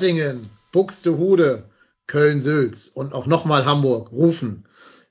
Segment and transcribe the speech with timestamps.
[0.00, 1.68] Hattingen, Buxtehude,
[2.06, 4.66] Köln-Sülz und auch nochmal Hamburg rufen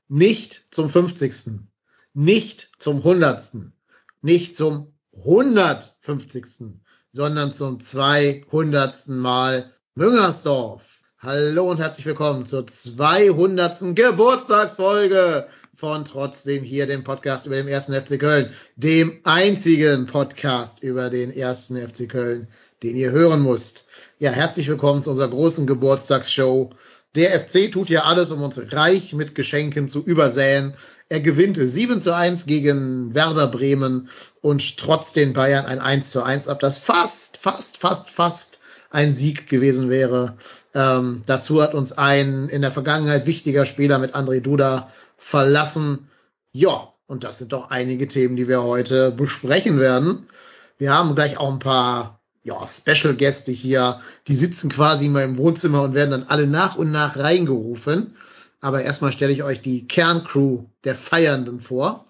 [0.08, 1.60] nicht zum 50.
[2.16, 3.52] Nicht zum 100.
[4.24, 6.81] Nicht zum 150.
[7.12, 9.09] sondern zum 200.
[9.09, 11.02] Mal Müngersdorf.
[11.20, 13.96] Hallo und herzlich willkommen zur 200.
[13.96, 21.12] Geburtstagsfolge von Trotzdem hier, dem Podcast über den ersten FC Köln, dem einzigen Podcast über
[21.12, 22.48] den ersten FC Köln,
[22.81, 23.86] den ihr hören müsst.
[24.22, 26.72] Ja, herzlich willkommen zu unserer großen Geburtstagsshow.
[27.16, 30.73] Der FC tut ja alles, um uns reich mit Geschenken zu übersäen.
[31.08, 34.09] Er gewinnt 7 zu 1 gegen Werder Bremen
[34.42, 38.59] und trotz den Bayern ein 1 zu 1 ab, das fast, fast, fast, fast
[38.90, 40.36] ein Sieg gewesen wäre.
[40.75, 46.09] Ähm, dazu hat uns ein in der Vergangenheit wichtiger Spieler mit André Duda verlassen.
[46.52, 50.28] Ja, und das sind doch einige Themen, die wir heute besprechen werden.
[50.78, 55.84] Wir haben gleich auch ein paar ja, Special-Gäste hier, die sitzen quasi in meinem Wohnzimmer
[55.84, 58.16] und werden dann alle nach und nach reingerufen.
[58.62, 62.06] Aber erstmal stelle ich euch die Kerncrew der Feiernden vor.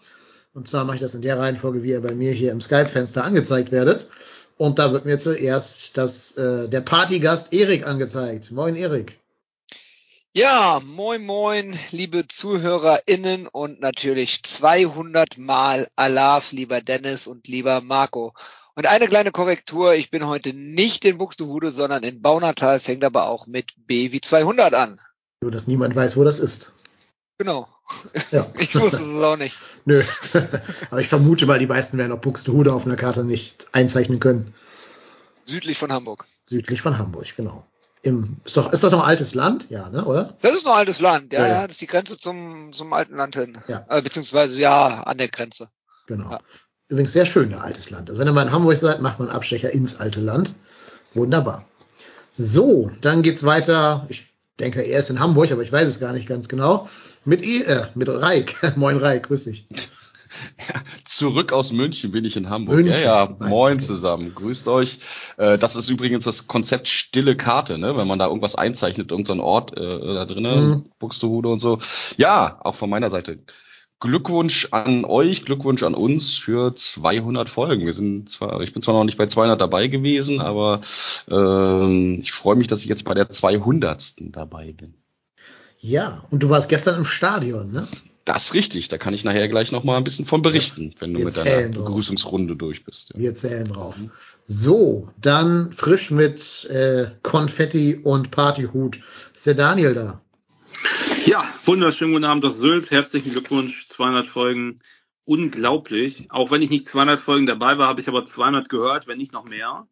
[0.54, 3.24] Und zwar mache ich das in der Reihenfolge, wie ihr bei mir hier im Skype-Fenster
[3.24, 4.10] angezeigt werdet.
[4.58, 8.52] Und da wird mir zuerst das, äh, der Partygast Erik angezeigt.
[8.52, 9.20] Moin, Erik.
[10.34, 18.34] Ja, moin, moin, liebe ZuhörerInnen und natürlich 200 Mal Alaf, lieber Dennis und lieber Marco.
[18.80, 23.28] Und eine kleine Korrektur, ich bin heute nicht in Buxtehude, sondern in Baunatal, fängt aber
[23.28, 25.02] auch mit B wie 200 an.
[25.42, 26.72] Nur, dass niemand weiß, wo das ist.
[27.38, 27.68] Genau.
[28.32, 28.48] Ja.
[28.58, 29.54] Ich wusste es auch nicht.
[29.86, 30.02] Nö.
[30.92, 34.54] Aber ich vermute mal, die meisten werden auch Buxtehude auf einer Karte nicht einzeichnen können.
[35.46, 36.24] Südlich von Hamburg.
[36.46, 37.66] Südlich von Hamburg, genau.
[38.02, 39.70] Im, ist, doch, ist das noch altes Land?
[39.70, 40.38] Ja, ne, oder?
[40.42, 41.48] Das ist noch altes Land, ja, ja.
[41.48, 43.58] ja das ist die Grenze zum, zum alten Land hin.
[43.68, 43.86] Ja.
[43.90, 45.70] Äh, beziehungsweise ja, an der Grenze.
[46.08, 46.32] Genau.
[46.32, 46.40] Ja.
[46.90, 48.10] Übrigens sehr schön, der altes Land.
[48.10, 50.54] Also wenn ihr mal in Hamburg seid, macht man Abstecher ins alte Land.
[51.14, 51.66] Wunderbar.
[52.38, 54.08] So, dann geht's weiter.
[54.10, 56.90] Ich denke, er ist in Hamburg, aber ich weiß es gar nicht ganz genau.
[57.26, 58.56] Mit, e äh, mit Reik.
[58.76, 59.68] Moin Reik, grüß dich.
[60.58, 62.78] Ja, zurück aus München bin ich in Hamburg.
[62.78, 62.94] München.
[62.94, 64.34] Ja, ja, moin zusammen.
[64.34, 65.00] Grüßt euch.
[65.38, 67.98] Äh, das ist übrigens das Konzept stille Karte, ne?
[67.98, 70.84] Wenn man da irgendwas einzeichnet, irgendein Ort äh, da drinnen, mhm.
[71.00, 71.80] Buxtehude und so.
[72.18, 73.38] Ja, auch von meiner Seite.
[74.00, 77.86] Glückwunsch an euch, Glückwunsch an uns für 200 Folgen.
[77.86, 80.82] Wir sind zwar, ich bin zwar noch nicht bei 200 dabei gewesen, aber
[81.30, 84.16] äh, ich freue mich, dass ich jetzt bei der 200.
[84.34, 84.94] dabei bin.
[85.80, 87.88] Ja, und du warst gestern im Stadion, ne?
[88.26, 88.90] Das ist richtig.
[88.90, 91.70] Da kann ich nachher gleich noch mal ein bisschen von berichten, wenn du mit deiner
[91.70, 93.12] Begrüßungsrunde durch bist.
[93.14, 93.20] Ja.
[93.20, 93.96] Wir zählen drauf.
[94.48, 99.00] So, dann frisch mit äh, Konfetti und Partyhut.
[99.34, 100.22] Ist der Daniel da?
[101.26, 102.90] Ja, wunderschönen guten Abend aus Sylt.
[102.90, 104.80] Herzlichen Glückwunsch, 200 Folgen.
[105.24, 106.26] Unglaublich.
[106.32, 109.34] Auch wenn ich nicht 200 Folgen dabei war, habe ich aber 200 gehört, wenn nicht
[109.34, 109.86] noch mehr.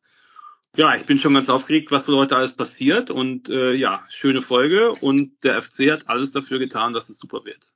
[0.75, 3.11] Ja, ich bin schon ganz aufgeregt, was heute alles passiert.
[3.11, 4.91] Und äh, ja, schöne Folge.
[4.93, 7.71] Und der FC hat alles dafür getan, dass es super wird.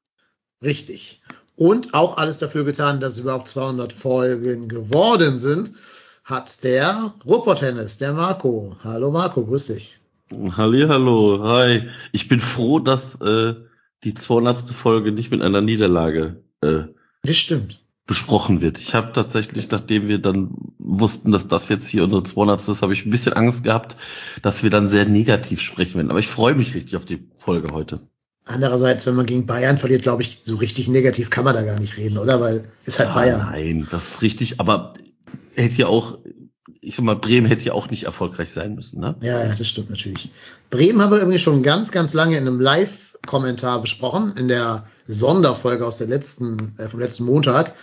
[0.64, 1.22] Richtig.
[1.56, 5.74] Und auch alles dafür getan, dass es überhaupt 200 Folgen geworden sind,
[6.24, 8.76] hat der Ruhrpott-Tennis, der Marco.
[8.84, 10.00] Hallo Marco, grüß dich.
[10.58, 11.88] Halli, hallo, hi.
[12.14, 13.54] Ich bin froh, dass äh,
[14.04, 14.70] die 200.
[14.70, 16.84] Folge nicht mit einer Niederlage äh,
[17.24, 17.84] das stimmt.
[18.08, 18.80] besprochen wird.
[18.80, 22.68] Ich habe tatsächlich, nachdem wir dann wussten, dass das jetzt hier unsere 200.
[22.68, 23.96] ist, habe ich ein bisschen Angst gehabt,
[24.42, 26.10] dass wir dann sehr negativ sprechen werden.
[26.10, 28.02] Aber ich freue mich richtig auf die Folge heute.
[28.46, 31.80] Andererseits, wenn man gegen Bayern verliert, glaube ich, so richtig negativ kann man da gar
[31.80, 32.42] nicht reden, oder?
[32.42, 33.40] Weil ist halt ah, Bayern.
[33.52, 34.94] Nein, das ist richtig, aber
[35.54, 36.18] hätte ja auch,
[36.82, 39.16] ich sag mal, Bremen hätte ja auch nicht erfolgreich sein müssen, ne?
[39.22, 40.32] Ja, ja, das stimmt natürlich.
[40.72, 42.60] Bremen haben wir irgendwie schon ganz, ganz lange in einem
[43.22, 47.74] Live-Kommentar besprochen, in der Sonderfolge aus der letzten, äh, vom letzten Montag.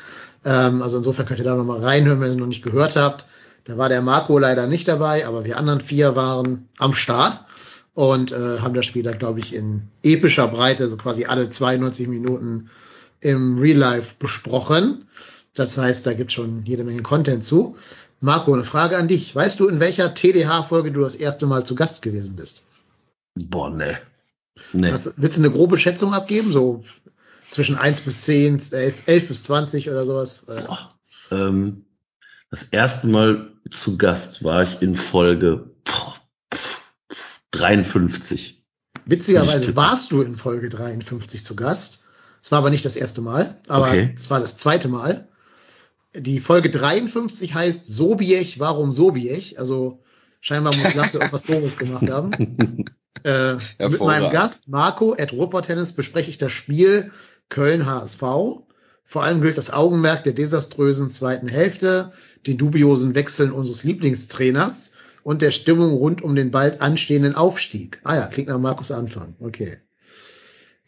[0.44, 3.26] Ähm, also insofern könnt ihr da nochmal reinhören, wenn ihr noch nicht gehört habt.
[3.64, 7.44] Da war der Marco leider nicht dabei, aber wir anderen vier waren am Start
[7.94, 12.08] und äh, haben das Spiel da, glaube ich, in epischer Breite, so quasi alle 92
[12.08, 12.70] Minuten
[13.20, 15.06] im Real Life besprochen.
[15.54, 17.76] Das heißt, da gibt schon jede Menge Content zu.
[18.20, 19.34] Marco, eine Frage an dich.
[19.34, 22.64] Weißt du, in welcher TDH-Folge du das erste Mal zu Gast gewesen bist?
[23.34, 23.98] Boah, ne.
[24.72, 24.92] Nee.
[24.92, 26.52] Was, willst du eine grobe Schätzung abgeben?
[26.52, 26.84] So
[27.50, 30.44] zwischen 1 bis 10, 11, 11 bis 20 oder sowas?
[30.46, 30.94] Boah.
[31.30, 31.86] Ähm,
[32.50, 36.16] das erste Mal zu Gast war ich in Folge boah,
[37.52, 38.64] 53.
[39.04, 42.04] Witzigerweise warst du in Folge 53 zu Gast.
[42.42, 44.14] Es war aber nicht das erste Mal, aber okay.
[44.16, 45.28] es war das zweite Mal.
[46.14, 49.58] Die Folge 53 heißt Sobiech, warum Sobiech?
[49.58, 50.02] Also
[50.40, 52.84] scheinbar muss Lasse irgendwas Doofes gemacht haben.
[53.24, 53.54] äh,
[53.88, 55.32] mit meinem Gast Marco at
[55.64, 57.10] Tennis bespreche ich das Spiel
[57.48, 58.22] Köln HSV.
[59.10, 62.12] Vor allem gilt das Augenmerk der desaströsen zweiten Hälfte,
[62.46, 64.92] den dubiosen Wechseln unseres Lieblingstrainers
[65.22, 68.00] und der Stimmung rund um den bald anstehenden Aufstieg.
[68.04, 69.34] Ah ja, klingt nach Markus Anfang.
[69.40, 69.78] Okay.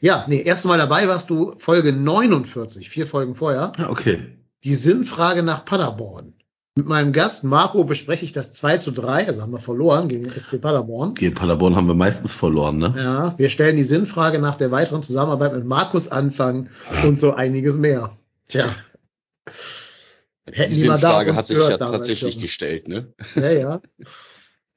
[0.01, 3.73] Ja, nee, erste Mal dabei warst du Folge 49, vier Folgen vorher.
[3.79, 4.39] Ja, okay.
[4.65, 6.35] Die Sinnfrage nach Paderborn.
[6.77, 10.31] Mit meinem Gast Marco bespreche ich das 2 zu 3, also haben wir verloren gegen
[10.31, 11.15] SC Paderborn.
[11.15, 12.95] Gegen Paderborn haben wir meistens verloren, ne?
[12.97, 16.69] Ja, wir stellen die Sinnfrage nach der weiteren Zusammenarbeit mit Markus Anfang
[17.05, 18.17] und so einiges mehr.
[18.49, 18.67] Tja.
[20.47, 22.43] Hätten die Sinnfrage hat sich ja tatsächlich schon.
[22.43, 23.13] gestellt, ne?
[23.35, 23.81] Ja, ja.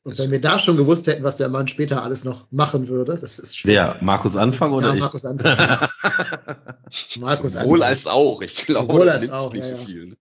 [0.03, 3.17] Und wenn wir da schon gewusst hätten, was der Mann später alles noch machen würde,
[3.17, 3.95] das ist schwer.
[3.95, 4.03] Wer?
[4.03, 4.99] Markus Anfang oder ja, ich?
[4.99, 5.57] Markus Anfang.
[7.19, 7.89] Markus Sowohl Anfang.
[7.89, 8.41] als auch.
[8.41, 10.07] Ich glaube, sowohl das als auch, nicht ja, so viel.
[10.07, 10.17] Ne?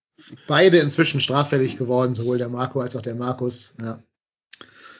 [0.46, 3.74] Beide inzwischen straffällig geworden, sowohl der Marco als auch der Markus.
[3.80, 4.02] Ja.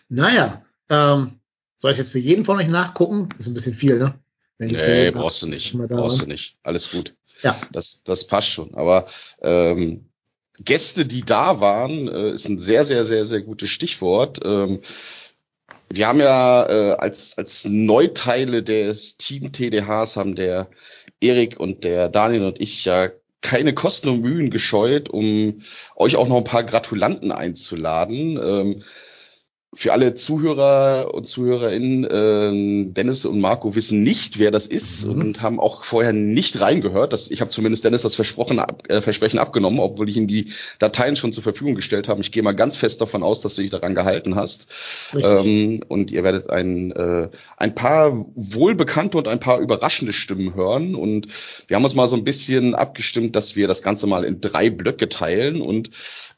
[0.09, 1.41] Naja, ähm,
[1.79, 3.29] soll ich jetzt für jeden von euch nachgucken?
[3.39, 4.15] Ist ein bisschen viel, ne?
[4.59, 5.77] Wenn nee, brauchst du nicht.
[5.77, 6.57] Brauchst du nicht.
[6.63, 7.15] Alles gut.
[7.43, 7.59] Ja.
[7.73, 8.75] Das, das passt schon.
[8.75, 9.07] Aber
[9.41, 10.09] ähm,
[10.61, 14.41] Gäste, die da waren, äh, ist ein sehr, sehr, sehr, sehr gutes Stichwort.
[14.45, 14.81] Ähm,
[15.89, 20.71] wir haben ja äh, als, als Neuteile des Team TDHs haben der
[21.21, 23.11] Erik und der Daniel und ich ja
[23.43, 25.63] keine Kosten und Mühen gescheut, um
[25.97, 28.41] euch auch noch ein paar Gratulanten einzuladen.
[28.43, 28.83] Ähm,
[29.75, 35.21] für alle Zuhörer und Zuhörerinnen, äh, Dennis und Marco wissen nicht, wer das ist mhm.
[35.21, 37.15] und haben auch vorher nicht reingehört.
[37.15, 40.53] Das, ich habe zumindest Dennis das Versprochen, ab, äh, Versprechen abgenommen, obwohl ich ihm die
[40.79, 42.21] Dateien schon zur Verfügung gestellt habe.
[42.21, 45.15] Ich gehe mal ganz fest davon aus, dass du dich daran gehalten hast.
[45.19, 50.95] Ähm, und ihr werdet ein, äh, ein paar wohlbekannte und ein paar überraschende Stimmen hören.
[50.95, 51.29] Und
[51.67, 54.69] wir haben uns mal so ein bisschen abgestimmt, dass wir das Ganze mal in drei
[54.69, 55.63] Blöcke teilen.
[55.63, 55.89] Und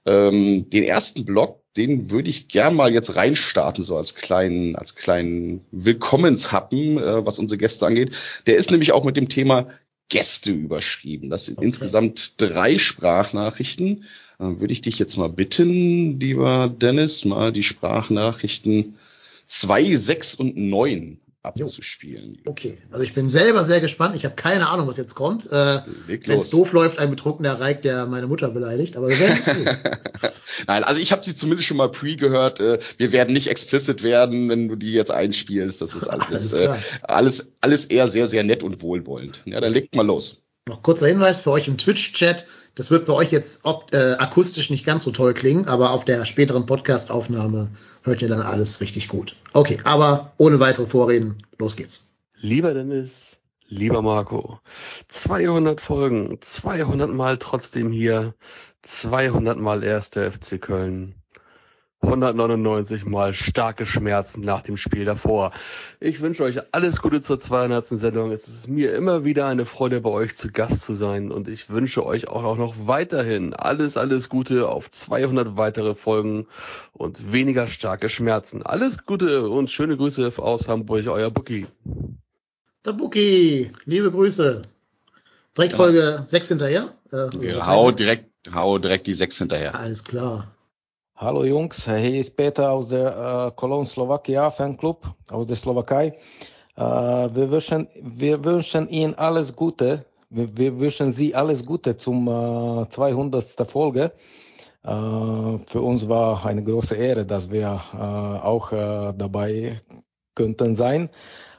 [0.06, 4.94] ähm, den ersten Block, den würde ich gern mal jetzt reinstarten, so als kleinen, als
[4.94, 8.12] kleinen Willkommenshappen, äh, was unsere Gäste angeht.
[8.46, 9.68] Der ist nämlich auch mit dem Thema
[10.08, 11.30] Gäste überschrieben.
[11.30, 11.66] Das sind okay.
[11.66, 14.04] insgesamt drei Sprachnachrichten.
[14.38, 18.96] Äh, würde ich dich jetzt mal bitten, lieber Dennis, mal die Sprachnachrichten
[19.46, 22.41] zwei, sechs und neun abzuspielen.
[22.46, 24.17] Okay, also ich bin selber sehr gespannt.
[24.17, 25.50] Ich habe keine Ahnung, was jetzt kommt.
[25.52, 29.38] Äh, Wenn es doof läuft, ein betrunkener Reik, der meine Mutter beleidigt, aber wir werden
[29.38, 29.69] es sehen.
[30.67, 32.61] Nein, also ich habe sie zumindest schon mal pre gehört.
[32.61, 35.82] Äh, wir werden nicht explicit werden, wenn du die jetzt einspielst.
[35.82, 39.43] Das ist alles, alles, äh, alles, alles eher sehr, sehr nett und wohlwollend.
[39.44, 40.44] Ja, dann legt mal los.
[40.67, 42.46] Noch kurzer Hinweis für euch im Twitch-Chat.
[42.75, 46.06] Das wird bei euch jetzt ob, äh, akustisch nicht ganz so toll klingen, aber auf
[46.06, 47.70] der späteren Podcast-Aufnahme
[48.04, 49.36] hört ihr dann alles richtig gut.
[49.52, 52.10] Okay, aber ohne weitere Vorreden, los geht's.
[52.36, 54.60] Lieber Dennis, lieber Marco,
[55.08, 58.34] 200 Folgen, 200 Mal trotzdem hier,
[58.82, 61.14] 200 Mal erster FC Köln.
[62.05, 65.53] 199 mal starke Schmerzen nach dem Spiel davor.
[66.01, 67.87] Ich wünsche euch alles Gute zur 200.
[67.87, 68.31] Sendung.
[68.31, 71.70] Es ist mir immer wieder eine Freude, bei euch zu Gast zu sein und ich
[71.70, 76.46] wünsche euch auch noch weiterhin alles, alles Gute auf 200 weitere Folgen
[76.93, 78.63] und weniger starke Schmerzen.
[78.63, 81.67] Alles Gute und schöne Grüße aus Hamburg, euer Buki.
[82.84, 84.63] Der Buki, liebe Grüße.
[85.56, 85.77] Direkt ja.
[85.77, 86.93] Folge 6 hinterher.
[87.13, 89.75] Äh, also hau direkt, hau direkt die 6 hinterher.
[89.75, 90.55] Alles klar.
[91.16, 96.18] Hallo Jungs, hier ist Peter aus der äh, Slowakia Fanclub aus der Slowakei.
[96.74, 100.06] Äh, wir, wünschen, wir wünschen Ihnen alles Gute.
[100.28, 103.70] Wir, wir wünschen Sie alles Gute zum äh, 200.
[103.70, 104.10] Folge.
[104.82, 109.80] Äh, für uns war eine große Ehre, dass wir äh, auch äh, dabei
[110.34, 111.10] könnten sein.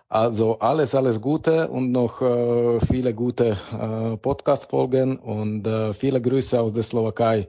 [0.10, 3.58] Also alles, alles Gute und noch äh, viele gute
[4.22, 5.66] Podcast-Folgen und
[5.98, 7.48] viele Grüße aus der Slowakei.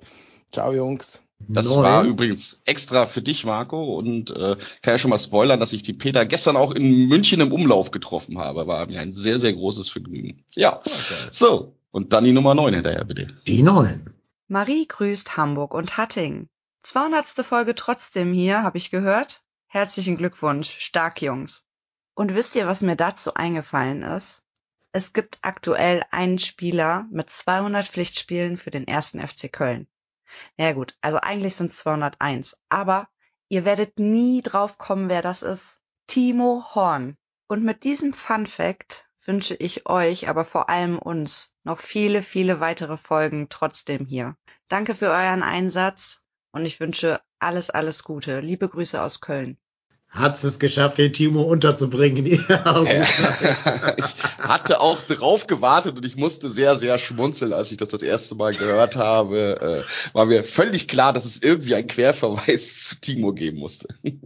[0.52, 1.25] Ciao Jungs.
[1.48, 1.82] Das Neun.
[1.84, 5.82] war übrigens extra für dich, Marco, und äh, kann ja schon mal spoilern, dass ich
[5.82, 8.66] die Peter gestern auch in München im Umlauf getroffen habe.
[8.66, 10.44] War mir ein sehr, sehr großes Vergnügen.
[10.50, 11.28] Ja, okay.
[11.30, 11.76] so.
[11.90, 13.28] Und dann die Nummer neun hinterher, bitte.
[13.46, 14.12] Die neun.
[14.48, 16.48] Marie grüßt Hamburg und Hatting.
[16.82, 17.28] 200.
[17.44, 19.42] Folge trotzdem hier, habe ich gehört.
[19.66, 21.66] Herzlichen Glückwunsch, stark Jungs.
[22.14, 24.42] Und wisst ihr, was mir dazu eingefallen ist?
[24.92, 29.86] Es gibt aktuell einen Spieler mit 200 Pflichtspielen für den ersten FC Köln.
[30.56, 33.08] Ja gut, also eigentlich sind es 201, aber
[33.48, 35.80] ihr werdet nie drauf kommen, wer das ist.
[36.06, 37.16] Timo Horn.
[37.48, 42.60] Und mit diesem Fun Fact wünsche ich euch, aber vor allem uns, noch viele, viele
[42.60, 44.36] weitere Folgen trotzdem hier.
[44.68, 48.40] Danke für euren Einsatz und ich wünsche alles, alles Gute.
[48.40, 49.58] Liebe Grüße aus Köln
[50.16, 52.26] hat es geschafft, den Timo unterzubringen.
[52.26, 52.44] ich
[54.38, 58.34] hatte auch drauf gewartet und ich musste sehr, sehr schmunzeln, als ich das das erste
[58.34, 59.84] Mal gehört habe.
[59.84, 63.88] Äh, war mir völlig klar, dass es irgendwie einen Querverweis zu Timo geben musste.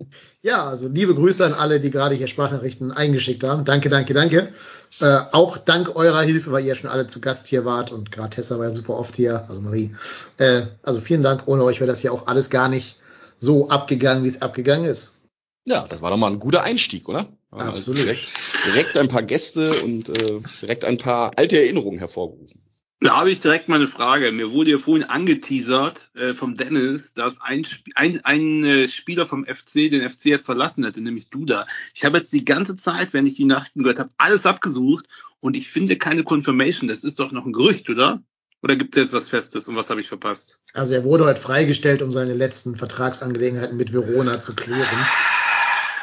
[0.42, 3.66] Ja, also liebe Grüße an alle, die gerade hier Sprachnachrichten eingeschickt haben.
[3.66, 4.54] Danke, danke, danke.
[4.98, 8.30] Äh, auch dank eurer Hilfe, weil ihr schon alle zu Gast hier wart und gerade
[8.30, 9.94] Tessa war ja super oft hier, also Marie.
[10.38, 11.42] Äh, also vielen Dank.
[11.44, 12.96] Ohne euch wäre das ja auch alles gar nicht
[13.38, 15.19] so abgegangen, wie es abgegangen ist.
[15.66, 17.28] Ja, das war doch mal ein guter Einstieg, oder?
[17.50, 18.02] Absolut.
[18.02, 18.28] Direkt,
[18.66, 22.60] direkt ein paar Gäste und äh, direkt ein paar alte Erinnerungen hervorgerufen.
[23.02, 24.30] Da habe ich direkt mal eine Frage.
[24.30, 29.26] Mir wurde ja vorhin angeteasert äh, vom Dennis, dass ein, Sp ein, ein äh, Spieler
[29.26, 31.66] vom FC den FC jetzt verlassen hätte, nämlich Duda.
[31.94, 35.06] Ich habe jetzt die ganze Zeit, wenn ich die Nachrichten gehört habe, alles abgesucht
[35.40, 36.88] und ich finde keine Confirmation.
[36.88, 38.22] Das ist doch noch ein Gerücht, oder?
[38.62, 40.58] Oder gibt es jetzt was Festes und was habe ich verpasst?
[40.74, 45.06] Also er wurde heute freigestellt, um seine letzten Vertragsangelegenheiten mit Verona zu klären.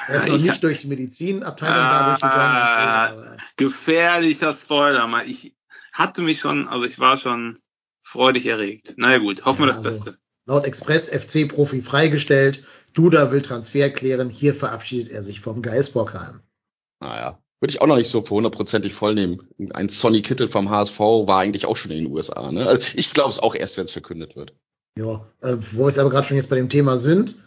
[0.07, 3.39] Er ist noch nicht durch die Medizinabteilung ah, da durchgegangen.
[3.39, 5.07] So, gefährlicher Spoiler.
[5.07, 5.29] Mal.
[5.29, 5.55] Ich
[5.91, 7.59] hatte mich schon, also ich war schon
[8.03, 8.93] freudig erregt.
[8.97, 10.17] Naja gut, hoffen wir ja, das also, Beste.
[10.45, 12.63] Laut Express FC-Profi freigestellt.
[12.93, 14.29] Duda will Transfer klären.
[14.29, 16.39] Hier verabschiedet er sich vom Geisbockheim.
[17.01, 19.47] Naja, würde ich auch noch nicht so für hundertprozentig voll nehmen.
[19.73, 22.51] Ein Sonny Kittel vom HSV war eigentlich auch schon in den USA.
[22.51, 22.65] Ne?
[22.65, 24.53] Also ich glaube es auch erst, wenn es verkündet wird.
[24.97, 27.37] Ja, äh, wo wir es aber gerade schon jetzt bei dem Thema sind.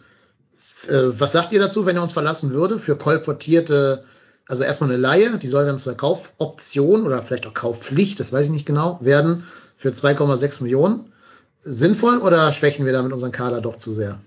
[0.87, 2.79] Äh, was sagt ihr dazu, wenn er uns verlassen würde?
[2.79, 4.03] Für kolportierte,
[4.47, 8.47] also erstmal eine Laie, die soll dann zur Kaufoption oder vielleicht auch Kaufpflicht, das weiß
[8.47, 9.43] ich nicht genau, werden
[9.77, 11.13] für 2,6 Millionen.
[11.61, 14.19] Sinnvoll oder schwächen wir damit unseren Kader doch zu sehr?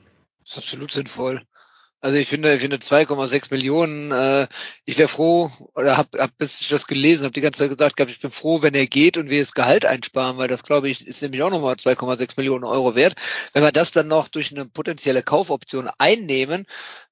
[0.44, 1.42] Das ist absolut sinnvoll.
[2.04, 4.46] Also ich finde, ich finde 2,6 Millionen, äh,
[4.84, 7.96] ich wäre froh, oder hab, hab bis ich das gelesen habe, die ganze Zeit gesagt,
[7.96, 10.90] glaub, ich bin froh, wenn er geht und wir das Gehalt einsparen, weil das, glaube
[10.90, 13.14] ich, ist nämlich auch nochmal 2,6 Millionen Euro wert.
[13.54, 16.66] Wenn wir das dann noch durch eine potenzielle Kaufoption einnehmen,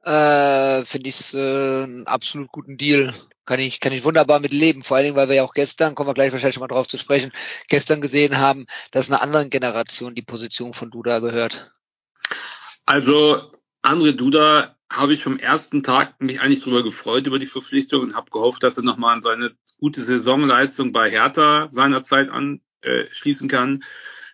[0.04, 3.14] äh, finde ich es äh, einen absolut guten Deal.
[3.46, 4.82] Kann ich, kann ich wunderbar mit leben.
[4.82, 6.86] Vor allen Dingen, weil wir ja auch gestern, kommen wir gleich wahrscheinlich schon mal drauf
[6.86, 7.32] zu sprechen,
[7.66, 11.72] gestern gesehen haben, dass einer anderen Generation die Position von Duda gehört.
[12.84, 18.02] Also André Duda habe ich vom ersten Tag mich eigentlich darüber gefreut über die Verpflichtung
[18.02, 23.82] und habe gehofft, dass er nochmal an seine gute Saisonleistung bei Hertha seinerzeit anschließen kann.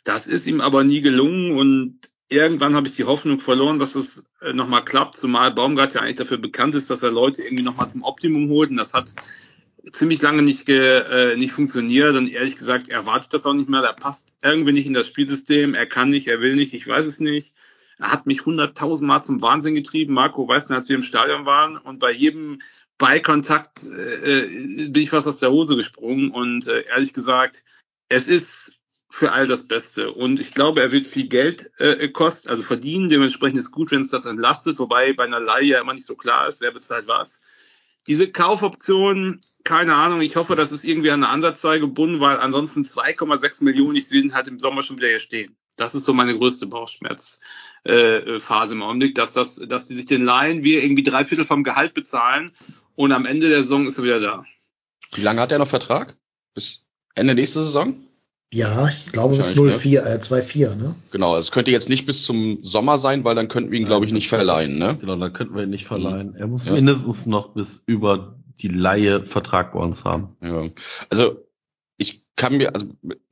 [0.04, 4.26] Das ist ihm aber nie gelungen und irgendwann habe ich die Hoffnung verloren, dass es
[4.40, 7.90] äh, nochmal klappt, zumal Baumgart ja eigentlich dafür bekannt ist, dass er Leute irgendwie nochmal
[7.90, 9.14] zum Optimum holt und das hat
[9.92, 13.80] ziemlich lange nicht, ge, äh, nicht funktioniert und ehrlich gesagt erwartet das auch nicht mehr.
[13.80, 17.06] Der passt irgendwie nicht in das Spielsystem, er kann nicht, er will nicht, ich weiß
[17.06, 17.54] es nicht.
[17.98, 20.14] Er hat mich hunderttausendmal zum Wahnsinn getrieben.
[20.14, 22.60] Marco weiß als wir im Stadion waren und bei jedem
[22.96, 27.64] Beikontakt äh, äh, bin ich fast aus der Hose gesprungen und äh, ehrlich gesagt,
[28.08, 28.78] es ist
[29.10, 30.12] für all das Beste.
[30.12, 33.08] Und ich glaube, er wird viel Geld äh, kosten, also verdienen.
[33.08, 36.14] Dementsprechend ist gut, wenn es das entlastet, wobei bei einer Leihe ja immer nicht so
[36.14, 37.40] klar ist, wer bezahlt was.
[38.06, 42.82] Diese Kaufoption, keine Ahnung, ich hoffe, das ist irgendwie an eine Ansatzzahl gebunden, weil ansonsten
[42.82, 45.56] 2,6 Millionen, ich sehe ihn halt im Sommer schon wieder hier stehen.
[45.78, 47.38] Das ist so meine größte Bauchschmerzphase
[47.86, 51.64] äh, im Augenblick, dass das, dass die sich den Laien wir irgendwie drei Viertel vom
[51.64, 52.52] Gehalt bezahlen
[52.96, 54.44] und am Ende der Saison ist er wieder da.
[55.14, 56.18] Wie lange hat er noch Vertrag?
[56.54, 57.96] Bis Ende nächste Saison?
[58.52, 60.08] Ja, ich glaube bis 04, ne?
[60.08, 60.96] äh, 2-4, ne?
[61.10, 64.06] Genau, es könnte jetzt nicht bis zum Sommer sein, weil dann könnten wir ihn, glaube
[64.06, 64.96] ich, nicht verleihen, ne?
[64.98, 66.34] Genau, dann könnten wir ihn nicht verleihen.
[66.34, 66.72] Er muss ja.
[66.72, 70.36] mindestens noch bis über die Laie Vertrag bei uns haben.
[70.42, 70.70] Ja.
[71.10, 71.47] Also
[72.00, 72.86] ich kann mir, also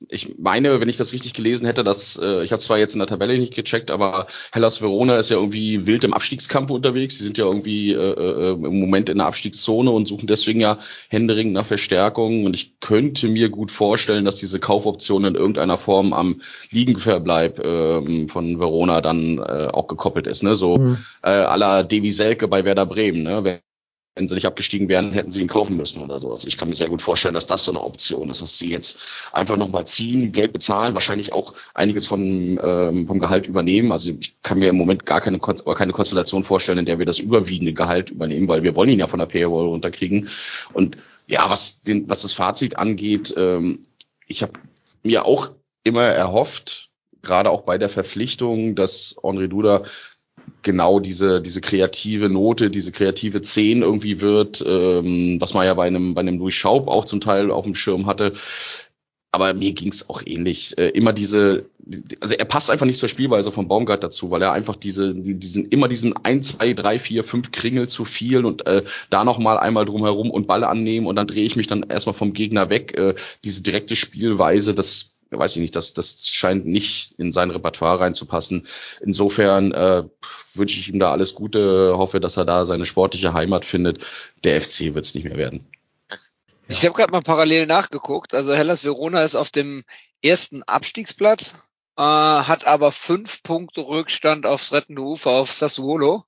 [0.09, 2.99] ich meine, wenn ich das richtig gelesen hätte, dass äh, ich habe zwar jetzt in
[2.99, 7.17] der Tabelle nicht gecheckt, aber Hellas Verona ist ja irgendwie wild im Abstiegskampf unterwegs.
[7.17, 10.81] Sie sind ja irgendwie äh, äh, im Moment in der Abstiegszone und suchen deswegen ja
[11.09, 12.45] händeringend nach Verstärkung.
[12.45, 18.27] Und ich könnte mir gut vorstellen, dass diese Kaufoption in irgendeiner Form am Liegenverbleib äh,
[18.27, 20.43] von Verona dann äh, auch gekoppelt ist.
[20.43, 20.57] Ne?
[20.57, 20.99] So mhm.
[21.23, 23.23] äh, à la Devi Selke bei Werder Bremen.
[23.23, 23.61] Ne?
[24.17, 26.33] Wenn sie nicht abgestiegen wären, hätten sie ihn kaufen müssen oder so.
[26.33, 28.71] Also ich kann mir sehr gut vorstellen, dass das so eine Option ist, dass sie
[28.71, 28.99] jetzt
[29.31, 33.93] einfach nochmal ziehen, Geld bezahlen, wahrscheinlich auch einiges von, ähm, vom Gehalt übernehmen.
[33.93, 37.19] Also ich kann mir im Moment gar keine, keine Konstellation vorstellen, in der wir das
[37.19, 40.31] überwiegende Gehalt übernehmen, weil wir wollen ihn ja von der Payroll runterkriegen.
[40.73, 40.97] Und
[41.27, 43.87] ja, was, den, was das Fazit angeht, ähm,
[44.27, 44.55] ich habe
[45.03, 45.51] mir auch
[45.85, 46.89] immer erhofft,
[47.21, 49.83] gerade auch bei der Verpflichtung, dass Henri Duda
[50.67, 55.87] genau diese, diese kreative Note, diese kreative Zehn irgendwie wird, ähm, was man ja bei
[55.87, 58.33] einem, bei einem Louis Schaub auch zum Teil auf dem Schirm hatte.
[59.31, 60.77] Aber mir ging's auch ähnlich.
[60.79, 61.67] Äh, immer diese,
[62.21, 65.69] also er passt einfach nicht zur Spielweise von Baumgart dazu, weil er einfach diese, diesen,
[65.69, 69.85] immer diesen ein, zwei, drei, vier, fünf Kringel zu viel und äh, da nochmal einmal
[69.85, 72.97] drumherum und Ball annehmen und dann drehe ich mich dann erstmal vom Gegner weg.
[72.97, 73.15] Äh,
[73.45, 78.67] diese direkte Spielweise, das weiß ich nicht, das, das scheint nicht in sein Repertoire reinzupassen.
[79.01, 80.05] Insofern äh,
[80.55, 84.05] wünsche ich ihm da alles Gute, hoffe, dass er da seine sportliche Heimat findet.
[84.45, 85.69] Der FC wird es nicht mehr werden.
[86.69, 88.35] Ich habe gerade mal parallel nachgeguckt.
[88.35, 89.85] Also Hellas Verona ist auf dem
[90.23, 91.55] ersten Abstiegsplatz,
[91.97, 96.25] äh, hat aber fünf Punkte Rückstand aufs rettende Ufer auf Sassuolo.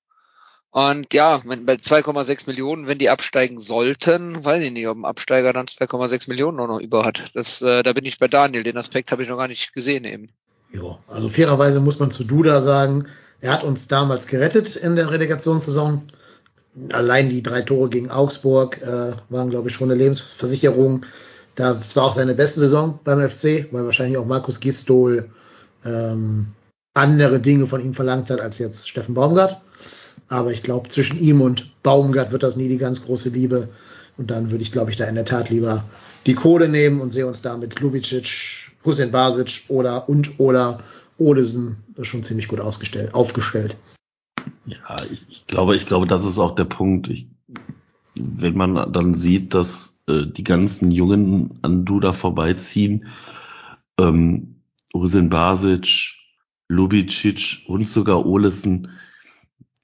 [0.71, 5.53] Und ja, bei 2,6 Millionen, wenn die absteigen sollten, weiß ich nicht, ob ein Absteiger
[5.53, 7.31] dann 2,6 Millionen noch über hat.
[7.35, 8.63] Das, äh, da bin ich bei Daniel.
[8.63, 10.29] Den Aspekt habe ich noch gar nicht gesehen eben.
[10.73, 13.09] Ja, also fairerweise muss man zu Duda sagen,
[13.41, 16.03] Er hat uns damals gerettet in der Relegationssaison.
[16.91, 21.07] Allein die drei Tore gegen Augsburg äh, waren, glaube ich, schon eine Lebensversicherung.
[21.55, 25.31] Das war auch seine beste Saison beim FC, weil wahrscheinlich auch Markus Gistol
[25.85, 26.49] ähm,
[26.95, 29.61] andere Dinge von ihm verlangt hat als jetzt Steffen Baumgart.
[30.29, 33.69] Aber ich glaube, zwischen ihm und Baumgart wird das nie die ganz große Liebe.
[34.17, 35.85] Und dann würde ich, glaube ich, da in der Tat lieber
[36.27, 40.79] die Kohle nehmen und sehe uns da mit Lubicic, Hussein Basic oder und oder
[41.17, 43.77] Olesen schon ziemlich gut ausgestellt, aufgestellt.
[44.67, 47.09] Ja, ich, glaube, ich glaube, das ist auch der Punkt.
[47.09, 47.27] Ich,
[48.15, 53.07] wenn man dann sieht, dass äh, die ganzen Jungen an Duda vorbeiziehen,
[53.99, 54.57] ähm,
[54.95, 56.15] Hussein Basic,
[56.69, 58.91] Lubicic und sogar Olesen,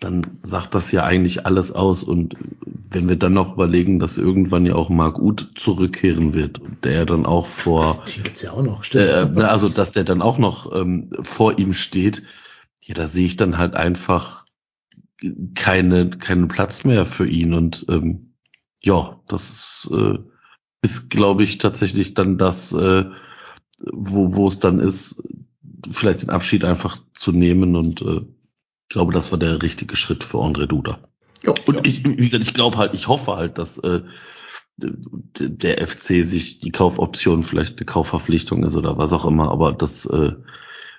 [0.00, 2.02] dann sagt das ja eigentlich alles aus.
[2.02, 2.36] Und
[2.90, 7.26] wenn wir dann noch überlegen, dass irgendwann ja auch Mark Uth zurückkehren wird, der dann
[7.26, 9.36] auch vor, den gibt's ja auch noch, stimmt.
[9.36, 12.22] Äh, also dass der dann auch noch ähm, vor ihm steht,
[12.80, 14.44] ja, da sehe ich dann halt einfach
[15.54, 18.34] keine keinen Platz mehr für ihn und ähm,
[18.82, 20.18] ja, das ist, äh,
[20.82, 23.04] ist glaube ich tatsächlich dann das, äh,
[23.80, 25.22] wo wo es dann ist,
[25.90, 28.20] vielleicht den Abschied einfach zu nehmen und äh,
[28.88, 30.98] ich glaube, das war der richtige Schritt für André Duda.
[31.42, 31.80] Ja, und ja.
[31.84, 34.00] ich, wie gesagt, ich glaube halt, ich hoffe halt, dass äh,
[34.76, 40.06] der FC sich die Kaufoption vielleicht eine Kaufverpflichtung ist oder was auch immer, aber das
[40.06, 40.32] äh,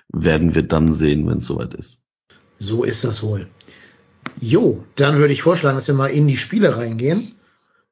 [0.08, 2.02] werden wir dann sehen, wenn es soweit ist.
[2.58, 3.48] So ist das wohl.
[4.40, 7.22] Jo, dann würde ich vorschlagen, dass wir mal in die Spiele reingehen.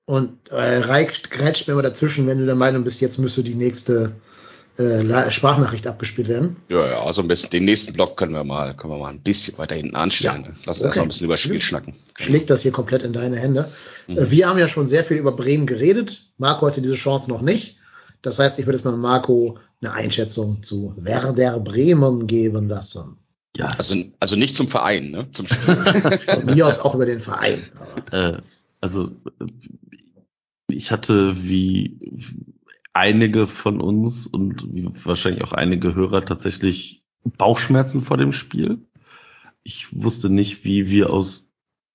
[0.06, 4.12] Und äh, reicht mir mal dazwischen, wenn du der Meinung bist, jetzt müsste die nächste
[4.76, 6.56] äh, Sprachnachricht abgespielt werden.
[6.70, 9.22] Ja, ja, also ein bisschen, den nächsten Block können wir mal, können wir mal ein
[9.22, 10.44] bisschen weiter hinten anstellen.
[10.44, 10.50] Ja.
[10.66, 10.86] Lass uns okay.
[10.86, 11.94] erstmal ein bisschen über Spiel schnacken.
[12.18, 13.70] Schlägt das hier komplett in deine Hände.
[14.08, 14.18] Mhm.
[14.18, 16.26] Äh, wir haben ja schon sehr viel über Bremen geredet.
[16.38, 17.76] Marco hatte diese Chance noch nicht.
[18.22, 23.18] Das heißt, ich würde jetzt mal Marco eine Einschätzung zu Werder Bremen geben lassen.
[23.56, 23.66] Ja.
[23.78, 25.30] Also, also nicht zum Verein, ne?
[25.30, 25.74] Zum Spiel.
[26.26, 27.62] Von mir aus auch über den Verein.
[28.10, 28.38] Äh,
[28.80, 29.12] also
[30.68, 31.96] ich hatte wie
[32.94, 34.66] einige von uns und
[35.04, 38.86] wahrscheinlich auch einige Hörer tatsächlich Bauchschmerzen vor dem Spiel.
[39.62, 41.50] Ich wusste nicht, wie wir aus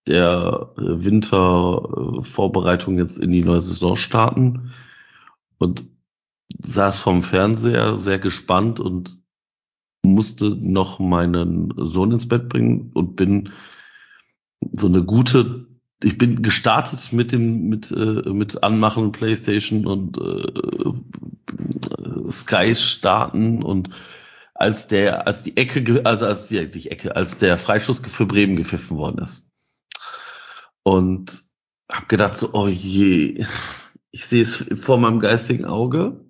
[0.07, 4.71] der äh, Wintervorbereitung jetzt in die neue Saison starten
[5.57, 5.85] und
[6.57, 9.19] saß vom Fernseher sehr gespannt und
[10.03, 13.51] musste noch meinen Sohn ins Bett bringen und bin
[14.71, 15.68] so eine gute
[16.01, 20.43] ich bin gestartet mit dem mit äh, mit Anmachen PlayStation und äh,
[22.31, 23.89] Sky starten und
[24.53, 28.55] als der als die Ecke also als die, die Ecke als der Freischuss für Bremen
[28.55, 29.49] gepfiffen worden ist.
[30.83, 31.43] Und
[31.91, 33.45] habe gedacht so oh je
[34.11, 36.25] ich sehe es vor meinem geistigen Auge.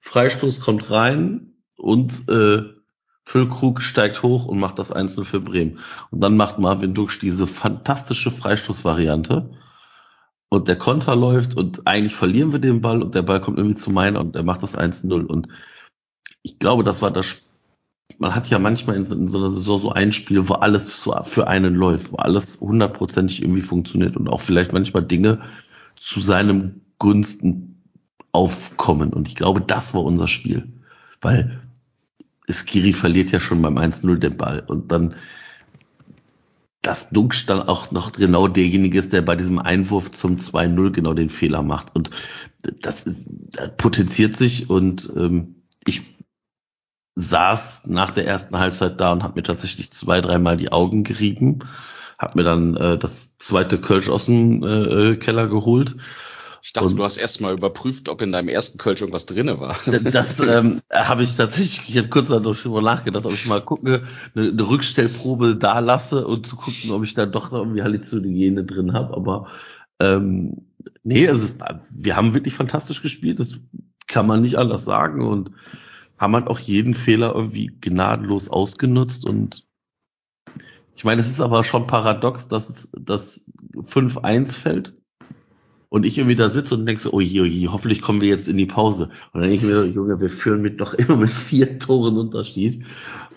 [0.00, 2.75] Freistoß kommt rein und äh,
[3.26, 5.80] Füllkrug steigt hoch und macht das Einzel für Bremen.
[6.12, 9.50] Und dann macht Marvin Duksch diese fantastische Freistoßvariante.
[10.48, 13.76] Und der Konter läuft und eigentlich verlieren wir den Ball und der Ball kommt irgendwie
[13.76, 15.26] zu meiner und er macht das 1-0.
[15.26, 15.48] Und
[16.42, 17.42] ich glaube, das war das.
[18.18, 21.12] Man hat ja manchmal in, in so einer Saison so ein Spiel, wo alles so
[21.24, 25.42] für einen läuft, wo alles hundertprozentig irgendwie funktioniert und auch vielleicht manchmal Dinge
[25.98, 27.82] zu seinem Gunsten
[28.30, 29.12] aufkommen.
[29.12, 30.72] Und ich glaube, das war unser Spiel.
[31.20, 31.65] Weil
[32.48, 34.60] Skiri verliert ja schon beim 1-0 den Ball.
[34.60, 35.14] Und dann
[36.86, 41.14] dass Dunksch dann auch noch genau derjenige ist, der bei diesem Einwurf zum 2-0 genau
[41.14, 41.94] den Fehler macht.
[41.96, 42.10] Und
[42.62, 44.70] das, ist, das potenziert sich.
[44.70, 46.02] Und ähm, ich
[47.16, 51.60] saß nach der ersten Halbzeit da und habe mir tatsächlich zwei, dreimal die Augen gerieben,
[52.18, 55.96] habe mir dann äh, das zweite Kölsch aus dem äh, Keller geholt
[56.66, 59.60] ich dachte, und, du hast erst mal überprüft, ob in deinem ersten Kölsch irgendwas drinne
[59.60, 59.76] war.
[59.86, 64.02] Das ähm, habe ich tatsächlich, ich habe kurz darüber nachgedacht, ob ich mal gucke,
[64.34, 68.64] eine, eine Rückstellprobe da lasse und zu gucken, ob ich da doch noch irgendwie Halluzinogene
[68.64, 69.14] drin habe.
[69.14, 69.46] Aber
[70.00, 70.66] ähm,
[71.04, 71.54] nee, also
[71.90, 73.60] wir haben wirklich fantastisch gespielt, das
[74.08, 75.52] kann man nicht anders sagen und
[76.18, 79.64] haben halt auch jeden Fehler irgendwie gnadenlos ausgenutzt und
[80.96, 84.95] ich meine, es ist aber schon paradox, dass das 5-1 fällt
[85.88, 88.28] und ich irgendwie da sitze und denke so, oh je, oh je, hoffentlich kommen wir
[88.28, 89.10] jetzt in die Pause.
[89.32, 92.84] Und dann denke ich mir Junge, wir führen mit doch immer mit vier Toren Unterschied.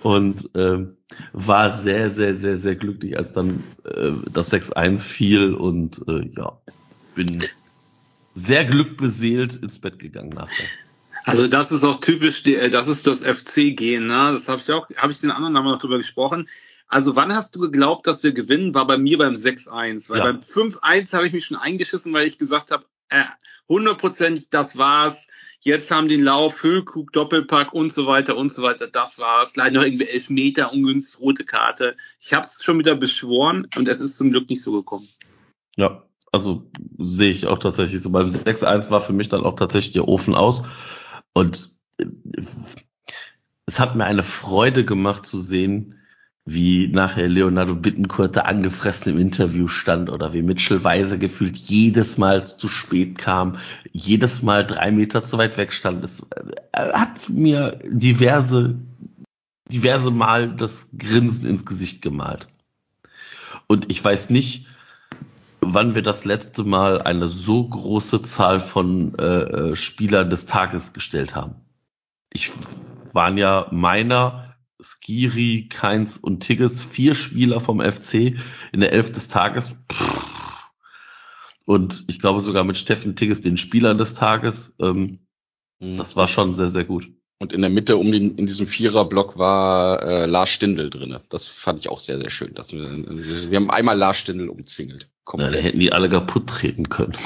[0.02, 0.96] Und ähm,
[1.34, 6.58] war sehr, sehr, sehr, sehr glücklich, als dann äh, das 6-1 fiel und äh, ja,
[7.16, 7.44] bin
[8.36, 10.68] sehr glückbeseelt ins Bett gegangen nachher.
[11.26, 14.32] Also das ist auch typisch, äh, das ist das FC-Gehen, ne?
[14.34, 16.48] Das habe ich auch, habe ich den anderen Namen noch drüber gesprochen.
[16.90, 18.74] Also wann hast du geglaubt, dass wir gewinnen?
[18.74, 20.10] War bei mir beim 6-1.
[20.10, 20.24] Weil ja.
[20.26, 23.24] beim 5-1 habe ich mich schon eingeschissen, weil ich gesagt habe, äh,
[23.70, 25.28] hundertprozentig, das war's.
[25.62, 28.88] Jetzt haben den Lauf, Füllkrug, Doppelpack und so weiter und so weiter.
[28.88, 29.56] Das war's.
[29.56, 31.96] Leider noch irgendwie elf Meter, ungünstig rote Karte.
[32.20, 35.08] Ich habe es schon wieder beschworen und es ist zum Glück nicht so gekommen.
[35.76, 38.10] Ja, also sehe ich auch tatsächlich so.
[38.10, 40.64] Beim 6-1 war für mich dann auch tatsächlich der Ofen aus.
[41.34, 42.06] Und äh,
[43.68, 45.99] es hat mir eine Freude gemacht zu sehen,
[46.52, 52.18] wie nachher Leonardo Bittencourt da angefressen im Interview stand oder wie Mitchell Weiser gefühlt jedes
[52.18, 53.58] Mal zu spät kam,
[53.92, 56.04] jedes Mal drei Meter zu weit weg stand.
[56.04, 58.80] Es äh, hat mir diverse,
[59.72, 62.48] diverse Mal das Grinsen ins Gesicht gemalt.
[63.68, 64.66] Und ich weiß nicht,
[65.62, 70.94] wann wir das letzte Mal eine so große Zahl von äh, äh Spielern des Tages
[70.94, 71.56] gestellt haben.
[72.34, 72.52] Ich
[73.14, 74.49] waren ja meiner
[74.82, 78.36] Skiri, Keins und Tigges, vier Spieler vom FC
[78.72, 79.74] in der Elf des Tages.
[81.66, 84.76] Und ich glaube sogar mit Steffen Tigges den Spielern des Tages.
[84.80, 85.20] Ähm,
[85.80, 85.98] mhm.
[85.98, 87.10] Das war schon sehr, sehr gut.
[87.42, 91.22] Und in der Mitte um den, in diesem Viererblock war äh, Lars Stindl drinne.
[91.30, 92.54] Das fand ich auch sehr, sehr schön.
[92.54, 95.10] Dass wir, wir haben einmal Lars Stindl umzingelt.
[95.38, 97.14] Ja, da hätten die alle kaputt treten können.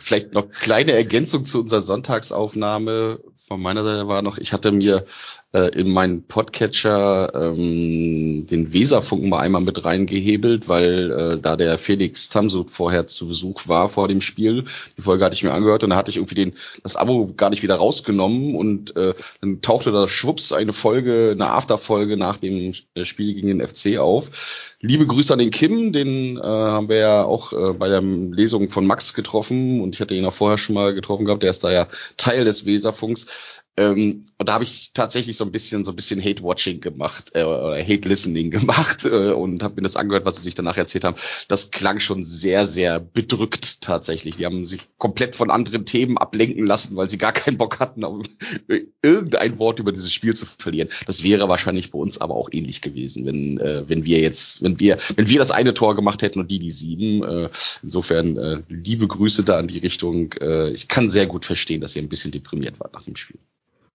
[0.00, 5.04] Vielleicht noch kleine Ergänzung zu unserer Sonntagsaufnahme von meiner Seite war noch, ich hatte mir
[5.52, 11.78] äh, in meinen Podcatcher ähm, den Weserfunken mal einmal mit reingehebelt, weil äh, da der
[11.78, 14.64] Felix Tamsut vorher zu Besuch war vor dem Spiel.
[14.96, 17.50] Die Folge hatte ich mir angehört und da hatte ich irgendwie den, das Abo gar
[17.50, 22.72] nicht wieder rausgenommen und äh, dann tauchte da schwupps eine Folge, eine Afterfolge nach dem
[22.94, 24.76] äh, Spiel gegen den FC auf.
[24.80, 28.70] Liebe Grüße an den Kim, den äh, haben wir ja auch äh, bei der Lesung
[28.70, 31.64] von Max getroffen und ich hatte ihn auch vorher schon mal getroffen gehabt, der ist
[31.64, 33.60] da ja Teil des Weserfunks.
[33.76, 37.44] Ähm, und da habe ich tatsächlich so ein bisschen so ein bisschen Hate-Watching gemacht äh,
[37.44, 41.16] oder Hate-Listening gemacht äh, und habe mir das angehört, was sie sich danach erzählt haben.
[41.48, 44.36] Das klang schon sehr, sehr bedrückt tatsächlich.
[44.36, 48.04] Die haben sich komplett von anderen Themen ablenken lassen, weil sie gar keinen Bock hatten,
[48.04, 48.26] auf
[49.02, 50.88] irgendein Wort über dieses Spiel zu verlieren.
[51.06, 54.78] Das wäre wahrscheinlich bei uns aber auch ähnlich gewesen, wenn äh, wenn wir jetzt, wenn
[54.80, 57.22] wir wenn wir das eine Tor gemacht hätten und die die sieben.
[57.24, 57.50] Äh,
[57.82, 60.32] insofern äh, liebe Grüße da in die Richtung.
[60.40, 63.38] Äh, ich kann sehr gut verstehen, dass ihr ein bisschen deprimiert wart nach dem Spiel.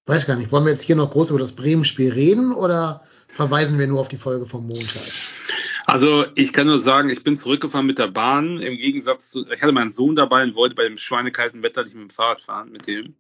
[0.07, 3.79] Weiß gar nicht, wollen wir jetzt hier noch groß über das Bremen-Spiel reden oder verweisen
[3.79, 5.01] wir nur auf die Folge vom Montag?
[5.87, 8.59] Also ich kann nur sagen, ich bin zurückgefahren mit der Bahn.
[8.59, 11.95] Im Gegensatz zu, ich hatte meinen Sohn dabei und wollte bei dem schweinekalten Wetter nicht
[11.95, 13.15] mit dem Fahrrad fahren mit dem.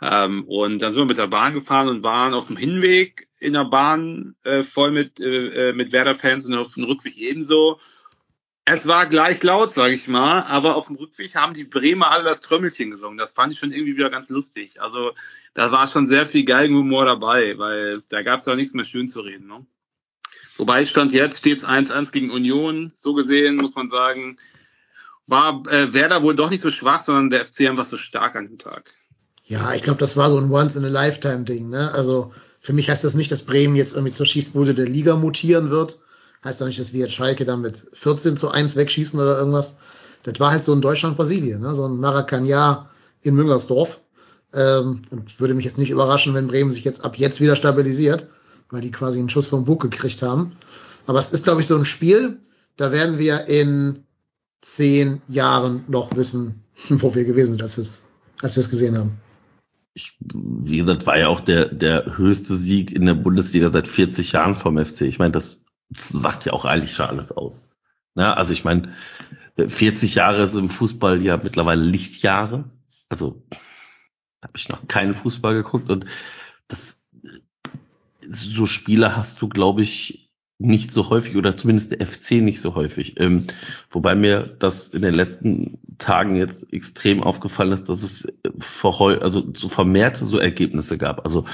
[0.00, 3.52] Ähm, und dann sind wir mit der Bahn gefahren und waren auf dem Hinweg in
[3.52, 7.78] der Bahn äh, voll mit, äh, äh mit Werder-Fans und auf dem Rückweg ebenso.
[8.66, 12.24] Es war gleich laut, sage ich mal, aber auf dem Rückweg haben die Bremer alle
[12.24, 13.18] das Trömmelchen gesungen.
[13.18, 14.80] Das fand ich schon irgendwie wieder ganz lustig.
[14.80, 15.12] Also
[15.52, 19.06] da war schon sehr viel Geigenhumor dabei, weil da gab es auch nichts mehr schön
[19.06, 19.48] zu reden.
[19.48, 19.66] Ne?
[20.56, 22.90] Wobei stand jetzt stets 1-1 gegen Union.
[22.94, 24.38] So gesehen muss man sagen,
[25.26, 28.48] war äh, Werder wohl doch nicht so schwach, sondern der FC einfach so stark an
[28.48, 28.90] dem Tag.
[29.44, 31.68] Ja, ich glaube, das war so ein Once-in-a-Lifetime-Ding.
[31.68, 31.92] Ne?
[31.92, 35.68] Also für mich heißt das nicht, dass Bremen jetzt irgendwie zur Schießbude der Liga mutieren
[35.68, 35.98] wird
[36.44, 39.76] Heißt doch nicht, dass wir jetzt Schalke dann mit 14 zu 1 wegschießen oder irgendwas.
[40.22, 41.74] Das war halt so ein Deutschland-Brasilien, ne?
[41.74, 42.88] so ein Maracanã
[43.22, 44.00] in Müngersdorf.
[44.52, 48.28] Ähm, und würde mich jetzt nicht überraschen, wenn Bremen sich jetzt ab jetzt wieder stabilisiert,
[48.70, 50.52] weil die quasi einen Schuss vom Bug gekriegt haben.
[51.06, 52.38] Aber es ist, glaube ich, so ein Spiel,
[52.76, 54.04] da werden wir in
[54.60, 58.04] zehn Jahren noch wissen, wo wir gewesen sind, als wir es
[58.42, 59.12] als wir es gesehen haben.
[59.94, 64.32] Ich, wie gesagt, war ja auch der, der höchste Sieg in der Bundesliga seit 40
[64.32, 65.02] Jahren vom FC.
[65.02, 67.70] Ich meine, das sagt ja auch eigentlich schon alles aus.
[68.14, 68.94] Na, also ich meine,
[69.56, 72.64] 40 Jahre ist im Fußball ja mittlerweile Lichtjahre.
[73.08, 73.44] Also
[74.42, 76.06] habe ich noch keinen Fußball geguckt und
[76.68, 77.06] das
[78.20, 82.74] so Spiele hast du, glaube ich, nicht so häufig oder zumindest der FC nicht so
[82.74, 83.18] häufig.
[83.20, 83.46] Ähm,
[83.90, 88.28] wobei mir das in den letzten Tagen jetzt extrem aufgefallen ist, dass es
[88.94, 91.24] also so vermehrt so Ergebnisse gab.
[91.24, 91.44] Also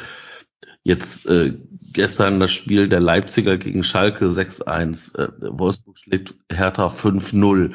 [0.82, 1.54] Jetzt äh,
[1.92, 5.18] gestern das Spiel der Leipziger gegen Schalke 6-1.
[5.18, 7.74] Äh, Wolfsburg schlägt Hertha 5-0.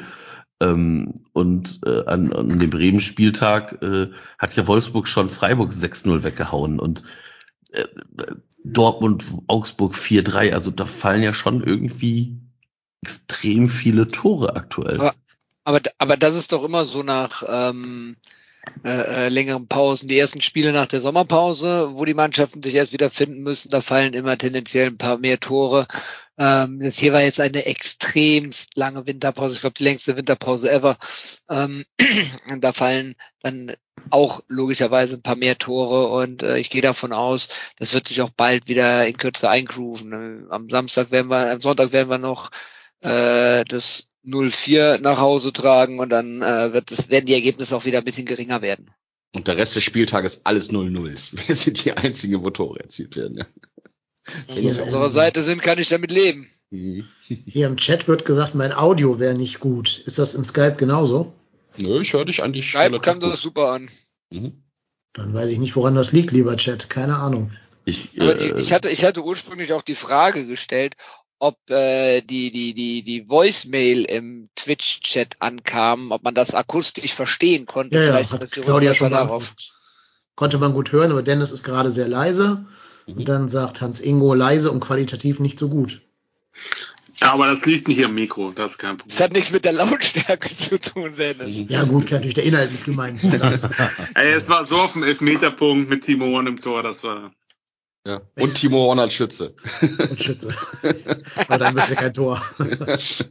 [0.58, 6.80] Ähm, und äh, an, an dem Bremen-Spieltag äh, hat ja Wolfsburg schon Freiburg 6-0 weggehauen.
[6.80, 7.04] Und
[7.72, 7.84] äh,
[8.64, 10.52] Dortmund, Augsburg 4-3.
[10.52, 12.40] Also da fallen ja schon irgendwie
[13.02, 15.00] extrem viele Tore aktuell.
[15.00, 15.14] Aber,
[15.62, 18.16] aber, aber das ist doch immer so nach ähm,
[18.84, 20.08] äh, äh, längeren Pausen.
[20.08, 23.80] Die ersten Spiele nach der Sommerpause, wo die Mannschaften sich erst wieder finden müssen, da
[23.80, 25.86] fallen immer tendenziell ein paar mehr Tore.
[26.38, 30.98] Ähm, das hier war jetzt eine extremst lange Winterpause, ich glaube die längste Winterpause ever.
[31.48, 31.84] Ähm,
[32.60, 33.74] da fallen dann
[34.10, 37.48] auch logischerweise ein paar mehr Tore und äh, ich gehe davon aus,
[37.78, 40.46] das wird sich auch bald wieder in Kürze eingrooven.
[40.50, 42.50] Am Samstag werden wir, am Sonntag werden wir noch
[43.00, 47.84] äh, das 0-4 nach Hause tragen und dann äh, wird es, werden die Ergebnisse auch
[47.84, 48.90] wieder ein bisschen geringer werden.
[49.34, 51.46] Und der Rest des Spieltages alles 0-0.
[51.48, 53.38] Wir sind die einzigen, wo Tore erzielt werden.
[53.38, 53.46] Ja.
[54.48, 56.50] Wenn wir auf unserer Seite sind, kann ich damit leben.
[56.70, 57.04] Mhm.
[57.20, 60.02] Hier im Chat wird gesagt, mein Audio wäre nicht gut.
[60.04, 61.32] Ist das in Skype genauso?
[61.76, 62.70] Nö, ich höre dich eigentlich.
[62.70, 63.88] Skype kam das super an.
[64.30, 64.64] Mhm.
[65.12, 66.90] Dann weiß ich nicht, woran das liegt, lieber Chat.
[66.90, 67.52] Keine Ahnung.
[67.84, 70.96] Ich, äh, ich, hatte, ich hatte ursprünglich auch die Frage gestellt,
[71.38, 77.66] ob äh, die, die, die, die Voicemail im Twitch-Chat ankam, ob man das akustisch verstehen
[77.66, 77.96] konnte.
[77.96, 79.54] Ja, Vielleicht ja, hat Claudia schon darauf.
[80.34, 82.66] Konnte man gut hören, aber Dennis ist gerade sehr leise.
[83.06, 83.18] Mhm.
[83.18, 86.02] Und dann sagt Hans Ingo leise und qualitativ nicht so gut.
[87.20, 89.16] Ja, aber das liegt nicht am Mikro, das ist kein Problem.
[89.16, 91.48] Das hat nichts mit der Lautstärke zu tun, Dennis.
[91.48, 91.66] Mhm.
[91.68, 93.40] Ja gut, kann natürlich der Inhalt nicht gemeint sein.
[94.14, 97.32] Ey, es war so auf dem Elfmeterpunkt mit Timo Horn im Tor, das war...
[98.06, 98.22] Ja.
[98.38, 99.54] Und Timo Horn als Schütze.
[100.08, 100.54] Und Schütze.
[101.34, 102.40] Aber dann bist du kein Tor.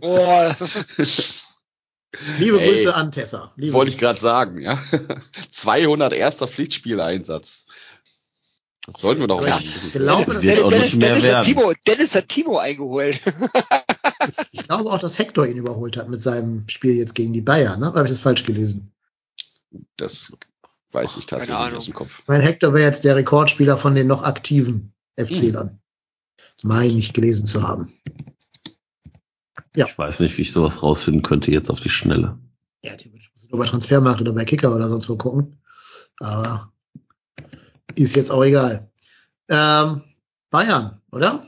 [0.02, 0.54] Boah.
[2.40, 3.54] Liebe Grüße Ey, an Tessa.
[3.56, 4.84] Liebe wollte ich gerade sagen, ja.
[5.50, 7.66] 200 erster Pflichtspieleinsatz.
[8.86, 11.38] Das sollten wir doch ja, ich glaube, das wird auch Dennis, nicht mehr Dennis, werden.
[11.38, 13.22] Hat Timo, Dennis hat Timo eingeholt.
[14.52, 17.80] ich glaube auch, dass Hector ihn überholt hat mit seinem Spiel jetzt gegen die Bayern.
[17.80, 17.90] Ne?
[17.90, 18.92] Oder habe ich das falsch gelesen?
[19.96, 20.34] Das
[20.96, 22.24] weiß ich tatsächlich nicht aus dem Kopf.
[22.26, 25.70] Mein Hector wäre jetzt der Rekordspieler von den noch aktiven FC-Lern.
[25.70, 25.80] Hm.
[26.64, 27.94] Meine ich gelesen zu haben.
[29.76, 29.86] Ja.
[29.88, 32.40] Ich weiß nicht, wie ich sowas rausfinden könnte jetzt auf die Schnelle.
[32.82, 35.58] Ja, theoretisch muss ich nur bei Transfermarkt oder bei Kicker oder sonst wo gucken.
[36.20, 36.72] Aber
[37.96, 38.90] ist jetzt auch egal.
[39.50, 40.04] Ähm,
[40.50, 41.46] Bayern, oder?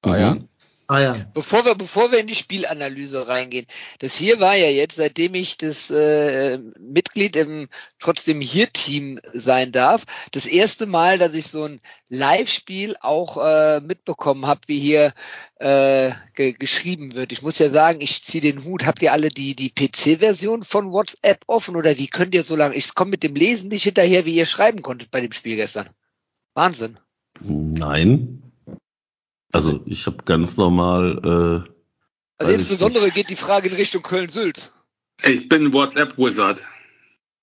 [0.00, 0.45] Bayern.
[0.88, 1.16] Ah ja.
[1.34, 3.66] Bevor wir, bevor wir in die Spielanalyse reingehen,
[3.98, 7.68] das hier war ja jetzt, seitdem ich das äh, Mitglied im
[7.98, 13.80] trotzdem hier Team sein darf, das erste Mal, dass ich so ein Live-Spiel auch äh,
[13.80, 15.12] mitbekommen habe, wie hier
[15.56, 17.32] äh, ge geschrieben wird.
[17.32, 18.86] Ich muss ja sagen, ich ziehe den Hut.
[18.86, 22.76] Habt ihr alle die die PC-Version von WhatsApp offen oder wie könnt ihr so lange?
[22.76, 25.90] Ich komme mit dem Lesen nicht hinterher, wie ihr schreiben konntet bei dem Spiel gestern.
[26.54, 26.98] Wahnsinn.
[27.40, 28.45] Nein,
[29.56, 31.64] also ich habe ganz normal.
[31.66, 31.70] Äh,
[32.38, 34.72] also insbesondere geht die Frage in Richtung Köln-Sülz.
[35.24, 36.66] Ich bin WhatsApp-Wizard.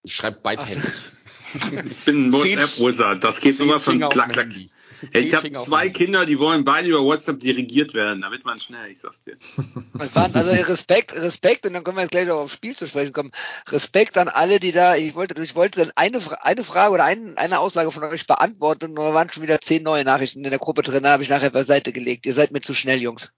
[0.04, 0.92] Ich schreibe beidhändig.
[1.54, 3.24] ich bin ein WhatsApp-Wizard.
[3.24, 4.50] Das geht sowas von klack, klack.
[5.12, 8.22] Ich habe zwei Kinder, die wollen beide über WhatsApp dirigiert werden.
[8.22, 9.38] Da wird man schnell, ich sag's dir.
[9.98, 13.32] Also Respekt, Respekt, und dann können wir jetzt gleich noch aufs Spiel zu sprechen kommen.
[13.70, 17.38] Respekt an alle, die da, ich wollte, ich wollte dann eine, eine Frage oder ein,
[17.38, 20.60] eine Aussage von euch beantworten und da waren schon wieder zehn neue Nachrichten in der
[20.60, 22.26] Gruppe drin, da habe ich nachher beiseite gelegt.
[22.26, 23.30] Ihr seid mir zu schnell, Jungs.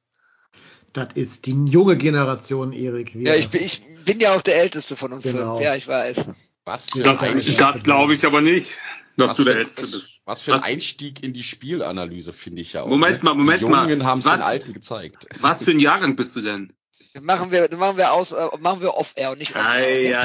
[0.94, 3.14] Das ist die junge Generation, Erik.
[3.16, 5.56] Ja, ich bin, ich bin ja auch der Älteste von uns genau.
[5.56, 5.66] fünf.
[5.66, 6.18] Ja, ich weiß.
[6.64, 6.88] Was?
[6.88, 7.20] Das,
[7.58, 8.76] das glaube ich aber nicht
[9.18, 10.22] dass was du der Älteste bist.
[10.26, 10.66] Was für ein was?
[10.66, 12.88] Einstieg in die Spielanalyse, finde ich ja auch.
[12.88, 13.30] Moment ne?
[13.30, 13.86] mal, Moment mal.
[13.86, 15.28] Die Jungen haben es den Alten gezeigt.
[15.40, 16.74] Was für ein Jahrgang bist du denn?
[17.22, 20.20] Machen wir, machen wir aus, äh, machen wir off-air und nicht off-air.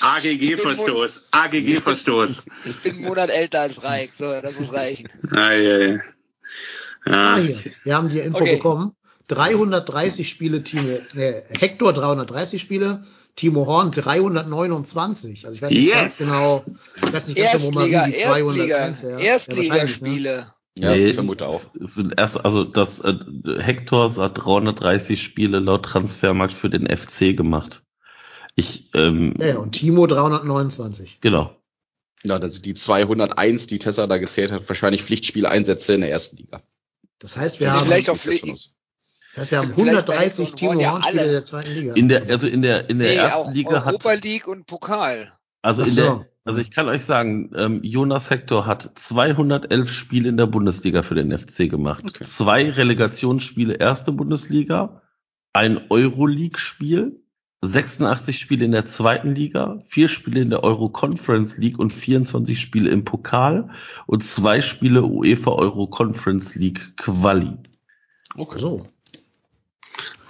[0.00, 1.22] AGG-Verstoß.
[1.32, 2.42] AGG-Verstoß.
[2.64, 5.08] Ich bin einen Monat älter als Reik, so, das muss reichen.
[5.32, 6.02] Ei, ei,
[7.06, 7.12] ja.
[7.12, 7.72] Ah, hier.
[7.82, 8.56] Wir haben die Info okay.
[8.56, 8.94] bekommen.
[9.28, 13.04] 330 Spiele, Team, ne, Hector 330 Spiele,
[13.36, 15.44] Timo Horn 329.
[15.44, 15.96] Also ich weiß nicht yes.
[15.96, 16.64] ganz genau,
[16.96, 19.18] ich weiß nicht ganz genau, wo man die 201 her.
[19.18, 20.36] Erstligaspiele.
[20.36, 20.54] Ne?
[20.76, 21.60] Ja, nee, ich vermute auch.
[21.80, 23.14] Es sind erst, also das äh,
[23.58, 27.84] Hector hat 330 Spiele laut Transfermarkt für den FC gemacht.
[28.56, 31.20] Ich, ähm, ja, und Timo 329.
[31.20, 31.56] Genau.
[32.24, 36.38] Ja, das sind die 201, die Tessa da gezählt hat, wahrscheinlich Pflichtspieleinsätze in der ersten
[36.38, 36.62] Liga.
[37.18, 38.72] Das heißt, wir haben vielleicht auch Pflicht,
[39.34, 41.94] das heißt, wir haben 130 Timo Horn-Spiele der zweiten Liga.
[41.94, 44.06] In der, also in der, in der nee, ersten Liga Europa hat.
[44.06, 45.32] Europa League und Pokal.
[45.62, 46.02] Also in so.
[46.02, 51.02] der, also ich kann euch sagen, ähm, Jonas Hector hat 211 Spiele in der Bundesliga
[51.02, 52.04] für den FC gemacht.
[52.06, 52.24] Okay.
[52.24, 55.02] Zwei Relegationsspiele erste Bundesliga,
[55.52, 57.20] ein Euroleague-Spiel,
[57.62, 62.60] 86 Spiele in der zweiten Liga, vier Spiele in der Euro Conference League und 24
[62.60, 63.70] Spiele im Pokal
[64.06, 67.56] und zwei Spiele UEFA Euro Conference League Quali.
[68.36, 68.58] Okay.
[68.58, 68.86] So.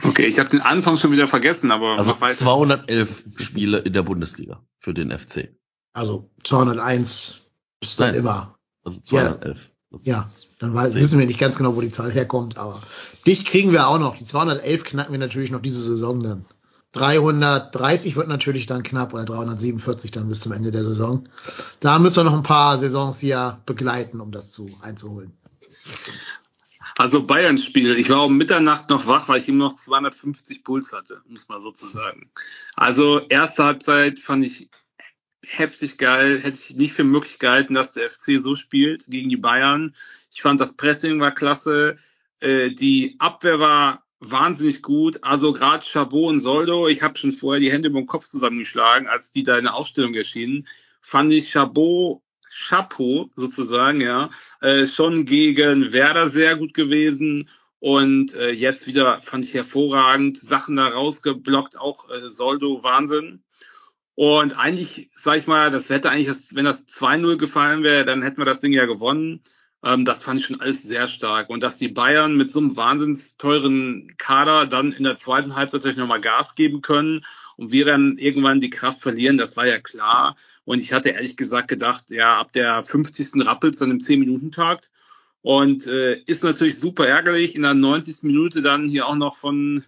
[0.04, 4.62] Okay, ich habe den Anfang schon wieder vergessen, aber also 211 Spiele in der Bundesliga
[4.78, 5.48] für den FC.
[5.92, 7.40] Also 201
[7.80, 8.58] ist dann Nein, immer.
[8.84, 9.70] Also 211.
[9.90, 12.80] Ja, ja dann weiß, wissen wir nicht ganz genau, wo die Zahl herkommt, aber
[13.26, 14.16] dich kriegen wir auch noch.
[14.16, 16.44] Die 211 knacken wir natürlich noch diese Saison dann.
[16.92, 21.28] 330 wird natürlich dann knapp oder 347 dann bis zum Ende der Saison.
[21.80, 25.32] Da müssen wir noch ein paar Saisons hier begleiten, um das zu einzuholen.
[26.96, 27.98] Also Bayern-Spiel.
[27.98, 31.62] Ich war um Mitternacht noch wach, weil ich ihm noch 250 Puls hatte, muss man
[31.62, 32.30] sozusagen.
[32.76, 34.70] Also erste Halbzeit fand ich
[35.44, 36.38] heftig geil.
[36.40, 39.94] Hätte ich nicht für möglich gehalten, dass der FC so spielt gegen die Bayern.
[40.30, 41.98] Ich fand das Pressing war klasse.
[42.40, 45.22] Äh, die Abwehr war wahnsinnig gut.
[45.22, 49.08] Also gerade Chabot und Soldo, ich habe schon vorher die Hände über den Kopf zusammengeschlagen,
[49.08, 50.66] als die da in der Aufstellung erschienen,
[51.00, 52.22] fand ich Chabot
[52.54, 57.48] Chapeau sozusagen, ja, äh, schon gegen Werder sehr gut gewesen
[57.80, 63.42] und äh, jetzt wieder fand ich hervorragend Sachen da rausgeblockt, auch äh, Soldo Wahnsinn.
[64.14, 68.38] Und eigentlich, sag ich mal, das hätte eigentlich, wenn das 2-0 gefallen wäre, dann hätten
[68.38, 69.42] wir das Ding ja gewonnen.
[69.84, 71.50] Ähm, das fand ich schon alles sehr stark.
[71.50, 75.80] Und dass die Bayern mit so einem wahnsinns teuren Kader dann in der zweiten Halbzeit
[75.80, 77.24] natürlich nochmal Gas geben können
[77.56, 80.36] und wir dann irgendwann die Kraft verlieren, das war ja klar.
[80.64, 83.46] Und ich hatte ehrlich gesagt gedacht, ja, ab der 50.
[83.46, 84.88] rappelt dann im 10-Minuten-Takt.
[85.42, 88.22] Und äh, ist natürlich super ärgerlich, in der 90.
[88.22, 89.84] Minute dann hier auch noch von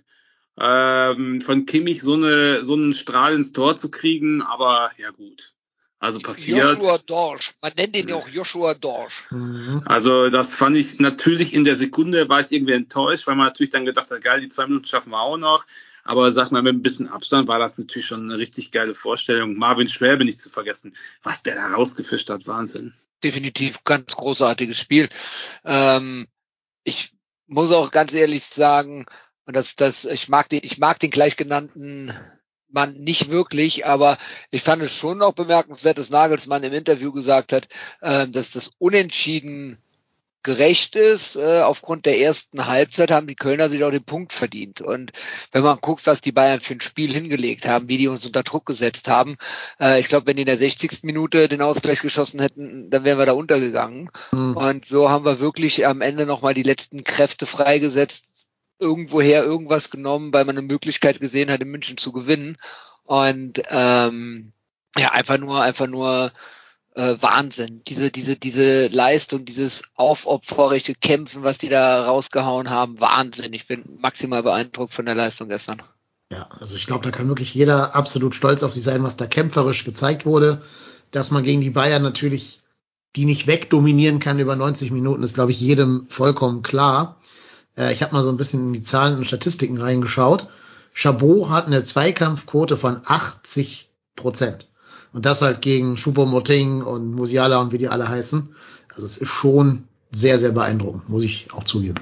[0.59, 5.55] ähm, von Kimmich so eine so einen Strahl ins Tor zu kriegen, aber ja gut.
[5.99, 6.79] Also passiert.
[6.79, 7.55] Joshua Dorsch.
[7.63, 9.25] Man nennt ihn ja auch Joshua Dorsch.
[9.31, 9.83] Mhm.
[9.87, 13.73] Also das fand ich natürlich in der Sekunde war ich irgendwie enttäuscht, weil man natürlich
[13.73, 15.67] dann gedacht hat, geil, die zwei Minuten schaffen wir auch noch.
[16.07, 19.57] Aber sag mal, mit ein bisschen Abstand war das natürlich schon eine richtig geile Vorstellung.
[19.57, 22.47] Marvin Schwäbe nicht zu vergessen, was der da rausgefischt hat.
[22.47, 22.95] Wahnsinn.
[23.25, 25.09] Definitiv ganz großartiges Spiel.
[25.65, 26.29] Ähm,
[26.85, 27.13] ich
[27.47, 29.07] muss auch ganz ehrlich sagen,
[29.47, 32.13] und das, das, ich mag den, ich mag den gleichgenannten
[32.69, 34.19] Mann nicht wirklich, aber
[34.51, 37.69] ich fand es schon noch bemerkenswert, dass Nagelsmann im Interview gesagt hat,
[38.01, 39.79] äh, dass das Unentschieden
[40.47, 41.35] gerecht ist.
[41.35, 44.81] Äh, aufgrund der ersten Halbzeit haben die Kölner sich auch den Punkt verdient.
[44.81, 45.11] Und
[45.51, 48.45] wenn man guckt, was die Bayern für ein Spiel hingelegt haben, wie die uns unter
[48.45, 49.37] Druck gesetzt haben,
[49.81, 51.03] äh, ich glaube, wenn die in der 60.
[51.03, 54.09] Minute den Ausgleich geschossen hätten, dann wären wir da untergegangen.
[54.31, 54.57] Mhm.
[54.57, 58.47] Und so haben wir wirklich am Ende nochmal die letzten Kräfte freigesetzt,
[58.79, 62.57] irgendwoher irgendwas genommen, weil man eine Möglichkeit gesehen hat, in München zu gewinnen.
[63.03, 64.53] Und ähm,
[64.97, 66.33] ja, einfach nur, einfach nur
[66.97, 67.83] äh, Wahnsinn.
[67.87, 73.53] Diese, diese, diese Leistung, dieses aufopferige Kämpfen, was die da rausgehauen haben, Wahnsinn.
[73.53, 75.83] Ich bin maximal beeindruckt von der Leistung gestern.
[76.33, 79.27] Ja, also ich glaube, da kann wirklich jeder absolut stolz auf sich sein, was da
[79.27, 80.63] kämpferisch gezeigt wurde.
[81.13, 82.61] Dass man gegen die Bayern natürlich
[83.15, 87.17] die nicht wegdominieren kann über 90 Minuten, ist, glaube ich, jedem vollkommen klar.
[87.77, 90.49] Äh, ich habe mal so ein bisschen in die Zahlen und Statistiken reingeschaut.
[90.93, 94.69] Chabot hat eine Zweikampfquote von 80 Prozent.
[95.13, 98.55] Und das halt gegen Choupo-Moting und Musiala und wie die alle heißen.
[98.95, 102.01] Also es ist schon sehr, sehr beeindruckend, muss ich auch zugeben.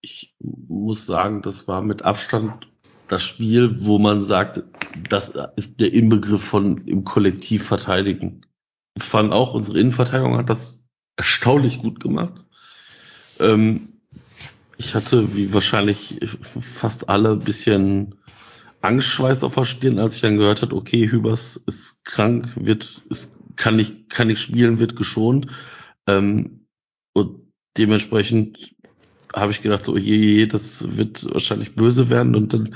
[0.00, 2.68] Ich muss sagen, das war mit Abstand
[3.08, 4.62] das Spiel, wo man sagt,
[5.08, 8.42] das ist der Inbegriff von im Kollektiv verteidigen.
[8.94, 10.82] Ich fand auch, unsere Innenverteidigung hat das
[11.16, 12.44] erstaunlich gut gemacht.
[13.40, 13.94] Ähm,
[14.76, 18.14] ich hatte, wie wahrscheinlich fast alle, bisschen
[18.88, 23.32] Angstschweiß auf der Stirn, als ich dann gehört habe, okay, Hübers ist krank, wird, ist,
[23.56, 25.46] kann nicht, kann nicht spielen, wird geschont.
[26.06, 26.66] Ähm,
[27.12, 28.74] und dementsprechend
[29.36, 32.34] habe ich gedacht, so, je, je, das wird wahrscheinlich böse werden.
[32.34, 32.74] Und dann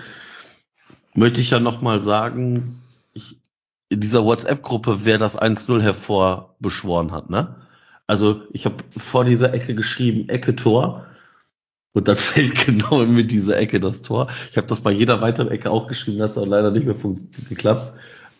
[1.14, 2.82] möchte ich ja nochmal sagen,
[3.14, 3.40] ich,
[3.88, 7.56] in dieser WhatsApp-Gruppe, wer das 1-0 hervorbeschworen hat, ne?
[8.06, 11.06] Also ich habe vor dieser Ecke geschrieben, Ecke Tor.
[11.92, 14.28] Und dann fällt genau mit dieser Ecke das Tor.
[14.50, 16.96] Ich habe das bei jeder weiteren Ecke auch geschrieben, das hat leider nicht mehr
[17.48, 17.94] geklappt.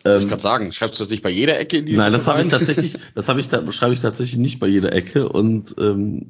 [0.05, 2.27] Ähm, ich kann sagen, schreibst du das nicht bei jeder Ecke in die Nein, das
[2.27, 5.75] habe ich tatsächlich, das habe ich da schreibe ich tatsächlich nicht bei jeder Ecke und
[5.77, 6.27] ähm,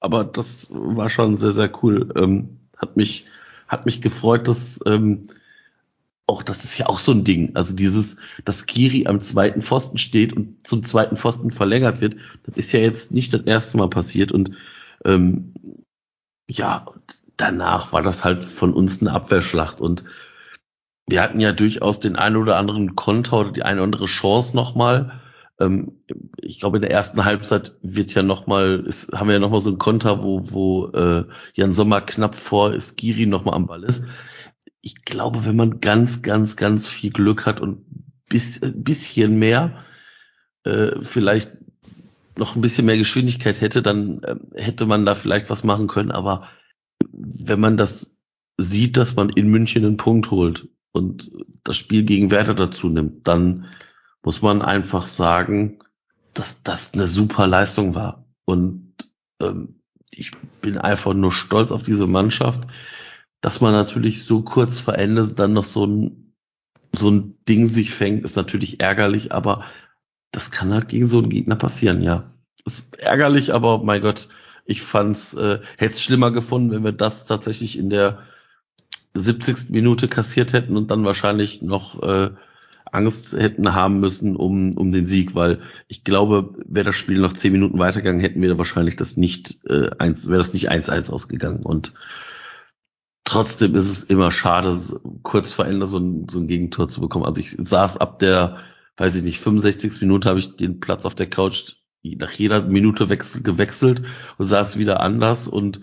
[0.00, 2.12] aber das war schon sehr sehr cool.
[2.16, 3.26] Ähm, hat mich
[3.66, 5.28] hat mich gefreut, dass ähm,
[6.26, 7.50] auch das ist ja auch so ein Ding.
[7.54, 12.56] Also dieses, dass Kiri am zweiten Pfosten steht und zum zweiten Pfosten verlängert wird, das
[12.56, 14.52] ist ja jetzt nicht das erste Mal passiert und
[15.04, 15.52] ähm,
[16.48, 16.86] ja,
[17.36, 20.04] danach war das halt von uns eine Abwehrschlacht und
[21.08, 24.56] wir hatten ja durchaus den einen oder anderen Konter oder die eine oder andere Chance
[24.56, 25.20] nochmal.
[25.60, 26.02] Ähm,
[26.40, 29.78] ich glaube, in der ersten Halbzeit wird ja nochmal, haben wir ja nochmal so einen
[29.78, 31.24] Konter, wo, wo äh,
[31.54, 34.04] Jan Sommer knapp vor ist, Giri nochmal am Ball ist.
[34.80, 37.84] Ich glaube, wenn man ganz, ganz, ganz viel Glück hat und
[38.28, 39.84] bis, bisschen mehr,
[40.64, 41.52] äh, vielleicht
[42.38, 46.10] noch ein bisschen mehr Geschwindigkeit hätte, dann äh, hätte man da vielleicht was machen können.
[46.10, 46.48] Aber
[47.12, 48.18] wenn man das
[48.58, 51.30] sieht, dass man in München einen Punkt holt und
[51.64, 53.66] das Spiel gegen Werder dazu nimmt, dann
[54.22, 55.78] muss man einfach sagen,
[56.34, 58.24] dass das eine super Leistung war.
[58.44, 58.94] Und
[59.40, 59.80] ähm,
[60.10, 62.66] ich bin einfach nur stolz auf diese Mannschaft,
[63.40, 66.34] dass man natürlich so kurz vor Ende dann noch so ein,
[66.94, 69.64] so ein Ding sich fängt, ist natürlich ärgerlich, aber
[70.32, 72.32] das kann halt gegen so einen Gegner passieren, ja.
[72.64, 74.28] Ist ärgerlich, aber mein Gott,
[74.64, 78.20] ich fand's, äh, hätte es schlimmer gefunden, wenn wir das tatsächlich in der
[79.14, 79.70] 70.
[79.70, 82.30] Minute kassiert hätten und dann wahrscheinlich noch äh,
[82.90, 87.32] Angst hätten haben müssen um, um den Sieg, weil ich glaube, wäre das Spiel noch
[87.32, 91.62] 10 Minuten weitergegangen, hätten wir wahrscheinlich das nicht äh, eins, wäre das nicht 1-1 ausgegangen.
[91.62, 91.94] Und
[93.24, 94.76] trotzdem ist es immer schade,
[95.22, 97.24] kurz vor Ende so ein, so ein Gegentor zu bekommen.
[97.24, 98.58] Also ich saß ab der,
[98.96, 100.00] weiß ich nicht, 65.
[100.00, 104.02] Minute habe ich den Platz auf der Couch nach jeder Minute wechsel, gewechselt
[104.38, 105.80] und saß wieder anders und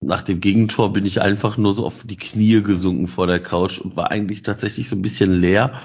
[0.00, 3.78] nach dem Gegentor bin ich einfach nur so auf die Knie gesunken vor der Couch
[3.78, 5.82] und war eigentlich tatsächlich so ein bisschen leer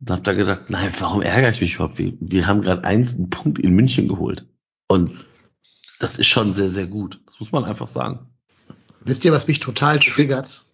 [0.00, 1.98] und hab da gedacht, nein, warum ärgere ich mich überhaupt?
[1.98, 4.46] Wir, wir haben gerade einen Punkt in München geholt
[4.88, 5.26] und
[5.98, 7.20] das ist schon sehr, sehr gut.
[7.24, 8.28] Das muss man einfach sagen.
[9.00, 10.64] Wisst ihr, was mich total triggert?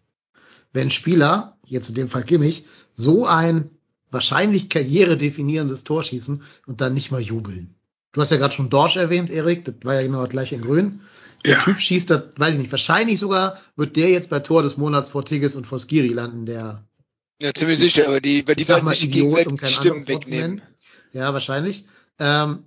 [0.73, 3.71] Wenn Spieler, jetzt in dem Fall Kimmich, so ein
[4.13, 7.75] wahrscheinlich karrieredefinierendes Tor schießen und dann nicht mal jubeln.
[8.13, 11.01] Du hast ja gerade schon Dorsch erwähnt, Erik, das war ja genau gleich in Grün.
[11.45, 11.63] Der ja.
[11.63, 15.11] Typ schießt das, weiß ich nicht, wahrscheinlich sogar wird der jetzt bei Tor des Monats
[15.11, 16.85] vor Tigges und vor Skiri landen, der.
[17.41, 20.63] Ja, ziemlich sicher, aber die, weil die beiden sich Idiot, um kein Stimmen wegnehmen.
[21.13, 21.87] Ja, wahrscheinlich.
[22.21, 22.65] Ähm,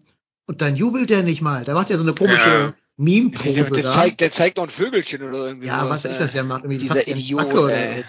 [0.47, 1.63] und dann jubelt der nicht mal.
[1.63, 2.73] Der macht ja so eine komische ja.
[2.97, 5.67] Meme-Pose der, der, zeigt, der zeigt noch ein Vögelchen oder irgendwie.
[5.67, 6.63] Ja, was ich was der macht.
[6.63, 8.03] Irgendwie dieser Idiot, oder ja,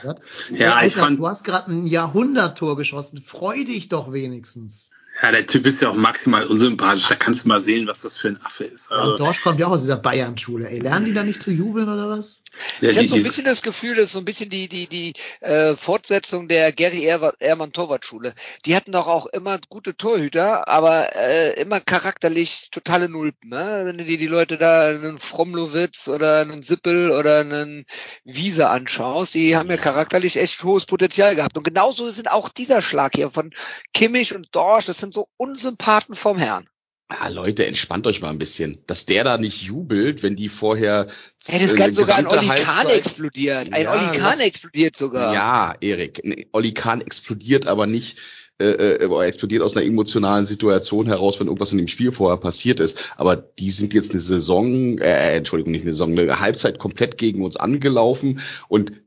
[0.50, 3.20] ja ich fand, du hast gerade ein Jahrhunderttor geschossen.
[3.20, 4.90] Freu dich doch wenigstens.
[5.22, 7.08] Ja, der Typ ist ja auch maximal unsympathisch.
[7.08, 8.92] Da kannst du mal sehen, was das für ein Affe ist.
[8.92, 10.68] Also, ja, Dorsch kommt ja auch aus dieser Bayern-Schule.
[10.68, 12.42] Ey, lernen die da nicht zu jubeln oder was?
[12.80, 14.86] Ja, ich habe so ein bisschen das Gefühl, das ist so ein bisschen die die
[14.86, 18.34] die äh, Fortsetzung der Gary Ehrmann Torwartschule.
[18.64, 23.50] Die hatten doch auch immer gute Torhüter, aber äh, immer charakterlich totale Nulpen.
[23.50, 23.82] Ne?
[23.84, 27.86] Wenn du dir die Leute da einen Fromlowitz oder einen Sippel oder einen
[28.24, 31.56] Wiese anschaust, die haben ja charakterlich echt hohes Potenzial gehabt.
[31.56, 33.52] Und genauso sind auch dieser Schlag hier von
[33.94, 34.86] Kimmich und Dorsch.
[34.86, 36.68] Das sind sind so Unsympathen vom Herrn.
[37.08, 38.82] Ja, Leute, entspannt euch mal ein bisschen.
[38.88, 41.06] Dass der da nicht jubelt, wenn die vorher.
[41.46, 43.72] Ey, das kann sogar ein Oli Kahn explodieren.
[43.72, 45.32] Ein ja, Oli Kahn explodiert sogar.
[45.32, 46.20] Ja, Erik.
[46.52, 48.18] Oli Kahn explodiert aber nicht
[48.58, 52.80] äh, äh, explodiert aus einer emotionalen Situation heraus, wenn irgendwas in dem Spiel vorher passiert
[52.80, 53.12] ist.
[53.16, 57.44] Aber die sind jetzt eine Saison, äh, Entschuldigung, nicht eine Saison, eine Halbzeit komplett gegen
[57.44, 59.05] uns angelaufen und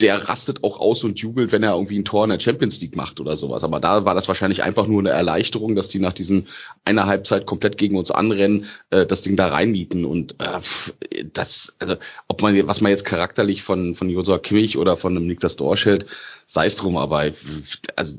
[0.00, 2.96] der rastet auch aus und jubelt, wenn er irgendwie ein Tor in der Champions League
[2.96, 3.64] macht oder sowas.
[3.64, 6.48] Aber da war das wahrscheinlich einfach nur eine Erleichterung, dass die nach diesen
[6.84, 10.04] einer Halbzeit komplett gegen uns anrennen, äh, das Ding da reinmieten.
[10.04, 10.60] Und äh,
[11.32, 11.96] das, also
[12.28, 15.86] ob man, was man jetzt charakterlich von von Josua Kimmich oder von einem Niklas Dorsch
[15.86, 16.06] hält,
[16.46, 16.98] sei es drum.
[16.98, 17.32] Aber
[17.96, 18.18] also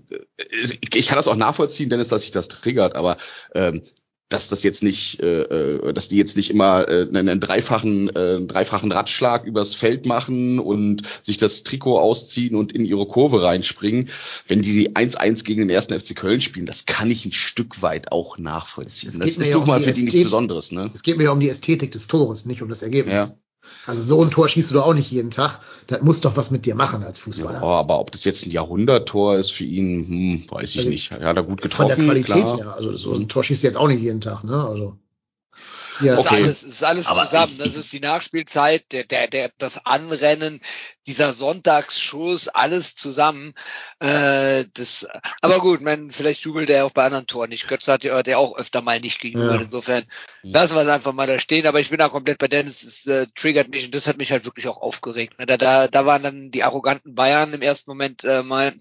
[0.49, 2.95] ich kann das auch nachvollziehen, Dennis, dass sich das triggert.
[2.95, 3.17] Aber
[3.53, 3.83] ähm,
[4.29, 8.35] dass das jetzt nicht, äh, äh, dass die jetzt nicht immer äh, einen dreifachen, äh,
[8.35, 13.41] einen dreifachen Radschlag übers Feld machen und sich das Trikot ausziehen und in ihre Kurve
[13.41, 14.09] reinspringen,
[14.47, 18.11] wenn die 1-1 gegen den ersten FC Köln spielen, das kann ich ein Stück weit
[18.11, 19.17] auch nachvollziehen.
[19.17, 20.91] Das, das ist doch mal für die nichts Besonderes, ne?
[20.93, 23.29] Es geht mir ja um die Ästhetik des Tores, nicht um das Ergebnis.
[23.29, 23.35] Ja.
[23.87, 25.59] Also so ein Tor schießt du doch auch nicht jeden Tag.
[25.87, 27.61] Das muss doch was mit dir machen als Fußballer.
[27.61, 31.11] Ja, aber ob das jetzt ein Jahrhunderttor ist für ihn, hm, weiß ich also, nicht.
[31.11, 31.95] Ja, da gut getroffen.
[31.95, 32.57] Von der Qualität klar.
[32.57, 32.73] her.
[32.75, 34.63] Also so ein Tor schießt du jetzt auch nicht jeden Tag, ne?
[34.63, 34.97] Also.
[35.99, 36.17] Ja.
[36.17, 36.45] Okay.
[36.45, 37.53] Das ist alles, das ist alles zusammen.
[37.53, 40.61] Ich, das ist die Nachspielzeit, der, der, der, das Anrennen,
[41.07, 43.53] dieser Sonntagsschuss, alles zusammen.
[43.99, 45.07] Äh, das,
[45.41, 47.67] aber gut, man, vielleicht jubelt er auch bei anderen Toren nicht.
[47.67, 49.55] Götze hat ja der auch öfter mal nicht gejubelt.
[49.55, 49.61] Ja.
[49.61, 50.03] Insofern
[50.43, 51.65] lassen wir es einfach mal da stehen.
[51.65, 52.83] Aber ich bin da komplett bei Dennis.
[52.83, 55.39] Es äh, triggert mich und das hat mich halt wirklich auch aufgeregt.
[55.39, 55.45] Ne?
[55.45, 58.73] Da, da, da waren dann die arroganten Bayern im ersten Moment äh, mal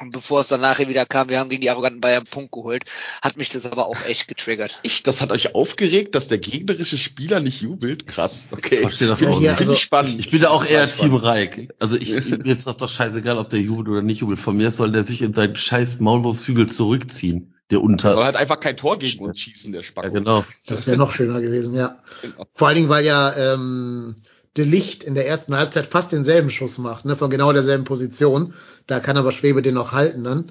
[0.00, 2.52] und bevor es dann nachher wieder kam, wir haben gegen die arroganten Bayern einen Punkt
[2.52, 2.84] geholt,
[3.22, 4.78] hat mich das aber auch echt getriggert.
[4.82, 8.06] Ich, das hat euch aufgeregt, dass der gegnerische Spieler nicht jubelt?
[8.06, 8.76] Krass, okay.
[8.76, 9.40] Ich verstehe das auch.
[9.40, 10.18] Ja, also, ich spannend.
[10.18, 11.74] Ich bin da auch eher Team Reik.
[11.78, 14.40] Also ich, mir ist das doch scheißegal, ob der jubelt oder nicht jubelt.
[14.40, 17.54] Von mir soll der sich in seinen scheiß Maulwurfshügel zurückziehen.
[17.70, 18.08] Der unter.
[18.08, 20.08] Er soll halt einfach kein Tor gegen uns schießen, der Spacko.
[20.08, 20.44] Ja, genau.
[20.66, 21.98] Das wäre noch schöner gewesen, ja.
[22.20, 22.46] Genau.
[22.52, 24.16] Vor allen Dingen, weil ja, ähm,
[24.56, 28.54] De Licht in der ersten Halbzeit fast denselben Schuss macht, ne, von genau derselben Position.
[28.86, 30.50] Da kann aber Schwebe den noch halten dann.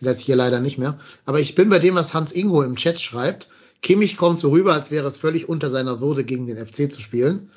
[0.00, 0.98] Jetzt hier leider nicht mehr.
[1.24, 3.48] Aber ich bin bei dem, was Hans Ingo im Chat schreibt.
[3.82, 7.00] Kimmich kommt so rüber, als wäre es völlig unter seiner Würde, gegen den FC zu
[7.00, 7.50] spielen.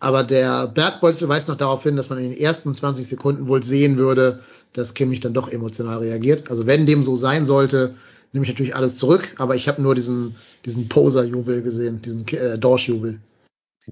[0.00, 3.62] Aber der Bergbolzel weist noch darauf hin, dass man in den ersten 20 Sekunden wohl
[3.62, 4.40] sehen würde,
[4.72, 6.50] dass Kimmich dann doch emotional reagiert.
[6.50, 7.94] Also wenn dem so sein sollte,
[8.32, 9.34] nehme ich natürlich alles zurück.
[9.38, 13.20] Aber ich habe nur diesen, diesen Poser-Jubel gesehen, diesen äh, Dorsch-Jubel.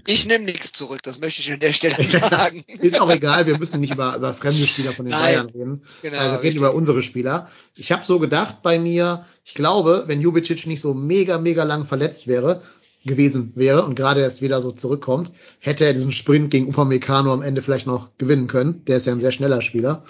[0.07, 1.97] Ich nehme nichts zurück, das möchte ich an der Stelle
[2.31, 2.65] sagen.
[2.81, 5.83] ist auch egal, wir müssen nicht über, über fremde Spieler von den Nein, Bayern reden.
[6.01, 7.51] Genau, äh, wir reden über unsere Spieler.
[7.75, 11.85] Ich habe so gedacht bei mir, ich glaube, wenn Jubicic nicht so mega, mega lang
[11.85, 12.63] verletzt wäre,
[13.05, 17.43] gewesen wäre und gerade erst wieder so zurückkommt, hätte er diesen Sprint gegen Upamecano am
[17.43, 18.85] Ende vielleicht noch gewinnen können.
[18.85, 20.05] Der ist ja ein sehr schneller Spieler.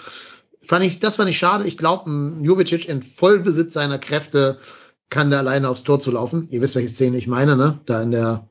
[0.61, 1.65] Fand ich, das fand ich schade.
[1.65, 2.09] Ich glaube,
[2.41, 4.59] Jubicic in Vollbesitz seiner Kräfte
[5.09, 6.47] kann da alleine aufs Tor zu laufen.
[6.51, 7.81] Ihr wisst, welche Szene ich meine, ne?
[7.85, 8.49] Da in der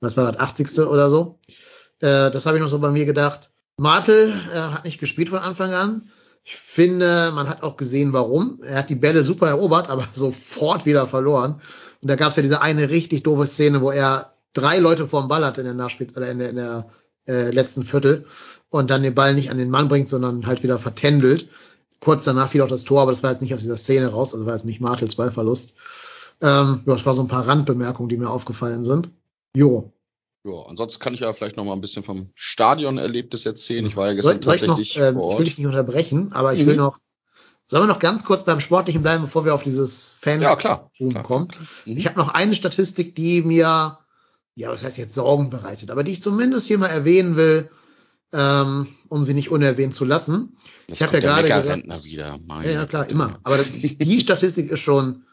[0.00, 0.80] was war das, 80.
[0.80, 1.38] oder so.
[2.00, 3.50] Äh, das habe ich noch so bei mir gedacht.
[3.76, 6.10] Martel äh, hat nicht gespielt von Anfang an.
[6.44, 8.60] Ich finde, man hat auch gesehen, warum.
[8.62, 11.60] Er hat die Bälle super erobert, aber sofort wieder verloren.
[12.02, 15.28] Und da gab es ja diese eine richtig doofe Szene, wo er drei Leute vorm
[15.28, 16.86] Ball hatte in der Nachspiel, äh, in der, in der
[17.26, 18.24] äh, letzten Viertel
[18.70, 21.48] und dann den Ball nicht an den Mann bringt, sondern halt wieder vertändelt.
[22.00, 24.32] Kurz danach fiel auch das Tor, aber das war jetzt nicht aus dieser Szene raus,
[24.32, 25.74] also war jetzt nicht Martels Ballverlust.
[26.40, 29.10] Ähm, ja, das war so ein paar Randbemerkungen, die mir aufgefallen sind.
[29.56, 29.92] Jo.
[30.44, 33.84] Ja, ansonsten kann ich ja vielleicht noch mal ein bisschen vom Stadionerlebnis erzählen.
[33.84, 35.32] Ich war ja gestern soll, soll tatsächlich ich noch, ähm, vor Ort.
[35.32, 36.80] Ich will dich nicht unterbrechen, aber ich will Mhm.
[36.80, 36.98] noch,
[37.66, 40.90] sollen wir noch ganz kurz beim Sportlichen bleiben, bevor wir auf dieses Fan Ja, klar,
[40.96, 41.22] klar.
[41.22, 41.48] kommen?
[41.84, 41.96] Mhm.
[41.98, 43.98] Ich habe noch eine Statistik, die mir,
[44.54, 47.68] ja, was heißt jetzt Sorgen bereitet, aber die ich zumindest hier mal erwähnen will,
[48.32, 50.56] ähm, um sie nicht unerwähnt zu lassen.
[50.86, 52.38] Jetzt ich hab ja gerade gesagt- wieder.
[52.48, 53.40] Ja, ja, klar, immer.
[53.42, 55.24] Aber die Statistik ist schon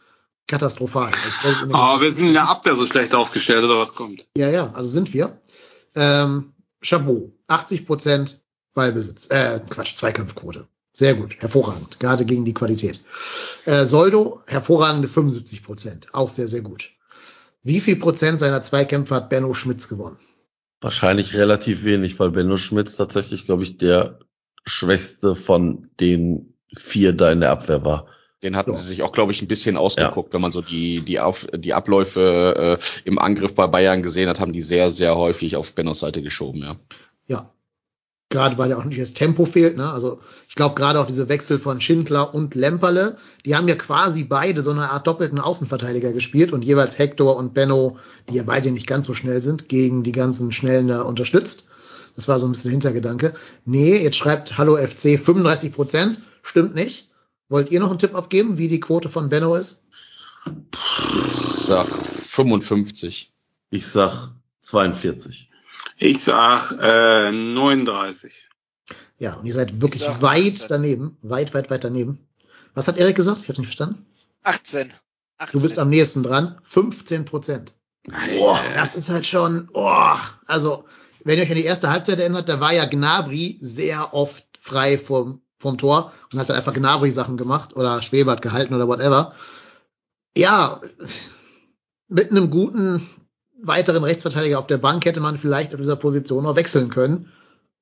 [0.48, 1.12] katastrophal.
[1.24, 4.26] Das fällt mir- Aber wir sind in der Abwehr so schlecht aufgestellt, oder was kommt?
[4.38, 5.40] Ja, ja, also sind wir.
[5.96, 8.40] Ähm, Chabot, 80 Prozent
[8.74, 10.68] Ballbesitz, äh, Quatsch, Zweikampfquote.
[10.94, 13.02] Sehr gut, hervorragend, gerade gegen die Qualität.
[13.66, 16.92] Äh, Soldo, hervorragende 75 Prozent, auch sehr, sehr gut.
[17.64, 20.18] Wie viel Prozent seiner Zweikämpfe hat Benno Schmitz gewonnen?
[20.82, 24.20] Wahrscheinlich relativ wenig, weil Benno Schmitz tatsächlich, glaube ich, der
[24.66, 28.08] schwächste von den vier da in der Abwehr war.
[28.44, 28.78] Den hatten Ja.
[28.78, 30.32] sie sich auch, glaube ich, ein bisschen ausgeguckt.
[30.34, 34.40] Wenn man so die, die, auf, die Abläufe äh, im Angriff bei Bayern gesehen hat,
[34.40, 36.76] haben die sehr, sehr häufig auf Bennos Seite geschoben, ja.
[37.26, 37.52] Ja.
[38.30, 39.90] Gerade weil ja auch nicht das Tempo fehlt, ne?
[39.90, 40.20] Also
[40.50, 43.16] ich glaube gerade auch diese Wechsel von Schindler und Lemperle,
[43.46, 47.54] die haben ja quasi beide so eine Art doppelten Außenverteidiger gespielt und jeweils Hector und
[47.54, 47.98] Benno,
[48.30, 51.70] die ja beide nicht ganz so schnell sind, gegen die ganzen Schnellen da unterstützt.
[52.18, 53.34] Das war so ein bisschen Hintergedanke.
[53.66, 56.20] Nee, jetzt schreibt Hallo FC 35 Prozent.
[56.44, 57.07] Stimmt nicht.
[57.50, 59.86] Wollt ihr noch einen Tipp abgeben, wie die Quote von Benno ist?
[61.20, 63.32] Ich sag 55.
[63.70, 64.32] Ich sag
[64.62, 65.50] 42.
[65.98, 68.48] Ich sag äh, 39.
[69.20, 70.68] Ja, und ihr seid wirklich sag weit 18.
[70.70, 71.18] daneben.
[71.22, 72.20] Weit, weit, weit daneben.
[72.74, 73.42] Was hat Erik gesagt?
[73.42, 74.06] Ich hab's nicht verstanden.
[74.44, 74.94] 18.
[75.38, 75.58] 18.
[75.58, 76.60] Du bist am nächsten dran.
[76.64, 77.74] 15 Prozent.
[78.38, 80.86] Boah, das ist halt schon, oh, also,
[81.24, 84.98] wenn ihr euch an die erste Halbzeit erinnert, da war ja Gnabry sehr oft frei
[84.98, 89.34] vom, vom Tor und hat dann einfach Gnabry-Sachen gemacht oder Schwebert gehalten oder whatever.
[90.38, 90.80] Ja,
[92.08, 93.08] mit einem guten
[93.62, 97.32] weiteren Rechtsverteidiger auf der Bank hätte man vielleicht auf dieser Position noch wechseln können.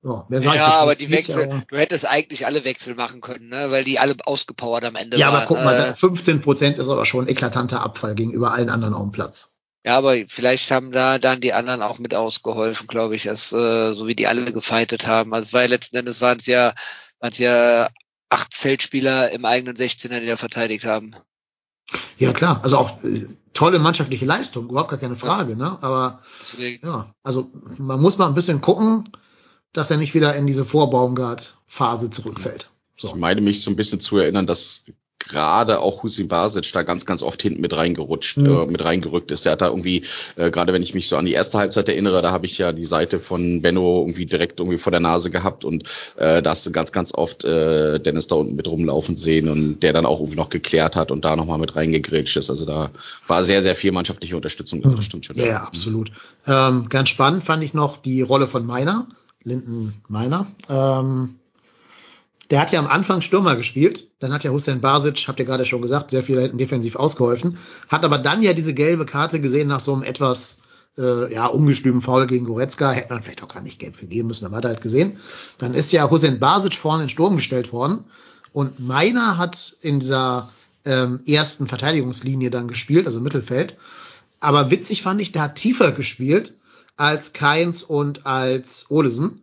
[0.04, 3.72] Ja, ja, aber die nicht, Wechsel, aber- du hättest eigentlich alle Wechsel machen können, ne?
[3.72, 5.38] weil die alle ausgepowert am Ende Ja, waren.
[5.38, 8.94] aber guck mal, äh, 15 Prozent ist aber schon ein eklatanter Abfall gegenüber allen anderen
[8.94, 9.54] auf dem Platz.
[9.84, 13.94] Ja, aber vielleicht haben da dann die anderen auch mit ausgeholfen, glaube ich, dass, äh,
[13.94, 15.34] so wie die alle gefeitet haben.
[15.34, 16.76] Also es war ja letzten Endes waren es ja,
[17.20, 17.90] waren es ja
[18.30, 21.16] acht Feldspieler im eigenen 16er, die da verteidigt haben.
[22.18, 22.60] Ja, klar.
[22.64, 25.78] Also auch äh, tolle mannschaftliche Leistung, überhaupt gar keine Frage, ne?
[25.82, 29.10] Aber Deswegen, ja, also man muss mal ein bisschen gucken,
[29.74, 32.70] dass er nicht wieder in diese Vorbaumgart-Phase zurückfällt.
[32.98, 33.10] So.
[33.10, 34.86] Ich meine mich so ein bisschen zu erinnern, dass
[35.28, 38.46] gerade auch Husin Basic da ganz, ganz oft hinten mit reingerutscht, Mhm.
[38.46, 39.46] äh, mit reingerückt ist.
[39.46, 40.04] Der hat da irgendwie,
[40.36, 42.72] äh, gerade wenn ich mich so an die erste Halbzeit erinnere, da habe ich ja
[42.72, 45.84] die Seite von Benno irgendwie direkt irgendwie vor der Nase gehabt und
[46.18, 49.82] äh, da hast du ganz, ganz oft äh, Dennis da unten mit rumlaufen sehen und
[49.82, 52.50] der dann auch irgendwie noch geklärt hat und da nochmal mit reingegrätscht ist.
[52.50, 52.92] Also da
[53.28, 55.36] war sehr, sehr viel mannschaftliche Unterstützung, drin, das stimmt schon.
[55.36, 56.12] Ja, ja, absolut.
[56.48, 59.08] Ähm, ganz spannend fand ich noch die Rolle von Meiner,
[59.44, 60.48] Linden Meiner.
[60.70, 61.36] Ähm,
[62.52, 64.08] der hat ja am Anfang Stürmer gespielt.
[64.20, 67.58] Dann hat ja Hussein Basic, habt ihr gerade schon gesagt, sehr viel hinten defensiv ausgeholfen.
[67.90, 70.60] Hat aber dann ja diese gelbe Karte gesehen nach so einem etwas
[70.98, 72.92] äh, ja, ungestümen Foul gegen Goretzka.
[72.92, 75.18] Hätte man vielleicht auch gar nicht gelb für geben müssen, aber hat er halt gesehen.
[75.58, 78.06] Dann ist ja Hussein Basic vorne in Sturm gestellt worden.
[78.54, 80.50] Und Meiner hat in dieser
[80.86, 83.78] ähm, ersten Verteidigungslinie dann gespielt, also Mittelfeld.
[84.40, 86.54] Aber witzig fand ich, der hat tiefer gespielt
[86.96, 89.42] als Keins und als Olesen.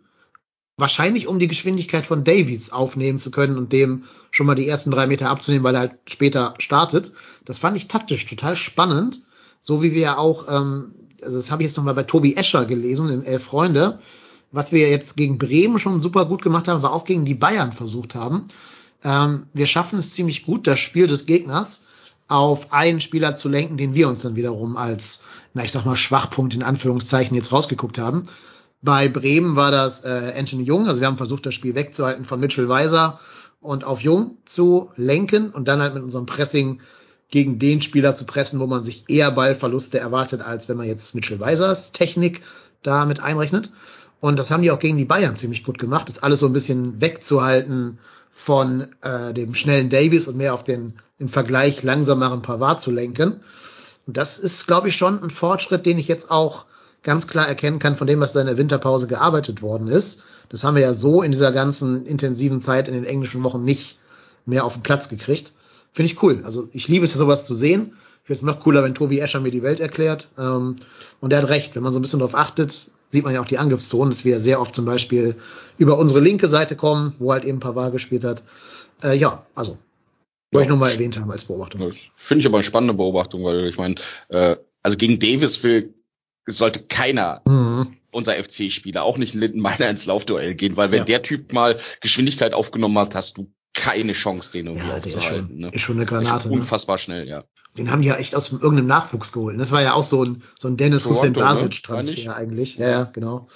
[0.83, 4.03] Wahrscheinlich, um die Geschwindigkeit von Davies aufnehmen zu können und dem
[4.33, 7.13] schon mal die ersten drei Meter abzunehmen, weil er halt später startet.
[7.45, 9.23] Das fand ich taktisch total spannend.
[9.61, 13.11] So wie wir auch, ähm, also das habe ich jetzt nochmal bei Tobi Escher gelesen,
[13.11, 14.01] in Elf Freunde.
[14.51, 17.73] Was wir jetzt gegen Bremen schon super gut gemacht haben, war auch gegen die Bayern
[17.73, 18.49] versucht haben.
[19.05, 21.83] Ähm, wir schaffen es ziemlich gut, das Spiel des Gegners
[22.27, 25.23] auf einen Spieler zu lenken, den wir uns dann wiederum als,
[25.55, 28.25] na ich sag mal, Schwachpunkt in Anführungszeichen jetzt rausgeguckt haben.
[28.83, 32.41] Bei Bremen war das äh, Anthony Jung, also wir haben versucht, das Spiel wegzuhalten von
[32.41, 33.21] Mitchell Weiser
[33.61, 36.81] und auf Jung zu lenken und dann halt mit unserem Pressing
[37.31, 41.15] gegen den Spieler zu pressen, wo man sich eher Ballverluste erwartet, als wenn man jetzt
[41.15, 42.43] Mitchell Weisers Technik
[42.83, 43.71] da mit einrechnet.
[44.21, 46.53] Und das haben die auch gegen die Bayern ziemlich gut gemacht, das alles so ein
[46.53, 47.99] bisschen wegzuhalten
[48.31, 53.41] von äh, dem schnellen Davis und mehr auf den im Vergleich langsameren Pavard zu lenken.
[54.07, 56.67] Und das ist, glaube ich, schon ein Fortschritt, den ich jetzt auch
[57.03, 60.23] ganz klar erkennen kann von dem, was da in der Winterpause gearbeitet worden ist.
[60.49, 63.99] Das haben wir ja so in dieser ganzen intensiven Zeit in den englischen Wochen nicht
[64.47, 65.53] mehr auf den Platz gekriegt.
[65.93, 66.43] Finde ich cool.
[66.45, 67.95] Also ich liebe es, sowas zu sehen.
[68.23, 70.29] Ich finde es noch cooler, wenn Tobi Escher mir die Welt erklärt.
[70.39, 70.77] Ähm,
[71.21, 73.47] und er hat recht, wenn man so ein bisschen darauf achtet, sieht man ja auch
[73.47, 75.37] die Angriffszonen, dass wir sehr oft zum Beispiel
[75.77, 78.43] über unsere linke Seite kommen, wo halt eben Pavard gespielt hat.
[79.03, 79.77] Äh, ja, also
[80.53, 81.93] wollte ich nur mal erwähnt haben als Beobachtung.
[82.15, 83.97] Finde ich aber eine spannende Beobachtung, weil ich meine,
[84.29, 85.95] äh, also gegen Davis will,
[86.47, 87.97] sollte keiner mhm.
[88.11, 91.05] unser FC-Spieler, auch nicht Lindenmeiner ins Laufduell gehen, weil wenn ja.
[91.05, 95.19] der Typ mal Geschwindigkeit aufgenommen hat, hast du keine Chance, den irgendwie ja, aufzuhalten.
[95.19, 95.71] Ist schon, ne?
[95.73, 96.49] ist schon eine Granate.
[96.49, 96.55] Ne?
[96.55, 96.99] Unfassbar ne?
[96.99, 97.45] schnell, ja.
[97.79, 99.59] Den haben die ja echt aus irgendeinem Nachwuchs geholt.
[99.59, 102.77] Das war ja auch so ein, so ein Dennis Hussein Basic Transfer eigentlich.
[102.77, 103.49] Ja, ja, genau.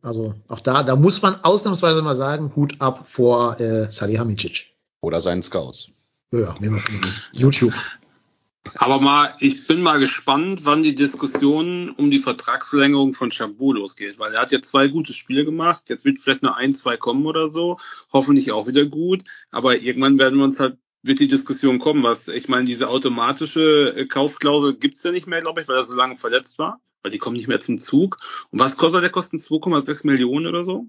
[0.00, 4.66] Also auch da, da muss man ausnahmsweise mal sagen, Hut ab vor äh, Salihamidzic.
[5.00, 5.90] Oder seinen Scouts.
[6.32, 7.74] Ja, nehmen wir YouTube.
[8.76, 14.18] Aber mal, ich bin mal gespannt, wann die Diskussion um die Vertragsverlängerung von Chabot losgeht,
[14.18, 15.84] weil er hat ja zwei gute Spiele gemacht.
[15.88, 17.78] Jetzt wird vielleicht nur ein, zwei kommen oder so.
[18.12, 19.24] Hoffentlich auch wieder gut.
[19.50, 23.94] Aber irgendwann werden wir uns halt, wird die Diskussion kommen, was, ich meine, diese automatische
[23.96, 27.10] äh, Kaufklausel gibt's ja nicht mehr, glaube ich, weil er so lange verletzt war, weil
[27.10, 28.18] die kommen nicht mehr zum Zug.
[28.50, 29.10] Und was kostet der?
[29.10, 30.86] Kosten 2,6 Millionen oder so?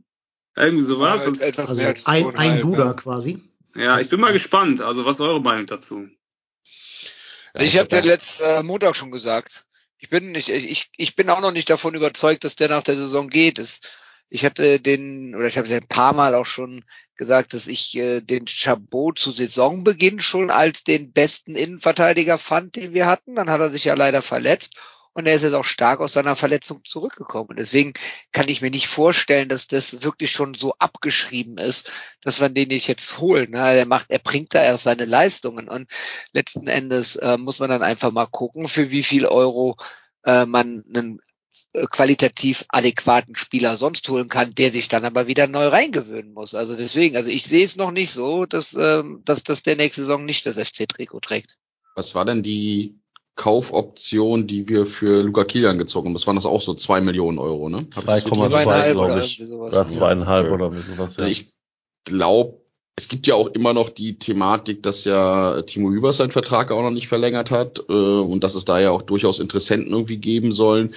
[0.56, 1.26] Irgendwie sowas.
[1.26, 2.94] Ja, etwas also ein, ein Duda ja.
[2.94, 3.42] quasi.
[3.76, 4.82] Ja, ich bin mal gespannt.
[4.82, 6.08] Also, was ist eure Meinung dazu?
[7.54, 9.66] Ich habe ja letzten äh, Montag schon gesagt.
[9.98, 12.98] Ich bin nicht, ich, ich bin auch noch nicht davon überzeugt, dass der nach der
[12.98, 13.60] Saison geht.
[13.60, 13.80] Es,
[14.30, 16.84] ich hatte den, oder ich habe es ein paar Mal auch schon
[17.16, 22.94] gesagt, dass ich äh, den Chabot zu Saisonbeginn schon als den besten Innenverteidiger fand, den
[22.94, 23.36] wir hatten.
[23.36, 24.76] Dann hat er sich ja leider verletzt
[25.14, 27.56] und er ist jetzt auch stark aus seiner Verletzung zurückgekommen.
[27.58, 27.94] Deswegen
[28.32, 31.92] kann ich mir nicht vorstellen, dass das wirklich schon so abgeschrieben ist,
[32.22, 33.52] dass man den nicht jetzt holen.
[33.52, 33.60] Ne?
[33.60, 35.90] Er macht, er bringt da erst seine Leistungen und
[36.32, 39.78] letzten Endes äh, muss man dann einfach mal gucken, für wie viel Euro
[40.26, 41.20] äh, man einen
[41.74, 46.56] äh, qualitativ adäquaten Spieler sonst holen kann, der sich dann aber wieder neu reingewöhnen muss.
[46.56, 50.02] Also deswegen, also ich sehe es noch nicht so, dass, ähm, dass, dass der nächste
[50.02, 51.58] Saison nicht das FC-Trikot trägt.
[51.96, 53.03] Was war denn die
[53.36, 56.14] Kaufoption, die wir für Luca Kilian gezogen haben.
[56.14, 57.88] Das waren das auch so zwei Millionen Euro, ne?
[57.92, 59.42] 2,2 glaube ich.
[59.52, 61.18] Oder zweieinhalb oder sowas.
[61.18, 61.24] Ja.
[61.24, 61.52] Also ich
[62.06, 62.60] glaube,
[62.96, 66.84] es gibt ja auch immer noch die Thematik, dass ja Timo Hübers seinen Vertrag auch
[66.84, 70.52] noch nicht verlängert hat äh, und dass es da ja auch durchaus Interessenten irgendwie geben
[70.52, 70.94] sollen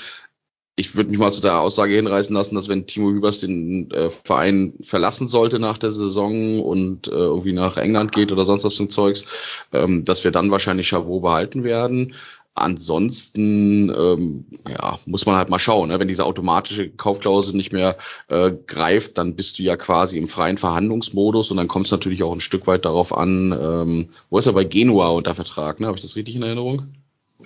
[0.79, 4.11] ich würde mich mal zu der Aussage hinreißen lassen, dass wenn Timo Hübers den äh,
[4.11, 8.75] Verein verlassen sollte nach der Saison und äh, irgendwie nach England geht oder sonst was
[8.75, 9.25] zum Zeugs,
[9.73, 12.13] ähm, dass wir dann wahrscheinlich Chavot behalten werden.
[12.55, 15.89] Ansonsten ähm, ja, muss man halt mal schauen.
[15.89, 15.99] Ne?
[15.99, 17.97] Wenn diese automatische Kaufklausel nicht mehr
[18.29, 22.23] äh, greift, dann bist du ja quasi im freien Verhandlungsmodus und dann kommt es natürlich
[22.23, 25.81] auch ein Stück weit darauf an, ähm, wo ist er bei Genua unter Vertrag?
[25.81, 25.87] Ne?
[25.87, 26.87] Habe ich das richtig in Erinnerung?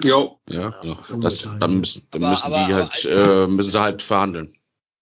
[0.03, 0.41] Jo.
[0.49, 0.99] Ja, ja.
[1.21, 4.57] Das, dann müssen, dann aber, müssen aber, die halt, äh, müssen sie halt verhandeln.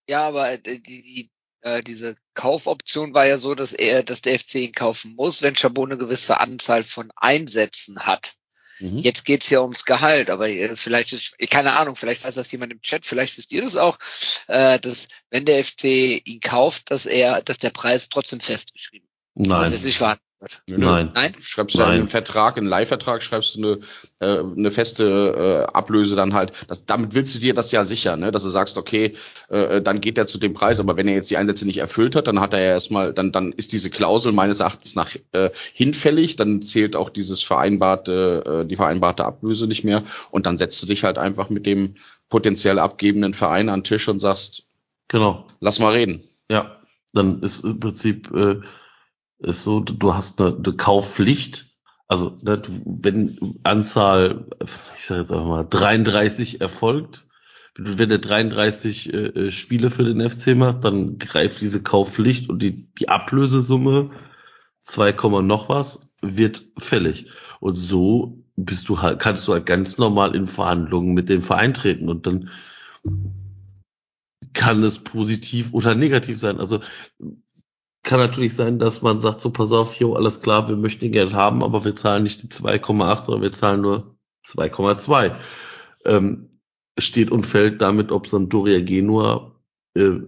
[0.08, 1.30] Ja, aber äh, die, die,
[1.60, 5.56] äh, diese Kaufoption war ja so, dass er, dass der FC ihn kaufen muss, wenn
[5.56, 8.34] Chabot eine gewisse Anzahl von Einsätzen hat.
[8.80, 8.98] Mhm.
[8.98, 12.72] Jetzt geht's ja ums Gehalt, aber äh, vielleicht ist, keine Ahnung, vielleicht weiß das jemand
[12.72, 13.98] im Chat, vielleicht wisst ihr das auch,
[14.46, 15.84] äh, dass wenn der FC
[16.24, 19.48] ihn kauft, dass er, dass der Preis trotzdem festgeschrieben ist.
[19.48, 19.62] Nein.
[19.62, 20.18] Das ist nicht wahr.
[20.66, 21.10] Nein.
[21.14, 21.34] Nein.
[21.40, 21.90] Schreibst du Nein.
[21.90, 23.78] einen Vertrag, einen Leihvertrag, schreibst du eine,
[24.20, 26.52] äh, eine feste äh, Ablöse dann halt.
[26.68, 28.30] Das, damit willst du dir das ja sichern, ne?
[28.30, 29.16] dass du sagst, okay,
[29.48, 32.14] äh, dann geht er zu dem Preis, aber wenn er jetzt die Einsätze nicht erfüllt
[32.14, 35.50] hat, dann hat er ja erstmal, dann, dann ist diese Klausel meines Erachtens nach äh,
[35.72, 40.80] hinfällig, dann zählt auch dieses vereinbarte, äh, die vereinbarte Ablöse nicht mehr und dann setzt
[40.82, 41.96] du dich halt einfach mit dem
[42.28, 44.66] potenziell abgebenden Verein an den Tisch und sagst,
[45.08, 46.22] genau, lass mal reden.
[46.48, 46.76] Ja,
[47.12, 48.60] dann ist im Prinzip äh,
[49.38, 51.66] ist so, du hast eine, eine Kaufpflicht.
[52.06, 54.46] Also ne, wenn Anzahl,
[54.96, 57.26] ich sage jetzt einfach mal 33 erfolgt,
[57.76, 62.60] wenn der 33 äh, äh, Spiele für den FC macht, dann greift diese Kaufpflicht und
[62.60, 64.10] die, die Ablösesumme
[64.82, 65.12] 2,
[65.42, 67.26] noch was wird fällig.
[67.60, 71.74] Und so bist du halt, kannst du halt ganz normal in Verhandlungen mit dem Verein
[71.74, 72.50] treten und dann
[74.52, 76.58] kann es positiv oder negativ sein.
[76.58, 76.80] Also
[78.02, 81.10] kann natürlich sein, dass man sagt, so pass auf, hier, alles klar, wir möchten die
[81.10, 85.34] Geld haben, aber wir zahlen nicht die 2,8, sondern wir zahlen nur 2,2.
[86.04, 86.60] Ähm,
[86.98, 89.52] steht und fällt damit, ob Sampdoria Genua
[89.94, 90.20] äh,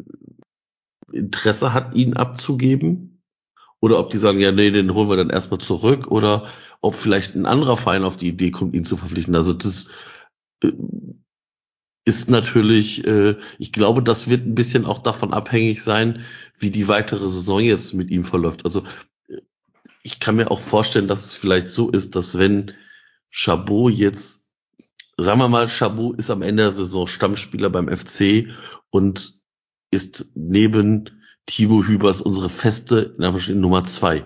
[1.13, 3.23] Interesse hat, ihn abzugeben.
[3.81, 6.09] Oder ob die sagen, ja, nee, den holen wir dann erstmal zurück.
[6.09, 6.49] Oder
[6.83, 9.35] ob vielleicht ein anderer Verein auf die Idee kommt, ihn zu verpflichten.
[9.35, 9.89] Also das
[10.63, 10.73] äh,
[12.05, 16.25] ist natürlich, äh, ich glaube, das wird ein bisschen auch davon abhängig sein,
[16.59, 18.65] wie die weitere Saison jetzt mit ihm verläuft.
[18.65, 18.85] Also
[20.03, 22.73] ich kann mir auch vorstellen, dass es vielleicht so ist, dass wenn
[23.31, 24.49] Chabot jetzt,
[25.17, 28.49] sagen wir mal, Chabot ist am Ende der Saison Stammspieler beim FC
[28.91, 29.41] und
[29.91, 34.25] ist neben Timo Hübers unsere feste Nummer zwei.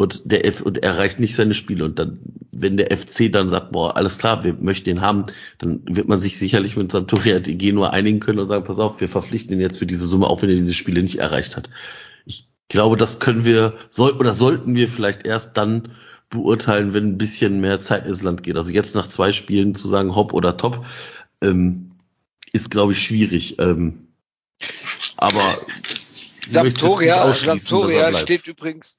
[0.00, 2.20] Und der F und er erreicht nicht seine Spiele und dann,
[2.52, 5.26] wenn der FC dann sagt, boah, alles klar, wir möchten ihn haben,
[5.58, 9.02] dann wird man sich sicherlich mit Sampdoria DG nur einigen können und sagen, pass auf,
[9.02, 11.68] wir verpflichten ihn jetzt für diese Summe, auch wenn er diese Spiele nicht erreicht hat.
[12.24, 15.92] Ich glaube, das können wir, soll, oder sollten wir vielleicht erst dann
[16.30, 18.56] beurteilen, wenn ein bisschen mehr Zeit ins Land geht.
[18.56, 20.86] Also jetzt nach zwei Spielen zu sagen, hopp oder top,
[21.42, 21.90] ähm,
[22.54, 23.58] ist, glaube ich, schwierig.
[23.58, 24.08] Ähm,
[25.18, 25.58] aber
[26.48, 28.96] Sampdoria, Sampdoria steht übrigens,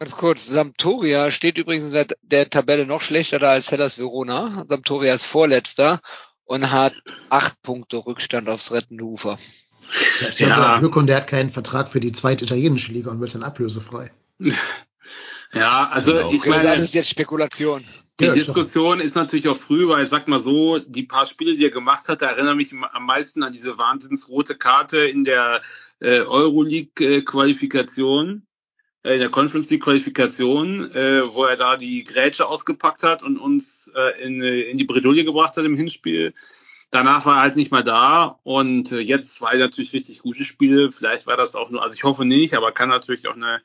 [0.00, 4.64] Ganz kurz, Sampdoria steht übrigens in der, der, Tabelle noch schlechter da als Hellas Verona.
[4.66, 6.00] Sampdoria ist Vorletzter
[6.44, 6.94] und hat
[7.28, 9.38] acht Punkte Rückstand aufs rettende Ufer.
[10.38, 10.78] Ja, ja.
[10.78, 14.10] Glück und der hat keinen Vertrag für die zweite italienische Liga und wird dann ablösefrei.
[15.52, 16.32] Ja, also genau.
[16.32, 17.84] ich meine, das ist jetzt Spekulation.
[18.20, 21.64] Die ja, Diskussion ist natürlich auch früh, weil sag mal so, die paar Spiele, die
[21.64, 25.60] er gemacht hat, da erinnern mich am meisten an diese wahnsinnsrote Karte in der
[25.98, 28.49] äh, Euroleague-Qualifikation äh,
[29.02, 33.90] in der Conference League Qualifikation, äh, wo er da die Grätsche ausgepackt hat und uns
[33.94, 36.34] äh, in, in die Bredouille gebracht hat im Hinspiel.
[36.90, 40.92] Danach war er halt nicht mehr da und äh, jetzt zwei natürlich richtig gute Spiele.
[40.92, 43.62] Vielleicht war das auch nur, also ich hoffe nicht, aber kann natürlich auch eine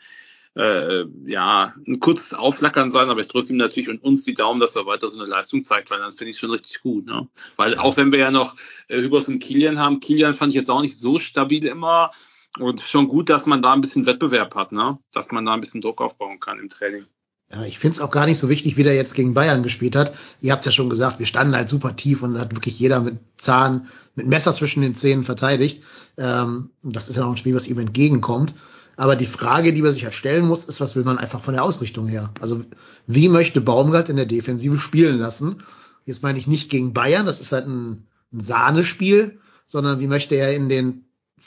[0.55, 4.59] äh, ja, ein kurzes Aufflackern sein, aber ich drücke ihm natürlich und uns die Daumen,
[4.59, 7.05] dass er weiter so eine Leistung zeigt, weil dann finde ich schon richtig gut.
[7.05, 7.27] Ne?
[7.57, 8.55] Weil auch wenn wir ja noch
[8.87, 12.11] äh, Hübers und Kilian haben, Kilian fand ich jetzt auch nicht so stabil immer,
[12.59, 14.97] und schon gut, dass man da ein bisschen Wettbewerb hat, ne?
[15.11, 17.05] Dass man da ein bisschen Druck aufbauen kann im Training.
[17.51, 19.95] Ja, ich finde es auch gar nicht so wichtig, wie der jetzt gegen Bayern gespielt
[19.95, 20.13] hat.
[20.41, 23.19] Ihr habt ja schon gesagt, wir standen halt super tief und hat wirklich jeder mit
[23.37, 25.83] Zahn, mit Messer zwischen den Zähnen verteidigt.
[26.17, 28.55] Ähm, das ist ja auch ein Spiel, was ihm entgegenkommt.
[28.97, 31.53] Aber die Frage, die man sich halt stellen muss, ist, was will man einfach von
[31.53, 32.31] der Ausrichtung her?
[32.39, 32.63] Also
[33.07, 35.57] wie möchte Baumgart in der Defensive spielen lassen?
[36.05, 40.35] Jetzt meine ich nicht gegen Bayern, das ist halt ein, ein Sahnespiel, sondern wie möchte
[40.35, 41.05] er in den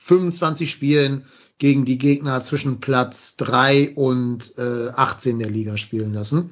[0.08, 1.26] 25 Spielen
[1.58, 6.50] gegen die Gegner zwischen Platz 3 und äh, 18 der Liga spielen lassen.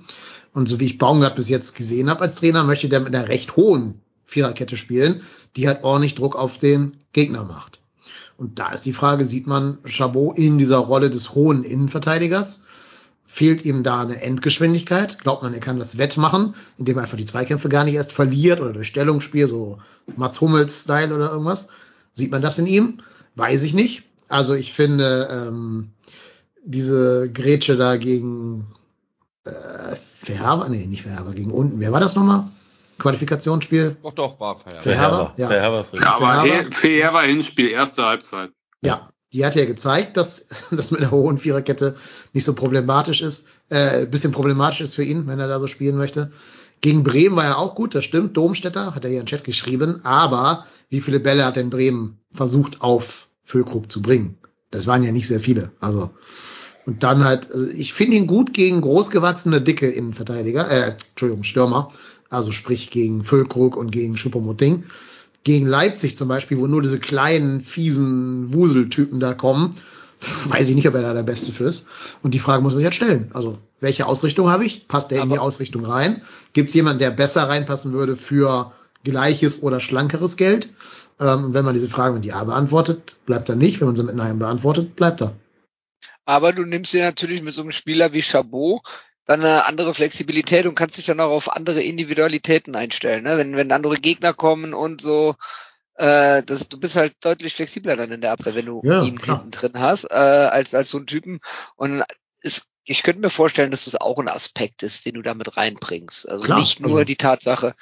[0.52, 3.28] Und so wie ich Baumgart bis jetzt gesehen habe als Trainer, möchte der mit einer
[3.28, 5.22] recht hohen Viererkette spielen,
[5.57, 7.80] die halt ordentlich Druck auf den Gegner macht.
[8.36, 12.61] Und da ist die Frage, sieht man Chabot in dieser Rolle des hohen Innenverteidigers?
[13.24, 15.18] Fehlt ihm da eine Endgeschwindigkeit?
[15.20, 18.61] Glaubt man, er kann das wettmachen, indem er einfach die Zweikämpfe gar nicht erst verliert
[18.61, 19.78] oder durch Stellungsspiel, so
[20.16, 21.68] Mats Hummels-Style oder irgendwas?
[22.12, 22.98] Sieht man das in ihm?
[23.37, 24.03] Weiß ich nicht.
[24.28, 25.93] Also ich finde ähm,
[26.64, 28.66] diese Grätsche da gegen
[29.45, 29.51] äh,
[30.22, 31.78] Verherber, nee, nicht Verherber, gegen unten.
[31.78, 32.49] Wer war das nochmal?
[32.99, 33.97] Qualifikationsspiel?
[34.03, 34.82] Doch, doch, war Verherber.
[34.82, 35.49] Verherber, ja.
[35.49, 38.51] Verherber, ja, aber Verherber Hinspiel, erste Halbzeit.
[38.82, 41.97] Ja, die hat ja gezeigt, dass das mit einer hohen Viererkette
[42.32, 45.97] nicht so problematisch ist, äh, bisschen problematisch ist für ihn, wenn er da so spielen
[45.97, 46.32] möchte.
[46.80, 48.37] Gegen Bremen war er auch gut, das stimmt.
[48.37, 52.80] Domstädter hat er hier in Chat geschrieben, aber wie viele Bälle hat denn Bremen versucht
[52.80, 54.36] auf Füllkrug zu bringen?
[54.70, 55.72] Das waren ja nicht sehr viele.
[55.80, 56.11] Also
[56.86, 61.88] und dann halt, also ich finde ihn gut gegen großgewachsene, dicke Innenverteidiger, äh, Entschuldigung, Stürmer.
[62.30, 64.84] Also sprich gegen Füllkrug und gegen Schuppomoting.
[65.42, 69.76] Gegen Leipzig zum Beispiel, wo nur diese kleinen, fiesen Wuseltypen da kommen,
[70.49, 71.88] weiß ich nicht, ob er da der Beste für ist.
[72.22, 73.30] Und die Frage muss man sich jetzt stellen.
[73.34, 74.86] Also, welche Ausrichtung habe ich?
[74.88, 76.22] Passt der in die Ausrichtung rein?
[76.53, 78.72] Gibt es jemanden, der besser reinpassen würde für
[79.07, 80.68] gleiches oder schlankeres Geld?
[81.18, 83.80] Ähm, wenn man diese Frage mit Ja beantwortet, bleibt er nicht.
[83.80, 85.32] Wenn man sie mit Nein beantwortet, bleibt er.
[86.26, 88.82] Aber du nimmst dir natürlich mit so einem Spieler wie Chabot
[89.26, 93.24] dann eine andere Flexibilität und kannst dich dann auch auf andere Individualitäten einstellen.
[93.24, 93.36] Ne?
[93.36, 95.34] Wenn, wenn andere Gegner kommen und so,
[95.94, 99.18] äh, das, du bist halt deutlich flexibler dann in der Abwehr, wenn du ja, ihn
[99.18, 99.38] klar.
[99.38, 101.40] hinten drin hast, äh, als, als so ein Typen.
[101.74, 102.04] Und
[102.42, 106.28] es, ich könnte mir vorstellen, dass das auch ein Aspekt ist, den du damit reinbringst.
[106.28, 107.04] Also klar, nicht nur also.
[107.04, 107.74] die Tatsache,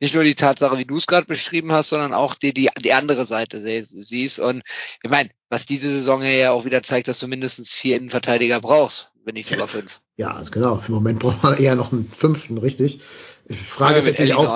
[0.00, 2.92] nicht nur die Tatsache, wie du es gerade beschrieben hast, sondern auch die, die, die
[2.92, 4.38] andere Seite siehst.
[4.38, 4.62] Und
[5.02, 9.10] ich meine, was diese Saison ja auch wieder zeigt, dass du mindestens vier Innenverteidiger brauchst,
[9.24, 10.00] wenn nicht sogar fünf.
[10.16, 10.82] Ja, also genau.
[10.86, 13.00] Im Moment braucht man eher noch einen fünften, richtig.
[13.46, 14.46] Ich frage ja, ist natürlich auch,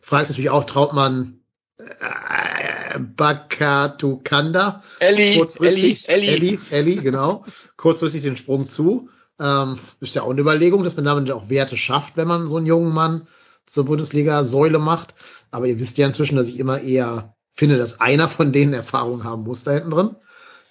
[0.00, 1.40] frage ist natürlich auch, traut man
[1.78, 6.50] äh, Bakatu Kanda Ellie, kurzfristig, Ellie, Ellie.
[6.50, 7.44] Ellie, Ellie, genau,
[7.76, 9.08] kurzfristig den Sprung zu.
[9.40, 12.58] Ähm, ist ja auch eine Überlegung, dass man damit auch Werte schafft, wenn man so
[12.58, 13.26] einen jungen Mann
[13.70, 15.14] zur Bundesliga-Säule macht.
[15.50, 19.24] Aber ihr wisst ja inzwischen, dass ich immer eher finde, dass einer von denen Erfahrung
[19.24, 20.16] haben muss da hinten drin.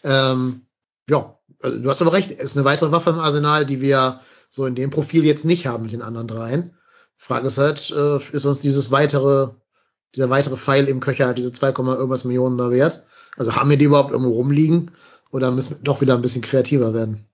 [0.03, 0.61] Ähm,
[1.09, 4.21] ja, also du hast aber recht, es ist eine weitere Waffe im Arsenal, die wir
[4.49, 6.75] so in dem Profil jetzt nicht haben mit den anderen dreien.
[7.17, 9.49] Frage ist halt, äh, ist uns dieses weitere,
[10.15, 13.03] dieser weitere Pfeil im Köcher, diese 2, irgendwas Millionen da wert?
[13.37, 14.91] Also haben wir die überhaupt irgendwo rumliegen?
[15.31, 17.25] Oder müssen wir doch wieder ein bisschen kreativer werden?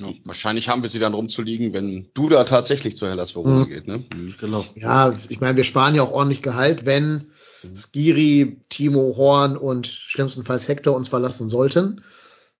[0.00, 3.68] Ja, wahrscheinlich haben wir sie dann rumzuliegen, wenn du da tatsächlich zur Hellas Verona mhm.
[3.68, 3.98] geht, ne?
[4.14, 4.34] Mhm.
[4.40, 4.64] Genau.
[4.74, 7.30] Ja, ich meine, wir sparen ja auch ordentlich Gehalt, wenn
[7.62, 7.76] mhm.
[7.76, 12.02] Skiri, Timo Horn und schlimmstenfalls Hector uns verlassen sollten.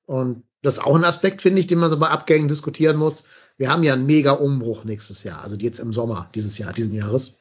[0.06, 3.24] Und Das ist auch ein Aspekt, finde ich, den man so bei Abgängen diskutieren muss.
[3.58, 6.94] Wir haben ja einen mega Umbruch nächstes Jahr, also jetzt im Sommer dieses Jahr, diesen
[6.94, 7.38] Jahres.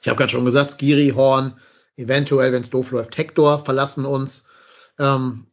[0.00, 1.58] Ich habe gerade schon gesagt, Skiri, Horn,
[1.96, 4.48] eventuell, wenn es doof läuft, Hector verlassen uns.
[4.98, 5.46] Ähm,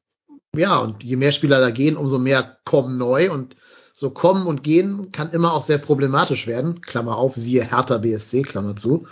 [0.57, 3.55] ja, und je mehr Spieler da gehen, umso mehr kommen neu und
[3.93, 6.81] so kommen und gehen kann immer auch sehr problematisch werden.
[6.81, 9.07] Klammer auf, siehe Hertha BSC, Klammer zu.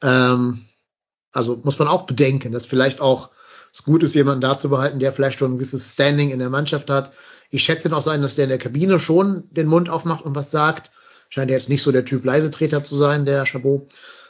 [0.00, 0.60] Ähm,
[1.32, 3.30] also muss man auch bedenken, dass vielleicht auch
[3.72, 6.50] es gut ist, jemanden da zu behalten, der vielleicht schon ein gewisses Standing in der
[6.50, 7.12] Mannschaft hat.
[7.50, 10.34] Ich schätze ihn auch sein, dass der in der Kabine schon den Mund aufmacht und
[10.34, 10.92] was sagt.
[11.30, 13.88] Scheint ja jetzt nicht so der Typ Leisetreter zu sein, der Chabot.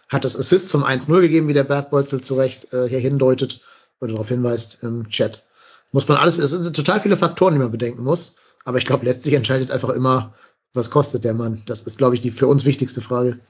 [0.08, 3.60] Hat das Assist zum 1-0 gegeben, wie der Bergbolzel zu Recht äh, hier hindeutet
[4.00, 5.47] oder darauf hinweist im Chat.
[5.92, 8.36] Muss man alles, es sind total viele Faktoren, die man bedenken muss.
[8.64, 10.34] Aber ich glaube, letztlich entscheidet einfach immer,
[10.74, 11.62] was kostet der Mann.
[11.66, 13.40] Das ist, glaube ich, die für uns wichtigste Frage.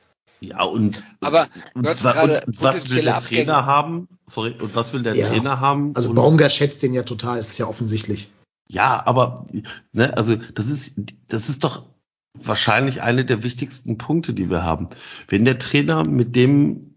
[0.41, 3.47] Ja, und, Aber und, und, und was will der Abgänge.
[3.47, 4.09] Trainer haben?
[4.27, 5.27] Sorry, und was will der ja.
[5.29, 5.93] Trainer haben?
[5.97, 8.31] Also Baumgart schätzt den ja total, ist ja offensichtlich.
[8.69, 9.47] Ja, aber
[9.93, 11.87] ne, also das ist das ist doch
[12.35, 14.89] wahrscheinlich eine der wichtigsten Punkte, die wir haben.
[15.27, 16.95] Wenn der Trainer mit dem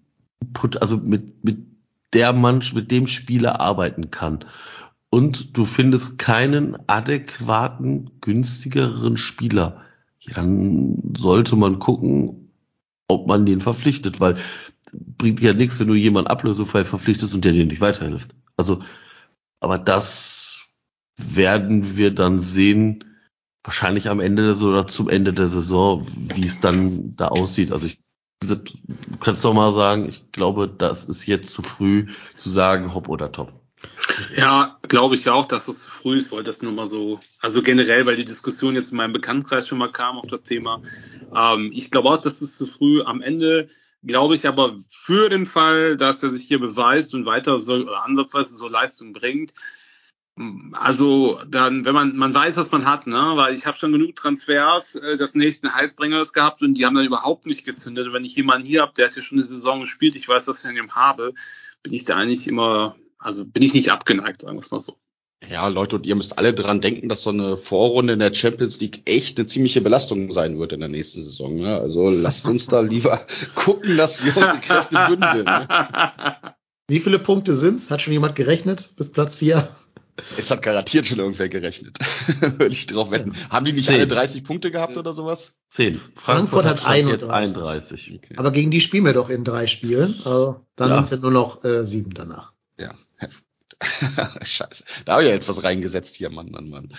[0.79, 1.65] also mit mit
[2.13, 4.45] der Mannschaft, mit dem Spieler arbeiten kann
[5.11, 9.81] und du findest keinen adäquaten, günstigeren Spieler,
[10.19, 12.53] ja, dann sollte man gucken,
[13.07, 14.37] ob man den verpflichtet, weil
[14.93, 18.35] bringt ja nichts, wenn du jemanden ablösefrei verpflichtest und der dir nicht weiterhilft.
[18.57, 18.81] Also,
[19.59, 20.65] aber das
[21.17, 23.03] werden wir dann sehen,
[23.63, 27.71] wahrscheinlich am Ende des oder zum Ende der Saison, wie es dann da aussieht.
[27.71, 28.01] Also ich
[28.41, 28.57] du
[29.19, 32.07] kannst doch mal sagen, ich glaube, das ist jetzt zu früh
[32.37, 33.60] zu sagen, hopp oder top.
[34.35, 37.61] Ja, glaube ich auch, dass es zu früh ist, weil das nur mal so, also
[37.61, 40.81] generell, weil die Diskussion jetzt in meinem Bekanntenkreis schon mal kam auf das Thema.
[41.35, 43.69] Ähm, ich glaube auch, dass es zu früh am Ende
[44.03, 48.03] glaube ich aber für den Fall, dass er sich hier beweist und weiter so oder
[48.03, 49.53] ansatzweise so Leistung bringt.
[50.73, 54.15] Also dann, wenn man man weiß, was man hat, ne, weil ich habe schon genug
[54.15, 58.11] Transfers äh, des nächsten Heißbringers gehabt und die haben dann überhaupt nicht gezündet.
[58.11, 60.63] Wenn ich jemanden hier habe, der hat ja schon eine Saison gespielt, ich weiß, was
[60.63, 61.33] ich an ihm habe,
[61.83, 64.97] bin ich da eigentlich immer also bin ich nicht abgeneigt, sagen wir es mal so.
[65.49, 68.79] Ja, Leute, und ihr müsst alle dran denken, dass so eine Vorrunde in der Champions
[68.79, 71.55] League echt eine ziemliche Belastung sein wird in der nächsten Saison.
[71.55, 71.77] Ne?
[71.77, 75.45] Also lasst uns da lieber gucken, dass wir unsere Kräfte bündeln.
[75.45, 75.67] Ne?
[76.87, 77.89] Wie viele Punkte sind's?
[77.89, 79.67] Hat schon jemand gerechnet bis Platz vier?
[80.37, 81.97] Es hat garantiert schon irgendwer gerechnet.
[82.39, 83.33] Würde ich drauf wetten.
[83.49, 83.95] Haben die nicht Zehn.
[83.95, 85.55] alle 30 Punkte gehabt oder sowas?
[85.69, 85.99] Zehn.
[86.15, 87.57] Frankfurt, Frankfurt hat 31.
[87.57, 88.13] 31.
[88.15, 88.35] Okay.
[88.37, 90.13] Aber gegen die spielen wir doch in drei Spielen.
[90.25, 90.95] Also dann ja.
[90.95, 92.53] sind es ja nur noch äh, sieben danach.
[92.77, 92.93] Ja.
[94.43, 94.83] Scheiße.
[95.05, 96.93] Da habe ich ja jetzt was reingesetzt hier, Mann, Mann, Mann.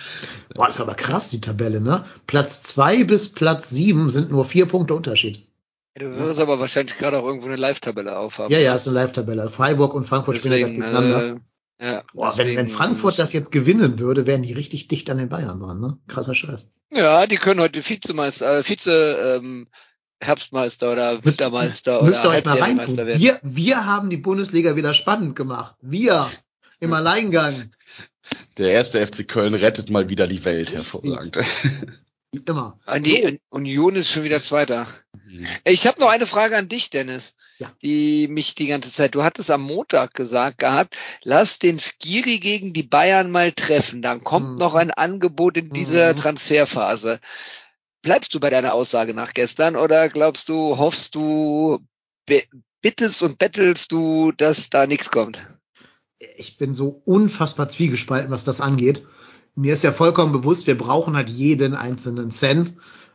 [0.53, 2.03] Boah, ist aber krass, die Tabelle, ne?
[2.27, 5.47] Platz zwei bis Platz sieben sind nur vier Punkte Unterschied.
[5.95, 8.51] Du wirst aber wahrscheinlich gerade auch irgendwo eine Live-Tabelle aufhaben.
[8.51, 9.49] Ja, ja, ist eine Live-Tabelle.
[9.49, 11.39] Freiburg und Frankfurt deswegen, spielen gegeneinander.
[11.79, 15.17] Äh, ja, Boah, wenn, wenn Frankfurt das jetzt gewinnen würde, wären die richtig dicht an
[15.19, 15.97] den Bayern dran, ne?
[16.07, 16.71] Krasser Scheiß.
[16.91, 19.67] Ja, die können heute Vizemeister, äh, Vize, ähm,
[20.19, 22.97] Herbstmeister oder Wintermeister müsst, oder müsst ihr euch mal reintun.
[22.97, 25.75] Wir, wir haben die Bundesliga wieder spannend gemacht.
[25.81, 26.27] Wir
[26.83, 27.71] im Alleingang.
[28.57, 31.37] Der erste FC Köln rettet mal wieder die Welt, hervorragend.
[32.47, 32.79] Immer.
[32.85, 33.39] Ah, nee.
[33.49, 34.87] Union ist schon wieder Zweiter.
[35.27, 35.47] Mhm.
[35.65, 37.35] Ich habe noch eine Frage an dich, Dennis.
[37.59, 37.71] Ja.
[37.83, 39.13] Die mich die ganze Zeit.
[39.15, 44.01] Du hattest am Montag gesagt gehabt, lass den Skiri gegen die Bayern mal treffen.
[44.01, 44.55] Dann kommt mhm.
[44.55, 46.17] noch ein Angebot in dieser mhm.
[46.17, 47.19] Transferphase.
[48.01, 51.79] Bleibst du bei deiner Aussage nach gestern oder glaubst du, hoffst du,
[52.81, 55.39] bittest und bettelst du, dass da nichts kommt?
[56.37, 59.05] Ich bin so unfassbar zwiegespalten, was das angeht.
[59.55, 62.73] Mir ist ja vollkommen bewusst, wir brauchen halt jeden einzelnen Cent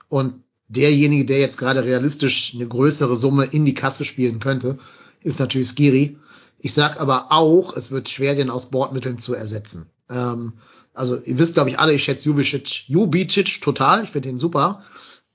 [0.09, 0.35] und
[0.69, 4.79] derjenige, der jetzt gerade realistisch eine größere Summe in die Kasse spielen könnte,
[5.23, 6.19] ist natürlich Skiri.
[6.59, 9.87] Ich sag aber auch, es wird schwer, den aus Bordmitteln zu ersetzen.
[10.11, 10.55] Ähm,
[10.95, 14.83] also ihr wisst, glaube ich, alle, ich schätze Jubicic, Jubicic total, ich finde den super,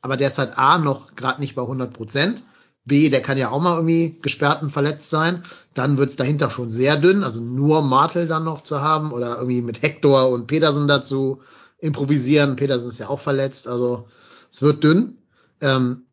[0.02, 2.44] aber der ist halt A noch gerade nicht bei 100 Prozent
[2.86, 5.44] B, der kann ja auch mal irgendwie gesperrt und verletzt sein.
[5.74, 9.62] Dann wird's dahinter schon sehr dünn, also nur Martel dann noch zu haben oder irgendwie
[9.62, 11.42] mit Hector und Petersen dazu
[11.80, 12.56] improvisieren.
[12.56, 14.08] Petersen ist ja auch verletzt, also
[14.52, 15.18] es wird dünn.
[15.62, 16.04] Ähm,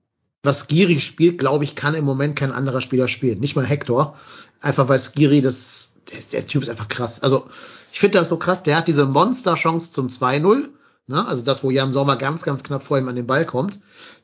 [0.43, 3.41] was Giri spielt, glaube ich, kann im Moment kein anderer Spieler spielen.
[3.41, 4.17] Nicht mal Hector.
[4.61, 7.23] Einfach weil Skiri das, der, der Typ ist einfach krass.
[7.23, 7.49] Also
[7.93, 8.63] ich finde das so krass.
[8.63, 10.69] Der hat diese Monster-Chance zum 2-0.
[11.09, 11.27] Ne?
[11.27, 13.81] Also das, wo Jan Sommer ganz, ganz knapp vor ihm an den Ball kommt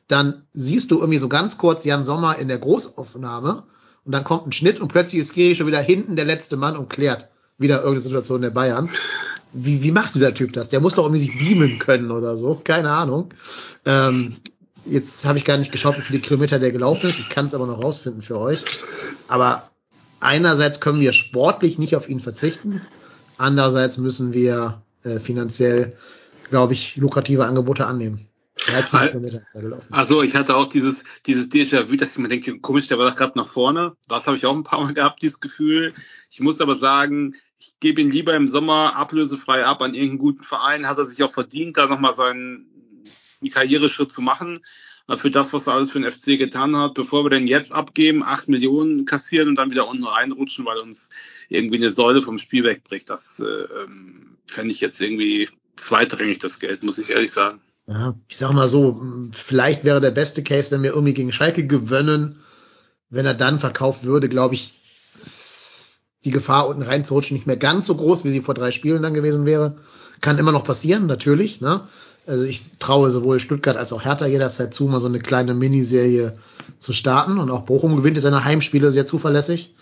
[0.07, 3.63] dann siehst du irgendwie so ganz kurz Jan Sommer in der Großaufnahme
[4.05, 6.77] und dann kommt ein Schnitt und plötzlich ist Giri schon wieder hinten der letzte Mann
[6.77, 8.89] und klärt wieder irgendeine Situation der Bayern.
[9.53, 10.69] Wie, wie macht dieser Typ das?
[10.69, 12.61] Der muss doch irgendwie sich beamen können oder so.
[12.63, 13.29] Keine Ahnung.
[13.85, 14.37] Ähm,
[14.85, 17.19] jetzt habe ich gar nicht geschaut, wie viele Kilometer der gelaufen ist.
[17.19, 18.63] Ich kann es aber noch rausfinden für euch.
[19.27, 19.71] Aber
[20.19, 22.81] einerseits können wir sportlich nicht auf ihn verzichten.
[23.37, 25.97] Andererseits müssen wir äh, finanziell
[26.49, 28.27] glaube ich, lukrative Angebote annehmen.
[28.57, 29.87] 13 Al- Kilometer ist gelaufen.
[29.91, 33.15] Also ich hatte auch dieses, dieses Déjà-vu, dass ich mir denke, komisch, der war doch
[33.15, 33.95] gerade nach vorne.
[34.07, 35.93] Das habe ich auch ein paar Mal gehabt, dieses Gefühl.
[36.31, 40.43] Ich muss aber sagen, ich gebe ihn lieber im Sommer ablösefrei ab an irgendeinen guten
[40.43, 40.87] Verein.
[40.87, 42.67] Hat er sich auch verdient, da nochmal seinen
[43.51, 44.59] Karriereschritt zu machen.
[45.15, 48.23] Für das, was er alles für den FC getan hat, bevor wir den jetzt abgeben,
[48.23, 51.11] acht Millionen kassieren und dann wieder unten reinrutschen, weil uns
[51.47, 55.47] irgendwie eine Säule vom Spiel wegbricht, das äh, ähm, fände ich jetzt irgendwie
[55.77, 57.61] zweitrangig, das Geld, muss ich ehrlich sagen.
[57.87, 61.65] Ja, ich sag mal so, vielleicht wäre der beste Case, wenn wir irgendwie gegen Schalke
[61.65, 62.39] gewöhnen.
[63.09, 64.75] Wenn er dann verkauft würde, glaube ich,
[66.25, 69.13] die Gefahr, unten reinzurutschen, nicht mehr ganz so groß, wie sie vor drei Spielen dann
[69.13, 69.77] gewesen wäre.
[70.19, 71.61] Kann immer noch passieren, natürlich.
[71.61, 71.87] Ne?
[72.25, 76.37] Also ich traue sowohl Stuttgart als auch Hertha jederzeit zu, mal so eine kleine Miniserie
[76.79, 77.37] zu starten.
[77.37, 79.75] Und auch Bochum gewinnt seine Heimspiele sehr zuverlässig.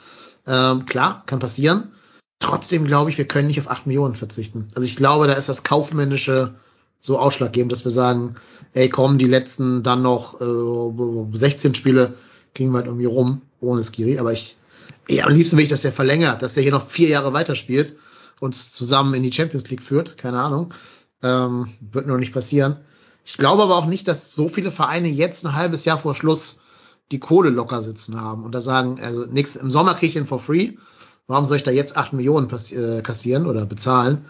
[0.46, 1.92] Ähm, klar, kann passieren.
[2.38, 4.70] Trotzdem glaube ich, wir können nicht auf acht Millionen verzichten.
[4.76, 6.54] Also ich glaube, da ist das kaufmännische
[7.00, 8.36] so ausschlaggebend, dass wir sagen,
[8.74, 12.16] ey, komm, die letzten dann noch äh, 16 Spiele
[12.54, 14.18] kriegen wir halt irgendwie rum, ohne Skiri.
[14.20, 14.58] Aber ich,
[15.08, 17.96] ey, am liebsten will ich, dass der verlängert, dass der hier noch vier Jahre weiterspielt,
[18.40, 20.74] uns zusammen in die Champions League führt, keine Ahnung.
[21.22, 22.78] Ähm, wird noch nicht passieren.
[23.24, 26.60] Ich glaube aber auch nicht, dass so viele Vereine jetzt ein halbes Jahr vor Schluss
[27.12, 30.26] die Kohle locker sitzen haben und da sagen, also nix, im Sommer kriege ich ihn
[30.26, 30.74] for free.
[31.28, 34.26] Warum soll ich da jetzt acht Millionen äh, kassieren oder bezahlen?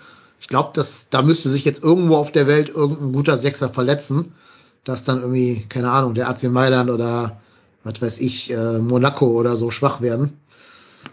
[0.45, 4.35] Ich glaube, dass da müsste sich jetzt irgendwo auf der Welt irgendein guter Sechser verletzen,
[4.83, 7.41] dass dann irgendwie, keine Ahnung, der AC Mailand oder
[7.83, 10.39] was weiß ich, äh, Monaco oder so schwach werden.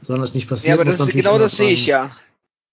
[0.03, 0.77] Sondern es nicht passiert.
[0.77, 2.15] Ja, aber das ist, genau das sehe ich ja.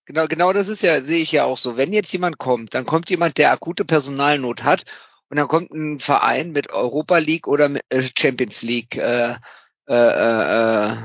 [0.04, 1.78] Genau, genau das ist ja, sehe ich ja auch so.
[1.78, 4.84] Wenn jetzt jemand kommt, dann kommt jemand, der akute Personalnot hat
[5.30, 9.36] und dann kommt ein Verein mit Europa League oder mit äh, Champions League äh,
[9.88, 10.98] äh, äh,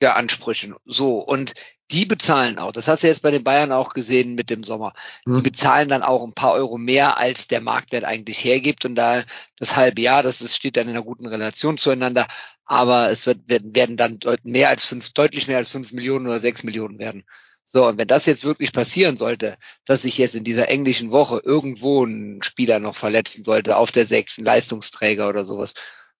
[0.00, 0.76] ja, Ansprüchen.
[0.86, 1.52] So, und
[1.92, 2.72] die bezahlen auch.
[2.72, 4.94] Das hast du jetzt bei den Bayern auch gesehen mit dem Sommer.
[5.26, 5.42] Die Hm.
[5.42, 8.84] bezahlen dann auch ein paar Euro mehr, als der Marktwert eigentlich hergibt.
[8.84, 9.22] Und da
[9.58, 12.26] das halbe Jahr, das ist, steht dann in einer guten Relation zueinander.
[12.64, 16.40] Aber es wird, werden, werden dann mehr als fünf, deutlich mehr als fünf Millionen oder
[16.40, 17.24] sechs Millionen werden.
[17.64, 21.40] So, und wenn das jetzt wirklich passieren sollte, dass sich jetzt in dieser englischen Woche
[21.44, 25.72] irgendwo ein Spieler noch verletzen sollte, auf der sechsten Leistungsträger oder sowas,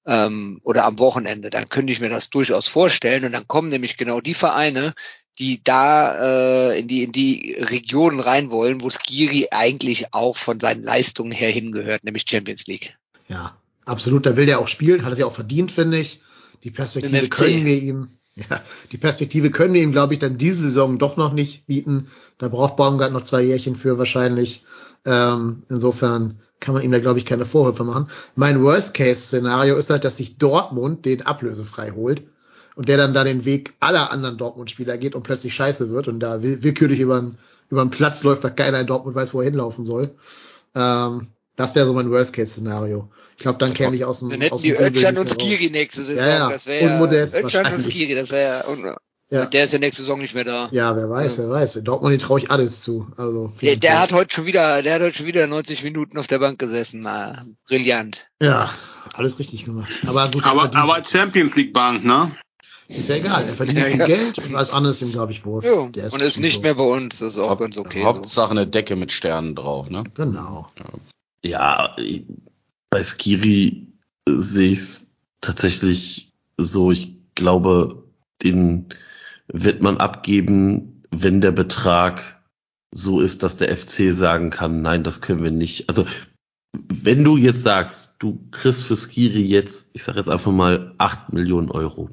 [0.07, 3.25] ähm, oder am Wochenende, dann könnte ich mir das durchaus vorstellen.
[3.25, 4.95] Und dann kommen nämlich genau die Vereine,
[5.39, 10.61] die da äh, in die in die Regionen rein wollen, wo Skiri eigentlich auch von
[10.61, 12.97] seinen Leistungen her hingehört, nämlich Champions League.
[13.29, 14.27] Ja, absolut.
[14.27, 16.21] Da will der auch spielen, hat er ja auch verdient, finde ich.
[16.65, 18.61] Die Perspektive können wir ihm, ja,
[18.93, 22.09] die Perspektive können wir ihm, glaube ich, dann diese Saison doch noch nicht bieten.
[22.39, 24.65] Da braucht Baumgart noch zwei Jährchen für wahrscheinlich.
[25.05, 28.09] Ähm, insofern kann man ihm da, glaube ich, keine Vorwürfe machen.
[28.37, 32.23] Mein Worst-Case-Szenario ist halt, dass sich Dortmund den ablösefrei holt
[32.75, 36.21] und der dann da den Weg aller anderen Dortmund-Spieler geht und plötzlich scheiße wird und
[36.21, 37.37] da will- willkürlich über den,
[37.71, 40.11] über den Platz läuft, weil keiner in Dortmund weiß, wo er hinlaufen soll.
[40.75, 43.11] Ähm, das wäre so mein Worst-Case-Szenario.
[43.37, 45.29] Ich glaube, dann käme ich aus dem Dann aus hätten dem die Özcan und.
[45.29, 46.25] Skiri nächste Saison.
[46.25, 46.51] Ja, ja.
[46.51, 47.83] Das wäre ja Und Modest Özcan und.
[47.83, 48.85] Skiri, das wäre ja, und,
[49.31, 49.47] Ja.
[49.47, 50.69] der ist ja nächste Saison nicht mehr da.
[50.73, 51.81] Ja, wer weiß, wer weiß.
[51.85, 53.07] Dortmund, den traue ich alles zu.
[53.19, 56.27] Also, Der, der hat heute schon wieder, der hat heute schon wieder 90 Minuten auf
[56.27, 57.01] der Bank gesessen.
[57.03, 58.27] Na, brillant.
[58.43, 58.71] ja,
[59.15, 59.91] alles richtig gemacht.
[60.07, 62.35] Aber gut, er Aber, aber Champions League Bank, ne?
[62.97, 63.45] Ist ja egal.
[63.45, 64.07] Er verdient Ja, viel ja.
[64.07, 65.69] Geld und alles andere ist ihm, glaube ich, Wurst.
[65.69, 66.61] Jo, Der und ist nicht so.
[66.63, 67.19] mehr bei uns.
[67.19, 68.01] Das ist auch ganz okay.
[68.01, 68.07] So.
[68.07, 70.05] Hauptsache eine Decke mit Sternen drauf, ne?
[70.15, 70.67] Genau.
[71.45, 71.97] Ja,
[72.91, 73.89] bei Skiri
[74.29, 76.93] sehe ich es tatsächlich so.
[76.93, 78.05] Ich glaube,
[78.43, 78.87] den
[79.49, 82.41] wird man abgeben, wenn der Betrag
[82.95, 85.89] so ist, dass der FC sagen kann, nein, das können wir nicht.
[85.89, 86.07] Also
[86.75, 91.33] wenn du jetzt sagst, du kriegst für Skiri jetzt, ich sage jetzt einfach mal acht
[91.33, 92.11] Millionen Euro,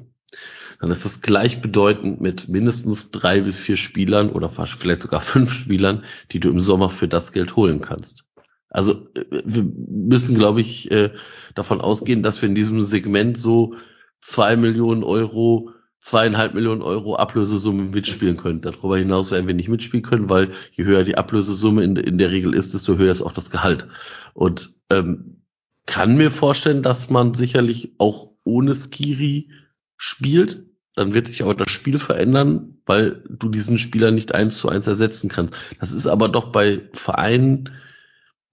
[0.80, 6.04] dann ist das gleichbedeutend mit mindestens drei bis vier Spielern oder vielleicht sogar fünf Spielern,
[6.32, 8.24] die du im Sommer für das Geld holen kannst.
[8.70, 11.10] Also äh, wir müssen, glaube ich, äh,
[11.54, 13.74] davon ausgehen, dass wir in diesem Segment so
[14.20, 15.70] zwei Millionen Euro,
[16.00, 18.62] zweieinhalb Millionen Euro Ablösesumme mitspielen können.
[18.62, 22.30] Darüber hinaus werden wir nicht mitspielen können, weil je höher die Ablösesumme in, in der
[22.30, 23.86] Regel ist, desto höher ist auch das Gehalt.
[24.32, 25.42] Und ähm,
[25.84, 29.50] kann mir vorstellen, dass man sicherlich auch ohne Skiri
[29.96, 30.69] spielt.
[31.00, 34.86] Dann wird sich aber das Spiel verändern, weil du diesen Spieler nicht eins zu eins
[34.86, 35.54] ersetzen kannst.
[35.80, 37.70] Das ist aber doch bei Vereinen,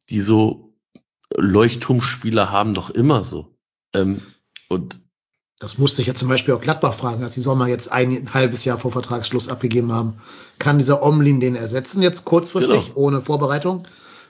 [0.09, 0.73] die so
[1.35, 3.57] Leuchtturmspieler haben, doch immer so.
[3.93, 4.21] Ähm,
[4.69, 5.01] und
[5.59, 8.63] Das musste ich ja zum Beispiel auch Gladbach fragen, als die Sommer jetzt ein halbes
[8.63, 10.21] Jahr vor Vertragsschluss abgegeben haben.
[10.57, 12.97] Kann dieser Omlin den ersetzen jetzt kurzfristig, Genau.
[12.97, 13.85] ohne Vorbereitung?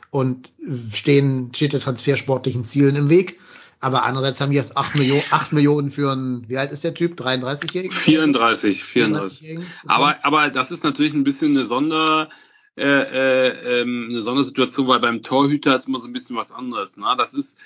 [0.10, 0.52] Und
[0.92, 3.40] stehen, steht der transfersportlichen Zielen im Weg?
[3.80, 6.94] Aber andererseits haben die jetzt 8 Millionen, 8 Millionen für einen, wie alt ist der
[6.94, 7.20] Typ?
[7.20, 7.96] 33-Jährigen?
[7.96, 9.40] 34, 34.
[9.40, 9.66] 34-Jährigen?
[9.86, 12.30] Aber, aber das ist natürlich ein bisschen eine
[12.78, 16.96] äh, äh, ähm, eine Sondersituation, weil beim Torhüter ist immer so ein bisschen was anderes.
[16.98, 17.08] Ne?
[17.18, 17.58] Das ist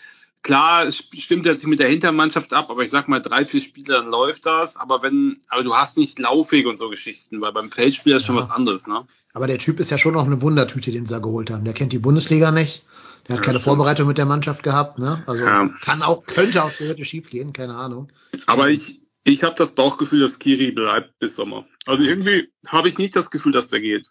[0.41, 3.95] klar, stimmt jetzt nicht mit der Hintermannschaft ab, aber ich sag mal, drei, vier Spiele,
[3.95, 4.77] dann läuft das.
[4.77, 8.27] Aber wenn, aber du hast nicht Laufwege und so Geschichten, weil beim Feldspieler ist ja.
[8.27, 9.05] schon was anderes, ne?
[9.33, 11.63] Aber der Typ ist ja schon noch eine Wundertüte, den sie da geholt haben.
[11.65, 12.83] Der kennt die Bundesliga nicht.
[13.31, 13.77] Der hat ja, keine stimmt.
[13.77, 15.23] Vorbereitung mit der Mannschaft gehabt, ne?
[15.25, 15.69] Also ja.
[15.81, 18.11] kann auch, könnte auch theoretisch schief gehen, keine Ahnung.
[18.45, 21.65] Aber ich, ich habe das Bauchgefühl, dass Kiri bleibt bis Sommer.
[21.85, 24.05] Also irgendwie habe ich nicht das Gefühl, dass der geht.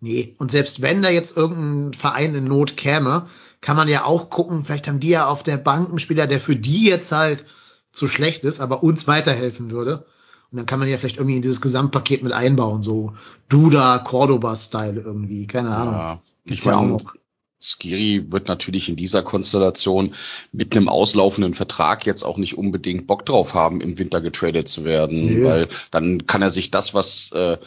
[0.00, 3.26] Nee, und selbst wenn da jetzt irgendein Verein in Not käme,
[3.62, 6.38] kann man ja auch gucken, vielleicht haben die ja auf der Bank einen Spieler, der
[6.38, 7.46] für die jetzt halt
[7.90, 10.04] zu schlecht ist, aber uns weiterhelfen würde.
[10.50, 13.14] Und dann kann man ja vielleicht irgendwie in dieses Gesamtpaket mit einbauen, so
[13.48, 15.94] Duda, Cordoba-Style irgendwie, keine Ahnung.
[15.94, 16.98] Ja, ich meine, ja
[17.60, 20.14] Skiri wird natürlich in dieser Konstellation
[20.52, 24.84] mit einem auslaufenden Vertrag jetzt auch nicht unbedingt Bock drauf haben, im Winter getradet zu
[24.84, 25.44] werden, nee.
[25.44, 27.58] weil dann kann er sich das, was äh,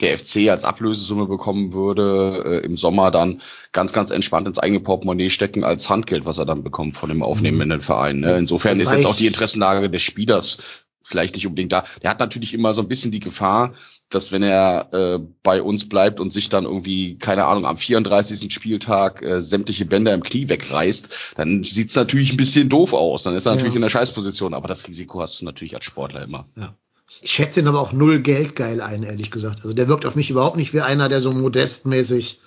[0.00, 3.40] der FC als Ablösesumme bekommen würde, äh, im Sommer dann
[3.72, 7.22] ganz, ganz entspannt ins eigene Portemonnaie stecken als Handgeld, was er dann bekommt von dem
[7.22, 8.20] aufnehmenden Verein.
[8.20, 8.36] Ne?
[8.36, 11.84] Insofern ist jetzt auch die Interessenlage des Spielers vielleicht nicht unbedingt da.
[12.02, 13.72] Der hat natürlich immer so ein bisschen die Gefahr,
[14.10, 18.52] dass wenn er äh, bei uns bleibt und sich dann irgendwie, keine Ahnung, am 34.
[18.52, 23.24] Spieltag äh, sämtliche Bänder im Knie wegreißt, dann sieht's natürlich ein bisschen doof aus.
[23.24, 23.76] Dann ist er natürlich ja.
[23.76, 26.46] in der Scheißposition, aber das Risiko hast du natürlich als Sportler immer.
[26.56, 26.74] Ja.
[27.20, 29.60] Ich schätze ihn aber auch null geldgeil ein, ehrlich gesagt.
[29.62, 32.40] Also der wirkt auf mich überhaupt nicht wie einer, der so modestmäßig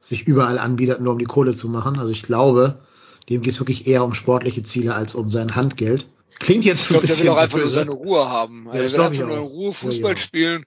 [0.00, 1.98] sich überall anbietet, nur um die Kohle zu machen.
[1.98, 2.80] Also ich glaube,
[3.28, 6.06] dem geht's wirklich eher um sportliche Ziele als um sein Handgeld.
[6.38, 7.24] Klingt jetzt ich glaub, ein bisschen.
[7.24, 8.66] Der will auch einfach nur seine Ruhe haben.
[8.66, 10.16] Ja, er will einfach nur in Ruhe Fußball ja, ja.
[10.16, 10.64] spielen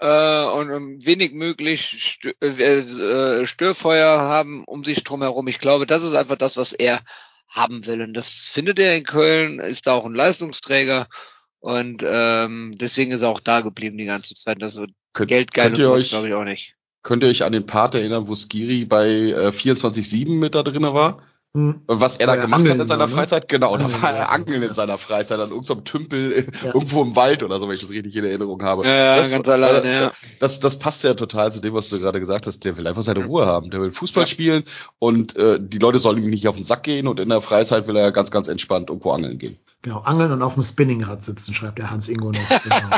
[0.00, 5.46] äh, und, und wenig möglich äh, äh, Störfeuer haben um sich drumherum.
[5.48, 7.00] Ich glaube, das ist einfach das, was er
[7.48, 8.00] haben will.
[8.02, 11.06] Und das findet er in Köln, ist da auch ein Leistungsträger.
[11.58, 14.62] Und ähm, deswegen ist er auch da geblieben die ganze Zeit.
[14.62, 16.74] Das so Könnt, Geldgeil glaube ich auch nicht.
[17.02, 20.94] Könnt ihr euch an den Part erinnern, wo Skiri bei äh, 24-7 mit da drinne
[20.94, 21.22] war?
[21.52, 21.80] Hm.
[21.88, 23.12] Was er da gemacht hat in seiner ne?
[23.12, 23.48] Freizeit?
[23.48, 26.66] Genau, Angeln, da war er Angeln in seiner Freizeit an irgendeinem Tümpel ja.
[26.74, 28.86] irgendwo im Wald oder so, wenn ich das richtig in Erinnerung habe.
[28.86, 30.12] Ja, ja das, ganz alleine, äh, ja.
[30.38, 32.64] Das, das passt ja total zu dem, was du gerade gesagt hast.
[32.64, 33.70] Der will einfach seine Ruhe haben.
[33.70, 34.26] Der will Fußball ja.
[34.28, 34.62] spielen
[35.00, 37.88] und äh, die Leute sollen ihm nicht auf den Sack gehen und in der Freizeit
[37.88, 39.58] will er ganz, ganz entspannt irgendwo angeln gehen.
[39.82, 42.40] Genau, angeln und auf dem Spinningrad sitzen, schreibt der Hans Ingo noch.
[42.62, 42.96] Genau.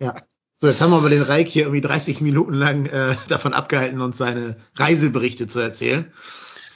[0.00, 0.14] ja.
[0.58, 4.00] So, jetzt haben wir aber den Reik hier irgendwie 30 Minuten lang äh, davon abgehalten,
[4.00, 6.10] uns seine Reiseberichte zu erzählen.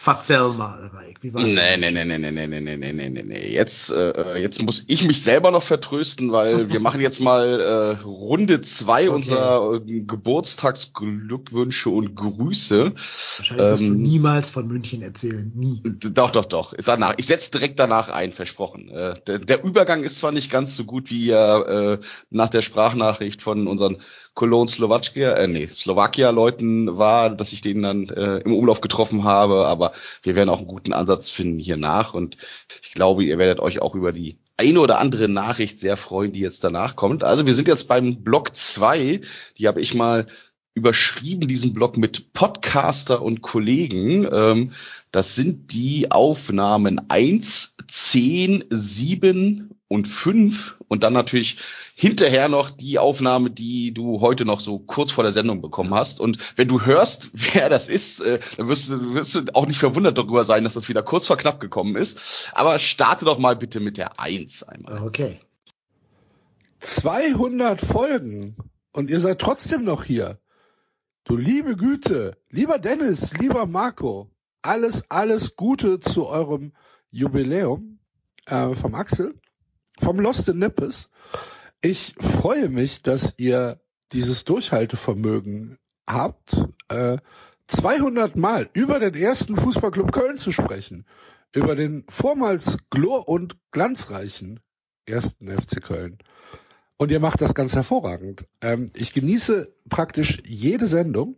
[0.03, 1.19] Verzell mal, Mike.
[1.21, 3.53] Wie war nee, nee, nee, nee, nee, nee, nee, nee, nee, nee, nee.
[3.53, 8.03] Jetzt, äh, jetzt muss ich mich selber noch vertrösten, weil wir machen jetzt mal äh,
[8.03, 9.15] Runde zwei okay.
[9.15, 12.95] unserer äh, Geburtstagsglückwünsche und Grüße.
[12.95, 15.53] Wahrscheinlich ähm, du niemals von München erzählen.
[15.55, 15.83] Nie.
[15.85, 16.73] Doch, doch, doch.
[16.83, 17.13] Danach.
[17.19, 18.89] Ich setze direkt danach ein, versprochen.
[18.89, 21.99] Äh, der, der Übergang ist zwar nicht ganz so gut wie äh,
[22.31, 23.99] nach der Sprachnachricht von unseren
[24.35, 29.67] Cologne Slowakia, äh, nee, Slowakia-Leuten war, dass ich den dann äh, im Umlauf getroffen habe,
[29.67, 29.92] aber
[30.22, 32.37] wir werden auch einen guten Ansatz finden hier nach und
[32.83, 36.41] ich glaube, ihr werdet euch auch über die eine oder andere Nachricht sehr freuen, die
[36.41, 37.25] jetzt danach kommt.
[37.25, 39.22] Also wir sind jetzt beim Block zwei,
[39.57, 40.26] die habe ich mal
[40.75, 44.29] überschrieben, diesen Blog mit Podcaster und Kollegen.
[44.30, 44.72] Ähm,
[45.13, 51.57] das sind die Aufnahmen eins, zehn, sieben und fünf und dann natürlich
[51.95, 56.21] hinterher noch die Aufnahme, die du heute noch so kurz vor der Sendung bekommen hast.
[56.21, 59.79] Und wenn du hörst, wer das ist, äh, dann wirst du, wirst du auch nicht
[59.79, 62.50] verwundert darüber sein, dass das wieder kurz vor knapp gekommen ist.
[62.54, 65.04] Aber starte doch mal bitte mit der Eins einmal.
[65.04, 65.38] Okay.
[66.80, 68.57] 200 Folgen
[68.92, 70.41] und ihr seid trotzdem noch hier.
[71.22, 74.29] Du liebe Güte, lieber Dennis, lieber Marco,
[74.62, 76.72] alles, alles Gute zu eurem
[77.12, 78.00] Jubiläum
[78.46, 79.38] äh, vom Axel,
[80.01, 81.11] vom Lost in Nippes.
[81.81, 83.81] Ich freue mich, dass ihr
[84.13, 85.79] dieses Durchhaltevermögen
[86.09, 87.18] habt, äh,
[87.68, 91.07] 200 Mal über den ersten Fußballclub Köln zu sprechen,
[91.55, 94.61] über den vormals glor- und glanzreichen
[95.07, 96.18] ersten FC Köln.
[96.97, 98.45] Und ihr macht das ganz hervorragend.
[98.61, 101.37] Ähm, ich genieße praktisch jede Sendung,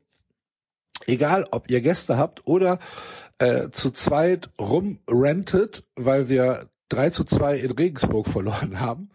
[1.06, 2.78] egal ob ihr Gäste habt oder
[3.38, 9.10] äh, zu zweit rumrentet, weil wir 3 zu 2 in Regensburg verloren haben.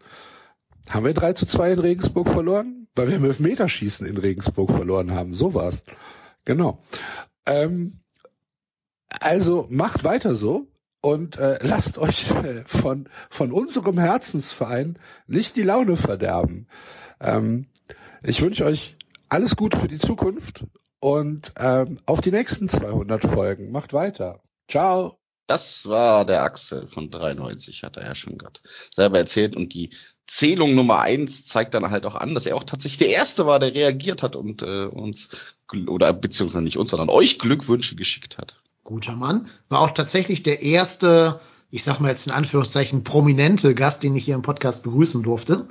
[0.89, 2.87] Haben wir 3 zu 2 in Regensburg verloren?
[2.95, 5.33] Weil wir im Elfmeterschießen in Regensburg verloren haben.
[5.35, 5.83] So war's.
[6.45, 6.79] Genau.
[7.45, 7.99] Ähm,
[9.19, 10.67] also macht weiter so
[11.01, 14.97] und äh, lasst euch äh, von, von unserem Herzensverein
[15.27, 16.67] nicht die Laune verderben.
[17.19, 17.67] Ähm,
[18.23, 18.97] ich wünsche euch
[19.29, 20.65] alles Gute für die Zukunft
[20.99, 23.71] und ähm, auf die nächsten 200 Folgen.
[23.71, 24.41] Macht weiter.
[24.67, 25.19] Ciao.
[25.47, 28.59] Das war der Axel von 93, hat er ja schon gerade
[28.93, 29.55] selber erzählt.
[29.55, 29.91] Und die
[30.27, 33.59] Zählung Nummer eins zeigt dann halt auch an, dass er auch tatsächlich der Erste war,
[33.59, 35.29] der reagiert hat und äh, uns,
[35.87, 38.61] oder beziehungsweise nicht uns, sondern euch Glückwünsche geschickt hat.
[38.83, 39.47] Guter Mann.
[39.69, 41.39] War auch tatsächlich der erste,
[41.71, 45.69] ich sag mal jetzt in Anführungszeichen, prominente Gast, den ich hier im Podcast begrüßen durfte.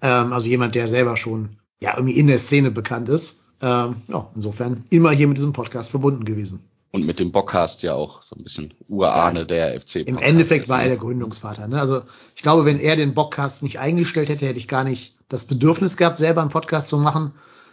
[0.00, 3.44] Ähm, also jemand, der selber schon ja irgendwie in der Szene bekannt ist.
[3.60, 6.68] Ähm, ja, insofern immer hier mit diesem Podcast verbunden gewesen.
[6.92, 9.96] Und mit dem Bockcast ja auch so ein bisschen Urahne ja, der FC.
[10.06, 11.66] Im Endeffekt war er der Gründungsvater.
[11.66, 11.80] Ne?
[11.80, 12.02] Also
[12.36, 15.96] ich glaube, wenn er den Bockcast nicht eingestellt hätte, hätte ich gar nicht das Bedürfnis
[15.96, 17.32] gehabt, selber einen Podcast zu machen.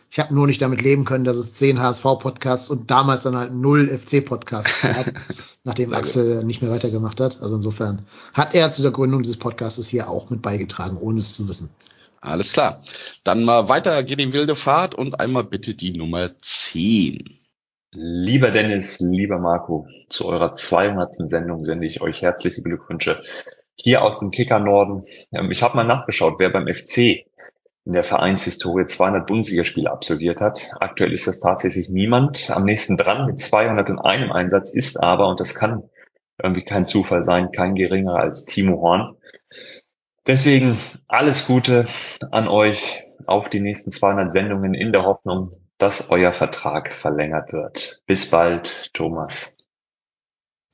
[0.10, 3.54] Ich habe nur nicht damit leben können, dass es zehn HSV-Podcasts und damals dann halt
[3.54, 5.12] null FC-Podcasts gab,
[5.66, 7.42] nachdem Axel nicht mehr weitergemacht hat.
[7.42, 11.34] Also insofern hat er zu der Gründung dieses Podcasts hier auch mit beigetragen, ohne es
[11.34, 11.70] zu wissen.
[12.22, 12.82] Alles klar.
[13.24, 17.39] Dann mal weiter geht die wilde Fahrt und einmal bitte die Nummer 10.
[17.92, 21.28] Lieber Dennis, lieber Marco, zu eurer 200.
[21.28, 23.24] Sendung sende ich euch herzliche Glückwünsche
[23.74, 25.06] hier aus dem Kicker Norden.
[25.32, 27.26] Ähm, ich habe mal nachgeschaut, wer beim FC
[27.86, 30.70] in der Vereinshistorie 200 Bundesligaspiele absolviert hat.
[30.80, 32.52] Aktuell ist das tatsächlich niemand.
[32.52, 35.90] Am nächsten dran mit 201 Einsatz ist aber, und das kann
[36.38, 39.16] irgendwie kein Zufall sein, kein geringerer als Timo Horn.
[40.28, 41.88] Deswegen alles Gute
[42.30, 48.04] an euch auf die nächsten 200 Sendungen in der Hoffnung, dass euer Vertrag verlängert wird.
[48.06, 49.58] Bis bald, Thomas.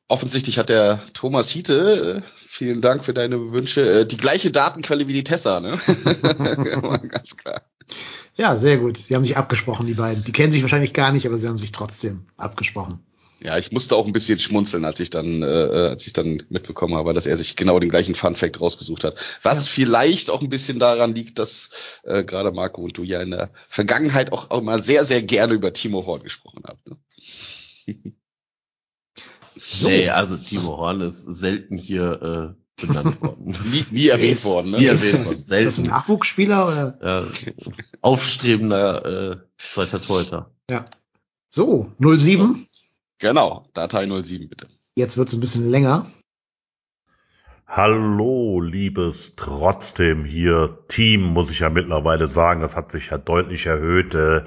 [0.07, 5.07] Offensichtlich hat der Thomas Hiete, äh, vielen Dank für deine Wünsche, äh, die gleiche Datenquelle
[5.07, 5.79] wie die Tessa, ne?
[7.09, 7.61] Ganz klar.
[8.35, 9.09] Ja, sehr gut.
[9.09, 10.23] Die haben sich abgesprochen, die beiden.
[10.23, 13.04] Die kennen sich wahrscheinlich gar nicht, aber sie haben sich trotzdem abgesprochen.
[13.41, 16.43] Ja, ich musste auch ein bisschen schmunzeln, als ich dann, äh, äh, als ich dann
[16.49, 19.15] mitbekommen habe, dass er sich genau den gleichen Fun Fact rausgesucht hat.
[19.43, 19.71] Was ja.
[19.73, 21.69] vielleicht auch ein bisschen daran liegt, dass
[22.03, 25.53] äh, gerade Marco und du ja in der Vergangenheit auch, auch mal sehr, sehr gerne
[25.53, 26.87] über Timo Horn gesprochen habt.
[26.87, 26.97] Ne?
[29.41, 29.87] so.
[29.89, 33.55] Nee, also Timo Horn ist selten hier äh, benannt worden.
[33.69, 34.77] nie, nie erwähnt worden, ne?
[34.79, 35.31] Nie erwähnt worden.
[35.31, 36.99] Ist das ein Nachwuchsspieler oder?
[37.03, 37.27] Ja,
[38.01, 40.51] aufstrebender äh, zweiter Torhüter.
[40.69, 40.85] Ja.
[41.49, 42.67] So, 07.
[43.19, 44.67] Genau, Datei 07 bitte.
[44.95, 46.07] Jetzt wird's ein bisschen länger.
[47.67, 53.65] Hallo, liebes trotzdem hier Team, muss ich ja mittlerweile sagen, das hat sich ja deutlich
[53.65, 54.13] erhöht.
[54.15, 54.43] Äh,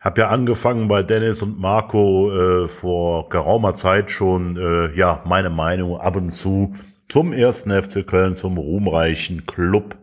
[0.00, 5.50] hab ja angefangen bei Dennis und Marco äh, vor geraumer Zeit schon, äh, ja, meine
[5.50, 6.74] Meinung ab und zu
[7.08, 9.96] zum ersten FC Köln, zum ruhmreichen Club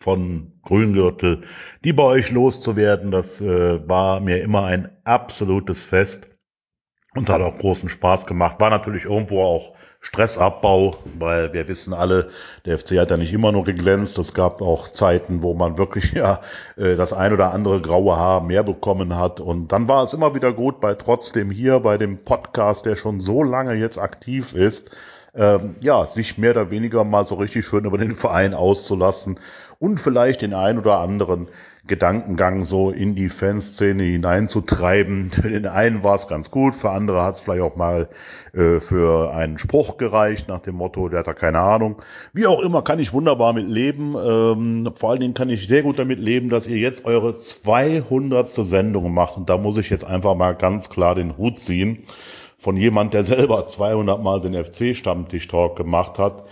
[0.00, 1.42] von Grüngürtel,
[1.84, 3.10] die bei euch loszuwerden.
[3.10, 6.29] Das äh, war mir immer ein absolutes Fest
[7.14, 8.60] und hat auch großen Spaß gemacht.
[8.60, 12.30] War natürlich irgendwo auch Stressabbau, weil wir wissen alle,
[12.64, 14.18] der FC hat ja nicht immer nur geglänzt.
[14.18, 16.40] Es gab auch Zeiten, wo man wirklich ja
[16.76, 19.40] äh, das ein oder andere graue Haar mehr bekommen hat.
[19.40, 23.20] Und dann war es immer wieder gut, bei trotzdem hier, bei dem Podcast, der schon
[23.20, 24.90] so lange jetzt aktiv ist,
[25.34, 29.38] ähm, ja, sich mehr oder weniger mal so richtig schön über den Verein auszulassen
[29.78, 31.48] und vielleicht den ein oder anderen
[31.86, 35.30] Gedankengang so in die Fanszene hineinzutreiben.
[35.32, 38.08] Für den einen war es ganz gut, für andere hat es vielleicht auch mal
[38.52, 42.02] äh, für einen Spruch gereicht, nach dem Motto, der hat da keine Ahnung.
[42.32, 44.14] Wie auch immer, kann ich wunderbar mit leben.
[44.16, 48.48] Ähm, vor allen Dingen kann ich sehr gut damit leben, dass ihr jetzt eure 200.
[48.48, 49.36] Sendung macht.
[49.36, 52.04] Und da muss ich jetzt einfach mal ganz klar den Hut ziehen
[52.58, 56.44] von jemand, der selber 200 Mal den FC-Stammtisch-Talk gemacht hat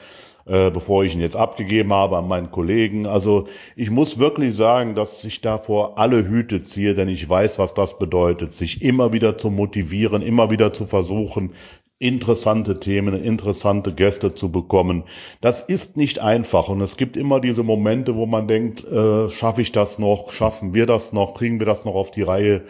[0.49, 3.07] äh, bevor ich ihn jetzt abgegeben habe an meinen Kollegen.
[3.07, 7.75] Also ich muss wirklich sagen, dass ich davor alle Hüte ziehe, denn ich weiß, was
[7.75, 11.53] das bedeutet, sich immer wieder zu motivieren, immer wieder zu versuchen,
[11.99, 15.05] interessante Themen, interessante Gäste zu bekommen.
[15.41, 19.63] Das ist nicht einfach und es gibt immer diese Momente, wo man denkt, äh, schaffe
[19.63, 22.63] ich das noch, schaffen wir das noch, kriegen wir das noch auf die Reihe.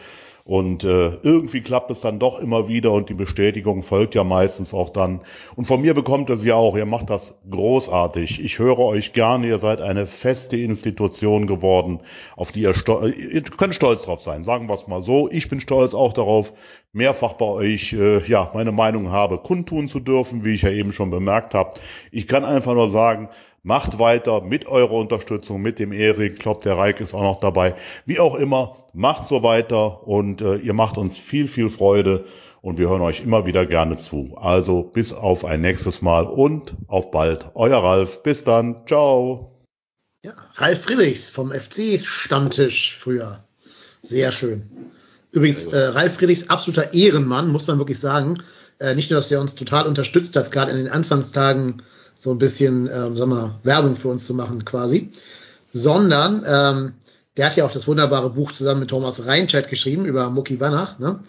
[0.48, 4.72] Und äh, irgendwie klappt es dann doch immer wieder und die Bestätigung folgt ja meistens
[4.72, 5.20] auch dann.
[5.56, 8.42] Und von mir bekommt es ja auch, ihr macht das großartig.
[8.42, 12.00] Ich höre euch gerne, ihr seid eine feste Institution geworden,
[12.34, 15.28] auf die ihr, ihr könnt stolz drauf sein, sagen wir es mal so.
[15.30, 16.54] Ich bin stolz auch darauf,
[16.94, 20.92] mehrfach bei euch äh, ja meine Meinung habe kundtun zu dürfen, wie ich ja eben
[20.92, 21.74] schon bemerkt habe.
[22.10, 23.28] Ich kann einfach nur sagen,
[23.62, 26.34] Macht weiter mit eurer Unterstützung, mit dem Erik.
[26.34, 27.74] Ich glaube, der Reik ist auch noch dabei.
[28.06, 32.24] Wie auch immer, macht so weiter und äh, ihr macht uns viel, viel Freude
[32.60, 34.36] und wir hören euch immer wieder gerne zu.
[34.40, 37.50] Also bis auf ein nächstes Mal und auf bald.
[37.54, 38.22] Euer Ralf.
[38.22, 38.86] Bis dann.
[38.86, 39.64] Ciao.
[40.24, 43.44] Ja, Ralf Friedrichs vom FC Stammtisch früher.
[44.02, 44.70] Sehr schön.
[45.32, 48.42] Übrigens, äh, Ralf Friedrichs absoluter Ehrenmann, muss man wirklich sagen.
[48.80, 51.82] Äh, nicht nur, dass er uns total unterstützt hat, gerade in den Anfangstagen
[52.18, 55.10] so ein bisschen, ähm, sag mal, Werbung für uns zu machen quasi,
[55.72, 56.94] sondern ähm,
[57.36, 60.98] der hat ja auch das wunderbare Buch zusammen mit Thomas Reinscheid geschrieben über Mucki Wanach.
[60.98, 61.20] Ne?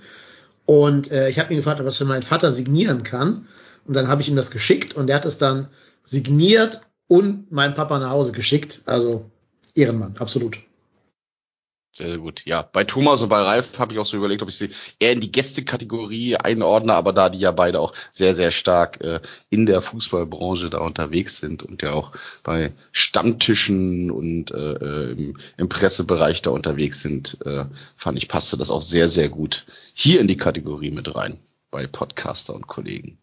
[0.65, 3.47] Und äh, ich habe ihn gefragt, ob das für meinen Vater signieren kann.
[3.85, 5.67] Und dann habe ich ihm das geschickt und der hat es dann
[6.03, 8.81] signiert und meinem Papa nach Hause geschickt.
[8.85, 9.29] Also
[9.75, 10.59] Ehrenmann, absolut.
[11.99, 12.43] Sehr gut.
[12.45, 14.69] Ja, bei Thomas und bei Ralf habe ich auch so überlegt, ob ich sie
[14.99, 19.19] eher in die Gästekategorie einordne, aber da die ja beide auch sehr, sehr stark äh,
[19.49, 25.37] in der Fußballbranche da unterwegs sind und ja auch bei Stammtischen und äh, äh im,
[25.57, 27.65] im Pressebereich da unterwegs sind, äh,
[27.97, 31.37] fand ich, passte das auch sehr, sehr gut hier in die Kategorie mit rein
[31.69, 33.17] bei Podcaster und Kollegen.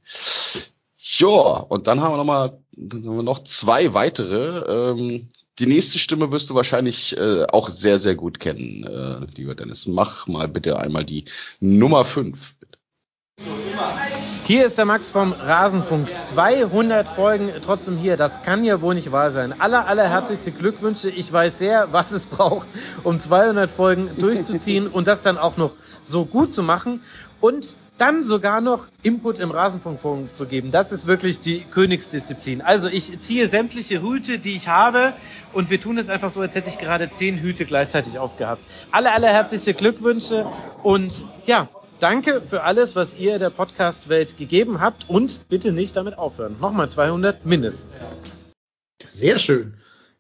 [0.97, 4.91] Ja, und dann haben wir noch mal, dann haben wir noch zwei weitere.
[4.91, 9.55] Ähm, die nächste Stimme wirst du wahrscheinlich äh, auch sehr, sehr gut kennen, äh, lieber
[9.55, 9.87] Dennis.
[9.87, 11.25] Mach mal bitte einmal die
[11.61, 12.55] Nummer 5.
[14.45, 16.09] Hier ist der Max vom Rasenfunk.
[16.09, 18.17] 200 Folgen trotzdem hier.
[18.17, 19.61] Das kann ja wohl nicht wahr sein.
[19.61, 21.11] Aller, aller herzlichste Glückwünsche.
[21.11, 22.69] Ich weiß sehr, was es braucht,
[23.03, 25.73] um 200 Folgen durchzuziehen und das dann auch noch
[26.05, 27.03] so gut zu machen.
[27.41, 30.71] Und dann sogar noch Input im Rasenfunkfunk zu geben.
[30.71, 32.61] Das ist wirklich die Königsdisziplin.
[32.61, 35.13] Also ich ziehe sämtliche Hüte, die ich habe
[35.53, 38.63] und wir tun es einfach so, als hätte ich gerade zehn Hüte gleichzeitig aufgehabt.
[38.93, 40.47] Alle, alle herzlichste Glückwünsche
[40.83, 41.69] und ja,
[42.01, 46.57] danke für alles, was ihr der Podcast-Welt gegeben habt und bitte nicht damit aufhören.
[46.61, 48.07] Nochmal 200 mindestens.
[49.05, 49.75] Sehr schön.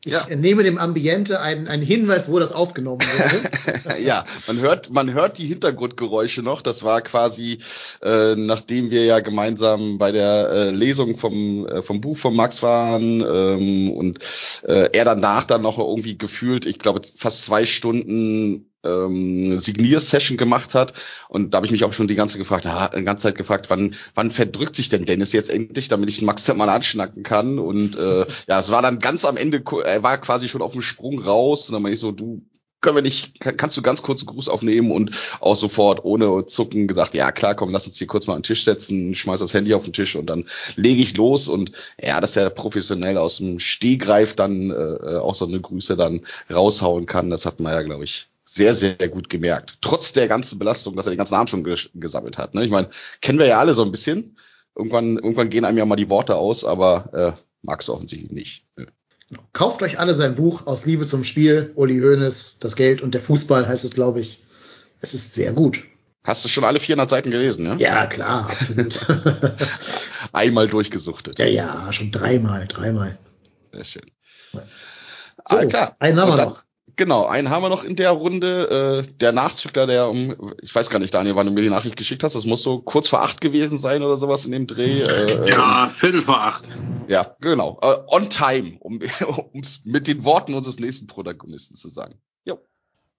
[0.06, 0.24] Ich ja.
[0.36, 4.00] nehme dem Ambiente einen, einen Hinweis, wo das aufgenommen wurde.
[4.00, 6.62] ja, man hört, man hört die Hintergrundgeräusche noch.
[6.62, 7.58] Das war quasi,
[8.02, 12.62] äh, nachdem wir ja gemeinsam bei der äh, Lesung vom, äh, vom Buch von Max
[12.62, 14.20] waren ähm, und
[14.62, 20.74] äh, er danach dann noch irgendwie gefühlt, ich glaube, fast zwei Stunden ähm, Signier-Session gemacht
[20.74, 20.94] hat.
[21.28, 23.66] Und da habe ich mich auch schon die ganze gefragt, na, die ganze Zeit gefragt,
[23.68, 27.58] wann, wann verdrückt sich denn Dennis jetzt endlich, damit ich Max mal anschnacken kann.
[27.58, 30.82] Und äh, ja, es war dann ganz am Ende, er war quasi schon auf dem
[30.82, 31.68] Sprung raus.
[31.68, 32.42] Und dann meine ich so, du
[32.80, 35.10] können wir nicht, kannst du ganz kurz einen Gruß aufnehmen und
[35.40, 38.44] auch sofort ohne Zucken gesagt, ja klar, komm, lass uns hier kurz mal an den
[38.44, 40.44] Tisch setzen, schmeiß das Handy auf den Tisch und dann
[40.76, 45.46] lege ich los und ja, dass er professionell aus dem Stehgreif dann äh, auch so
[45.46, 49.78] eine Grüße dann raushauen kann, das hat man ja, glaube ich, sehr, sehr gut gemerkt.
[49.80, 52.54] Trotz der ganzen Belastung, dass er den ganzen Abend schon ges gesammelt hat.
[52.54, 52.64] Ne?
[52.64, 52.88] Ich meine,
[53.20, 54.36] kennen wir ja alle so ein bisschen.
[54.74, 58.64] Irgendwann, irgendwann gehen einem ja mal die Worte aus, aber äh, magst du offensichtlich nicht.
[58.76, 58.86] Ne?
[59.52, 63.20] Kauft euch alle sein Buch aus Liebe zum Spiel, Uli Hoeneß, das Geld und der
[63.20, 64.44] Fußball heißt es, glaube ich.
[65.00, 65.82] Es ist sehr gut.
[66.22, 67.76] Hast du schon alle 400 Seiten gelesen, ne?
[67.78, 69.00] Ja, klar, absolut.
[70.32, 71.38] Einmal durchgesuchtet.
[71.38, 73.18] Ja, ja, schon dreimal, dreimal.
[73.72, 74.02] Sehr schön.
[74.52, 74.60] So,
[75.44, 75.96] ah, klar.
[76.00, 76.65] Haben wir noch.
[76.96, 79.04] Genau, einen haben wir noch in der Runde.
[79.06, 81.98] Äh, der Nachzügler, der um, ich weiß gar nicht, Daniel, wann du mir die Nachricht
[81.98, 85.02] geschickt hast, das muss so kurz vor acht gewesen sein oder sowas in dem Dreh.
[85.02, 86.70] Äh, ja, Viertel vor acht.
[87.06, 87.78] Ja, genau.
[87.82, 89.00] Äh, on time, um
[89.60, 92.14] es mit den Worten unseres nächsten Protagonisten zu sagen.
[92.46, 92.58] Jo.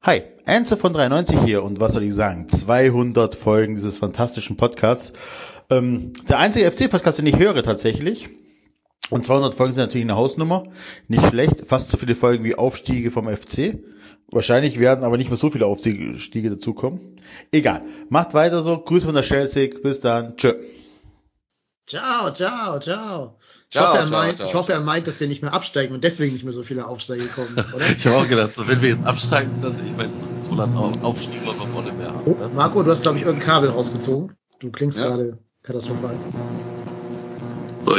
[0.01, 2.49] Hi, Enzo von 93 hier und was soll ich sagen?
[2.49, 5.13] 200 Folgen dieses fantastischen Podcasts.
[5.69, 8.27] Ähm, der einzige FC-Podcast, den ich höre tatsächlich.
[9.09, 10.65] Und 200 Folgen sind natürlich eine Hausnummer.
[11.07, 11.65] Nicht schlecht.
[11.67, 13.79] Fast so viele Folgen wie Aufstiege vom FC.
[14.29, 17.15] Wahrscheinlich werden aber nicht mehr so viele Aufstiege dazukommen.
[17.51, 17.83] Egal.
[18.09, 18.77] Macht weiter so.
[18.77, 19.69] Grüße von der Chelsea.
[19.81, 20.35] Bis dann.
[20.35, 20.55] Tschö.
[21.87, 23.37] Ciao, ciao, ciao.
[23.69, 24.47] Ich, ciao, hoffe, er ciao, meint, ciao.
[24.49, 26.85] ich hoffe, er meint, dass wir nicht mehr absteigen und deswegen nicht mehr so viele
[26.85, 27.89] Aufsteige kommen, oder?
[27.89, 30.11] ich habe auch gedacht, so, wenn wir jetzt absteigen, dann, ich meine,
[30.41, 32.23] 200 Aufstiege wollen wir vorne mehr haben.
[32.25, 32.49] Oh, ne?
[32.53, 34.33] Marco, du hast, glaube ich, irgendein Kabel rausgezogen.
[34.59, 35.07] Du klingst ja.
[35.07, 36.17] gerade katastrophal.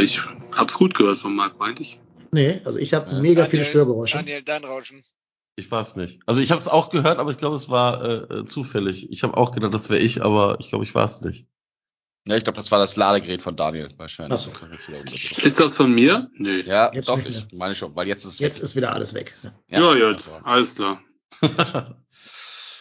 [0.02, 0.20] Ich
[0.52, 2.00] hab's gut gehört von Marc, meinte ich.
[2.30, 3.20] Nee, also ich habe ja.
[3.20, 4.18] mega Daniel, viele Störgeräusche.
[4.18, 5.02] Daniel, dein Rauschen.
[5.56, 6.20] Ich weiß nicht.
[6.26, 9.10] Also ich habe es auch gehört, aber ich glaube, es war äh, zufällig.
[9.10, 11.46] Ich habe auch gedacht, das wäre ich, aber ich glaube, ich war es nicht.
[12.28, 14.40] Ja, ich glaube, das war das Ladegerät von Daniel wahrscheinlich.
[14.40, 14.52] So.
[15.42, 16.30] Ist das von mir?
[16.34, 16.60] Nee.
[16.60, 18.64] Ja, jetzt doch, ich meine schon, weil jetzt ist Jetzt weg.
[18.64, 19.34] ist wieder alles weg.
[19.68, 21.00] Ja, ja, ja alles klar.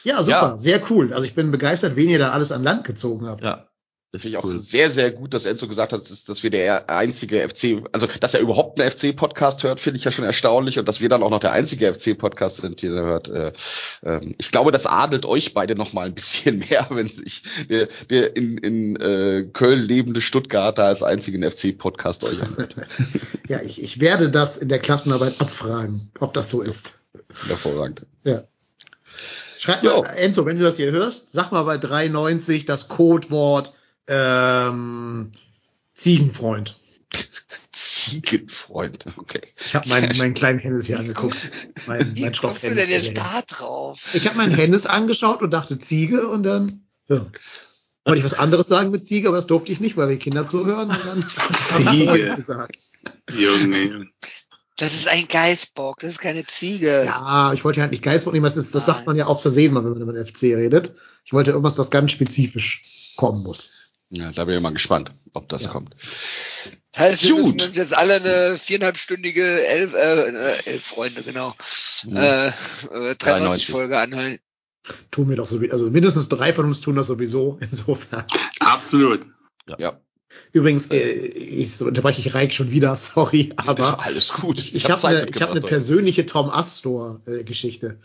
[0.03, 0.57] ja, super, ja.
[0.57, 1.13] sehr cool.
[1.13, 3.45] Also ich bin begeistert, wen ihr da alles an Land gezogen habt.
[3.45, 3.66] Ja.
[4.13, 6.89] Das finde ich auch sehr, sehr gut, dass Enzo gesagt hat, dass, dass wir der
[6.89, 10.87] einzige FC, also dass er überhaupt einen FC-Podcast hört, finde ich ja schon erstaunlich und
[10.87, 13.27] dass wir dann auch noch der einzige FC-Podcast sind, den er hört.
[13.27, 13.51] Äh,
[14.03, 17.89] äh, ich glaube, das adelt euch beide noch mal ein bisschen mehr, wenn sich der,
[18.09, 22.75] der in, in äh, Köln lebende Stuttgarter als einzigen FC-Podcast euch anhört.
[23.49, 26.99] ja, ich, ich werde das in der Klassenarbeit abfragen, ob das so ist.
[27.45, 28.03] Hervorragend.
[28.23, 28.45] Ja.
[29.59, 33.73] Schreib mal, Enzo, wenn du das hier hörst, sag mal bei 390 das Codewort
[34.07, 35.31] ähm,
[35.93, 36.77] Ziegenfreund.
[37.71, 39.41] Ziegenfreund, okay.
[39.65, 41.51] Ich habe meinen, meinen kleinen Hennes hier angeguckt.
[41.85, 44.09] Mein, mein Wie kommst du denn jetzt da drauf?
[44.13, 47.25] Ich habe meinen Hennes angeschaut und dachte Ziege und dann ja.
[48.05, 50.47] wollte ich was anderes sagen mit Ziege, aber das durfte ich nicht, weil wir Kinder
[50.47, 51.25] zuhören und dann
[51.55, 52.89] Ziege gesagt.
[53.31, 54.07] Junge.
[54.77, 57.03] Das ist ein Geißbock, das ist keine Ziege.
[57.05, 59.73] Ja, ich wollte ja halt nicht Geißbock nehmen, das, das sagt man ja auch versehen,
[59.73, 60.93] wenn man über den FC redet.
[61.25, 63.71] Ich wollte irgendwas, was ganz spezifisch kommen muss.
[64.09, 65.69] Ja, da bin ich mal gespannt, ob das Ja.
[65.71, 65.95] kommt.
[66.95, 67.55] Heißt, wir Gut.
[67.55, 71.53] müssen uns jetzt alle eine viereinhalbstündige elf, äh, äh, elf Freunde, genau,
[72.01, 72.15] Hm.
[72.17, 73.65] äh, äh, 93 93.
[73.69, 74.39] Folge anhören.
[75.11, 77.57] Tun wir doch sowieso, also mindestens drei von uns tun das sowieso.
[77.61, 78.25] Insofern.
[78.59, 79.25] Absolut.
[79.77, 79.99] Ja,
[80.51, 84.59] Übrigens, äh, ich so unterbreche ich Reik schon wieder, sorry, aber alles gut.
[84.59, 87.99] ich, ich hab habe Zeit eine, ich hab eine persönliche Tom Astor äh, Geschichte.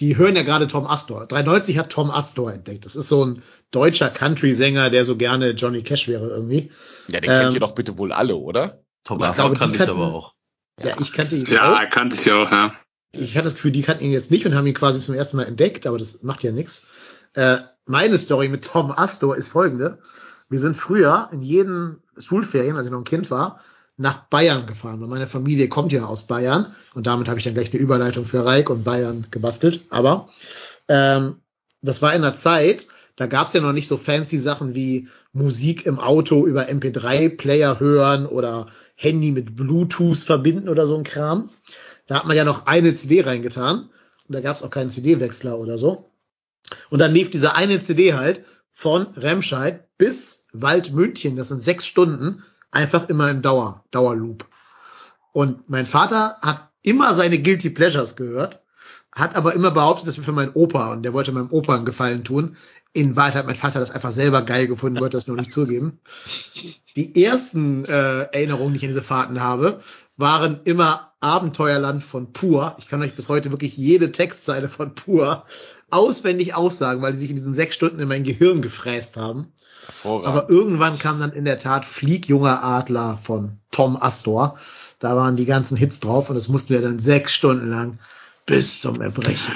[0.00, 1.26] Die hören ja gerade Tom Astor.
[1.26, 2.84] 93 hat Tom Astor entdeckt.
[2.84, 6.70] Das ist so ein deutscher Country-Sänger, der so gerne Johnny Cash wäre irgendwie.
[7.08, 8.80] Ja, den kennt ähm, ihr doch bitte wohl alle, oder?
[9.04, 10.34] Tom Ich Astor glaube, kann die ich kannten- aber auch.
[10.82, 11.90] Ja, ich kannte ihn Ja, auch.
[11.90, 12.74] kannte ich auch, ja.
[13.12, 15.36] Ich hatte das Gefühl, die kannten ihn jetzt nicht und haben ihn quasi zum ersten
[15.36, 16.86] Mal entdeckt, aber das macht ja nichts.
[17.34, 19.98] Äh, meine Story mit Tom Astor ist folgende.
[20.50, 23.60] Wir sind früher in jeden Schulferien, als ich noch ein Kind war,
[23.96, 25.02] nach Bayern gefahren.
[25.02, 26.74] Und meine Familie kommt ja aus Bayern.
[26.94, 29.84] Und damit habe ich dann gleich eine Überleitung für Reik und Bayern gebastelt.
[29.90, 30.28] Aber
[30.88, 31.36] ähm,
[31.82, 35.08] das war in der Zeit, da gab es ja noch nicht so fancy Sachen wie
[35.32, 41.50] Musik im Auto über MP3-Player hören oder Handy mit Bluetooth verbinden oder so ein Kram.
[42.06, 43.90] Da hat man ja noch eine CD reingetan
[44.28, 46.10] und da gab es auch keinen CD-Wechsler oder so.
[46.90, 52.42] Und dann lief diese eine CD halt von Remscheid bis Waldmünchen, das sind sechs Stunden,
[52.74, 54.46] einfach immer im Dauer, Dauerloop.
[55.32, 58.62] Und mein Vater hat immer seine Guilty Pleasures gehört,
[59.12, 61.86] hat aber immer behauptet, das wäre für meinen Opa und der wollte meinem Opa einen
[61.86, 62.56] Gefallen tun.
[62.92, 65.98] In Wahrheit hat mein Vater das einfach selber geil gefunden, wollte das nur nicht zugeben.
[66.94, 69.80] Die ersten äh, Erinnerungen, die ich an diese Fahrten habe,
[70.16, 72.76] waren immer Abenteuerland von Pur.
[72.78, 75.44] Ich kann euch bis heute wirklich jede Textzeile von Pur
[75.90, 79.52] auswendig aussagen, weil die sich in diesen sechs Stunden in mein Gehirn gefräst haben.
[80.04, 84.58] Aber irgendwann kam dann in der Tat Flieg junger Adler von Tom Astor.
[84.98, 87.98] Da waren die ganzen Hits drauf und das mussten wir dann sechs Stunden lang
[88.46, 89.54] bis zum Erbrechen.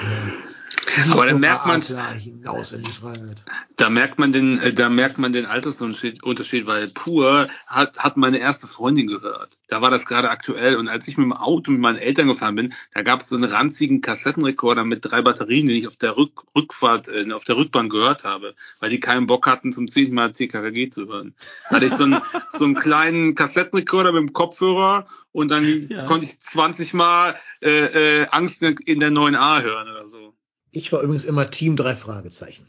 [1.10, 3.42] Aber dann merkt man- Adler hinaus in die Freiheit.
[3.76, 8.16] Da merkt man den, äh, da merkt man den Altersunterschied, Unterschied, weil pur hat, hat
[8.16, 9.58] meine erste Freundin gehört.
[9.68, 12.54] Da war das gerade aktuell und als ich mit dem Auto mit meinen Eltern gefahren
[12.56, 16.16] bin, da gab es so einen ranzigen Kassettenrekorder mit drei Batterien, den ich auf der
[16.16, 20.14] Rück, Rückfahrt, äh, auf der Rückbahn gehört habe, weil die keinen Bock hatten, zum zehnten
[20.14, 21.34] Mal TKKG zu hören.
[21.70, 22.20] Da hatte ich so einen,
[22.52, 26.04] so einen kleinen Kassettenrekorder mit dem Kopfhörer und dann Ja.
[26.06, 30.34] konnte ich 20 Mal äh, äh, Angst in der 9a hören oder so.
[30.70, 32.66] Ich war übrigens immer Team drei Fragezeichen.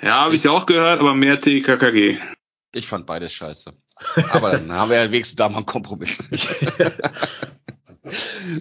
[0.00, 2.18] Ja, habe ich auch gehört, aber mehr TKKG.
[2.72, 3.72] Ich fand beides scheiße.
[4.30, 6.22] Aber dann haben wir ja wenigstens da mal einen Kompromiss.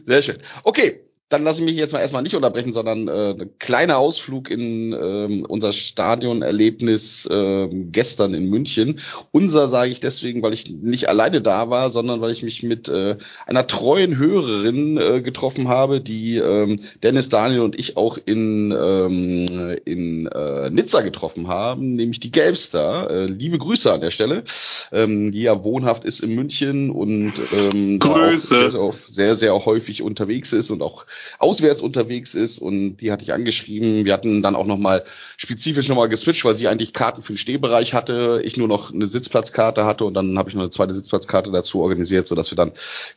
[0.06, 0.38] Sehr schön.
[0.64, 4.52] Okay, dann lasse ich mich jetzt mal erstmal nicht unterbrechen, sondern äh, ein kleiner Ausflug
[4.52, 8.99] in ähm, unser Stadionerlebnis ähm, gestern in München.
[9.31, 12.89] Unser sage ich deswegen, weil ich nicht alleine da war, sondern weil ich mich mit
[12.89, 18.72] äh, einer treuen Hörerin äh, getroffen habe, die ähm, Dennis, Daniel und ich auch in,
[18.72, 23.10] ähm, in äh, Nizza getroffen haben, nämlich die Gelbster.
[23.10, 24.43] Äh, liebe Grüße an der Stelle,
[24.91, 28.47] ähm, die ja wohnhaft ist in München und ähm, auch Grüße.
[28.47, 31.07] sehr, sehr, sehr, sehr häufig unterwegs ist und auch
[31.39, 34.05] auswärts unterwegs ist und die hatte ich angeschrieben.
[34.05, 35.03] Wir hatten dann auch nochmal
[35.37, 39.07] spezifisch nochmal geswitcht, weil sie eigentlich Karten für den Stehbereich hatte, ich nur noch eine
[39.07, 42.71] Sitzplatzkarte hatte und dann habe ich noch eine zweite Sitzplatzkarte dazu organisiert, sodass wir dann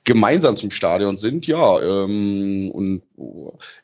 [0.05, 1.47] gemeinsam zum Stadion sind.
[1.47, 3.03] Ja, ähm, und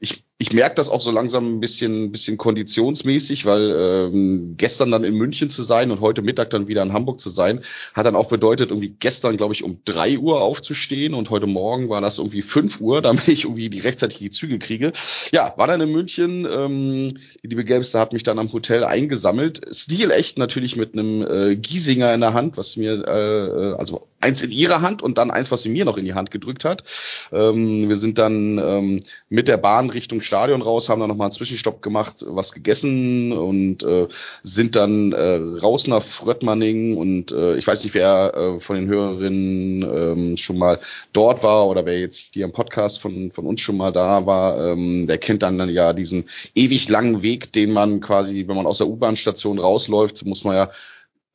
[0.01, 5.05] ich, ich merke das auch so langsam ein bisschen, bisschen konditionsmäßig, weil ähm, gestern dann
[5.05, 7.61] in München zu sein und heute Mittag dann wieder in Hamburg zu sein,
[7.95, 11.89] hat dann auch bedeutet, irgendwie gestern, glaube ich, um drei Uhr aufzustehen und heute Morgen
[11.89, 14.93] war das irgendwie fünf Uhr, damit ich irgendwie die rechtzeitig die Züge kriege.
[15.33, 16.49] Ja, war dann in München.
[16.51, 17.11] Ähm,
[17.45, 19.61] die liebe Gelbste hat mich dann am Hotel eingesammelt.
[19.71, 24.51] Stilecht natürlich mit einem äh, Giesinger in der Hand, was mir, äh, also eins in
[24.51, 26.83] ihrer Hand und dann eins, was sie mir noch in die Hand gedrückt hat.
[27.31, 31.33] Ähm, wir sind dann ähm, mit der Bahn Richtung Stadion raus, haben dann nochmal einen
[31.33, 34.09] Zwischenstopp gemacht, was gegessen und äh,
[34.43, 38.89] sind dann äh, raus nach Fröttmanning und äh, ich weiß nicht, wer äh, von den
[38.89, 40.81] Hörerinnen ähm, schon mal
[41.13, 44.73] dort war oder wer jetzt hier im Podcast von, von uns schon mal da war,
[44.73, 46.25] ähm, der kennt dann ja diesen
[46.55, 50.71] ewig langen Weg, den man quasi, wenn man aus der U-Bahn-Station rausläuft, muss man ja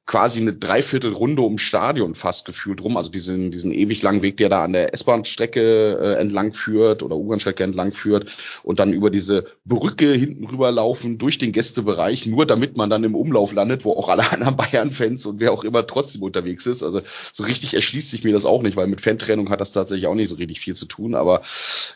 [0.09, 2.97] quasi eine Dreiviertelrunde ums Stadion fast gefühlt rum.
[2.97, 7.15] Also diesen, diesen ewig langen Weg, der da an der S-Bahn-Strecke äh, entlang führt oder
[7.15, 8.27] U-Bahn-Strecke entlang führt
[8.63, 13.13] und dann über diese Brücke hinten rüberlaufen durch den Gästebereich, nur damit man dann im
[13.13, 16.81] Umlauf landet, wo auch alle anderen Bayern-Fans und wer auch immer trotzdem unterwegs ist.
[16.81, 20.07] Also so richtig erschließt sich mir das auch nicht, weil mit Fantrennung hat das tatsächlich
[20.07, 21.13] auch nicht so richtig viel zu tun.
[21.13, 21.41] Aber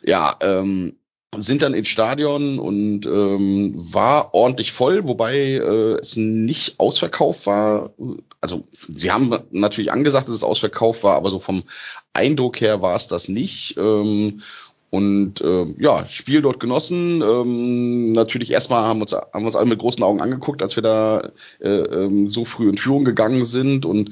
[0.04, 0.98] ja, ähm,
[1.38, 7.92] sind dann ins Stadion und ähm, war ordentlich voll, wobei äh, es nicht ausverkauft war.
[8.42, 11.64] Also sie haben natürlich angesagt, dass es ausverkauft war, aber so vom
[12.14, 13.76] Eindruck her war es das nicht.
[13.78, 14.42] Ähm,
[14.90, 17.24] Und äh, ja, Spiel dort genossen.
[17.24, 21.32] Ähm, natürlich erstmal haben uns, haben uns alle mit großen Augen angeguckt, als wir da
[21.60, 23.88] äh, ähm, so früh in Führung gegangen sind.
[23.88, 24.12] Und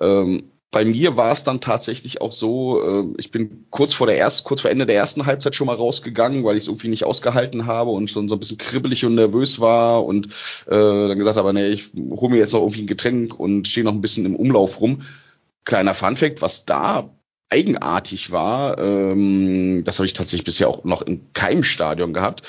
[0.00, 4.18] ähm, bei mir war es dann tatsächlich auch so, äh, ich bin kurz vor der
[4.18, 7.04] ersten, kurz vor Ende der ersten Halbzeit schon mal rausgegangen, weil ich es irgendwie nicht
[7.04, 10.26] ausgehalten habe und schon so ein bisschen kribbelig und nervös war und
[10.66, 13.84] äh, dann gesagt habe, nee, ich hole mir jetzt noch irgendwie ein Getränk und stehe
[13.84, 15.02] noch ein bisschen im Umlauf rum.
[15.64, 17.10] Kleiner Funfact, was da
[17.48, 22.42] eigenartig war, ähm, das habe ich tatsächlich bisher auch noch in keinem Stadion gehabt.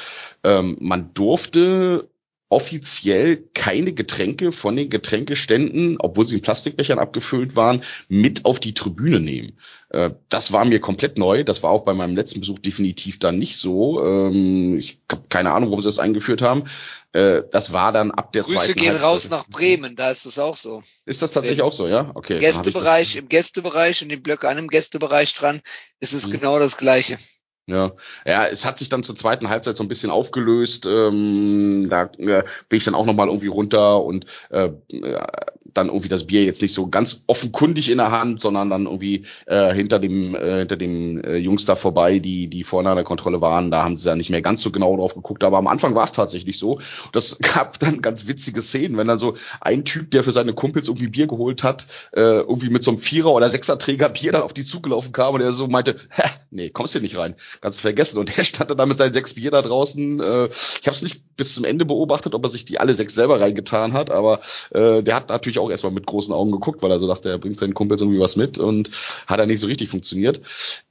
[0.43, 2.09] Ähm, man durfte
[2.49, 8.73] offiziell keine Getränke von den Getränkeständen, obwohl sie in Plastikbechern abgefüllt waren, mit auf die
[8.73, 9.57] Tribüne nehmen.
[9.89, 11.43] Äh, das war mir komplett neu.
[11.43, 14.01] Das war auch bei meinem letzten Besuch definitiv dann nicht so.
[14.01, 16.63] Ähm, ich habe keine Ahnung, warum sie das eingeführt haben.
[17.11, 19.07] Äh, das war dann ab der Grüße zweiten gehen Halbzeit.
[19.09, 20.83] raus nach Bremen, da ist es auch so.
[21.05, 22.11] Ist das tatsächlich auch so, ja?
[22.15, 22.35] Okay.
[22.35, 25.61] Im Gästebereich, im Gästebereich und die Blöcke an dem Gästebereich dran,
[25.99, 26.31] ist es Mhm.
[26.31, 27.17] genau das Gleiche.
[27.69, 27.91] Ja,
[28.25, 30.85] ja, es hat sich dann zur zweiten Halbzeit so ein bisschen aufgelöst.
[30.85, 35.21] Ähm, da äh, bin ich dann auch noch mal irgendwie runter und äh, äh,
[35.73, 39.25] dann irgendwie das Bier jetzt nicht so ganz offenkundig in der Hand, sondern dann irgendwie
[39.47, 43.03] äh, hinter dem äh, hinter dem äh, Jungs da vorbei, die die vorne an der
[43.03, 43.69] Kontrolle waren.
[43.69, 46.05] Da haben sie ja nicht mehr ganz so genau drauf geguckt, aber am Anfang war
[46.05, 46.79] es tatsächlich so.
[47.11, 50.87] Das gab dann ganz witzige Szenen, wenn dann so ein Typ, der für seine Kumpels
[50.87, 54.53] irgendwie Bier geholt hat, äh, irgendwie mit so einem Vierer oder Sechserträger Bier dann auf
[54.53, 57.81] die zugelaufen kam und er so meinte, Hä, nee, kommst hier nicht rein, kannst du
[57.81, 58.17] vergessen.
[58.17, 60.19] Und der stand dann da mit seinen sechs Bier da draußen.
[60.19, 63.13] Äh, ich habe es nicht bis zum Ende beobachtet, ob er sich die alle sechs
[63.13, 64.39] selber reingetan hat, aber
[64.71, 67.37] äh, der hat natürlich auch erstmal mit großen Augen geguckt, weil er so dachte, er
[67.37, 68.89] bringt seinen Kumpels irgendwie was mit und
[69.27, 70.41] hat er nicht so richtig funktioniert.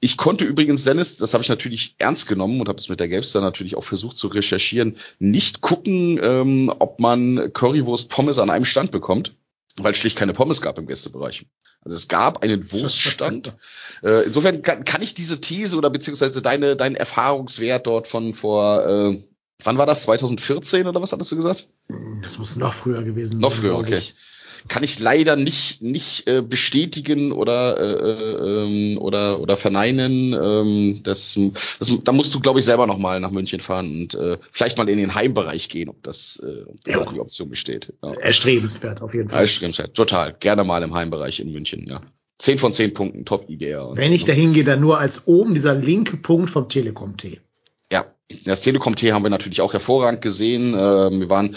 [0.01, 3.09] Ich konnte übrigens, Dennis, das habe ich natürlich ernst genommen und habe es mit der
[3.09, 8.65] Gamester natürlich auch versucht zu recherchieren, nicht gucken, ähm, ob man Currywurst Pommes an einem
[8.65, 9.33] Stand bekommt,
[9.81, 11.47] weil es schlicht keine Pommes gab im Gästebereich.
[11.83, 13.55] Also es gab einen Wurststand.
[14.03, 18.87] äh, insofern kann, kann ich diese These oder beziehungsweise deine, deinen Erfahrungswert dort von vor,
[18.87, 19.19] äh,
[19.63, 20.03] wann war das?
[20.03, 21.69] 2014 oder was hattest du gesagt?
[22.23, 23.61] Das muss noch früher gewesen Noch sein.
[23.61, 23.97] früher, glaub okay.
[23.97, 24.15] ich.
[24.69, 30.33] Kann ich leider nicht nicht äh, bestätigen oder äh, ähm, oder oder verneinen.
[30.33, 31.39] Ähm, das,
[31.79, 34.79] das da musst du glaube ich selber noch mal nach München fahren und äh, vielleicht
[34.79, 37.13] mal in den Heimbereich gehen, ob das äh, ob da Ja.
[37.13, 37.93] die Option besteht.
[38.03, 38.13] Ja.
[38.15, 39.47] Erstrebenswert auf jeden Fall.
[39.47, 39.87] Ja.
[39.89, 40.35] total.
[40.39, 41.87] Gerne mal im Heimbereich in München.
[41.89, 42.01] Ja.
[42.39, 44.27] Zehn von zehn Punkten, Top und Wenn so, ich ne?
[44.27, 47.41] dahin gehe, dann nur als oben dieser linke Punkt vom Telekom-T.
[47.91, 48.05] Ja,
[48.45, 50.75] das Telekom-T haben wir natürlich auch hervorragend gesehen.
[50.79, 51.57] Ähm, wir waren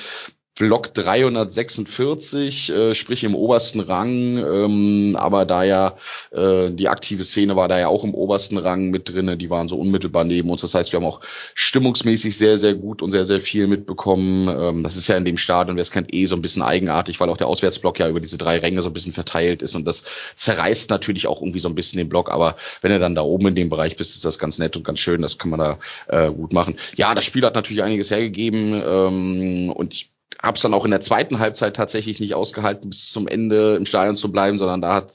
[0.60, 5.96] Block 346, äh, sprich im obersten Rang, ähm, aber da ja
[6.32, 9.70] äh, die aktive Szene war da ja auch im obersten Rang mit drinne, die waren
[9.70, 10.60] so unmittelbar neben uns.
[10.60, 11.22] Das heißt, wir haben auch
[11.54, 14.50] stimmungsmäßig sehr, sehr gut und sehr, sehr viel mitbekommen.
[14.50, 17.22] Ähm, das ist ja in dem Stadion, wer es kennt, eh so ein bisschen eigenartig,
[17.22, 19.86] weil auch der Auswärtsblock ja über diese drei Ränge so ein bisschen verteilt ist und
[19.86, 20.04] das
[20.36, 23.48] zerreißt natürlich auch irgendwie so ein bisschen den Block, aber wenn du dann da oben
[23.48, 25.80] in dem Bereich bist, ist das ganz nett und ganz schön, das kann man da
[26.08, 26.76] äh, gut machen.
[26.98, 30.12] Ja, das Spiel hat natürlich einiges hergegeben ähm, und ich
[30.42, 33.86] habe es dann auch in der zweiten Halbzeit tatsächlich nicht ausgehalten, bis zum Ende im
[33.86, 35.10] Stadion zu bleiben, sondern da hat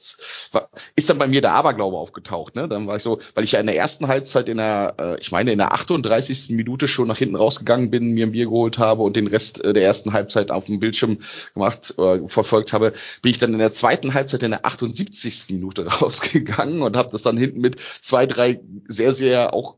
[0.96, 2.56] ist dann bei mir der Aberglaube aufgetaucht.
[2.56, 2.68] Ne?
[2.68, 5.32] Dann war ich so, weil ich ja in der ersten Halbzeit in der, äh, ich
[5.32, 6.50] meine in der 38.
[6.50, 9.72] Minute schon nach hinten rausgegangen bin, mir ein Bier geholt habe und den Rest äh,
[9.72, 11.18] der ersten Halbzeit auf dem Bildschirm
[11.54, 12.92] gemacht, äh, verfolgt habe,
[13.22, 15.46] bin ich dann in der zweiten Halbzeit in der 78.
[15.50, 19.76] Minute rausgegangen und habe das dann hinten mit zwei, drei sehr, sehr auch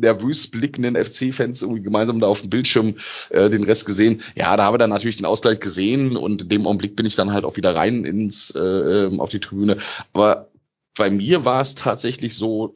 [0.00, 2.96] nervös blickenden FC-Fans irgendwie gemeinsam da auf dem Bildschirm
[3.30, 4.22] äh, den Rest gesehen.
[4.34, 7.16] Ja, da habe ich dann natürlich den Ausgleich gesehen und in dem Augenblick bin ich
[7.16, 9.78] dann halt auch wieder rein ins äh, ähm, auf die Tribüne.
[10.12, 10.50] Aber
[10.96, 12.74] bei mir war es tatsächlich so,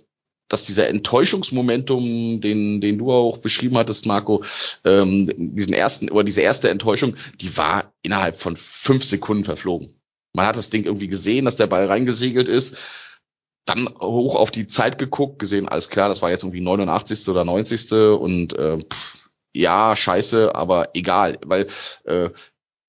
[0.49, 4.43] dass dieser Enttäuschungsmomentum, den, den du auch beschrieben hattest, Marco,
[4.85, 9.95] ähm, diesen ersten oder diese erste Enttäuschung, die war innerhalb von fünf Sekunden verflogen.
[10.33, 12.77] Man hat das Ding irgendwie gesehen, dass der Ball reingesegelt ist
[13.69, 17.29] dann hoch auf die Zeit geguckt, gesehen, alles klar, das war jetzt irgendwie 89.
[17.29, 17.93] oder 90.
[17.93, 21.67] und äh, pff, ja, scheiße, aber egal, weil
[22.05, 22.31] äh,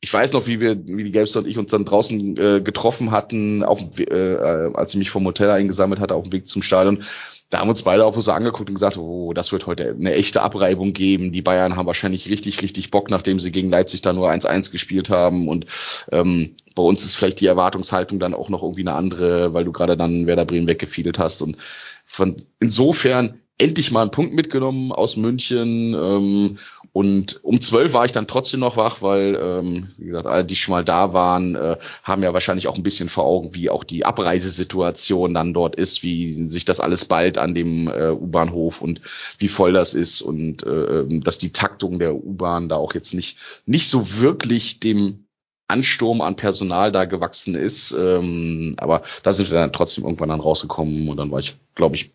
[0.01, 3.11] ich weiß noch, wie wir, wie die Gamester und ich uns dann draußen äh, getroffen
[3.11, 4.35] hatten, auf, äh,
[4.73, 7.03] als ich mich vom Hotel eingesammelt hatte auf dem Weg zum Stadion.
[7.49, 10.41] Da haben uns beide auch so angeguckt und gesagt, oh, das wird heute eine echte
[10.41, 11.31] Abreibung geben.
[11.31, 15.09] Die Bayern haben wahrscheinlich richtig, richtig Bock, nachdem sie gegen Leipzig da nur 1-1 gespielt
[15.09, 15.47] haben.
[15.47, 15.65] Und
[16.11, 19.71] ähm, bei uns ist vielleicht die Erwartungshaltung dann auch noch irgendwie eine andere, weil du
[19.71, 21.41] gerade dann Werder Bremen weggefiedelt hast.
[21.41, 21.57] Und
[22.05, 25.93] von insofern endlich mal einen Punkt mitgenommen aus München.
[25.93, 26.57] Ähm,
[26.91, 30.56] und um zwölf war ich dann trotzdem noch wach, weil, ähm, wie gesagt, alle, die
[30.56, 33.84] schon mal da waren, äh, haben ja wahrscheinlich auch ein bisschen vor Augen, wie auch
[33.84, 39.02] die Abreisesituation dann dort ist, wie sich das alles bald an dem äh, U-Bahnhof und
[39.38, 43.38] wie voll das ist und äh, dass die Taktung der U-Bahn da auch jetzt nicht,
[43.66, 45.26] nicht so wirklich dem
[45.68, 47.91] Ansturm an Personal da gewachsen ist.
[47.91, 51.95] Ähm, aber da sind wir dann trotzdem irgendwann dann rausgekommen und dann war ich, glaube
[51.95, 52.11] ich,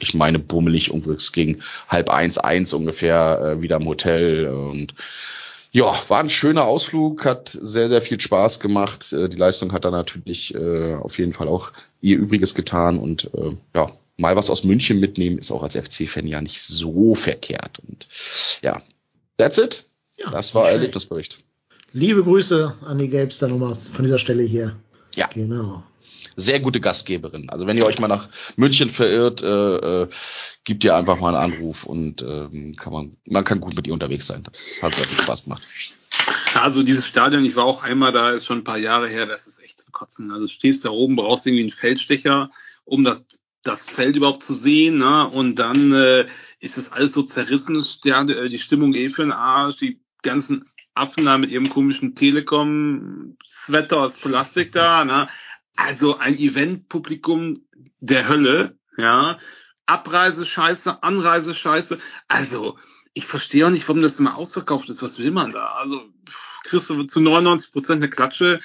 [0.00, 4.94] ich meine, bummelig irgendwas gegen halb eins, eins ungefähr äh, wieder im Hotel und
[5.72, 9.12] ja, war ein schöner Ausflug, hat sehr, sehr viel Spaß gemacht.
[9.12, 13.30] Äh, die Leistung hat da natürlich äh, auf jeden Fall auch ihr Übriges getan und
[13.34, 17.80] äh, ja, mal was aus München mitnehmen ist auch als FC-Fan ja nicht so verkehrt.
[17.86, 18.06] Und
[18.62, 18.80] ja,
[19.36, 19.84] that's it.
[20.16, 21.40] Ja, das war Erlebnisbericht.
[21.92, 24.76] Liebe Grüße an die Gelbster Nummers von dieser Stelle hier.
[25.16, 25.28] Ja.
[25.32, 25.82] Genau.
[26.36, 27.48] Sehr gute Gastgeberin.
[27.50, 30.08] Also wenn ihr euch mal nach München verirrt, äh, äh,
[30.64, 33.94] gibt ihr einfach mal einen Anruf und ähm, kann man, man kann gut mit ihr
[33.94, 34.44] unterwegs sein.
[34.44, 35.62] Das hat sehr viel Spaß gemacht.
[36.54, 39.46] Also dieses Stadion, ich war auch einmal da, ist schon ein paar Jahre her, das
[39.46, 40.30] ist echt zum Kotzen.
[40.30, 42.50] Also du stehst da oben, brauchst irgendwie einen Feldstecher,
[42.84, 43.26] um das
[43.62, 45.28] das Feld überhaupt zu sehen, ne?
[45.28, 46.26] Und dann äh,
[46.60, 50.64] ist es alles so zerrissen, äh, die Stimmung eh für den Arsch, die ganzen
[50.96, 55.28] Affen da mit ihrem komischen Telekom-Sweater aus Plastik da, ne?
[55.76, 57.60] Also ein Eventpublikum
[58.00, 59.38] der Hölle, ja.
[59.86, 61.98] Abreisescheiße, Anreisescheiße.
[62.28, 62.78] Also,
[63.14, 65.02] ich verstehe auch nicht, warum das immer ausverkauft ist.
[65.02, 65.66] Was will man da?
[65.66, 66.02] Also,
[66.64, 68.60] kriegst du zu 99 Prozent eine Klatsche.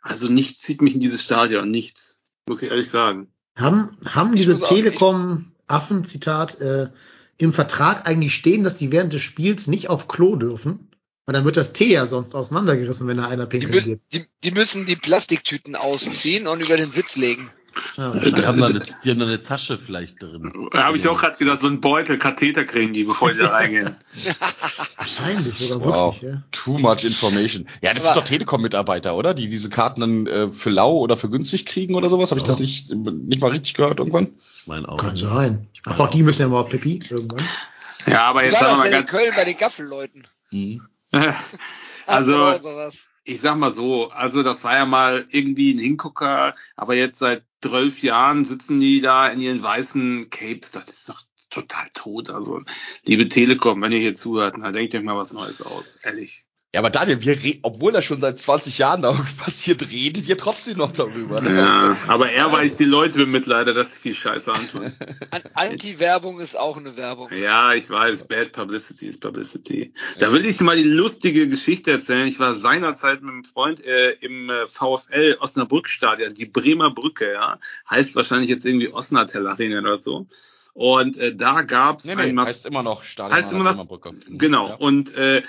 [0.00, 1.70] Also, nichts zieht mich in dieses Stadion.
[1.70, 2.18] Nichts.
[2.48, 3.28] Muss ich ehrlich sagen.
[3.56, 6.90] Haben, haben diese Telekom-Affen-Zitat äh,
[7.38, 10.88] im Vertrag eigentlich stehen, dass die während des Spiels nicht auf Klo dürfen?
[11.26, 14.00] Weil dann wird das Tee ja sonst auseinandergerissen, wenn da einer pinkeln die müssen.
[14.12, 17.50] Die, die müssen die Plastiktüten ausziehen und über den Sitz legen.
[17.96, 20.68] Ja, die, haben da eine, die haben da eine Tasche vielleicht drin.
[20.72, 23.48] Da habe ich auch gerade gedacht, so ein Beutel, Katheter kriegen die, bevor die da
[23.48, 23.96] reingehen.
[24.96, 26.14] Wahrscheinlich, oder wow.
[26.14, 26.42] wirklich, ja.
[26.52, 27.68] Too much information.
[27.82, 29.34] Ja, das Aber, sind doch Telekom-Mitarbeiter, oder?
[29.34, 32.30] Die diese Karten dann äh, für lau oder für günstig kriegen oder sowas.
[32.30, 32.48] Habe ich oh.
[32.48, 34.34] das nicht, nicht mal richtig gehört irgendwann?
[34.66, 34.98] Mein auch.
[34.98, 35.66] Kann sein.
[35.84, 37.48] Aber auch die müssen ja mal auf Pipi irgendwann.
[38.06, 39.10] Ja, aber jetzt sagen wir mal ganz...
[39.10, 40.24] Köln bei den Gaffelleuten.
[40.50, 40.82] Mhm.
[42.06, 42.58] Also,
[43.24, 47.44] ich sag mal so, also das war ja mal irgendwie ein Hingucker, aber jetzt seit
[47.62, 52.30] zwölf Jahren sitzen die da in ihren weißen Capes, das ist doch total tot.
[52.30, 52.62] Also,
[53.04, 56.44] liebe Telekom, wenn ihr hier zuhört, na, denkt euch mal was Neues aus, ehrlich.
[56.74, 60.76] Ja, aber Daniel, wir obwohl das schon seit 20 Jahren da passiert, reden wir trotzdem
[60.78, 61.40] noch darüber.
[61.40, 61.56] Ne?
[61.56, 64.92] Ja, aber er weiß die Leute bemitleidet, dass sie viel Scheiße antun.
[65.54, 67.30] Anti-Werbung ist auch eine Werbung.
[67.32, 69.94] Ja, ich weiß, Bad Publicity ist Publicity.
[70.18, 72.26] Da will ich mal die lustige Geschichte erzählen.
[72.26, 77.60] Ich war seinerzeit mit einem Freund äh, im äh, VfL Osnabrück-Stadion, die Bremer Brücke, ja.
[77.88, 80.26] Heißt wahrscheinlich jetzt irgendwie Osnatel Arena oder so.
[80.72, 83.86] Und äh, da gab's nee, nee, ein Mas heißt immer noch Stadion heißt immer noch,
[83.86, 84.10] Brücke.
[84.28, 84.70] Genau.
[84.70, 84.74] Ja.
[84.74, 85.44] Und äh,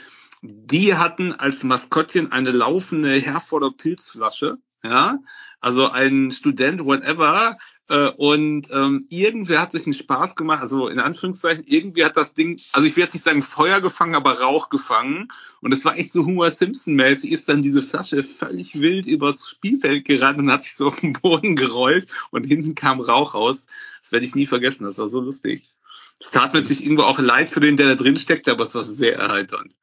[0.50, 5.20] die hatten als Maskottchen eine laufende Herforder Pilzflasche, ja,
[5.60, 7.58] also ein Student, whatever,
[7.88, 12.34] äh, und ähm, irgendwer hat sich einen Spaß gemacht, also in Anführungszeichen, irgendwie hat das
[12.34, 15.28] Ding, also ich will jetzt nicht sagen Feuer gefangen, aber Rauch gefangen.
[15.62, 20.06] Und es war echt so Homer Simpson-mäßig, ist dann diese Flasche völlig wild übers Spielfeld
[20.06, 23.68] gerannt und hat sich so auf den Boden gerollt und hinten kam Rauch raus.
[24.02, 25.76] Das werde ich nie vergessen, das war so lustig.
[26.20, 28.74] Es tat mir sich irgendwo auch leid für den, der da drin steckte, aber es
[28.74, 29.76] war sehr erheiternd.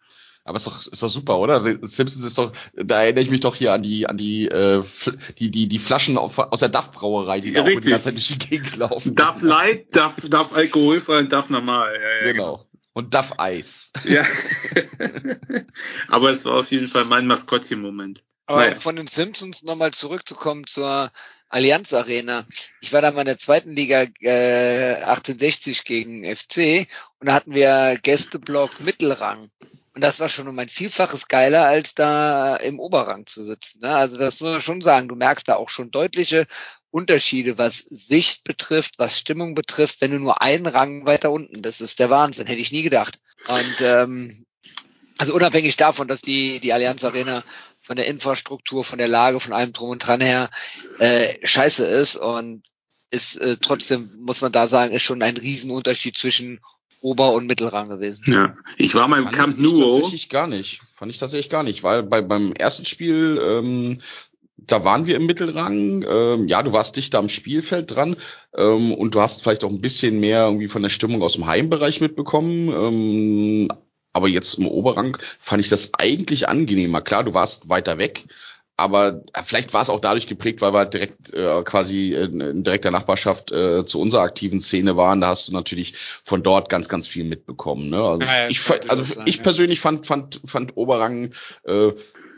[0.45, 1.63] Aber ist doch, ist doch super, oder?
[1.83, 4.83] Simpsons ist doch, da erinnere ich mich doch hier an die, an die, äh,
[5.39, 8.07] die, die, die Flaschen auf, aus der Duff Brauerei, die ja, da auch die ganze
[8.07, 9.15] Zeit durch die Gegend laufen.
[9.15, 11.95] Duff Light, Duff, Duff alkoholfrei und Duff normal.
[11.95, 12.57] Ja, ja, genau.
[12.57, 12.67] genau.
[12.95, 13.93] Und Duff Eis.
[14.05, 14.25] Ja.
[16.09, 18.25] Aber es war auf jeden Fall mein Maskottchen-Moment.
[18.47, 18.75] Aber naja.
[18.81, 21.13] von den Simpsons nochmal zurückzukommen zur
[21.49, 22.47] Allianz Arena.
[22.81, 26.89] Ich war da mal in der zweiten Liga äh, 1860 gegen FC
[27.21, 29.51] und da hatten wir Gästeblock Mittelrang.
[29.95, 33.81] Und das war schon um ein Vielfaches geiler, als da im Oberrang zu sitzen.
[33.81, 33.95] Ne?
[33.95, 35.09] Also das muss man schon sagen.
[35.09, 36.47] Du merkst da auch schon deutliche
[36.91, 41.61] Unterschiede, was Sicht betrifft, was Stimmung betrifft, wenn du nur einen Rang weiter unten.
[41.61, 43.19] Das ist der Wahnsinn, hätte ich nie gedacht.
[43.49, 44.47] Und ähm,
[45.19, 47.45] also unabhängig davon, dass die, die Allianz Arena
[47.81, 50.51] von der Infrastruktur, von der Lage, von allem drum und dran her
[50.99, 52.63] äh, scheiße ist und
[53.11, 56.61] ist äh, trotzdem, muss man da sagen, ist schon ein Riesenunterschied zwischen
[57.03, 58.25] Ober- und Mittelrang gewesen.
[58.29, 59.97] Ja, ich war mal im Camp Nou.
[59.97, 60.81] Tatsächlich gar nicht.
[60.97, 63.99] Fand ich tatsächlich gar nicht, weil bei, beim ersten Spiel, ähm,
[64.57, 66.05] da waren wir im Mittelrang.
[66.09, 68.17] Ähm, ja, du warst dichter am Spielfeld dran
[68.57, 71.47] ähm, und du hast vielleicht auch ein bisschen mehr irgendwie von der Stimmung aus dem
[71.47, 72.69] Heimbereich mitbekommen.
[72.69, 73.69] Ähm,
[74.13, 77.01] aber jetzt im Oberrang fand ich das eigentlich angenehmer.
[77.01, 78.25] Klar, du warst weiter weg,
[78.83, 82.91] aber äh, vielleicht war es auch dadurch geprägt, weil wir direkt äh, quasi in direkter
[82.91, 85.21] Nachbarschaft äh, zu unserer aktiven Szene waren.
[85.21, 85.95] Da hast du natürlich
[86.25, 87.91] von dort ganz, ganz viel mitbekommen.
[87.91, 88.03] Ne?
[88.03, 91.33] Also, ja, ich, also sein, ich persönlich fand, fand, fand Oberrang,
[91.65, 91.93] äh,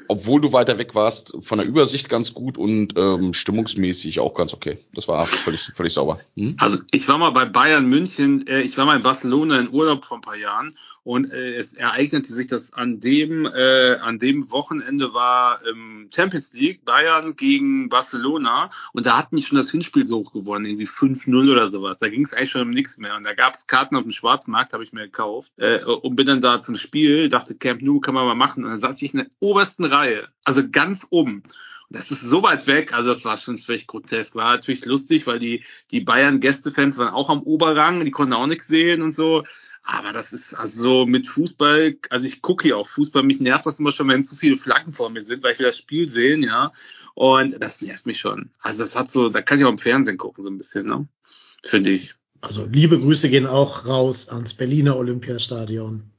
[0.09, 4.53] obwohl du weiter weg warst, von der Übersicht ganz gut und ähm, stimmungsmäßig auch ganz
[4.53, 4.79] okay.
[4.93, 6.19] Das war völlig, völlig sauber.
[6.37, 6.57] Hm?
[6.59, 10.05] Also ich war mal bei Bayern München, äh, ich war mal in Barcelona in Urlaub
[10.05, 14.51] vor ein paar Jahren Und äh, es ereignete sich, dass an dem, äh, an dem
[14.51, 18.71] Wochenende war ähm, Champions League, Bayern gegen Barcelona.
[18.95, 21.99] Und da hatten die schon das Hinspiel so hoch gewonnen, irgendwie 5-0 oder sowas.
[21.99, 23.17] Da ging es eigentlich schon um nichts mehr.
[23.17, 25.53] Und da gab es Karten auf dem Schwarzmarkt, habe ich mir gekauft.
[25.59, 28.65] Äh, und bin dann da zum Spiel, dachte, Camp Nou kann man mal machen.
[28.65, 31.43] Und dann saß ich in der obersten Reihe, also ganz oben.
[31.91, 34.35] Das ist so weit weg, also das war schon völlig grotesk.
[34.35, 38.67] War natürlich lustig, weil die, die Bayern-Gästefans waren auch am Oberrang, die konnten auch nichts
[38.69, 39.45] sehen und so.
[39.85, 43.79] Aber das ist also mit Fußball, also ich gucke hier auch Fußball, mich nervt das
[43.79, 46.43] immer schon, wenn zu viele Flaggen vor mir sind, weil ich will das Spiel sehen,
[46.43, 46.73] ja.
[47.15, 48.51] Und das nervt mich schon.
[48.61, 51.07] Also das hat so, da kann ich auch im Fernsehen gucken, so ein bisschen, ne?
[51.63, 52.15] Finde ich.
[52.41, 56.11] Also liebe Grüße gehen auch raus ans Berliner Olympiastadion.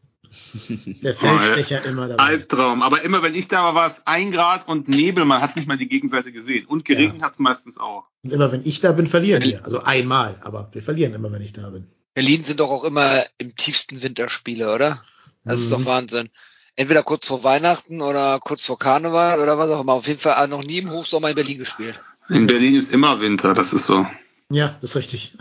[1.01, 2.23] Der Feldstecher oh, immer dabei.
[2.23, 2.81] Albtraum.
[2.81, 5.25] Aber immer wenn ich da war, war es ein Grad und Nebel.
[5.25, 6.65] Man hat nicht mal die Gegenseite gesehen.
[6.65, 7.25] Und geregnet ja.
[7.25, 8.05] hat es meistens auch.
[8.23, 9.63] Und immer wenn ich da bin, verlieren wir.
[9.63, 10.37] Also einmal.
[10.41, 11.87] Aber wir verlieren immer, wenn ich da bin.
[12.15, 15.03] Berlin sind doch auch immer im tiefsten Winterspiele, oder?
[15.43, 15.63] Das mhm.
[15.63, 15.85] ist doch mhm.
[15.85, 16.29] Wahnsinn.
[16.77, 19.93] Entweder kurz vor Weihnachten oder kurz vor Karneval oder was auch immer.
[19.93, 21.99] Auf jeden Fall noch nie im Hochsommer in Berlin gespielt.
[22.29, 24.07] In Berlin ist immer Winter, das ist so.
[24.49, 25.33] Ja, das ist richtig.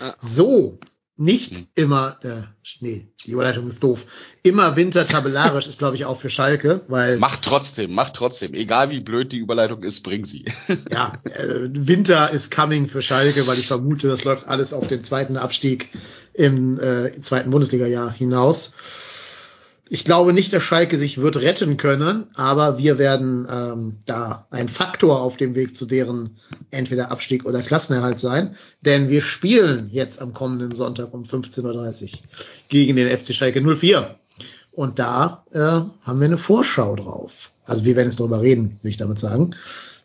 [0.00, 0.14] Ja.
[0.20, 0.78] So,
[1.22, 1.66] nicht hm.
[1.74, 2.42] immer, äh,
[2.80, 4.00] nee, die Überleitung ist doof.
[4.42, 7.18] Immer Winter tabellarisch ist, glaube ich, auch für Schalke, weil.
[7.18, 8.54] Macht trotzdem, macht trotzdem.
[8.54, 10.44] Egal wie blöd die Überleitung ist, bring sie.
[10.90, 15.04] ja, äh, Winter ist coming für Schalke, weil ich vermute, das läuft alles auf den
[15.04, 15.90] zweiten Abstieg
[16.34, 18.74] im äh, zweiten Bundesliga-Jahr hinaus.
[19.94, 24.70] Ich glaube nicht, dass Schalke sich wird retten können, aber wir werden ähm, da ein
[24.70, 26.38] Faktor auf dem Weg zu deren
[26.70, 28.56] entweder Abstieg oder Klassenerhalt sein,
[28.86, 32.18] denn wir spielen jetzt am kommenden Sonntag um 15.30 Uhr
[32.68, 34.18] gegen den FC Schalke 04.
[34.70, 37.52] Und da äh, haben wir eine Vorschau drauf.
[37.66, 39.54] Also wir werden jetzt darüber reden, will ich damit sagen.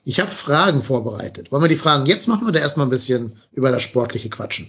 [0.03, 1.49] Ich habe Fragen vorbereitet.
[1.53, 4.67] Wollen wir die Fragen jetzt machen oder erstmal ein bisschen über das Sportliche quatschen?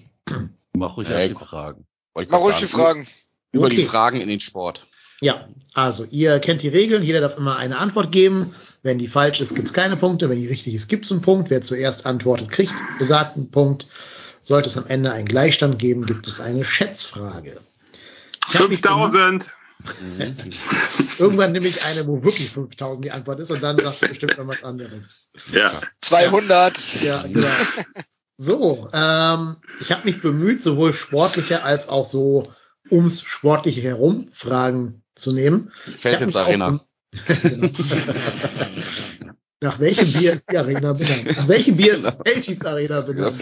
[0.74, 1.86] Mach ruhig äh, die Fragen.
[2.14, 3.04] Mach ruhig die Fragen.
[3.50, 3.74] Über okay.
[3.74, 4.86] die Fragen in den Sport.
[5.20, 8.54] Ja, also ihr kennt die Regeln, jeder darf immer eine Antwort geben.
[8.82, 10.30] Wenn die falsch ist, gibt es keine Punkte.
[10.30, 11.50] Wenn die richtig ist, gibt es einen Punkt.
[11.50, 13.88] Wer zuerst antwortet, kriegt besagten Punkt.
[14.40, 17.60] Sollte es am Ende einen Gleichstand geben, gibt es eine Schätzfrage.
[18.48, 19.50] 5000!
[21.18, 24.38] Irgendwann nehme ich eine, wo wirklich 5000 die Antwort ist und dann sagst du bestimmt
[24.38, 25.28] noch was anderes.
[25.52, 25.80] Ja.
[26.00, 26.78] 200.
[27.02, 27.48] Ja, genau.
[28.36, 32.52] So, ähm, ich habe mich bemüht, sowohl sportlicher als auch so
[32.90, 35.70] ums Sportliche herum Fragen zu nehmen.
[35.98, 36.80] Feldins Arena.
[39.60, 41.36] Nach welchem Bier ist die Arena benannt?
[41.36, 43.40] Nach welchem Bier ist die Feldins Arena benannt?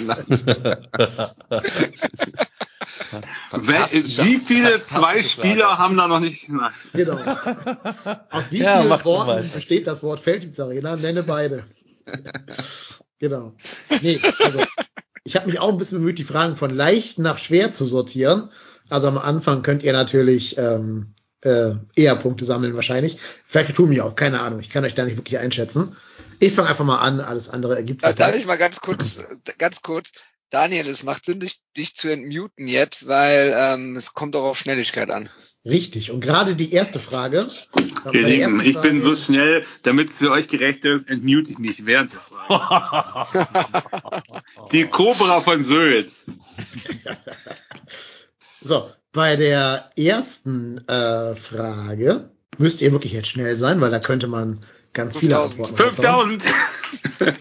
[3.52, 6.74] Wie viele zwei Spieler haben da noch nicht genannt?
[6.94, 7.18] Genau.
[8.30, 10.96] Aus wie ja, vielen Worten besteht das Wort Feldins Arena?
[10.96, 11.64] Nenne beide.
[13.18, 13.52] genau.
[14.00, 14.62] Nee, also
[15.24, 18.50] ich habe mich auch ein bisschen bemüht, die Fragen von leicht nach schwer zu sortieren.
[18.88, 21.14] Also am Anfang könnt ihr natürlich ähm,
[21.46, 23.18] äh, eher Punkte sammeln wahrscheinlich.
[23.46, 24.60] Vielleicht tun mir auch, keine Ahnung.
[24.60, 25.96] Ich kann euch da nicht wirklich einschätzen.
[26.40, 28.14] Ich fange einfach mal an, alles andere ergibt sich.
[28.14, 29.20] Darf ich mal ganz kurz,
[29.58, 30.10] ganz kurz,
[30.50, 34.58] Daniel, es macht Sinn, dich, dich zu entmuten jetzt, weil ähm, es kommt auch auf
[34.58, 35.28] Schnelligkeit an.
[35.64, 36.12] Richtig.
[36.12, 37.48] Und gerade die erste Frage.
[38.12, 41.58] Ihr Lieben, ich Frage, bin so schnell, damit es für euch gerecht ist, entmute ich
[41.58, 43.48] mich während der Frage.
[44.72, 46.24] die Cobra von Sülz.
[48.60, 52.28] so, bei der ersten äh, Frage
[52.58, 54.60] müsst ihr wirklich jetzt schnell sein, weil da könnte man
[54.92, 56.44] ganz viele Antworten 5000!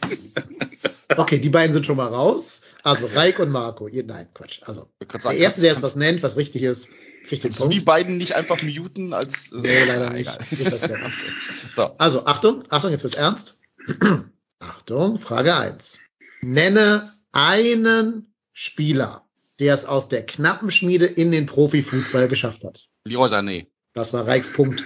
[1.18, 2.62] okay, die beiden sind schon mal raus.
[2.82, 3.90] Also Reik und Marco.
[3.90, 4.62] Ihr, nein, Quatsch.
[4.64, 6.92] Also sagen, der erste, der jetzt was nennt, was richtig ist,
[7.28, 7.74] kriegt den Punkt.
[7.74, 9.52] die beiden nicht einfach muten als.
[9.52, 10.32] Äh, nee, leider nicht.
[11.76, 11.92] so.
[11.98, 13.60] Also Achtung, Achtung, jetzt wird's ernst.
[14.60, 16.00] Achtung, Frage eins.
[16.42, 19.25] Nenne einen Spieler,
[19.60, 22.88] der es aus der knappen Schmiede in den Profifußball geschafft hat.
[23.06, 23.68] Leroy Sané.
[23.94, 24.84] Das war Reichs Punkt.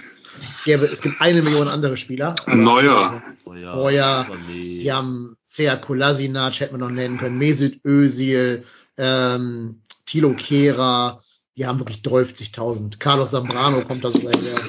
[0.54, 2.36] Es, gäbe, es gibt eine Million andere Spieler.
[2.46, 3.22] Neuer.
[3.44, 4.26] Neuer.
[4.54, 8.64] Die haben Cea Kolasinac, hätte man noch nennen können, Mesut Özil,
[8.96, 11.22] ähm, Tilo Kehrer.
[11.56, 12.98] Die haben wirklich 30.000.
[12.98, 14.60] Carlos Zambrano kommt da sogar her.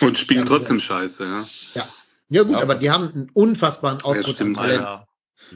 [0.00, 1.44] Und spielen trotzdem scheiße, ja.
[1.74, 1.88] Ja.
[2.30, 2.62] Ja gut, ja.
[2.62, 4.82] aber die haben einen unfassbaren Output ja, Talent.
[4.82, 5.06] Ja.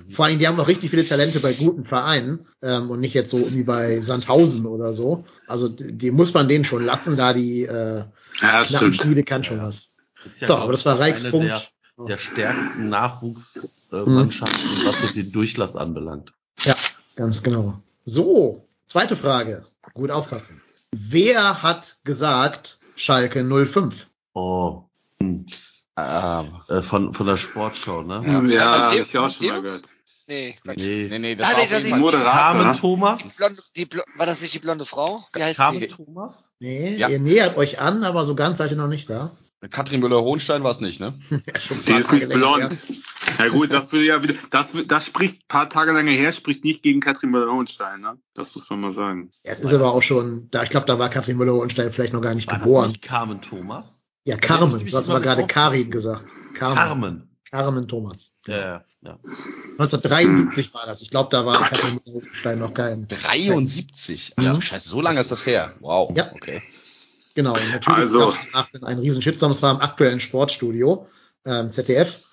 [0.07, 0.13] Mhm.
[0.13, 3.31] Vor allem, die haben auch richtig viele Talente bei guten Vereinen ähm, und nicht jetzt
[3.31, 5.25] so wie bei Sandhausen oder so.
[5.47, 8.05] Also die, muss man denen schon lassen, da die äh,
[8.41, 9.95] ja, Schmiede kann schon was.
[10.39, 11.49] Ja, so, aber das war Reichspunkt.
[11.99, 14.87] Der, der stärksten Nachwuchsmannschaften, äh, mhm.
[14.87, 16.33] was so den Durchlass anbelangt.
[16.63, 16.77] Ja,
[17.17, 17.81] ganz genau.
[18.05, 19.67] So, zweite Frage.
[19.95, 20.61] Gut aufpassen.
[20.93, 24.09] Wer hat gesagt Schalke 05?
[24.35, 24.85] Oh.
[25.21, 25.47] Hm.
[25.99, 28.23] Ähm, äh, von, von der Sportschau, ne?
[28.27, 29.83] Ja, ja habe ich auch schon mal gehört.
[30.29, 30.77] Nee, Quatsch.
[30.77, 31.09] Nee.
[31.11, 31.99] Nee, nee, das Nein, war das Fall.
[31.99, 32.31] Moderator.
[32.33, 32.73] Carmen ne?
[32.75, 33.35] Die Thomas?
[33.35, 35.25] blonde, die Blo war das nicht die blonde Frau?
[35.33, 35.89] Wie heißt Carmen die?
[35.89, 36.51] Thomas?
[36.61, 37.09] Nee, Ja.
[37.09, 39.33] ihr nähert euch an, aber so ganz seid ihr noch nicht da.
[39.71, 41.15] Katrin Müller-Hohenstein war es nicht, ne?
[41.31, 41.39] Ja,
[41.89, 42.63] Die ist nicht blond.
[42.63, 42.71] her.
[43.39, 46.63] Ja gut, das will ja wieder, das, das spricht ein paar Tage lange her, spricht
[46.63, 48.19] nicht gegen Katrin Müller-Hohenstein, ne?
[48.35, 49.31] Das muss man mal sagen.
[49.45, 52.21] Ja, es ist aber auch schon, da, ich glaube, da war Katrin Müller-Hohenstein vielleicht noch
[52.21, 52.89] gar nicht War das geboren.
[52.91, 53.98] nicht Carmen Thomas?
[54.29, 56.33] Ja, Carmen, du hast aber gerade Karin gesagt.
[56.53, 56.77] Carmen.
[56.77, 57.29] Carmen.
[57.51, 58.33] Carmen Thomas.
[58.47, 59.19] Ja, ja, ja.
[59.79, 61.01] 1973 war das.
[61.01, 63.09] Ich glaube, da war Katrin Müller-Hohenstein noch kein.
[63.09, 64.35] 73.
[64.37, 64.61] Ach, Mhm.
[64.61, 65.73] scheiße, so lange ist das her.
[65.81, 66.13] Wow.
[66.15, 66.31] Ja.
[66.35, 66.63] Okay.
[67.35, 68.35] Genau, und natürlich Also.
[68.53, 69.53] gab es einen riesen Shitstorm.
[69.53, 71.07] Es war im aktuellen Sportstudio,
[71.47, 72.25] ähm, ZDF.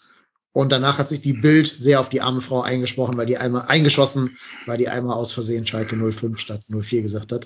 [0.55, 3.63] Und danach hat sich die Bild sehr auf die arme Frau eingesprochen, weil die einmal
[3.67, 7.45] eingeschossen, weil die einmal aus Versehen Schalke 05 statt 04 gesagt hat.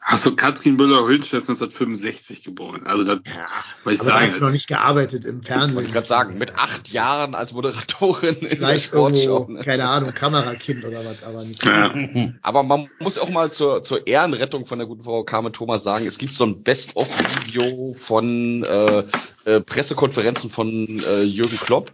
[0.00, 2.84] Achso, Katrin Müller-Hohenstein ist 1965 geboren.
[2.84, 3.42] Also das, Ja,
[3.84, 4.44] was ich aber da hat sie sagen.
[4.46, 5.76] noch nicht gearbeitet im Fernsehen.
[5.76, 9.60] Wollte ich gerade sagen, mit acht Jahren als Moderatorin in der Vielleicht irgendwo, Ne?
[9.62, 11.64] keine Ahnung, Kamerakind oder was, aber nicht.
[11.64, 11.94] Ja.
[12.42, 16.06] Aber man muss auch mal zur, zur Ehrenrettung von der guten Frau Carmen Thomas sagen,
[16.06, 19.04] es gibt so ein Best-of-Video von äh,
[19.48, 21.92] äh, Pressekonferenzen von äh, Jürgen Klopp.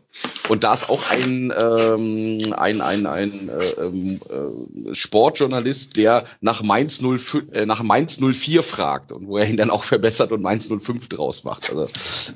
[0.49, 6.63] Und da ist auch ein, ähm, ein, ein, ein äh, ähm, äh, Sportjournalist, der nach
[6.63, 10.43] Mainz, 05, äh, nach Mainz 04 fragt und wo er ihn dann auch verbessert und
[10.43, 11.71] Mainz 05 draus macht.
[11.71, 11.85] Also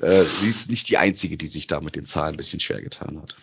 [0.05, 2.81] äh, sie ist nicht die Einzige, die sich da mit den Zahlen ein bisschen schwer
[2.81, 3.35] getan hat.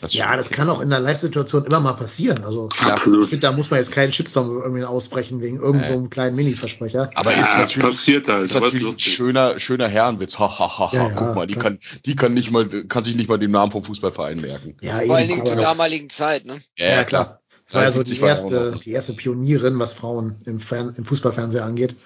[0.00, 2.44] Das ist Ja, das kann auch in der Live-Situation immer mal passieren.
[2.44, 3.28] Also ich Absolut.
[3.28, 7.10] finde, da muss man jetzt keinen Shitstorm irgendwie ausbrechen wegen irgendeinem so einem kleinen Mini-Versprecher.
[7.14, 10.38] Aber ist Ja, natürlich, passiert halt, ist ist natürlich ein schöner, schöner Herrenwitz.
[10.38, 10.96] Ha, ha, ha, ha.
[10.96, 11.64] Ja, ja, Guck mal, die klar.
[11.64, 14.76] kann, die kann nicht mal, kann sich nicht mal den Namen vom Fußballverein merken.
[14.80, 16.60] Ja, Vor allen Dingen zur damaligen Zeit, ne?
[16.76, 17.40] Ja, klar.
[17.66, 20.94] Das war ja so 73 die ja erste, die erste Pionierin, was Frauen im, Fern
[20.96, 21.96] im Fußballfernseher angeht.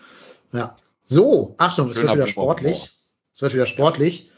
[0.52, 0.77] Ja.
[1.07, 2.90] So, Achtung, es wird wieder sportlich.
[3.35, 4.30] Es wird wieder sportlich.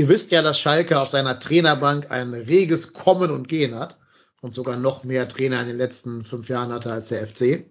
[0.00, 3.98] Ihr wisst ja, dass Schalke auf seiner Trainerbank ein reges Kommen und Gehen hat
[4.40, 7.66] und sogar noch mehr Trainer in den letzten fünf Jahren hatte als der FC.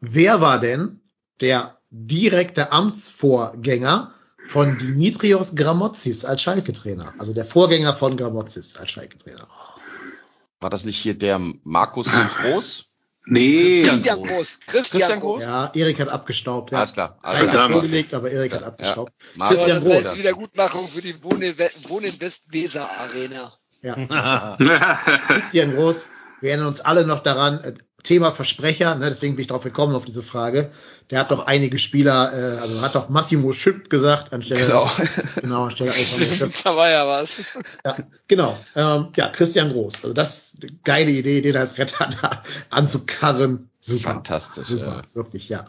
[0.00, 1.02] Wer war denn
[1.42, 4.14] der direkte Amtsvorgänger
[4.46, 7.12] von Dimitrios Gramotzis als Schalke-Trainer?
[7.18, 9.46] Also der Vorgänger von Gramotzis als Schalke-Trainer.
[10.58, 12.08] War das nicht hier der Markus
[12.40, 12.86] Groß?
[13.24, 13.84] Nee.
[13.86, 14.58] Christian Groß.
[14.66, 15.36] Christian, Christian Groß.
[15.38, 15.42] Groß?
[15.42, 16.72] Ja, Erik hat abgestaubt.
[16.72, 16.78] Ja.
[16.78, 17.18] Alles klar.
[17.22, 17.50] Alles klar.
[17.50, 17.72] Verdammt.
[17.74, 19.12] vorgelegt, aber Erik hat Ja, abgestaubt.
[19.36, 20.18] Markus Christian das heißt Groß.
[20.18, 21.58] Wiedergutmachung für die Wohnen
[21.88, 23.52] Wohnen West Weser Arena.
[23.82, 24.56] Ja.
[25.28, 26.10] Christian Groß.
[26.40, 29.94] Wir erinnern uns alle noch daran, äh, Thema Versprecher, ne, deswegen bin ich drauf gekommen
[29.94, 30.70] auf diese Frage.
[31.10, 34.90] Der hat doch einige Spieler, äh, also hat doch Massimo Schipp gesagt, anstelle, Genau.
[35.40, 35.92] genau, anstelle
[36.64, 37.30] da war ja was.
[37.84, 37.96] Ja,
[38.28, 38.58] genau.
[38.74, 40.02] Ähm, ja, Christian Groß.
[40.02, 43.68] Also das ist eine geile Idee, den als Retter da anzukarren.
[43.80, 44.14] Super.
[44.14, 44.68] Fantastisch.
[44.68, 45.02] Super, Ja.
[45.14, 45.64] wirklich, ja.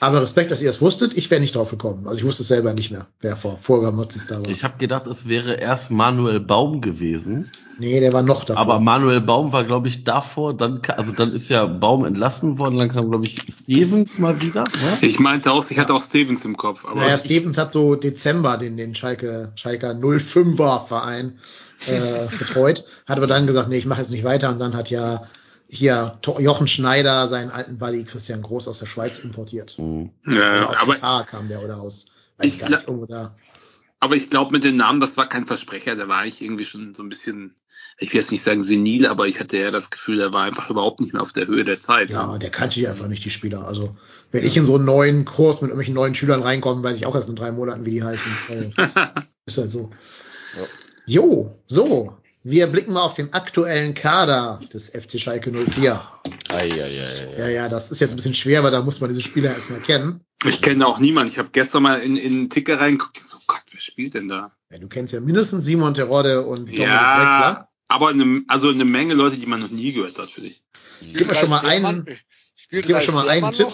[0.00, 1.16] Aber Respekt, dass ihr es wusstet.
[1.16, 2.06] Ich wäre nicht drauf gekommen.
[2.06, 4.48] Also ich wusste es selber nicht mehr, wer vor Vorgamotzis da war.
[4.48, 7.50] Ich habe gedacht, es wäre erst Manuel Baum gewesen.
[7.78, 8.60] nee, der war noch davor.
[8.60, 10.56] Aber Manuel Baum war, glaube ich, davor.
[10.56, 12.78] Dann, also dann ist ja Baum entlassen worden.
[12.78, 14.64] Dann kam, glaube ich, Stevens mal wieder.
[14.64, 14.98] Ne?
[15.00, 18.56] Ich meinte auch, ich hatte auch Stevens im Kopf, aber naja, Stevens hat so Dezember
[18.56, 21.38] den, den Schalke, Schalker 05er Verein
[21.86, 24.90] äh, betreut, hat aber dann gesagt, nee, ich mache jetzt nicht weiter und dann hat
[24.90, 25.22] ja
[25.68, 29.76] hier Jochen Schneider seinen alten Buddy Christian Groß aus der Schweiz importiert.
[29.78, 30.10] Mhm.
[30.32, 32.06] Ja, aus aber, Katar kam der oder aus,
[32.38, 33.36] weiß ich Ich gar nicht, irgendwo da.
[34.00, 36.94] aber ich glaube mit dem Namen, das war kein Versprecher, der war eigentlich irgendwie schon
[36.94, 37.54] so ein bisschen,
[37.98, 40.70] ich will jetzt nicht sagen senil, aber ich hatte ja das Gefühl, der war einfach
[40.70, 42.08] überhaupt nicht mehr auf der Höhe der Zeit.
[42.08, 43.66] Ja, der kannte die einfach nicht, die Spieler.
[43.66, 43.94] Also,
[44.30, 47.14] wenn ich in so einen neuen Kurs mit irgendwelchen neuen Schülern reinkomme, weiß ich auch
[47.14, 48.32] erst in drei Monaten, wie die heißen.
[48.48, 48.70] Also,
[49.46, 49.90] ist halt so.
[50.56, 50.64] Ja.
[51.06, 52.16] Jo, so.
[52.50, 56.00] Wir blicken mal auf den aktuellen Kader des FC Schalke 04.
[56.48, 57.52] Ei, ei, ei, Ja, ei.
[57.52, 60.24] ja, das ist jetzt ein bisschen schwer, weil da muss man diese Spieler erstmal kennen.
[60.46, 61.30] Ich kenne auch niemanden.
[61.30, 63.22] Ich habe gestern mal in, in den Ticker reingeguckt.
[63.22, 64.52] So Gott, wer spielt denn da?
[64.70, 66.78] Ja, du kennst ja mindestens Simon Terodde und Dominik.
[66.78, 70.62] Ja, aber eine, also eine Menge Leute, die man noch nie gehört hat, für dich.
[71.02, 72.06] Gib mir schon mal einen,
[72.70, 73.68] gib mir schon mal einen Tipp.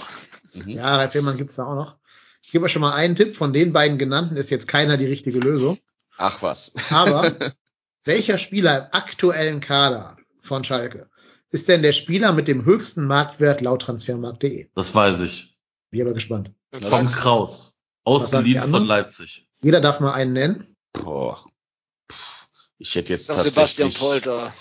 [0.52, 0.68] Mhm.
[0.70, 1.96] Ja, Ralf Fehlmann gibt's da auch noch.
[2.42, 3.36] Ich gebe euch schon mal einen Tipp.
[3.36, 5.78] Von den beiden genannten ist jetzt keiner die richtige Lösung.
[6.16, 6.72] Ach was.
[6.90, 7.32] Aber
[8.04, 11.08] welcher Spieler im aktuellen Kader von Schalke
[11.50, 14.68] ist denn der Spieler mit dem höchsten Marktwert laut transfermarkt.de?
[14.74, 15.56] Das weiß ich.
[15.90, 16.52] Bin aber gespannt.
[16.88, 17.78] Tom Kraus.
[18.04, 19.46] Ausgeliehen von Leipzig.
[19.62, 20.76] Jeder darf mal einen nennen.
[20.92, 21.44] Boah.
[22.78, 23.54] Ich hätte jetzt Doch, tatsächlich.
[23.54, 24.52] Sebastian Polter.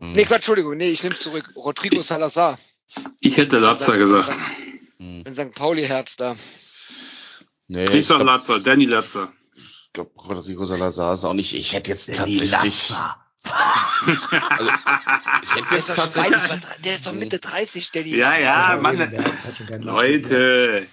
[0.00, 1.52] Hm, Nee, Quatsch, Entschuldigung, nee, ich nehme zurück.
[1.54, 2.58] Rodrigo Salazar.
[3.20, 4.32] Ich hätte Latzer gesagt.
[4.98, 5.54] In St.
[5.54, 6.34] Pauli-Herz da.
[7.68, 9.32] Nee, Ich ich sag Latzer, Danny Latzer.
[9.94, 11.54] Glaub, Rodrigo Salazar ist auch nicht.
[11.54, 12.92] Ich hätte jetzt tatsächlich.
[14.06, 14.70] Also,
[15.42, 16.32] ich hätte Der jetzt ist, doch schon tatsächlich.
[16.34, 18.16] weit über drei- der ist doch Mitte 30, Danny.
[18.16, 19.00] Ja, ja, Oder Mann.
[19.00, 20.22] eben, der hat schon keinen Marktwert.
[20.24, 20.86] Leute.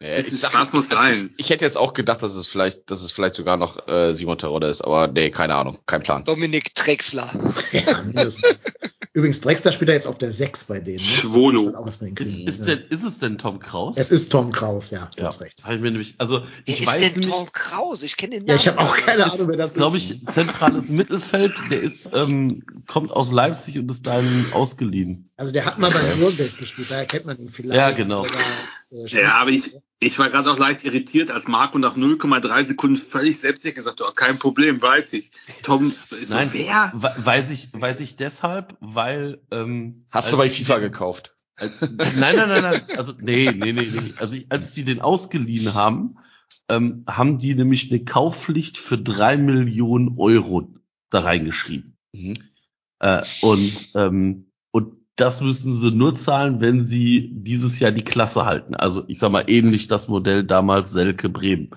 [0.00, 1.30] Ja, Das ich, ist- sag, muss also sein.
[1.36, 4.14] Ich, ich hätte jetzt auch gedacht, dass es vielleicht, dass es vielleicht sogar noch äh,
[4.14, 6.24] Simon Terodde ist, aber nee, keine Ahnung, kein Plan.
[6.24, 7.28] Dominik Drexler.
[7.72, 8.60] Ja, mindestens.
[9.18, 10.98] Übrigens, Drexler spielt er jetzt auf der 6 bei denen.
[10.98, 11.02] Ne?
[11.02, 11.64] Schwolo.
[11.64, 12.46] Man Auch Ist, hinkriegen.
[12.46, 12.66] ist, ja.
[12.66, 13.96] denn, ist es denn Tom Kraus?
[13.96, 15.58] Es ist Tom Kraus, ja, du ja, hast recht.
[15.58, 18.04] Ich mir nämlich, also Wer ich ist weiß denn nämlich, Tom Kraus?
[18.04, 18.48] Ich kenne den Namen.
[18.50, 19.06] Ja, ich habe auch nicht.
[19.06, 21.54] keine ist, Ahnung, wer das ist glaube ich, zentrales Mittelfeld.
[21.68, 25.24] Der ist, ähm, kommt aus Leipzig und ist dahin ausgeliehen.
[25.36, 27.74] Also der hat mal bei Nürnberg gespielt, daher kennt man ihn vielleicht.
[27.76, 28.22] Ja, genau.
[28.22, 32.66] Als, äh, Ja, aber ich, ich war gerade auch leicht irritiert, als Marco nach 0,3
[32.66, 35.30] Sekunden völlig selbstsicher gesagt hat, oh, kein Problem, weiß ich.
[35.62, 36.92] Tom, ist Nein, so, wer?
[36.94, 39.07] we- weiß ich, weiß ich deshalb, weil,
[39.50, 41.34] ähm, Hast du als bei FIFA den- gekauft?
[41.60, 42.82] Nein, nein, nein, nein.
[42.96, 44.14] Also, nee, nee, nee, nee.
[44.18, 46.16] Also, als die den ausgeliehen haben,
[46.68, 50.72] ähm, haben die nämlich eine Kaufpflicht für drei Millionen Euro
[51.10, 51.96] da reingeschrieben.
[52.12, 52.34] Mhm.
[53.00, 58.44] Äh, und, ähm, und das müssen sie nur zahlen, wenn sie dieses Jahr die Klasse
[58.44, 58.76] halten.
[58.76, 61.70] Also, ich sag mal, ähnlich das Modell damals Selke Bremen.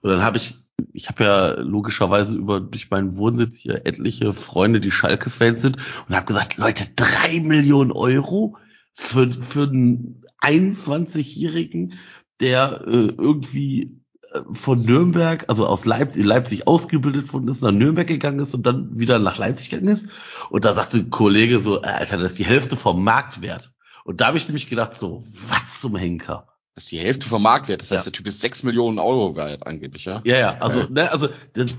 [0.00, 0.54] Und dann habe ich,
[0.92, 5.78] ich habe ja logischerweise über durch meinen Wohnsitz hier etliche Freunde, die Schalke-Fans sind,
[6.08, 8.56] und habe gesagt, Leute, drei Millionen Euro
[8.92, 11.94] für, für einen 21-Jährigen,
[12.40, 14.00] der äh, irgendwie
[14.32, 18.66] äh, von Nürnberg, also aus Leipzig, Leipzig ausgebildet worden ist, nach Nürnberg gegangen ist und
[18.66, 20.08] dann wieder nach Leipzig gegangen ist.
[20.48, 23.72] Und da sagte ein Kollege so, äh, Alter, das ist die Hälfte vom Marktwert.
[24.04, 26.49] Und da habe ich nämlich gedacht so, was zum Henker?
[26.74, 27.82] Das ist die Hälfte vom Marktwert.
[27.82, 28.10] Das heißt, Ja.
[28.10, 30.22] der Typ ist 6 Millionen Euro wert, angeblich, ja?
[30.24, 31.74] Ja, ja, also, ne, also das,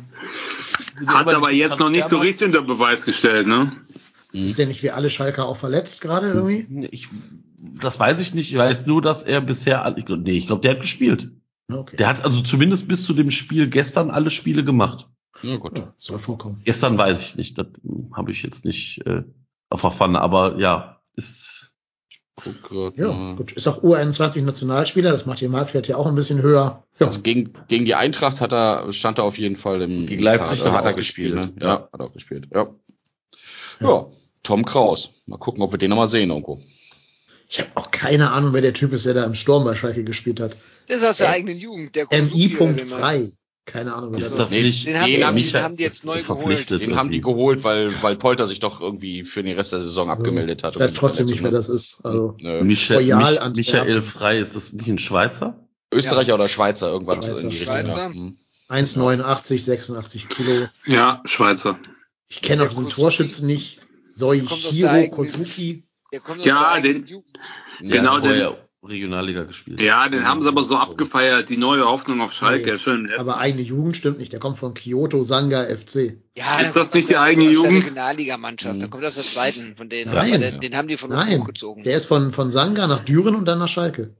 [1.08, 3.72] Hat aber jetzt noch nicht so richtig unter Beweis gestellt, ne?
[4.34, 6.88] Ist der nicht wie alle Schalker auch verletzt gerade irgendwie?
[6.92, 7.08] Ich,
[7.82, 8.52] das weiß ich nicht.
[8.52, 11.32] Ich weiß nur, dass er bisher, ich, nee, ich glaube, der hat gespielt.
[11.72, 11.98] Okay.
[11.98, 15.10] Der hat also zumindest bis zu dem Spiel gestern alle Spiele gemacht.
[15.42, 15.78] Ja, gut.
[15.78, 16.62] Ja, soll vorkommen.
[16.64, 19.24] Gestern weiß ich nicht, das hm, habe ich jetzt nicht äh,
[19.70, 21.51] auf der Pfanne, aber ja, ist
[22.44, 23.36] Guck grad Ja, mal.
[23.36, 23.52] gut.
[23.54, 26.84] Ist auch U21-Nationalspieler, das macht den Marktwert ja auch ein bisschen höher.
[27.00, 30.24] Ja, Also gegen, gegen die Eintracht hat er, stand er auf jeden Fall im Gegen
[30.24, 30.72] Leipzig Kader.
[30.72, 31.36] hat er hat er gespielt.
[31.36, 31.62] gespielt, Ne?
[31.66, 31.90] Ja, ja.
[31.92, 32.48] hat er auch gespielt.
[32.54, 32.68] Ja.
[33.80, 34.08] ja.
[34.44, 35.24] Tom Kraus.
[35.28, 36.60] Mal gucken, ob wir den nochmal sehen irgendwo.
[37.48, 40.04] ich habe auch keine Ahnung, wer der Typ ist, der da im Sturm bei Schalke
[40.04, 40.58] gespielt hat.
[40.88, 41.96] Das ist aus der Äh, eigenen Jugend.
[41.96, 42.50] Der MI.
[42.50, 43.28] Frei.
[43.66, 45.78] Keine Ahnung, wer Ist das das nicht Den haben, die, Den haben, die, Micha- haben
[45.78, 46.88] die jetzt neu verpflichtet geholt.
[46.88, 50.10] Den haben die geholt, weil, weil Polter sich doch irgendwie für den Rest der Saison
[50.10, 50.74] Also, abgemeldet hat.
[50.76, 52.04] Ich weiß trotzdem nicht, wer das ist.
[52.04, 52.36] Also.
[52.40, 53.68] Michael, Royal Mich.
[53.68, 55.68] Michael Frei, ist das nicht ein Schweizer?
[55.94, 57.44] Österreicher oder Schweizer, irgendwann Schweizer.
[57.44, 57.76] in die Richtung.
[57.76, 57.98] Schweizer.
[57.98, 58.10] Ja.
[58.10, 58.38] Hm.
[58.70, 60.68] 1,89, 86 Kilo.
[60.86, 61.78] Ja, Schweizer.
[62.30, 62.90] Ich kenne auch diesen.
[62.90, 63.80] Torschützen nicht.
[64.12, 65.84] Soichiro Kosuki.
[66.12, 67.06] Der kommt Ja, den-
[67.80, 69.80] Genau, vorher Regionalliga gespielt.
[69.80, 73.12] Ja, den haben sie aber so abgefeiert, die neue Hoffnung auf Schalke, Nee, schon.
[73.16, 74.34] Aber eigene Jugend stimmt nicht.
[74.34, 76.18] Der kommt von Kyoto Sanga FC.
[76.36, 77.72] Ja, Ist das nicht die der- eigene aus Jugend?
[77.74, 78.82] Der Regionalligamannschaft.
[78.82, 80.12] Der kommt aus der zweiten von denen.
[80.14, 80.42] Nein.
[80.42, 81.84] Den, den haben die von uns Nein, hochgezogen.
[81.84, 84.16] der ist von, von Sanga nach Düren und dann nach Schalke.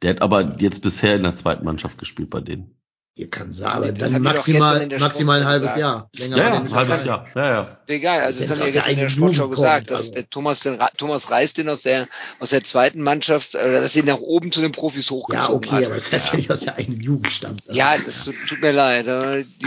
[0.00, 2.74] Der hat aber jetzt bisher in der zweiten Mannschaft gespielt bei denen.
[3.14, 5.80] Ihr kann sagen, aber Das dann maximal, maximal ein halbes gesagt.
[5.80, 6.10] Jahr.
[6.16, 7.04] Länger Ja, ja, ein halbes.
[7.04, 7.26] Jahr.
[7.34, 7.78] Ja, ja.
[7.86, 10.00] Egal, also Der das haben wir der gestern in der Sportschau Jugend gesagt, kommt, dass
[10.00, 10.12] also.
[10.14, 12.08] der Thomas, den, Thomas Reis den aus der,
[12.40, 15.70] aus der zweiten Mannschaft, äh, dass ihn nach oben zu den Profis hochgezogen Ja, okay,
[15.72, 15.84] hat.
[15.84, 17.62] aber das heißt ja nicht aus der eigenen Jugend stammt.
[17.68, 19.04] Also, Ja, das tut, tut mir leid.
[19.06, 19.66] Die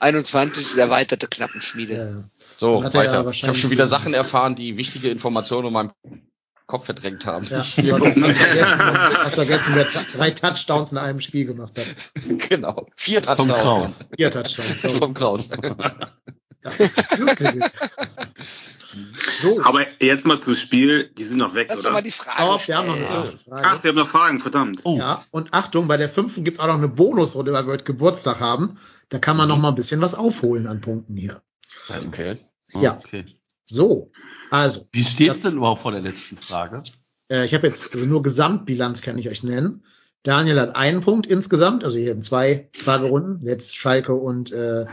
[0.00, 1.94] U21 ist erweiterte Knappenschmiede.
[1.94, 2.24] ja.
[2.56, 3.30] So, er ja weiter.
[3.30, 5.90] ich habe schon wieder Sachen erfahren, die wichtige Informationen in meinem
[6.70, 7.44] Kopf verdrängt haben.
[7.46, 9.84] Ja, Ich- du hast, hast vergessen, hast vergessen, wer
[10.14, 11.86] drei Touchdowns in einem Spiel gemacht hat.
[12.48, 12.86] genau.
[12.96, 13.98] Vier Tom Touchdowns.
[13.98, 14.04] Kraus.
[14.16, 14.80] Vier Touchdowns.
[14.80, 14.98] sorry.
[15.00, 15.50] Tom Kraus.
[16.62, 16.94] Das ist.
[19.40, 22.02] So, Aber jetzt mal zum Spiel, die sind noch weg, Lass doch mal oder?
[22.02, 23.82] die Frage stopp, wir haben noch eine fünfte Ach, Frage.
[23.84, 24.80] wir haben noch Fragen, verdammt.
[24.84, 27.84] Oh, Ja, und Achtung, bei der fünften gibt's auch noch eine Bonusrunde, weil wir heute
[27.84, 28.78] Geburtstag haben.
[29.08, 31.40] Da kann man noch mal ein bisschen was aufholen an Punkten hier.
[32.08, 32.36] Okay.
[32.74, 32.96] ja.
[33.02, 33.24] okay.
[33.66, 34.10] So,
[34.50, 36.82] also, Wie steht's Das- denn überhaupt vor der letzten Frage?
[37.30, 39.84] äh, ich habe jetzt also nur Gesamtbilanz kann ich euch nennen.
[40.22, 44.84] Daniel hat einen Punkt insgesamt, also hier in zwei Fragerunden, jetzt Schalke und äh,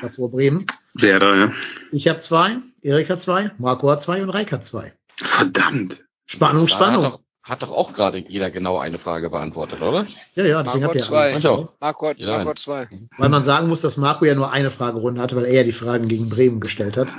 [0.00, 0.64] davor Bremen.
[0.94, 1.52] Wer da, ja?
[1.90, 4.92] Ich habe zwei, Erik hat zwei, Marco hat zwei und Reik hat zwei.
[5.16, 6.04] Verdammt.
[6.26, 7.04] Spannung, Spannung.
[7.04, 10.06] Hat doch, hat doch auch gerade jeder genau eine Frage beantwortet, oder?
[10.36, 11.48] Ja, ja, deswegen Marco habt ihr zwei.
[11.50, 11.72] auch.
[11.80, 12.88] Marco hat, Ja, Marco hat zwei.
[13.18, 15.72] Weil man sagen muss, dass Marco ja nur eine Fragerunde hatte, weil er ja die
[15.72, 17.12] Fragen gegen Bremen gestellt hat.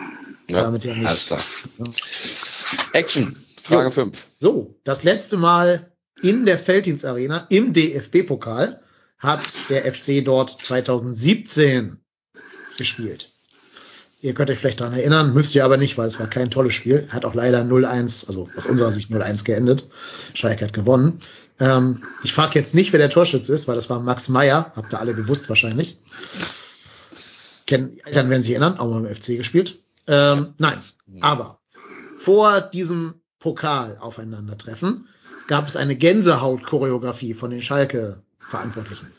[0.50, 1.08] Ja, Damit ja nicht.
[1.08, 1.44] alles klar.
[2.94, 3.36] Action.
[3.64, 3.92] Frage Jo.
[3.92, 4.18] 5.
[4.40, 5.92] So, das letzte Mal
[6.22, 8.82] in der Felddienstarena im DFB-Pokal
[9.20, 11.98] hat der FC dort 2017
[12.78, 13.34] gespielt.
[14.22, 16.74] Ihr könnt euch vielleicht daran erinnern, müsst ihr aber nicht, weil es war kein tolles
[16.74, 17.08] Spiel.
[17.10, 19.90] Hat auch leider 0-1, also aus unserer Sicht 0-1 geendet.
[20.34, 21.20] Schalke hat gewonnen.
[21.60, 24.72] Ähm, ich frage jetzt nicht, wer der Torschütze ist, weil das war Max Meyer.
[24.76, 25.98] Habt ihr alle gewusst wahrscheinlich.
[27.68, 29.80] Kennen, Eltern werden sich erinnern, auch mal im FC gespielt.
[30.08, 30.80] Ähm, nein,
[31.22, 31.60] aber
[32.18, 35.08] vor diesem Pokal aufeinandertreffen
[35.48, 39.12] gab es eine Gänsehaut-Choreografie von den Schalke-Verantwortlichen.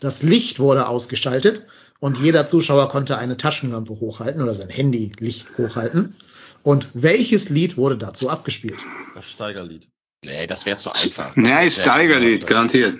[0.00, 1.66] Das Licht wurde ausgestaltet
[2.00, 6.16] und jeder Zuschauer konnte eine Taschenlampe hochhalten oder sein Handy-Licht hochhalten.
[6.62, 8.78] Und welches Lied wurde dazu abgespielt?
[9.14, 9.88] Das Steigerlied.
[10.24, 11.36] Nee, das wäre zu einfach.
[11.36, 12.98] Ja, ist Steigerlied, garantiert.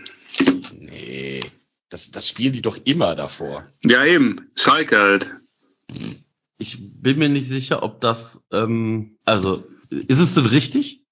[0.72, 1.40] Nee,
[1.88, 3.66] das, das spielen die doch immer davor.
[3.84, 4.50] Ja, eben.
[4.54, 5.34] Schalke halt.
[6.58, 11.04] Ich bin mir nicht sicher, ob das, ähm, also, ist es denn richtig?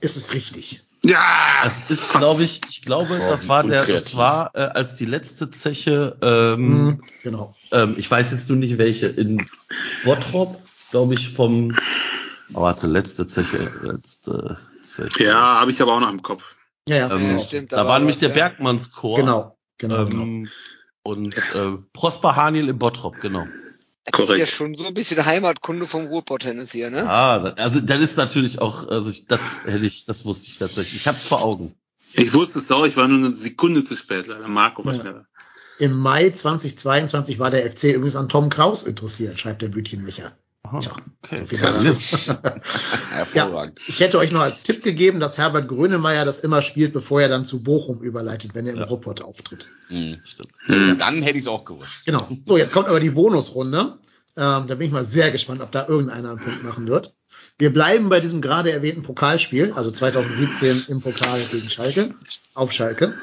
[0.00, 0.82] Ist es richtig?
[1.02, 1.62] Ja!
[1.64, 5.04] Es ist, glaube ich, ich glaube, Boah, das war der, das war äh, als die
[5.04, 7.54] letzte Zeche, ähm, Mhm, genau.
[7.72, 9.46] ähm, ich weiß jetzt nur nicht welche, in
[10.04, 11.76] Bottrop, glaube ich, vom,
[12.54, 15.24] oh, warte, letzte Zeche, letzte Zeche.
[15.24, 16.56] Ja, habe ich aber auch noch im Kopf.
[16.88, 17.40] Ja, ja, Ähm, genau.
[17.44, 18.34] stimmt, da war nämlich der ja.
[18.34, 19.16] Bergmannschor.
[19.16, 20.22] Genau, genau, genau.
[20.22, 20.48] Ähm,
[21.02, 23.46] und äh, Prosper Haniel im Bottrop, genau.
[24.04, 24.48] Das ist ja Korrekt.
[24.50, 27.08] schon so ein bisschen Heimatkunde vom Ruhrpott-Tennis hier, ne?
[27.08, 30.58] Ah, da- also das ist natürlich auch, also ich, das hätte ich, das wusste ich
[30.58, 30.96] tatsächlich.
[31.02, 31.74] Ich hab's vor Augen.
[32.14, 34.48] Ich wusste es auch, ich war nur eine Sekunde zu spät, leider.
[34.48, 35.00] Marco war Ja.
[35.02, 35.26] schneller.
[35.78, 40.32] Im Mai 2022 war der FC übrigens an Tom Kraus interessiert, schreibt der Bütchen Micha.
[40.70, 40.78] Aha,
[41.22, 41.36] okay.
[41.74, 42.36] so viel
[43.34, 43.66] Ja.
[43.88, 47.28] Ich hätte euch noch als Tipp gegeben, dass Herbert Grönemeyer das immer spielt, bevor er
[47.28, 48.84] dann zu Bochum überleitet, wenn er im Ja.
[48.86, 49.70] Ruhrpott auftritt.
[49.88, 50.20] Mhm.
[50.24, 50.52] Stimmt.
[50.66, 50.96] Hm.
[50.98, 52.06] Dann hätte ich es auch gewusst.
[52.06, 52.28] Genau.
[52.44, 53.98] So, jetzt kommt aber die Bonusrunde.
[54.36, 57.14] Ähm, da bin ich mal sehr gespannt, ob da irgendeiner einen Punkt machen wird.
[57.58, 62.14] Wir bleiben bei diesem gerade erwähnten Pokalspiel, also 2017 im Pokal gegen Schalke,
[62.54, 63.14] auf Schalke.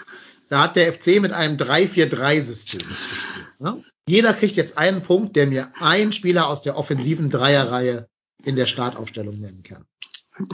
[0.49, 3.48] Da hat der FC mit einem 3-4-3-System gespielt.
[3.60, 3.84] Ne?
[4.07, 8.07] Jeder kriegt jetzt einen Punkt, der mir ein Spieler aus der offensiven Dreierreihe
[8.45, 9.86] in der Startaufstellung nennen kann.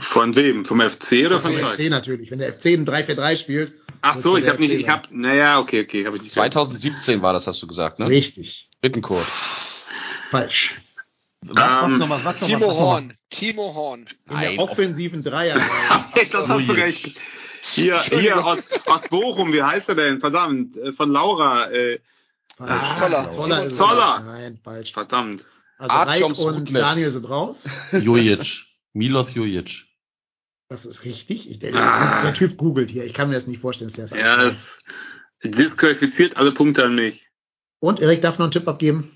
[0.00, 0.64] Von wem?
[0.64, 1.82] Vom FC oder von Vom Schalke?
[1.82, 2.30] FC natürlich.
[2.30, 5.82] Wenn der FC ein 3-4-3 spielt, Ach so, ich habe nicht, ich habe, naja, okay,
[5.82, 6.32] okay, habe ich nicht.
[6.32, 8.08] 2017 war das, hast du gesagt, ne?
[8.08, 8.68] Richtig.
[8.80, 9.26] Bittenkurt.
[10.30, 10.74] Falsch.
[11.42, 12.48] Was, was Ähm, nochmal, sag nochmal.
[12.58, 12.80] Timo noch mal.
[12.80, 13.14] Horn.
[13.30, 14.00] Timo Horn.
[14.28, 15.62] In Nein, der offensiven Dreierreihe.
[16.14, 17.20] das Oh hast du recht.
[17.72, 20.20] Hier, hier aus, aus Bochum, wie heißt er denn?
[20.20, 21.98] Verdammt, äh, von Laura, äh,
[22.56, 22.98] Falsch.
[23.00, 23.30] Zoller.
[23.30, 23.64] Zoller.
[23.64, 24.22] ist Zoller.
[24.24, 24.92] Nein, falsch.
[24.92, 25.44] verdammt.
[25.78, 26.72] Also Reik und.
[26.74, 27.68] Daniel sind raus.
[27.92, 28.64] Jojic.
[28.92, 29.86] Milos Jojic.
[30.68, 31.50] Das ist richtig.
[31.50, 32.22] Ich, der, Ah.
[32.22, 33.04] der Typ googelt hier.
[33.04, 34.84] Ich kann mir das nicht vorstellen, dass der das Ja, es
[35.42, 37.28] disqualifiziert alle Punkte an mich.
[37.80, 39.10] Und Erik darf noch einen Tipp abgeben.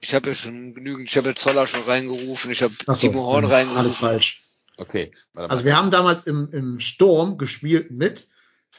[0.00, 3.24] Ich habe ja schon genügend, ich habe ja Zoller schon reingerufen, ich habe so, Timo
[3.26, 3.78] Horn reingerufen.
[3.80, 4.43] Alles falsch.
[4.76, 5.12] Okay.
[5.34, 5.52] Warte mal.
[5.52, 8.28] Also wir haben damals im, im Sturm gespielt mit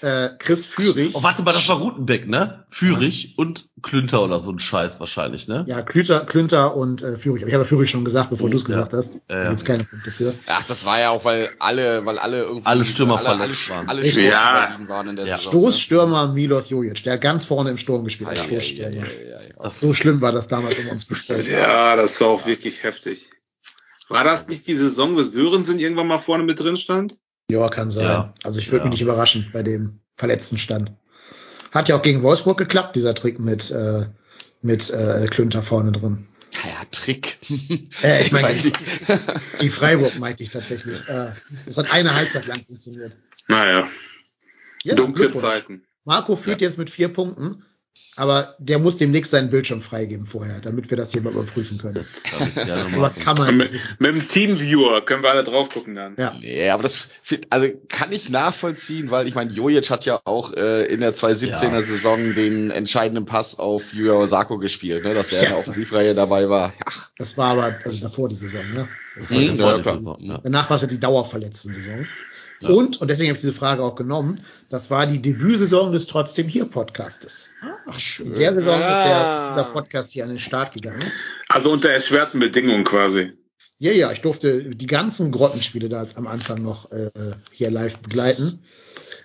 [0.01, 1.11] äh, Chris Führig.
[1.15, 2.65] Oh, warte mal, das war Rutenbeck, ne?
[2.69, 5.63] Führig und Klünter oder so ein Scheiß wahrscheinlich, ne?
[5.69, 7.43] Ja, Klünter, Klünter und äh, Führig.
[7.43, 9.13] Aber ich habe ja Führig schon gesagt, bevor du es gesagt hast.
[9.13, 9.49] Ja, Da ja.
[9.51, 10.33] gibt's keine Punkte für.
[10.47, 12.65] Ach, das war ja auch, weil alle, weil alle irgendwie.
[12.65, 13.87] Alle Stürmer alle, alle, verletzt waren.
[13.87, 14.01] alle.
[14.03, 14.89] Stoßstürmer Ja.
[14.89, 15.37] waren in der Ja.
[15.37, 15.51] Saison.
[15.53, 18.31] Stoßstürmer Milos Jojic, der hat ganz vorne im Sturm gespielt.
[18.31, 18.35] Ne?
[18.35, 19.53] Ja, ja, ja, ja, ja, ja.
[19.63, 21.47] Das, So schlimm war das damals um uns bestellt.
[21.47, 23.29] Ja, das war auch wirklich heftig.
[24.09, 27.17] War das nicht die Saison, wo Sörensen irgendwann mal vorne mit drin stand?
[27.49, 28.05] Ja, kann sein.
[28.05, 28.33] Ja.
[28.43, 28.89] Also ich würde Ja.
[28.89, 30.93] mich nicht überraschen bei dem verletzten Stand.
[31.73, 34.05] Hat ja auch gegen Wolfsburg geklappt, dieser Trick mit, äh,
[34.61, 36.27] mit äh, Klünter vorne drin.
[36.53, 37.37] Ja, ja, Trick.
[38.01, 38.79] Äh, ich meine, weiß nicht.
[39.61, 40.97] die Freiburg meinte ich tatsächlich.
[41.07, 41.31] Äh,
[41.65, 43.13] das hat eine Halbzeit lang funktioniert.
[43.47, 43.87] Naja,
[44.83, 45.31] Ja, dunkle.
[45.33, 45.83] Zeiten.
[46.05, 47.63] Marco führt jetzt mit vier Punkten,
[48.17, 52.05] aber der muss demnächst seinen Bildschirm freigeben vorher, damit wir das hier mal überprüfen können.
[52.55, 52.91] mal.
[53.01, 56.15] was kann man nicht Mit, mit dem Teamviewer können wir alle drauf gucken dann.
[56.17, 56.33] Ja.
[56.39, 57.09] Nee, aber das
[57.49, 61.71] also kann ich nachvollziehen, weil ich meine, Jojic hat ja auch äh, in der 2017er
[61.73, 61.81] Ja.
[61.83, 65.57] Saison den entscheidenden Pass auf Yuya Osako gespielt, ne, dass der in der Ja.
[65.59, 66.73] Offensivreihe dabei war.
[66.85, 68.87] Ach, Das war aber also davor die Saison, ne?
[69.15, 69.57] Das war Mhm.
[69.57, 69.97] davor Ja, die.
[69.97, 70.17] Saison.
[70.21, 70.39] Ja.
[70.43, 72.05] Danach war es ja die dauerverletzten Saison.
[72.67, 72.75] Ja.
[72.75, 74.35] Und, und deswegen habe ich diese Frage auch genommen,
[74.69, 77.51] das war die Debütsaison des Trotzdem hier Podcastes.
[77.87, 78.27] ach schön.
[78.27, 79.43] In der Saison ist, der, Ah.
[79.43, 81.03] ist dieser Podcast hier an den Start gegangen.
[81.49, 83.33] Also unter erschwerten Bedingungen quasi.
[83.77, 87.09] Ja, ja, ich durfte die ganzen Grottenspiele da am Anfang noch äh,
[87.51, 88.59] hier live begleiten.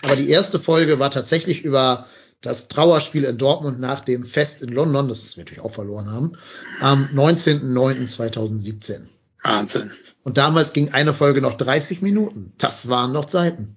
[0.02, 2.06] Aber die erste Folge war tatsächlich über
[2.40, 6.32] das Trauerspiel in Dortmund nach dem Fest in London, das wir natürlich auch verloren haben,
[6.80, 9.02] am 19.09.2017.
[9.42, 9.90] Wahnsinn.
[10.22, 12.52] Und damals ging eine Folge noch 30 Minuten.
[12.58, 13.76] Das waren noch Zeiten.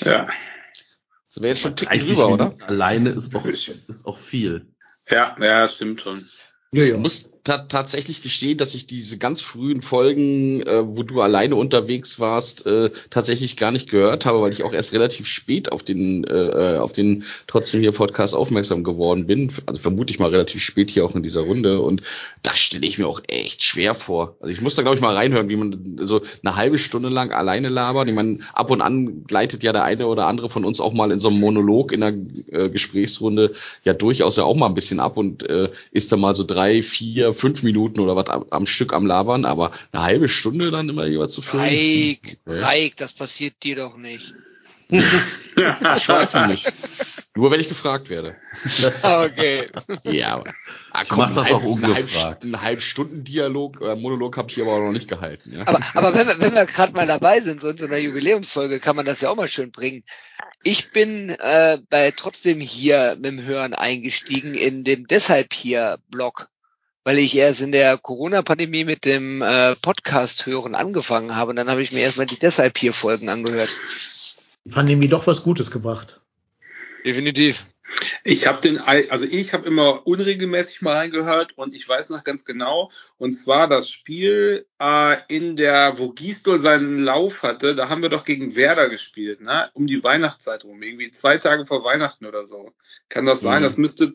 [0.00, 0.28] Ja.
[1.26, 2.44] Das wäre jetzt schon ein Tick 30 drüber, oder?
[2.46, 4.66] Minuten alleine ist auch, ist auch viel.
[5.08, 6.22] Ja, ja, stimmt schon.
[6.72, 6.96] Ja, ja.
[6.98, 12.20] muss ta tatsächlich gestehen, dass ich diese ganz frühen Folgen, äh, wo du alleine unterwegs
[12.20, 16.24] warst, äh, tatsächlich gar nicht gehört habe, weil ich auch erst relativ spät auf den
[16.24, 19.52] äh, auf den trotzdem hier Podcast aufmerksam geworden bin.
[19.66, 22.02] Also vermute ich mal relativ spät hier auch in dieser Runde und
[22.42, 24.36] das stelle ich mir auch echt schwer vor.
[24.40, 27.32] Also ich muss da glaube ich mal reinhören, wie man so eine halbe Stunde lang
[27.32, 28.08] alleine labert.
[28.08, 31.10] Ich meine, ab und an gleitet ja der eine oder andere von uns auch mal
[31.10, 32.16] in so einem Monolog in einer
[32.52, 33.52] äh, Gesprächsrunde
[33.82, 36.82] ja durchaus ja auch mal ein bisschen ab und äh, ist da mal so drei,
[36.82, 40.88] vier, fünf Minuten oder was am, am Stück am Labern, aber eine halbe Stunde dann
[40.88, 41.60] immer jeweils zu führen.
[41.64, 42.38] Reik, Okay.
[42.46, 44.32] Reik, das passiert dir doch nicht.
[44.88, 45.04] Ich
[46.02, 46.70] schweife nicht.
[47.34, 48.36] Nur wenn ich gefragt werde.
[49.02, 49.68] Okay.
[50.04, 50.50] Ja, aber
[50.92, 52.44] ah, Ich mach das ein auch halb- ungefragt.
[52.44, 55.52] Ein halb Stunden Dialog, äh, Monolog habe ich aber auch noch nicht gehalten.
[55.54, 55.66] Ja.
[55.66, 58.80] Aber, aber wenn wir, wenn wir gerade mal dabei sind, so in so einer Jubiläumsfolge,
[58.80, 60.02] kann man das ja auch mal schön bringen.
[60.62, 66.48] Ich bin äh, bei trotzdem hier mit dem Hören eingestiegen in dem deshalb hier Blog,
[67.04, 71.50] weil ich erst in der Corona-Pandemie mit dem äh, Podcast hören angefangen habe.
[71.50, 73.70] Und dann habe ich mir erstmal die deshalb hier Folgen angehört.
[74.70, 76.20] Pandemie doch was Gutes gebracht.
[77.04, 77.64] Definitiv.
[78.24, 82.24] Ich habe den, Al- also ich habe immer unregelmäßig mal reingehört und ich weiß noch
[82.24, 87.90] ganz genau, und zwar das Spiel äh, in der, wo Gisdol seinen Lauf hatte, da
[87.90, 89.68] haben wir doch gegen Werder gespielt, ne?
[89.74, 92.72] Um die Weihnachtszeit rum, irgendwie zwei Tage vor Weihnachten oder so.
[93.10, 93.60] Kann das sein?
[93.60, 93.64] Mhm.
[93.64, 94.12] Das müsste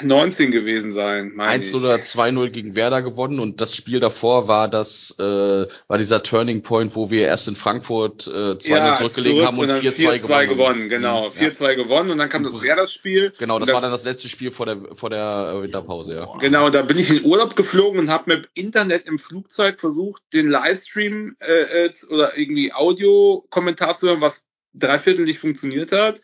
[0.00, 1.74] 2019 gewesen sein, meine 1 ich.
[1.74, 6.62] oder 2-0 gegen Werder gewonnen und das Spiel davor war das, äh, war dieser Turning
[6.62, 10.48] Point, wo wir erst in Frankfurt äh, 2-0 zurückgelegen zurück haben und dann 4-2 gewonnen.
[10.48, 10.88] gewonnen.
[10.88, 13.32] Genau, Mhm, 4-2 gewonnen und dann kam das Werder-Spiel.
[13.38, 16.32] Genau, das, Und war dann das letzte Spiel vor der, vor der äh, Winterpause, ja.
[16.38, 20.48] Genau, da bin ich in Urlaub geflogen und habe mit Internet im Flugzeug versucht, den
[20.48, 26.20] Livestream äh, äh, oder irgendwie Audiokommentar zu hören, was dreiviertel nicht funktioniert hat.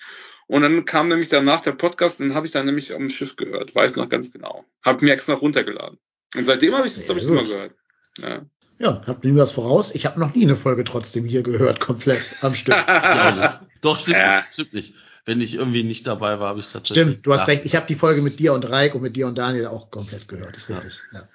[0.50, 3.36] Und dann kam nämlich danach der Podcast und den habe ich dann nämlich am Schiff
[3.36, 3.72] gehört.
[3.72, 4.64] Weiß noch ganz genau.
[4.82, 5.96] Hab mir extra runtergeladen.
[6.34, 7.72] Und seitdem habe ich das, glaube ich, immer gehört.
[8.18, 8.44] Ja.
[8.80, 9.94] Ja, habt mir was voraus.
[9.94, 12.74] Ich habe noch nie eine Folge trotzdem hier gehört, komplett am Stück.
[12.88, 14.38] Ja, das, doch, stimmt Ja.
[14.40, 14.52] nicht.
[14.54, 14.94] Stimmt nicht.
[15.24, 17.04] Wenn ich irgendwie nicht dabei war, habe ich tatsächlich.
[17.04, 17.46] Stimmt, du hast Ja.
[17.46, 17.64] recht.
[17.64, 20.26] Ich habe die Folge mit dir und Reik und mit dir und Daniel auch komplett
[20.26, 20.56] gehört.
[20.56, 21.00] Ist richtig.
[21.12, 21.28] Ja.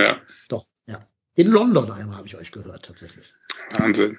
[0.00, 1.06] ja, Doch, ja.
[1.34, 3.34] In London einmal habe ich euch gehört, tatsächlich.
[3.76, 4.18] Wahnsinn.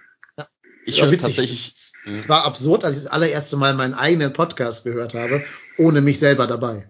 [0.89, 1.35] Ich War höre witzig.
[1.35, 5.43] tatsächlich, Es, es war absurd, als ich das allererste Mal meinen eigenen Podcast gehört habe,
[5.77, 6.89] ohne mich selber dabei.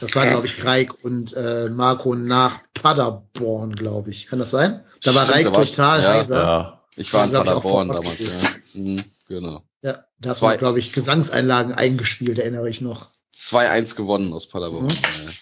[0.00, 0.30] Das war, Ja.
[0.32, 4.26] glaube ich, Reik und äh, Marco nach Paderborn, glaube ich.
[4.26, 4.82] Kann das sein?
[5.02, 6.36] Da war Stimmt, Reik da war ich- total ja, heiser.
[6.42, 6.82] Ja.
[6.96, 8.28] ich war in auch Paderborn damals, ja.
[8.74, 9.62] Mhm, genau.
[9.82, 13.10] Ja, da hast Zwei- du, glaube ich, Gesangseinlagen eingespielt, erinnere ich noch.
[13.34, 14.86] 2-1 gewonnen aus Paderborn.
[14.86, 14.90] Mhm.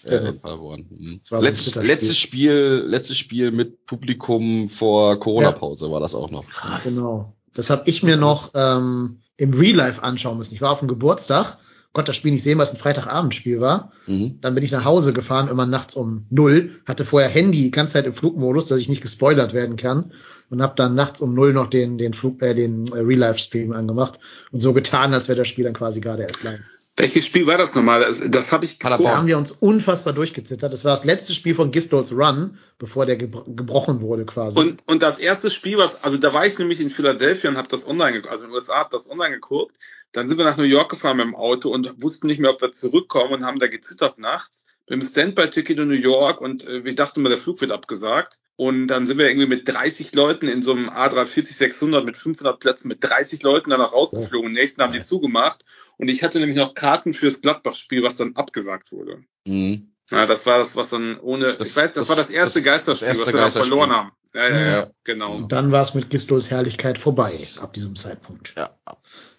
[0.03, 0.29] Äh, Genau.
[0.29, 0.85] in Paderborn.
[0.89, 1.19] Mhm.
[1.23, 1.81] So Zitterspiel.
[1.81, 6.45] letztes Spiel, letztes Spiel mit Publikum vor Corona-Pause war das auch noch.
[6.47, 6.83] Krass.
[6.83, 7.33] Genau.
[7.55, 10.53] Das habe ich mir noch ähm, im Real Life anschauen müssen.
[10.53, 11.57] Ich war auf dem Geburtstag,
[11.93, 13.91] konnte das Spiel nicht sehen, weil es ein Freitagabendspiel war.
[14.05, 14.39] Mhm.
[14.41, 17.93] Dann bin ich nach Hause gefahren, immer nachts um null, hatte vorher Handy die ganze
[17.93, 20.11] Zeit im Flugmodus, dass ich nicht gespoilert werden kann
[20.49, 23.39] und habe dann nachts um null noch den den Flug äh, den äh, Real Life
[23.39, 24.19] Stream angemacht
[24.51, 26.79] und so getan, als wäre das Spiel dann quasi gerade erst live.
[26.97, 28.01] Welches Spiel war das nochmal?
[28.01, 29.11] Das, das habe ich Paderborn.
[29.11, 30.71] Da haben wir uns unfassbar durchgezittert.
[30.71, 34.57] Das war das letzte Spiel von Gistols Run, bevor der gebro gebrochen wurde quasi.
[34.57, 37.67] Und, und das erste Spiel, was, also da war ich nämlich in Philadelphia und habe
[37.67, 39.75] das online geguckt, also in den USA habe das online geguckt.
[40.13, 42.61] Dann sind wir nach New York gefahren mit dem Auto und wussten nicht mehr, ob
[42.61, 46.85] wir zurückkommen und haben da gezittert nachts mit dem Standby-Ticket in New York und äh,
[46.85, 48.39] wir dachten mal, der Flug wird abgesagt.
[48.57, 52.87] Und dann sind wir irgendwie mit 30 Leuten in so einem A340-600 mit 500 Plätzen
[52.87, 54.53] mit 30 Leuten danach rausgeflogen.
[54.53, 55.65] Nächsten haben die zugemacht.
[55.97, 59.23] Und ich hatte nämlich noch Karten fürs Gladbach-Spiel, was dann abgesagt wurde.
[59.47, 59.91] Mhm.
[60.11, 62.59] Ja, das war das, was dann ohne, Das- ich weiß, das, das- war das erste
[62.59, 63.69] das- Geisterspiel, das erste was wir dann Geisterspiel.
[63.71, 64.11] verloren haben.
[64.33, 64.91] Ja, ja, ja, Ja.
[65.05, 65.35] genau.
[65.35, 68.53] Und dann war es mit Gistols Herrlichkeit vorbei ab diesem Zeitpunkt.
[68.57, 68.77] Ja.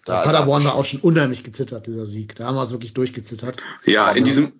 [0.07, 2.35] Da ist Paderborn war auch schon unheimlich gezittert, dieser Sieg.
[2.35, 3.57] Da haben wir uns wirklich durchgezittert.
[3.85, 4.53] Ja, in diesem,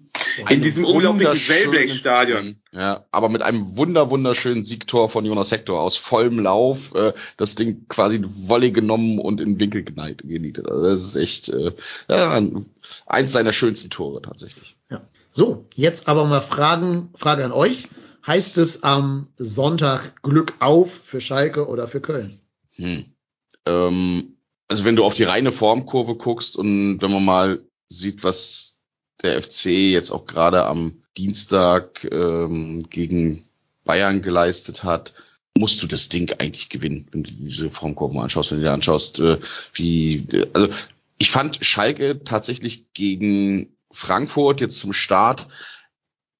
[0.50, 2.56] in diesem unglaublichen wunderschönen- Wellblech-Stadion.
[2.74, 7.56] Ja, aber mit einem wunder wunderschönen Siegtor von Jonas Hector aus vollem Lauf, äh, das
[7.56, 10.70] Ding quasi Volley genommen und in den Winkel genietet.
[10.70, 11.72] Also das ist echt äh,
[12.10, 12.66] ja, ein-
[13.06, 14.76] eins seiner schönsten Tore tatsächlich.
[14.92, 15.02] Ja.
[15.30, 17.88] So, jetzt aber mal Fragen, Frage an euch.
[18.26, 22.38] Heißt es am Sonntag Glück auf für Schalke oder für Köln?
[22.76, 23.06] Hm.
[23.66, 24.37] Ähm,
[24.68, 28.80] also wenn du auf die reine Formkurve guckst und wenn man mal sieht, was
[29.22, 33.48] der FC jetzt auch gerade am Dienstag ähm, gegen
[33.86, 35.14] Bayern geleistet hat,
[35.58, 39.20] musst du das Ding eigentlich gewinnen, wenn du diese Formkurven anschaust, wenn du dir anschaust,
[39.20, 39.40] äh,
[39.74, 40.70] wie, äh, also
[41.18, 45.48] ich fand Schalke tatsächlich gegen Frankfurt jetzt zum Start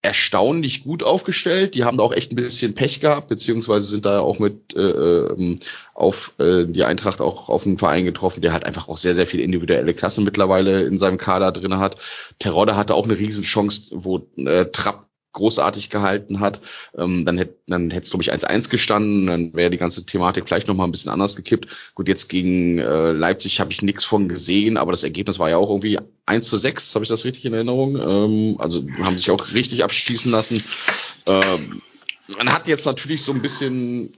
[0.08, 1.76] erstaunlich gut aufgestellt.
[1.76, 4.80] Die haben da auch echt ein bisschen Pech gehabt, beziehungsweise sind da auch mit äh,
[4.80, 5.60] ähm,
[5.94, 9.28] auf äh, die Eintracht auch auf einen Verein getroffen, der halt einfach auch sehr, sehr
[9.28, 11.98] viel individuelle Klasse mittlerweile in seinem Kader drin hat.
[12.40, 16.62] Terodde hatte auch eine Riesenchance, wo äh, Trapp großartig gehalten hat,
[16.98, 20.48] ähm, dann hätte dann hätte es glaube ich 1-1 gestanden, dann wäre die ganze Thematik
[20.48, 21.68] vielleicht noch mal ein bisschen anders gekippt.
[21.96, 25.58] Gut, jetzt gegen äh, Leipzig habe ich nichts von gesehen, aber das Ergebnis war ja
[25.58, 27.96] auch irgendwie 1 zu 6, habe ich das richtig in Erinnerung?
[27.96, 30.64] Ähm, also haben sich auch richtig abschießen lassen.
[31.26, 31.82] Ähm,
[32.38, 34.14] man hat jetzt natürlich so ein bisschen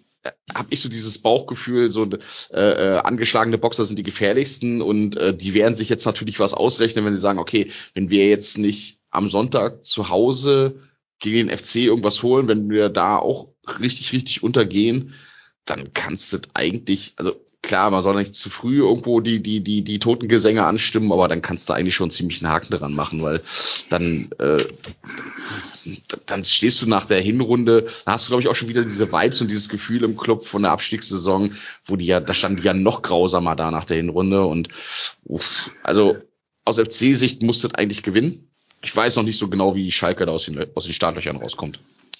[0.53, 2.05] habe ich so dieses Bauchgefühl, so
[2.51, 6.53] äh, äh, angeschlagene Boxer sind die gefährlichsten und äh, die werden sich jetzt natürlich was
[6.53, 10.79] ausrechnen, wenn sie sagen, okay, wenn wir jetzt nicht am Sonntag zu Hause
[11.19, 15.13] gegen den FC irgendwas holen, wenn wir da auch richtig, richtig untergehen,
[15.65, 19.83] dann kannst du eigentlich, also klar, man soll nicht zu früh irgendwo die, die, die,
[19.83, 23.41] die Totengesänge anstimmen, aber dann kannst du eigentlich schon ziemlich einen Haken dran machen, weil
[23.89, 24.65] dann, äh,
[26.25, 29.11] dann stehst du nach der Hinrunde, da hast du, glaube ich, auch schon wieder diese
[29.11, 31.55] Vibes und dieses Gefühl im Club von der Abstiegssaison,
[31.85, 34.69] wo die ja, da standen die ja noch grausamer da nach der Hinrunde und
[35.25, 36.17] uff, also
[36.65, 38.48] aus FC-Sicht musst du eigentlich gewinnen.
[38.81, 41.79] Ich weiß noch nicht so genau, wie Schalke da aus den, aus den Startlöchern rauskommt.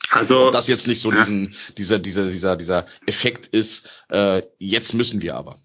[0.10, 1.19] Also Ob das jetzt nicht so ja.
[1.19, 5.60] diesen, dieser, dieser, dieser, dieser Effekt ist, äh, jetzt müssen wir aber.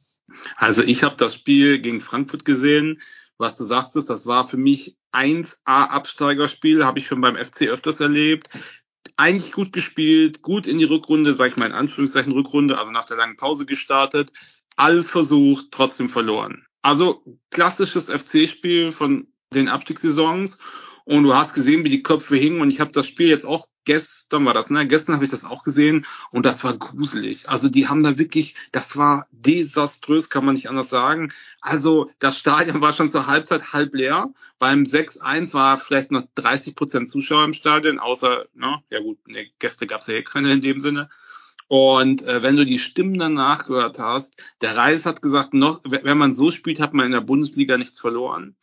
[0.57, 3.01] Also ich habe das Spiel gegen Frankfurt gesehen.
[3.39, 7.63] Was du sagst, ist, das war für mich 1A Absteigerspiel, habe ich schon beim FC
[7.63, 8.49] öfters erlebt.
[9.17, 13.07] Eigentlich gut gespielt, gut in die Rückrunde, sag ich mal in Anführungszeichen Rückrunde, also nach
[13.07, 14.33] der langen Pause gestartet,
[14.77, 16.67] alles versucht, trotzdem verloren.
[16.83, 20.59] Also klassisches FC-Spiel von den Abstiegssaisons
[21.05, 23.69] und du hast gesehen, wie die Köpfe hingen und ich habe das Spiel jetzt auch
[23.85, 24.87] gestern war das, ne?
[24.87, 27.49] Gestern habe ich das auch gesehen und das war gruselig.
[27.49, 31.33] Also die haben da wirklich, das war desaströs, kann man nicht anders sagen.
[31.61, 34.33] Also das Stadion war schon zur Halbzeit halb leer.
[34.59, 39.51] Beim 6-1 war vielleicht noch 30 Prozent Zuschauer im Stadion, außer, ne, ja gut, ne,
[39.59, 41.11] Gäste gab es ja eh keine in dem Sinne.
[41.67, 46.19] Und äh, wenn du die Stimmen danach gehört hast, der Reis hat gesagt, noch, wenn
[46.19, 48.55] man so spielt, hat man in der Bundesliga nichts verloren.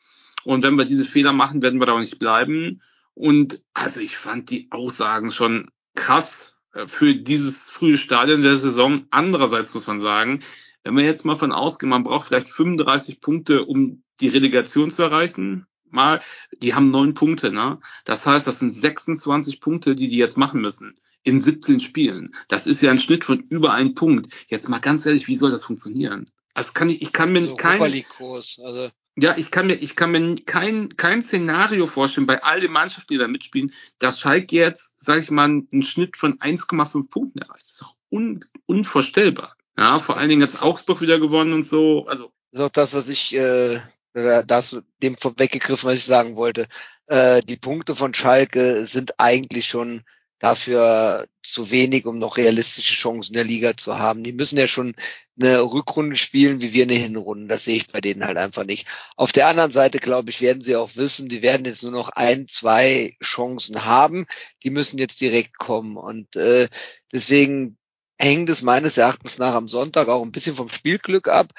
[0.43, 2.81] Und wenn wir diese Fehler machen, werden wir da auch nicht bleiben.
[3.13, 9.05] Und also ich fand die Aussagen schon krass äh, für dieses frühe Stadion der Saison.
[9.11, 10.41] Andererseits muss man sagen,
[10.83, 15.03] wenn wir jetzt mal von ausgehen, man braucht vielleicht 35 Punkte, um die Relegation zu
[15.03, 15.67] erreichen.
[15.89, 16.21] Mal,
[16.53, 17.79] die haben neun Punkte, ne?
[18.05, 22.33] Das heißt, das sind 26 Punkte, die die jetzt machen müssen in 17 Spielen.
[22.47, 24.33] Das ist ja ein Schnitt von über einen Punkt.
[24.47, 26.25] Jetzt mal ganz ehrlich, wie soll das funktionieren?
[26.53, 30.11] Also kann ich, ich kann mir so kein, also ja, ich kann mir, ich kann
[30.11, 34.93] mir kein, kein Szenario vorstellen bei all den Mannschaften, die da mitspielen, dass Schalke jetzt,
[35.03, 37.63] sage ich mal, einen Schnitt von 1,5 Punkten erreicht.
[37.63, 39.55] Das ist doch un, unvorstellbar.
[39.77, 42.05] Ja, vor allen Dingen jetzt Augsburg wieder gewonnen und so.
[42.07, 43.81] Also das ist auch das, was ich, äh,
[44.13, 46.67] das dem vorweggegriffen, was ich sagen wollte.
[47.07, 50.03] Äh, die Punkte von Schalke sind eigentlich schon
[50.41, 54.23] dafür zu wenig, um noch realistische Chancen der Liga zu haben.
[54.23, 54.95] Die müssen ja schon
[55.39, 57.47] eine Rückrunde spielen, wie wir eine Hinrunde.
[57.47, 58.87] Das sehe ich bei denen halt einfach nicht.
[59.15, 62.09] Auf der anderen Seite, glaube ich, werden sie auch wissen, sie werden jetzt nur noch
[62.09, 64.25] ein, zwei Chancen haben.
[64.63, 65.95] Die müssen jetzt direkt kommen.
[65.95, 66.69] Und äh,
[67.11, 67.77] deswegen
[68.17, 71.51] hängt es meines Erachtens nach am Sonntag auch ein bisschen vom Spielglück ab.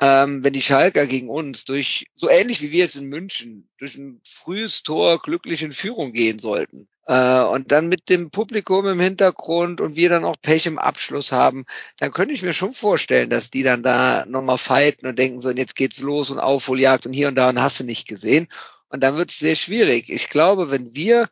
[0.00, 3.96] Ähm, wenn die Schalker gegen uns durch, so ähnlich wie wir jetzt in München, durch
[3.96, 9.00] ein frühes Tor glücklich in Führung gehen sollten, äh, und dann mit dem Publikum im
[9.00, 11.66] Hintergrund und wir dann auch Pech im Abschluss haben,
[11.98, 15.48] dann könnte ich mir schon vorstellen, dass die dann da nochmal fighten und denken so,
[15.48, 18.46] und jetzt geht's los und Aufholjagd und hier und da und hast du nicht gesehen.
[18.90, 20.08] Und dann wird es sehr schwierig.
[20.08, 21.28] Ich glaube, wenn wir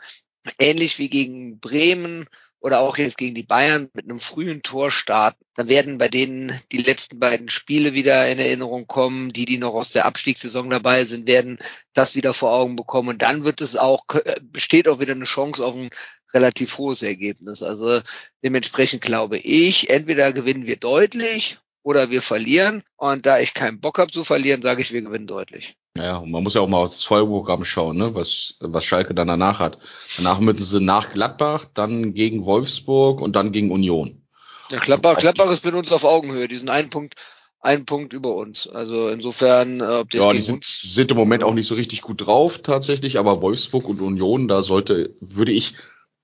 [0.58, 2.26] ähnlich wie gegen Bremen
[2.60, 6.58] oder auch jetzt gegen die Bayern mit einem frühen Tor starten, dann werden bei denen
[6.72, 9.32] die letzten beiden Spiele wieder in Erinnerung kommen.
[9.32, 11.58] Die, die noch aus der Abstiegssaison dabei sind, werden
[11.94, 13.10] das wieder vor Augen bekommen.
[13.10, 14.04] Und dann wird es auch,
[14.40, 15.90] besteht auch wieder eine Chance auf ein
[16.34, 17.62] relativ hohes Ergebnis.
[17.62, 18.00] Also
[18.42, 22.82] dementsprechend glaube ich, entweder gewinnen wir deutlich oder wir verlieren.
[22.96, 25.76] Und da ich keinen Bock habe zu verlieren, sage ich, wir gewinnen deutlich.
[25.98, 28.14] Ja, und man muss ja auch mal aufs Vollprogramm schauen, ne?
[28.14, 29.78] was, was Schalke dann danach hat.
[30.16, 34.22] Danach müssen sie nach Gladbach, dann gegen Wolfsburg und dann gegen Union.
[34.70, 36.46] Ja, Gladbach, Gladbach ist mit uns auf Augenhöhe.
[36.46, 37.14] Die sind einen Punkt,
[37.60, 38.68] einen Punkt über uns.
[38.68, 42.02] Also insofern, äh, ob die, ja, die sind, sind im Moment auch nicht so richtig
[42.02, 45.74] gut drauf tatsächlich, aber Wolfsburg und Union, da sollte, würde ich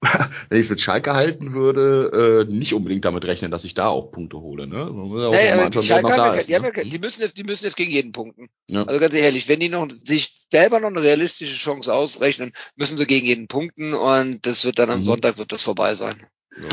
[0.48, 3.88] wenn ich es mit Schalke halten würde, äh, nicht unbedingt damit rechnen, dass ich da
[3.88, 4.66] auch Punkte hole.
[4.66, 4.90] Ne?
[5.32, 6.72] Ja, die, Schalke haben, ist, die, ne?
[6.74, 8.48] ja, die, müssen jetzt, die müssen jetzt gegen jeden punkten.
[8.68, 8.84] Ja.
[8.84, 13.06] Also ganz ehrlich, wenn die noch sich selber noch eine realistische Chance ausrechnen, müssen sie
[13.06, 15.04] gegen jeden punkten und das wird dann am mhm.
[15.04, 16.26] Sonntag wird das vorbei sein.
[16.60, 16.68] Ja.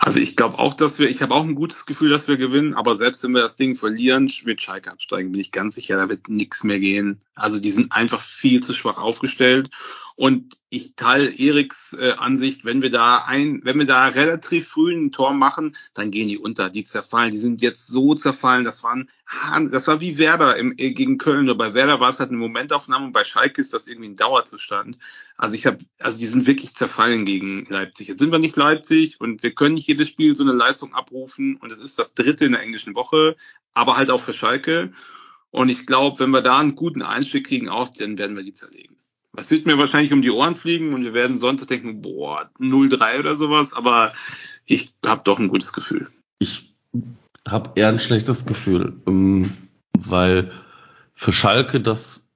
[0.00, 2.74] Also ich glaube auch, dass wir, ich habe auch ein gutes Gefühl, dass wir gewinnen,
[2.74, 6.08] aber selbst wenn wir das Ding verlieren, wird Schalke absteigen, bin ich ganz sicher, da
[6.08, 7.22] wird nichts mehr gehen.
[7.34, 9.70] Also die sind einfach viel zu schwach aufgestellt
[10.16, 14.94] und ich teile Eriks äh, Ansicht, wenn wir da ein, wenn wir da relativ früh
[14.94, 17.30] ein Tor machen, dann gehen die unter, die zerfallen.
[17.30, 19.10] Die sind jetzt so zerfallen, das waren,
[19.70, 21.44] das war wie Werder im, äh, gegen Köln.
[21.44, 24.16] Nur bei Werder war es halt eine Momentaufnahme und bei Schalke ist das irgendwie ein
[24.16, 24.98] Dauerzustand.
[25.36, 28.08] Also ich habe, also die sind wirklich zerfallen gegen Leipzig.
[28.08, 31.56] Jetzt sind wir nicht Leipzig und wir können nicht jedes Spiel so eine Leistung abrufen
[31.56, 33.36] und es ist das dritte in der englischen Woche,
[33.74, 34.94] aber halt auch für Schalke.
[35.50, 38.54] Und ich glaube, wenn wir da einen guten Einstieg kriegen, auch, dann werden wir die
[38.54, 38.96] zerlegen.
[39.36, 43.20] Das wird mir wahrscheinlich um die Ohren fliegen und wir werden Sonntag denken, boah, 0-3
[43.20, 44.12] oder sowas, aber
[44.64, 46.08] ich habe doch ein gutes Gefühl.
[46.38, 46.74] Ich
[47.46, 49.52] habe eher ein schlechtes Gefühl, ähm,
[49.98, 50.50] weil
[51.14, 52.28] für Schalke das,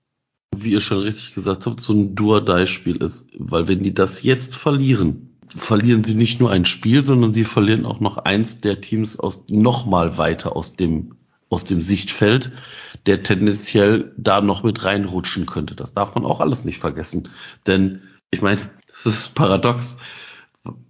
[0.56, 3.28] wie ihr schon richtig gesagt habt, so ein Dur-Die-Spiel ist.
[3.38, 7.86] Weil wenn die das jetzt verlieren, verlieren sie nicht nur ein Spiel, sondern sie verlieren
[7.86, 11.16] auch noch eins der Teams aus nochmal weiter aus dem
[11.50, 12.52] aus dem Sichtfeld,
[13.06, 15.74] der tendenziell da noch mit reinrutschen könnte.
[15.74, 17.28] Das darf man auch alles nicht vergessen.
[17.66, 19.98] Denn ich meine, es ist paradox,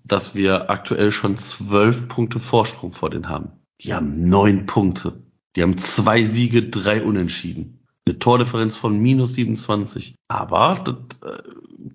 [0.05, 3.53] dass wir aktuell schon zwölf Punkte Vorsprung vor denen haben.
[3.81, 5.23] Die haben neun Punkte.
[5.57, 7.87] Die haben zwei Siege, drei Unentschieden.
[8.07, 10.17] Eine Tordifferenz von minus 27.
[10.29, 11.43] Aber das äh,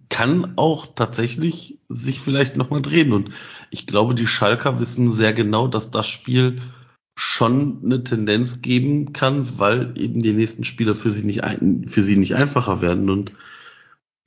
[0.10, 3.14] kann auch tatsächlich sich vielleicht nochmal drehen.
[3.14, 3.30] Und
[3.70, 6.62] ich glaube, die Schalker wissen sehr genau, dass das Spiel
[7.16, 12.04] schon eine Tendenz geben kann, weil eben die nächsten Spieler für sie nicht, ein, für
[12.04, 13.10] sie nicht einfacher werden.
[13.10, 13.32] Und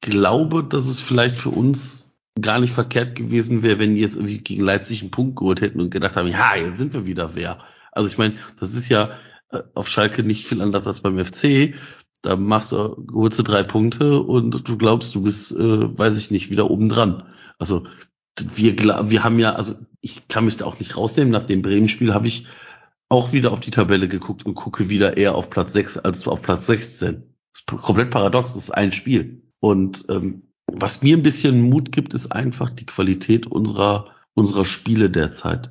[0.01, 2.11] glaube, dass es vielleicht für uns
[2.41, 5.81] gar nicht verkehrt gewesen wäre, wenn die jetzt irgendwie gegen Leipzig einen Punkt geholt hätten
[5.81, 7.59] und gedacht haben, ja, jetzt sind wir wieder wer.
[7.93, 9.11] Also ich meine, das ist ja
[9.51, 11.75] äh, auf Schalke nicht viel anders als beim FC.
[12.23, 16.31] Da machst du, holst du drei Punkte und du glaubst, du bist, äh, weiß ich
[16.31, 17.25] nicht, wieder oben dran.
[17.59, 17.85] Also
[18.55, 21.33] wir, wir haben ja, also ich kann mich da auch nicht rausnehmen.
[21.33, 22.47] Nach dem Bremen-Spiel habe ich
[23.09, 26.43] auch wieder auf die Tabelle geguckt und gucke wieder eher auf Platz 6 als auf
[26.43, 27.23] Platz 16.
[27.53, 29.43] Das ist komplett paradox, das ist ein Spiel.
[29.61, 34.05] Und ähm, was mir ein bisschen Mut gibt, ist einfach die Qualität unserer,
[34.35, 35.71] unserer Spiele derzeit.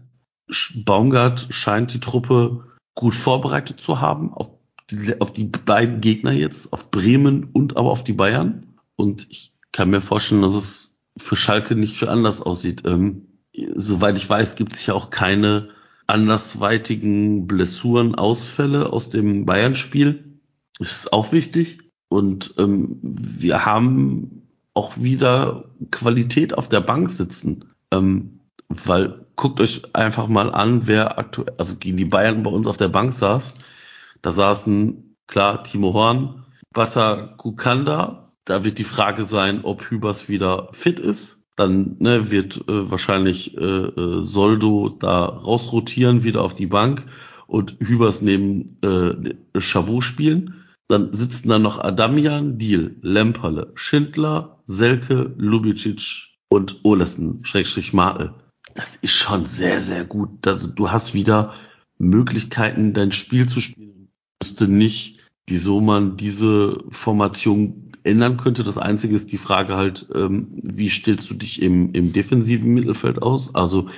[0.75, 2.65] Baumgart scheint die Truppe
[2.95, 4.49] gut vorbereitet zu haben auf
[4.89, 8.75] die, auf die beiden Gegner jetzt, auf Bremen und aber auf die Bayern.
[8.95, 12.83] Und ich kann mir vorstellen, dass es für Schalke nicht viel anders aussieht.
[12.85, 13.27] Ähm,
[13.75, 15.69] soweit ich weiß, gibt es ja auch keine
[16.07, 20.39] andersweitigen Blessuren, Ausfälle aus dem Bayern-Spiel.
[20.79, 21.79] Ist auch wichtig.
[22.09, 27.65] Und ähm, wir haben auch wieder Qualität auf der Bank sitzen.
[27.91, 28.39] Ähm,
[28.69, 32.77] weil guckt euch einfach mal an, wer aktuell, also gegen die Bayern bei uns auf
[32.77, 33.55] der Bank saß.
[34.21, 38.33] Da saßen klar Timo Horn, Bata Kukanda.
[38.45, 41.36] Da wird die Frage sein, ob Hübers wieder fit ist.
[41.57, 47.07] Dann ne, wird äh, wahrscheinlich äh, äh, Soldo da rausrotieren, wieder auf die Bank
[47.47, 50.63] und Hübers neben äh, Chabot spielen.
[50.87, 58.33] Dann sitzen da noch Adamian, Diel, Lemperle, Schindler, Selke, Lubicic und Olesen, Schrägstrich Martel.
[58.75, 60.45] Das ist schon sehr, sehr gut.
[60.45, 61.55] Also du hast wieder
[61.97, 64.09] Möglichkeiten, dein Spiel zu spielen.
[64.39, 68.63] Ich wüsste nicht, wieso man diese Formation ändern könnte.
[68.63, 73.21] Das Einzige ist die Frage halt, ähm, wie stellst du dich im, im defensiven Mittelfeld
[73.21, 73.55] aus?
[73.55, 73.89] Also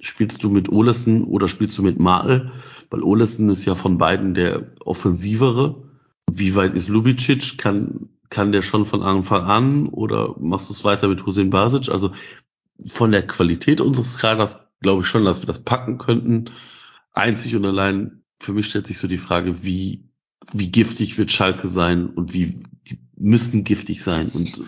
[0.00, 2.52] spielst du mit Olesen oder spielst du mit Martel?
[2.90, 5.84] Weil Olesen ist ja von beiden der offensivere
[6.32, 7.58] wie weit ist Lubicic?
[7.58, 11.90] Kann, kann der schon von Anfang an oder machst du es weiter mit Hussein Basic?
[11.90, 12.12] Also
[12.84, 16.50] von der Qualität unseres Kaders glaube ich schon, dass wir das packen könnten.
[17.12, 20.04] Einzig und allein für mich stellt sich so die Frage, wie,
[20.52, 24.60] wie giftig wird Schalke sein und wie, die müssen giftig sein und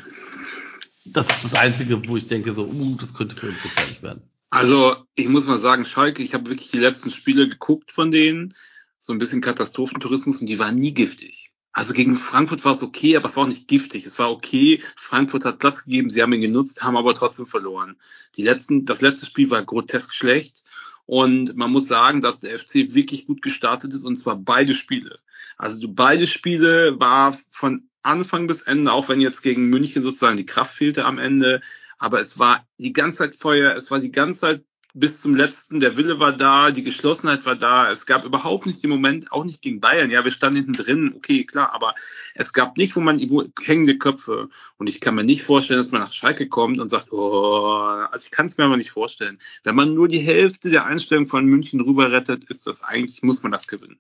[1.05, 4.23] das ist das Einzige, wo ich denke so, uh, das könnte für uns gefährlich werden.
[4.51, 8.55] Also ich muss mal sagen, Schalke, ich habe wirklich die letzten Spiele geguckt von denen,
[8.99, 11.53] so ein bisschen Katastrophentourismus und die waren nie giftig.
[11.73, 14.07] Also gegen Frankfurt war es okay, aber es war auch nicht giftig.
[14.07, 14.83] Es war okay.
[14.97, 17.97] Frankfurt hat Platz gegeben, sie haben ihn genutzt, haben aber trotzdem verloren.
[18.37, 20.65] Die letzten, das letzte Spiel war grotesk schlecht.
[21.05, 25.19] Und man muss sagen, dass der FC wirklich gut gestartet ist und zwar beide Spiele.
[25.57, 30.47] Also beide Spiele war von Anfang bis Ende, auch wenn jetzt gegen München sozusagen die
[30.47, 31.61] Kraft fehlte am Ende,
[31.99, 34.65] aber es war die ganze Zeit Feuer, es war die ganze Zeit
[34.99, 37.91] bis zum letzten, der Wille war da, die Geschlossenheit war da.
[37.91, 40.11] Es gab überhaupt nicht den Moment, auch nicht gegen Bayern.
[40.11, 41.95] Ja, wir standen hinten drin, okay, klar, aber
[42.35, 44.49] es gab nicht, wo man wo hängende Köpfe.
[44.79, 47.77] Und ich kann mir nicht vorstellen, dass man nach Schalke kommt und sagt, oh,
[48.11, 49.39] also ich kann es mir aber nicht vorstellen.
[49.65, 53.43] Wenn man nur die Hälfte der Einstellung von München rüber rettet, ist das eigentlich, muss
[53.43, 53.99] man das gewinnen.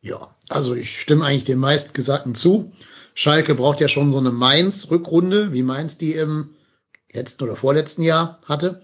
[0.00, 2.72] Ja, also ich stimme eigentlich dem meistgesagten zu.
[3.14, 6.50] Schalke braucht ja schon so eine Mainz-Rückrunde, wie Mainz die im
[7.12, 8.82] letzten oder vorletzten Jahr hatte.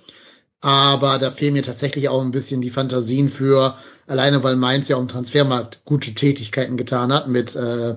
[0.60, 3.76] Aber da fehlen mir tatsächlich auch ein bisschen die Fantasien für,
[4.08, 7.96] alleine weil Mainz ja am Transfermarkt gute Tätigkeiten getan hat mit äh,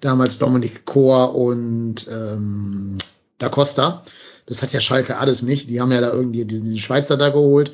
[0.00, 2.96] damals Dominik Kor und ähm,
[3.36, 4.02] Da Costa.
[4.46, 5.68] Das hat ja Schalke alles nicht.
[5.68, 7.72] Die haben ja da irgendwie diesen Schweizer da geholt.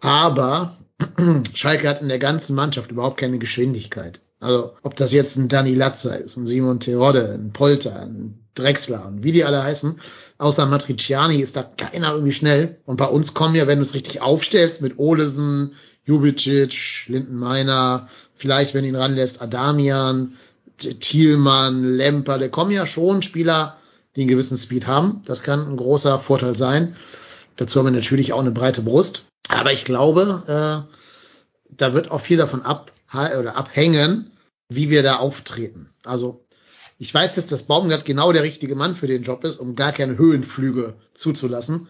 [0.00, 0.76] Aber
[1.54, 4.20] Schalke hat in der ganzen Mannschaft überhaupt keine Geschwindigkeit.
[4.40, 9.06] Also ob das jetzt ein Danny Latzer ist, ein Simon Terodde, ein Polter, ein Drexler
[9.06, 10.00] und wie die alle heißen,
[10.38, 12.80] außer Matriciani ist da keiner irgendwie schnell.
[12.86, 15.74] Und bei uns kommen ja, wenn du es richtig aufstellst, mit Olesen,
[16.04, 20.34] Jubicic, Lindenmeiner, vielleicht, wenn ihn ranlässt, Adamian,
[20.78, 23.76] Thielmann, Lemper, da kommen ja schon Spieler,
[24.16, 25.22] die einen gewissen Speed haben.
[25.26, 26.96] Das kann ein großer Vorteil sein.
[27.56, 29.24] Dazu haben wir natürlich auch eine breite Brust.
[29.48, 30.94] Aber ich glaube, äh,
[31.76, 34.30] da wird auch viel davon ab oder abhängen,
[34.68, 35.90] wie wir da auftreten.
[36.04, 36.44] Also
[36.98, 39.92] ich weiß jetzt, dass Baumgart genau der richtige Mann für den Job ist, um gar
[39.92, 41.88] keine Höhenflüge zuzulassen.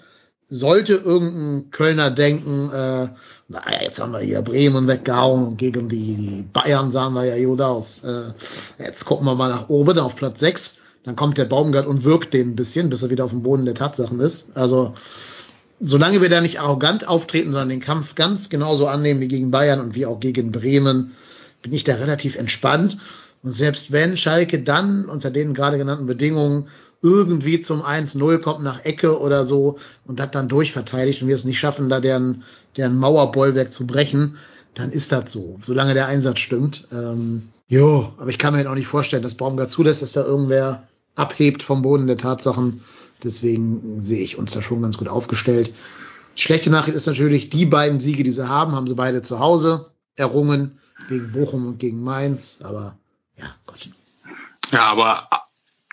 [0.51, 3.09] sollte irgendein Kölner denken, äh,
[3.49, 7.47] naja, jetzt haben wir hier Bremen weggehauen und gegen die, die Bayern sahen wir ja
[7.47, 8.03] gut aus.
[8.03, 8.33] Äh,
[8.83, 10.77] jetzt gucken wir mal nach oben auf Platz 6.
[11.05, 13.67] Dann kommt der Baumgart und wirkt den ein bisschen, bis er wieder auf dem Boden
[13.67, 14.57] der Tatsachen ist.
[14.57, 14.95] Also,
[15.81, 19.81] solange wir da nicht arrogant auftreten, sondern den Kampf ganz genauso annehmen wie gegen Bayern
[19.81, 21.15] und wie auch gegen Bremen,
[21.63, 22.99] bin ich da relativ entspannt.
[23.49, 26.67] Und selbst wenn Schalke dann unter den gerade genannten Bedingungen
[27.01, 31.47] irgendwie zum 1-0 kommt nach Ecke oder so und das dann durchverteidigt und wir es
[31.47, 32.43] nicht schaffen, da deren,
[32.77, 34.37] deren Mauerbollwerk zu brechen,
[34.75, 36.89] dann ist das so, solange der Einsatz stimmt.
[36.93, 40.27] Ähm, jo, aber ich kann mir halt auch nicht vorstellen, dass Baumgart zulässt, dass da
[40.27, 42.83] irgendwer abhebt vom Boden der Tatsachen.
[43.25, 45.73] Deswegen sehe ich uns da schon ganz gut aufgestellt.
[46.35, 49.87] Schlechte Nachricht ist natürlich, die beiden Siege, die sie haben, haben sie beide zu Hause
[50.17, 52.59] errungen, gegen Bochum und gegen Mainz.
[52.63, 52.99] Aber
[53.39, 53.91] ja, Gott.
[54.73, 55.29] Ja, aber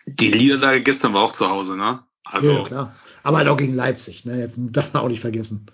[0.05, 2.03] die Niederlage gestern war auch zu Hause, ne?
[2.23, 2.95] Also ja, klar.
[3.23, 4.39] Aber halt auch gegen Leipzig, ne?
[4.39, 5.65] Jetzt darf man auch nicht vergessen.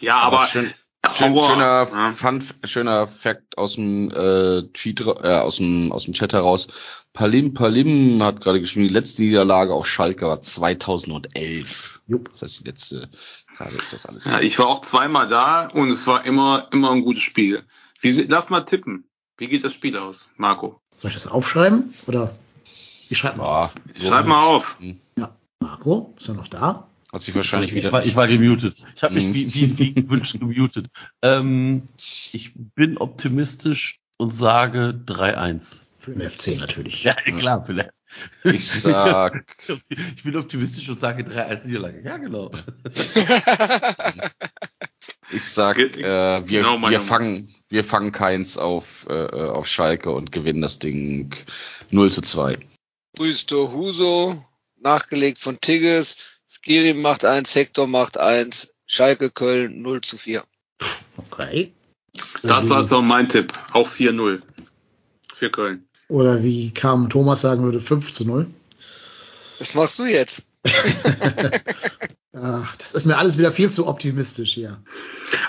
[0.00, 0.72] Ja, aber, aber schön,
[1.14, 2.12] schön, schöner ja.
[2.16, 6.68] Fun, schöner Fact aus dem äh, Tweet, äh, aus dem aus dem Chat heraus.
[7.12, 12.00] Palim Palim hat gerade geschrieben, die letzte Niederlage auf Schalke war 2011.
[12.06, 12.30] Jupp.
[12.30, 13.06] Das heißt, jetzt äh,
[13.56, 14.24] gerade ist das alles.
[14.24, 17.64] Ja, ich war auch zweimal da und es war immer immer ein gutes Spiel.
[18.00, 19.04] Wie, lass mal tippen.
[19.36, 20.80] Wie geht das Spiel aus, Marco?
[21.00, 22.36] Soll ich das aufschreiben oder?
[23.08, 23.74] Ich schreibe mal auf.
[23.94, 24.76] Ich schreib mal auf.
[25.16, 26.88] Ja, Marco, ist er noch da?
[27.10, 27.88] Hat sich wahrscheinlich wieder.
[27.88, 28.76] Ich war, ich war gemutet.
[28.94, 29.32] Ich habe mich hm.
[29.34, 30.88] wie, wie, wie gewünscht gemutet.
[31.22, 35.84] Ähm, ich bin optimistisch und sage 3-1.
[36.00, 37.02] Für den FC natürlich.
[37.02, 37.86] Ja, klar, für den
[38.44, 39.46] ich sag.
[39.88, 42.02] ich bin optimistisch und sage 3-1 Niederlage.
[42.04, 42.50] Ja, genau.
[45.32, 50.32] ich sag, äh, wir, genau, wir fangen, wir fangen keins auf, äh, auf Schalke und
[50.32, 51.34] gewinnen das Ding
[51.90, 52.58] 0 zu 2.
[53.18, 54.44] Rüster Huso,
[54.80, 56.16] nachgelegt von Tigges.
[56.48, 60.44] Skiri macht eins, Hector macht eins, Schalke Köln 0 zu 4.
[61.16, 61.72] Okay.
[62.42, 63.52] Das war so mein Tipp.
[63.72, 64.40] Auch 4-0
[65.34, 65.86] für Köln.
[66.08, 68.46] Oder wie Kam Thomas sagen würde, 5 zu 0.
[69.60, 70.42] Was machst du jetzt?
[72.32, 74.80] Ach, das ist mir alles wieder viel zu optimistisch hier.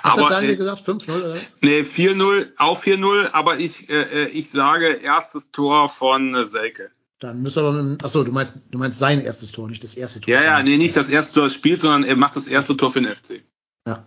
[0.01, 0.87] Was aber, hat Daniel äh, gesagt?
[0.87, 1.57] 5-0 oder was?
[1.61, 6.89] Nee, 4-0, auch 4-0, aber ich, äh, äh, ich sage erstes Tor von äh, Selke.
[7.19, 9.93] Dann müssen wir aber mit, achso, du meinst, du meinst sein erstes Tor, nicht das
[9.93, 10.33] erste Tor.
[10.33, 12.91] Ja, ja, nee, nicht das erste Tor des Spiels, sondern er macht das erste Tor
[12.91, 13.43] für den FC.
[13.87, 14.03] Ja.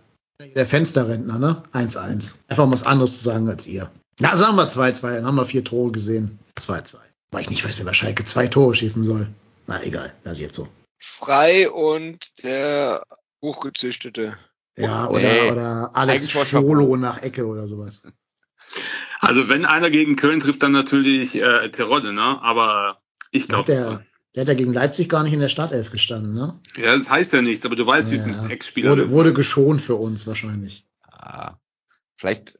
[0.53, 1.63] Der Fensterrentner, ne?
[1.71, 2.35] 1-1.
[2.49, 3.89] Einfach um was anderes zu sagen als ihr.
[4.19, 6.39] Na, sagen wir 2-2, dann haben wir vier Tore gesehen.
[6.59, 6.95] 2-2.
[7.31, 9.27] Weil ich nicht weiß, wer bei Schalke zwei Tore schießen soll.
[9.67, 10.67] Na, egal, lass ich jetzt so.
[11.05, 13.05] Frei und der
[13.41, 14.37] Hochgezüchtete.
[14.75, 15.51] Ja, oder, nee.
[15.51, 18.03] oder Alex Schwolo nach Ecke oder sowas.
[19.21, 22.41] Also wenn einer gegen Köln trifft, dann natürlich äh, Terodde, ne?
[22.41, 23.01] Aber
[23.31, 23.71] ich glaube.
[23.71, 24.05] Der,
[24.35, 26.59] der hat ja gegen Leipzig gar nicht in der Startelf gestanden, ne?
[26.75, 29.33] Ja, das heißt ja nichts, aber du weißt, ja, wie es ein Ex-Spieler wurde, wurde
[29.33, 30.85] geschont für uns wahrscheinlich.
[31.03, 31.55] Ah,
[32.17, 32.59] vielleicht,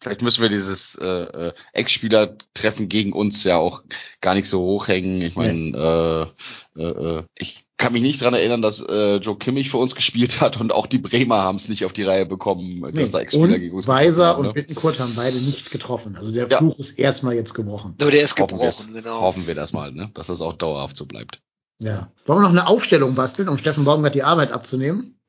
[0.00, 3.84] vielleicht müssen wir dieses äh, äh, Ex-Spieler-Treffen gegen uns ja auch
[4.20, 5.22] gar nicht so hochhängen.
[5.22, 6.34] Ich meine,
[6.76, 9.94] äh, äh, äh, ich kann mich nicht dran erinnern, dass äh, Joe Kimmich für uns
[9.94, 12.92] gespielt hat und auch die Bremer haben es nicht auf die Reihe bekommen, nee.
[12.92, 14.48] dass da Ex-Spieler gegen uns Weiser haben, ne?
[14.48, 16.16] und Bittenkurt haben beide nicht getroffen.
[16.16, 16.58] Also der ja.
[16.58, 17.94] Fluch ist erstmal jetzt gebrochen.
[18.00, 19.20] Aber der ist gebrochen, genau.
[19.20, 20.10] Hoffen wir das mal, ne?
[20.14, 21.42] dass das auch dauerhaft so bleibt.
[21.78, 22.10] Ja.
[22.24, 25.20] Wollen wir noch eine Aufstellung basteln, um Steffen Baumgart die Arbeit abzunehmen?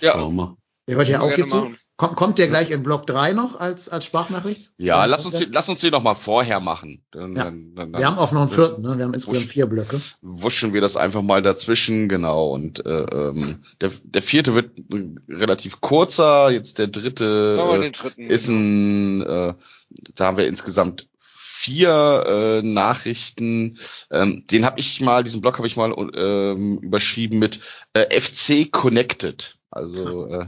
[0.00, 0.16] Ja.
[0.88, 1.72] Der hört ja auch hier zu.
[1.96, 4.72] Kommt, kommt der gleich in Block 3 noch als, als Sprachnachricht?
[4.78, 7.04] Ja, lass uns, lass uns den noch mal vorher machen.
[7.12, 7.44] Dann, ja.
[7.44, 8.98] dann, dann, wir haben auch noch einen vierten, ne?
[8.98, 10.00] Wir haben insgesamt vier Blöcke.
[10.20, 12.48] Wuschen wir das einfach mal dazwischen, genau.
[12.48, 14.72] Und äh, ähm, der, der vierte wird
[15.28, 19.54] relativ kurzer, jetzt der dritte äh, ist ein, äh,
[20.16, 21.06] da haben wir insgesamt
[21.64, 23.78] vier äh, Nachrichten.
[24.10, 27.60] Ähm, den habe ich mal, diesen Blog habe ich mal ähm, überschrieben mit
[27.92, 29.56] äh, FC Connected.
[29.74, 30.46] Also äh,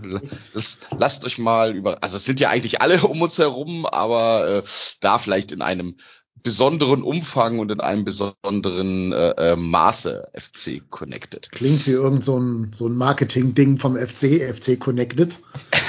[0.54, 4.48] das, lasst euch mal über, also es sind ja eigentlich alle um uns herum, aber
[4.48, 4.62] äh,
[5.00, 5.96] da vielleicht in einem
[6.44, 11.50] besonderen Umfang und in einem besonderen äh, äh, Maße FC Connected.
[11.50, 15.40] Klingt wie irgend so ein, so ein Marketing-Ding vom FC, FC Connected.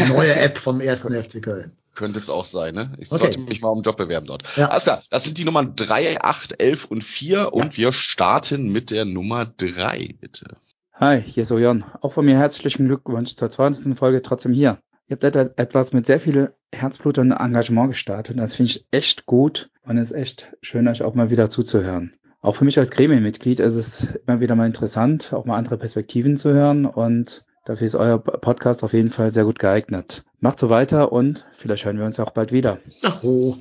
[0.09, 1.73] Neue App vom ersten FC Köln.
[1.93, 2.93] Könnte es auch sein, ne?
[2.97, 3.19] Ich okay.
[3.19, 4.43] sollte mich mal um Job bewerben dort.
[4.55, 4.69] Ja.
[4.69, 7.45] Also, das sind die Nummern 3, 8, 11 und 4 ja.
[7.45, 10.57] und wir starten mit der Nummer 3, bitte.
[10.99, 11.85] Hi, hier ist Ojan.
[12.01, 13.95] Auch von mir herzlichen Glückwunsch zur 20.
[13.95, 14.79] Folge trotzdem hier.
[15.07, 18.39] Ihr habt etwas mit sehr viel Herzblut und Engagement gestartet.
[18.39, 22.13] Das finde ich echt gut und es ist echt schön, euch auch mal wieder zuzuhören.
[22.41, 26.35] Auch für mich als Gremienmitglied ist es immer wieder mal interessant, auch mal andere Perspektiven
[26.35, 30.23] zu hören und dafür ist euer Podcast auf jeden Fall sehr gut geeignet.
[30.39, 32.79] Macht so weiter und vielleicht hören wir uns auch bald wieder.
[33.21, 33.53] Oh,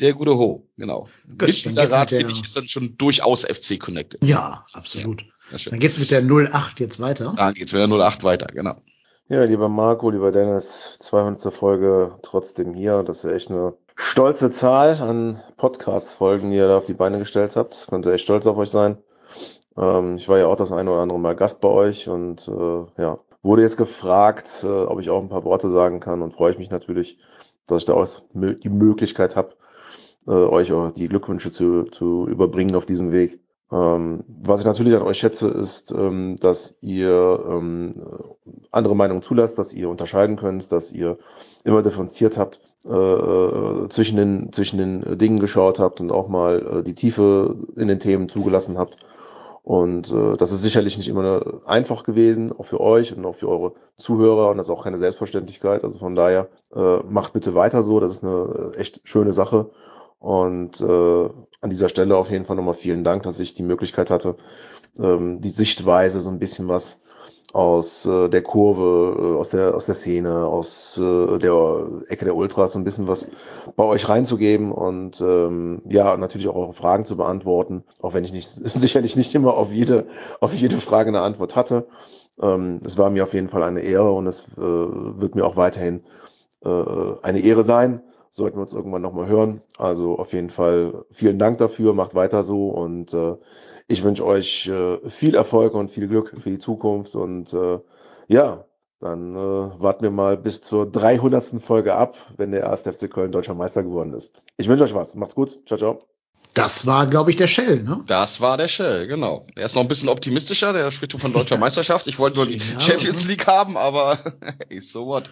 [0.00, 1.08] Der gute Ho, genau.
[1.28, 4.24] Gut, Mitgliederrat, finde ich, ist dann schon durchaus FC Connected.
[4.24, 5.24] Ja, absolut.
[5.50, 7.34] Ja, dann geht's mit der 08 jetzt weiter.
[7.36, 8.76] Dann geht's mit der 08 weiter, genau.
[9.28, 11.52] Ja, lieber Marco, lieber Dennis, 200.
[11.54, 13.02] Folge trotzdem hier.
[13.04, 17.54] Das ist echt eine stolze Zahl an Podcast-Folgen, die ihr da auf die Beine gestellt
[17.54, 17.86] habt.
[17.88, 18.98] Könnt ihr echt stolz auf euch sein.
[19.76, 23.02] Ähm, ich war ja auch das eine oder andere Mal Gast bei euch und äh,
[23.02, 26.52] ja, wurde jetzt gefragt, äh, ob ich auch ein paar Worte sagen kann und freue
[26.52, 27.18] ich mich natürlich,
[27.66, 29.54] dass ich da auch die Möglichkeit habe,
[30.26, 33.40] äh, euch auch die Glückwünsche zu, zu überbringen auf diesem Weg.
[33.72, 37.94] Ähm, was ich natürlich an euch schätze, ist, ähm, dass ihr ähm,
[38.72, 41.18] andere Meinungen zulasst, dass ihr unterscheiden könnt, dass ihr
[41.64, 46.78] immer differenziert habt, äh, äh, zwischen, den, zwischen den Dingen geschaut habt und auch mal
[46.78, 48.96] äh, die Tiefe in den Themen zugelassen habt.
[49.62, 53.48] Und äh, das ist sicherlich nicht immer einfach gewesen, auch für euch und auch für
[53.48, 54.50] eure Zuhörer.
[54.50, 55.84] Und das ist auch keine Selbstverständlichkeit.
[55.84, 58.00] Also von daher äh, macht bitte weiter so.
[58.00, 59.70] Das ist eine äh, echt schöne Sache.
[60.20, 61.28] Und äh,
[61.62, 64.36] an dieser Stelle auf jeden Fall nochmal vielen Dank, dass ich die Möglichkeit hatte,
[64.98, 67.00] ähm, die Sichtweise so ein bisschen was
[67.52, 72.36] aus äh, der Kurve, äh, aus der aus der Szene, aus äh, der Ecke der
[72.36, 73.30] Ultras so ein bisschen was
[73.76, 78.32] bei euch reinzugeben und ähm, ja natürlich auch eure Fragen zu beantworten, auch wenn ich
[78.32, 80.06] nicht sicherlich nicht immer auf jede
[80.40, 81.88] auf jede Frage eine Antwort hatte.
[82.40, 85.56] Ähm, es war mir auf jeden Fall eine Ehre und es äh, wird mir auch
[85.56, 86.04] weiterhin
[86.62, 86.68] äh,
[87.22, 88.02] eine Ehre sein
[88.40, 89.60] sollten wir uns irgendwann nochmal hören.
[89.78, 93.36] Also auf jeden Fall vielen Dank dafür, macht weiter so und äh,
[93.86, 97.78] ich wünsche euch äh, viel Erfolg und viel Glück für die Zukunft und äh,
[98.28, 98.64] ja,
[99.00, 101.60] dann äh, warten wir mal bis zur 300.
[101.60, 104.42] Folge ab, wenn der erste FC Köln deutscher Meister geworden ist.
[104.56, 105.14] Ich wünsche euch was.
[105.14, 105.60] Macht's gut.
[105.66, 106.09] Ciao, ciao.
[106.54, 108.02] Das war, glaube ich, der Shell, ne?
[108.06, 109.46] Das war der Shell, genau.
[109.54, 112.06] Er ist noch ein bisschen optimistischer, der spricht von deutscher Meisterschaft.
[112.06, 114.18] Ich wollte nur die ja, Champions League haben, aber
[114.68, 115.30] hey, so what.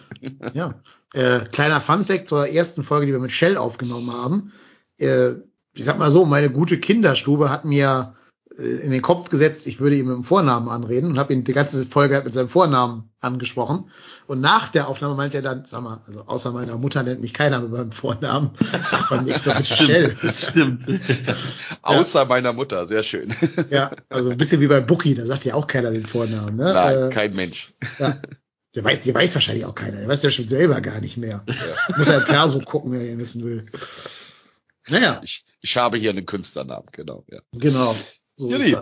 [0.53, 0.75] ja.
[1.13, 4.53] Äh, kleiner Funfact zur ersten Folge, die wir mit Shell aufgenommen haben.
[4.99, 5.31] Äh,
[5.73, 8.15] ich sag mal so, meine gute Kinderstube hat mir
[8.59, 11.53] in den Kopf gesetzt, ich würde ihn mit dem Vornamen anreden und habe ihn die
[11.53, 13.89] ganze Folge mit seinem Vornamen angesprochen.
[14.27, 17.33] Und nach der Aufnahme meinte er dann, sag mal, also außer meiner Mutter nennt mich
[17.33, 18.51] keiner mit meinem Vornamen,
[18.89, 20.17] sagt man nichts mehr mit Shell.
[20.23, 20.85] Stimmt.
[21.81, 23.33] außer meiner Mutter, sehr schön.
[23.69, 26.57] ja, also ein bisschen wie bei Bookie, da sagt ja auch keiner den Vornamen.
[26.57, 26.73] Ne?
[26.73, 27.71] Nein, äh, kein Mensch.
[27.97, 28.17] Ja.
[28.75, 29.97] Der weiß, der weiß wahrscheinlich auch keiner.
[29.97, 31.43] Der weiß ja schon selber gar nicht mehr.
[31.47, 31.97] Ja.
[31.97, 33.65] Muss ja klar so gucken, wer ihn wissen will.
[34.87, 35.21] Naja.
[35.23, 37.25] Ich, ich habe hier einen Künstlernamen, genau.
[37.29, 37.39] Ja.
[37.53, 37.95] Genau.
[38.39, 38.73] So Juli,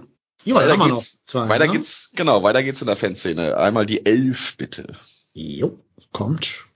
[0.44, 1.24] ja, weiter geht's.
[1.24, 1.72] Zwei, weiter ne?
[1.72, 3.58] geht's, genau, weiter geht's in der Fanszene.
[3.58, 4.94] Einmal die Elf, bitte.
[5.34, 5.80] Jo,
[6.14, 6.68] kommt.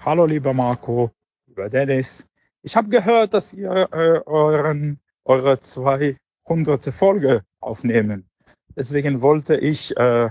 [0.00, 1.12] Hallo, lieber Marco,
[1.46, 2.28] lieber Dennis.
[2.62, 6.92] Ich habe gehört, dass ihr äh, euren, eure 200.
[6.92, 8.28] Folge aufnehmen.
[8.74, 10.30] Deswegen wollte ich äh,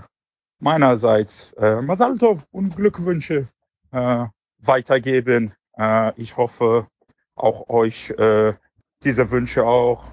[0.59, 3.47] meinerseits äh, Masaltov und Glückwünsche
[3.91, 4.25] äh,
[4.57, 5.53] weitergeben.
[5.77, 6.87] Äh, ich hoffe,
[7.33, 8.55] auch euch äh,
[9.05, 10.03] diese Wünsche auch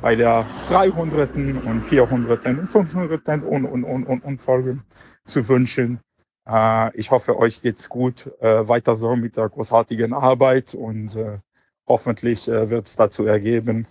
[0.00, 1.34] bei der 300.
[1.34, 2.46] und 400.
[2.46, 3.28] und 500.
[3.28, 4.82] und, und, und, und, und Folgen
[5.24, 6.00] zu wünschen.
[6.48, 11.38] Äh, ich hoffe, euch geht's gut äh, weiter so mit der großartigen Arbeit und äh,
[11.86, 13.86] hoffentlich äh, wird es dazu ergeben,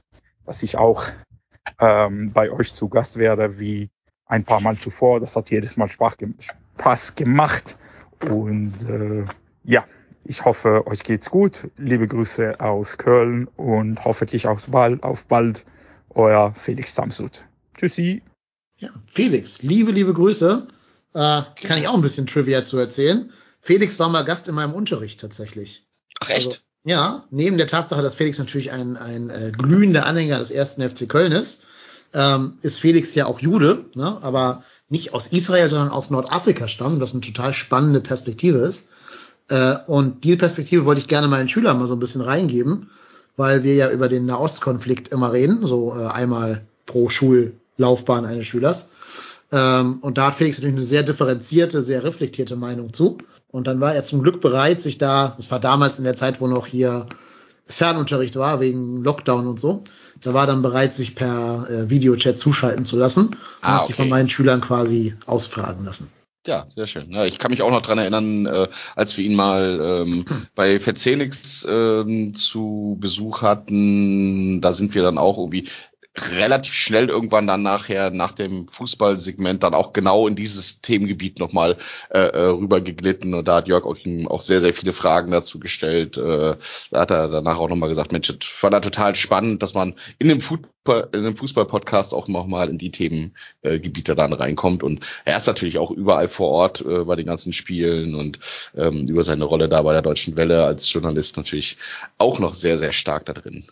[0.45, 1.03] dass ich auch
[1.79, 3.89] ähm, bei euch zu Gast werde, wie
[4.25, 5.19] ein paar Mal zuvor.
[5.19, 7.77] Das hat jedes Mal Spaß gemacht
[8.29, 9.25] und äh,
[9.63, 9.85] ja,
[10.23, 11.69] ich hoffe, euch geht's gut.
[11.77, 15.65] Liebe Grüße aus Köln und hoffentlich auch bald, auf bald
[16.15, 17.45] euer Felix Samsud.
[17.77, 18.23] Tschüssi.
[18.77, 20.67] Ja, Felix, liebe, liebe Grüße.
[21.13, 23.31] Äh, kann ich auch ein bisschen Trivia zu erzählen.
[23.61, 25.87] Felix war mal Gast in meinem Unterricht tatsächlich.
[26.19, 26.47] Ach echt?
[26.47, 30.87] Also, ja, neben der Tatsache, dass Felix natürlich ein, ein äh, glühender Anhänger des ersten
[30.87, 31.65] FC Köln ist,
[32.13, 34.17] ähm, ist Felix ja auch Jude, ne?
[34.21, 38.89] aber nicht aus Israel, sondern aus Nordafrika stammt, was eine total spannende Perspektive ist.
[39.49, 42.89] Äh, und diese Perspektive wollte ich gerne meinen Schülern mal so ein bisschen reingeben
[43.39, 48.89] weil wir ja über den Nahostkonflikt immer reden, so äh, einmal pro Schullaufbahn eines Schülers.
[49.53, 53.17] Ähm, und da hat Felix natürlich eine sehr differenzierte, sehr reflektierte Meinung zu.
[53.49, 56.41] Und dann war er zum Glück bereit, sich da, das war damals in der Zeit,
[56.41, 57.05] wo noch hier
[57.65, 59.85] Fernunterricht war, wegen Lockdown und so,
[60.21, 63.95] da war dann bereit, sich per äh, Videochat zuschalten zu lassen und ah, hat sich
[63.95, 66.11] von meinen Schülern quasi ausfragen lassen.
[66.47, 67.11] Ja, sehr schön.
[67.11, 70.79] Ja, ich kann mich auch noch dran erinnern, äh, als wir ihn mal ähm, bei
[70.79, 75.67] Verzenix ähm, zu Besuch hatten, da sind wir dann auch irgendwie
[76.17, 81.77] relativ schnell irgendwann dann nachher nach dem Fußballsegment dann auch genau in dieses Themengebiet nochmal
[82.09, 83.97] äh, äh rüber geglitten und da hat Jörg auch,
[84.29, 86.17] auch sehr, sehr viele Fragen dazu gestellt.
[86.17, 86.55] Äh,
[86.91, 89.95] da hat er danach auch nochmal gesagt, Mensch, das fand er total spannend, dass man
[90.17, 95.37] in dem Fußball, in dem Fußball-Podcast auch nochmal in die Themengebiete dann reinkommt und er
[95.37, 98.39] ist natürlich auch überall vor Ort äh, bei den ganzen Spielen und
[98.75, 101.77] ähm, über seine Rolle da bei der Deutschen Welle als Journalist natürlich
[102.17, 103.65] auch noch sehr, sehr stark da drin.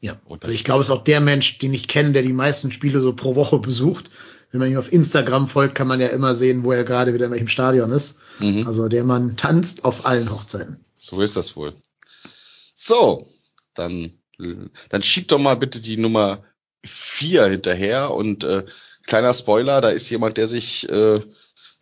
[0.00, 2.72] Ja, also ich glaube, es ist auch der Mensch, den ich kenne, der die meisten
[2.72, 4.10] Spiele so pro Woche besucht.
[4.50, 7.26] Wenn man ihm auf Instagram folgt, kann man ja immer sehen, wo er gerade wieder
[7.26, 8.18] in welchem Stadion ist.
[8.38, 8.66] Mhm.
[8.66, 10.84] Also der Mann tanzt auf allen Hochzeiten.
[10.96, 11.74] So ist das wohl.
[12.74, 13.26] So,
[13.74, 14.12] dann,
[14.90, 16.42] dann schieb doch mal bitte die Nummer
[16.84, 18.64] vier hinterher und äh,
[19.06, 21.20] kleiner Spoiler, da ist jemand, der sich, äh,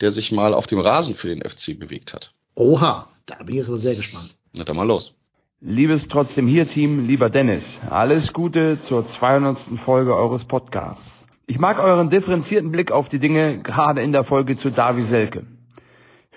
[0.01, 2.33] der sich mal auf dem Rasen für den FC bewegt hat.
[2.55, 4.37] Oha, da bin ich jetzt aber sehr gespannt.
[4.53, 5.15] Na dann mal los.
[5.63, 9.59] Liebes trotzdem hier Team, lieber Dennis, alles Gute zur 200.
[9.85, 11.03] Folge eures Podcasts.
[11.47, 15.45] Ich mag euren differenzierten Blick auf die Dinge, gerade in der Folge zu Davi Selke.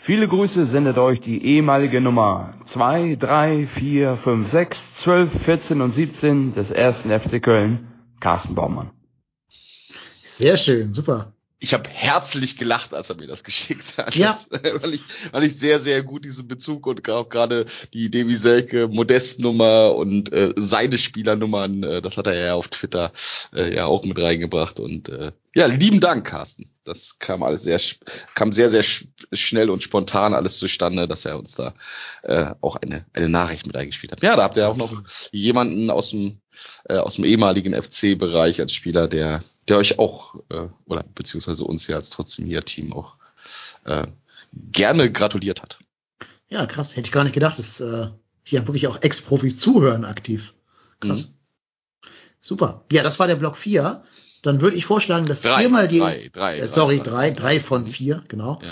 [0.06, 5.96] Viele Grüße sendet euch die ehemalige Nummer 2, 3, 4, 5, 6, 12, 14 und
[5.96, 7.88] 17 des ersten FC Köln,
[8.20, 8.92] Carsten Baumann.
[9.48, 11.28] Sehr schön, super
[11.60, 14.16] ich habe herzlich gelacht, als er mir das geschickt hat.
[14.16, 14.38] Ja.
[14.50, 15.02] weil, ich,
[15.32, 20.32] weil ich sehr, sehr gut diesen Bezug und auch gerade die Devi Selke Modestnummer und
[20.34, 23.12] äh, seine Spielernummern, äh, das hat er ja auf Twitter
[23.54, 24.80] äh, ja auch mit reingebracht.
[24.80, 26.70] Und äh, ja, lieben Dank, Carsten.
[26.84, 27.80] Das kam alles sehr,
[28.34, 28.84] kam sehr, sehr
[29.32, 31.74] schnell und spontan alles zustande, dass er uns da
[32.24, 34.22] äh, auch eine, eine Nachricht mit eingespielt hat.
[34.22, 34.92] Ja, da habt ihr auch noch
[35.32, 36.40] jemanden aus dem,
[36.90, 41.88] äh, aus dem ehemaligen FC-Bereich als Spieler, der der euch auch, äh, oder beziehungsweise uns
[41.88, 43.16] ja als trotzdem hier Team auch
[43.86, 44.08] äh,
[44.54, 45.80] gerne gratuliert hat.
[46.50, 46.96] Ja, krass.
[46.96, 48.08] Hätte ich gar nicht gedacht, dass äh,
[48.44, 50.54] hier wirklich auch Ex-Profis zuhören aktiv.
[51.00, 51.28] Krass.
[51.28, 51.34] Mhm.
[52.40, 52.84] Super.
[52.92, 54.04] Ja, das war der Block 4.
[54.42, 56.00] Dann würde ich vorschlagen, dass drei, ihr mal die.
[56.00, 58.60] Drei, drei, äh, sorry, drei, drei, drei von vier, genau.
[58.62, 58.70] Ja.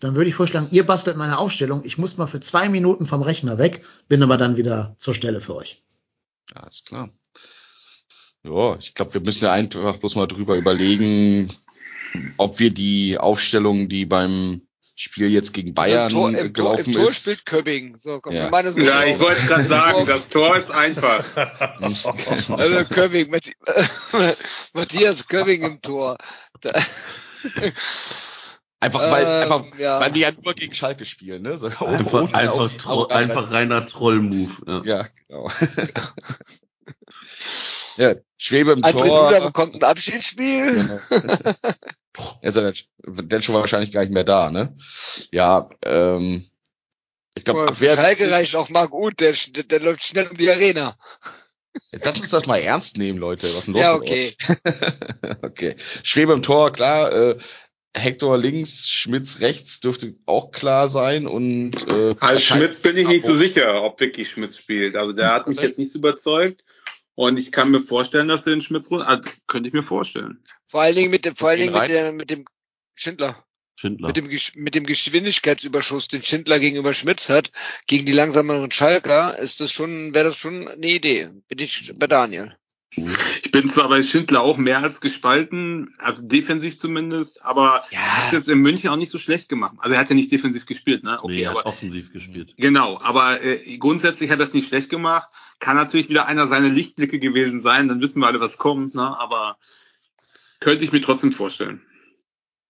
[0.00, 1.84] Dann würde ich vorschlagen, ihr bastelt meine Aufstellung.
[1.84, 5.42] Ich muss mal für zwei Minuten vom Rechner weg, bin aber dann wieder zur Stelle
[5.42, 5.82] für euch.
[6.54, 7.10] Ja, ist klar.
[8.42, 11.52] Ja, ich glaube, wir müssen ja einfach bloß mal drüber überlegen,
[12.36, 14.62] ob wir die Aufstellung, die beim
[14.96, 17.96] Spiel jetzt gegen Bayern Tor, im gelaufen Tor, im Tor spielt Köbbing.
[17.96, 18.50] So, komm, ja.
[18.50, 21.24] ja, ich wollte gerade sagen, das Tor ist einfach.
[21.80, 23.30] also Köbbing,
[24.74, 26.18] Matthias Köbbing im Tor.
[28.82, 30.00] Einfach weil, ähm, einfach, ja.
[30.00, 31.58] weil die ja nur gegen Schalke spielen, ne?
[31.58, 34.52] So, einfach, einfach, tro einfach reiner Troll-Move.
[34.66, 34.82] Ja.
[34.84, 35.50] ja, genau.
[37.98, 39.30] Ja, Schwebe im André Tor.
[39.30, 40.72] Duda bekommt ein Abschiedsspiel.
[40.72, 40.98] Genau.
[42.40, 42.72] er ist ja
[43.04, 44.74] dann schon wahrscheinlich gar nicht mehr da, ne?
[45.30, 46.46] Ja, ähm,
[47.34, 50.50] ich glaube, wer Schalke reicht auch mal gut, der, der, der läuft schnell um die
[50.50, 50.96] Arena.
[51.92, 53.46] Jetzt lass uns das mal ernst nehmen, Leute.
[53.48, 54.32] Was ist denn los ja, okay.
[55.42, 55.76] okay.
[56.02, 57.12] Schwebe im Tor, klar.
[57.12, 57.38] Äh,
[57.94, 63.26] Hector links, Schmitz rechts dürfte auch klar sein und äh, als Schmitz bin ich nicht
[63.26, 64.96] so sicher, ob wirklich Schmitz spielt.
[64.96, 66.64] Also der hat mich jetzt nicht so überzeugt
[67.20, 70.42] und ich kann mir vorstellen, dass er den Schmitz runter, also könnte ich mir vorstellen.
[70.68, 72.46] Vor allen Dingen mit dem, vor allen Dingen mit, der, mit dem
[72.94, 73.44] Schindler.
[73.76, 74.06] Schindler.
[74.06, 77.52] Mit dem, mit dem Geschwindigkeitsüberschuss, den Schindler gegenüber Schmitz hat,
[77.86, 81.28] gegen die langsameren Schalker, ist das schon, wäre das schon eine Idee.
[81.46, 82.56] Bin ich bei Daniel.
[82.96, 87.98] Ich bin zwar bei Schindler auch mehr als gespalten, also defensiv zumindest, aber ja.
[87.98, 89.76] er hat jetzt in München auch nicht so schlecht gemacht.
[89.78, 91.18] Also er hat ja nicht defensiv gespielt, ne?
[91.22, 92.54] Okay, nee, er aber offensiv gespielt.
[92.56, 95.30] Genau, aber äh, grundsätzlich hat er es nicht schlecht gemacht.
[95.60, 99.18] Kann natürlich wieder einer seiner Lichtblicke gewesen sein, dann wissen wir alle, was kommt, ne?
[99.18, 99.56] aber
[100.58, 101.82] könnte ich mir trotzdem vorstellen.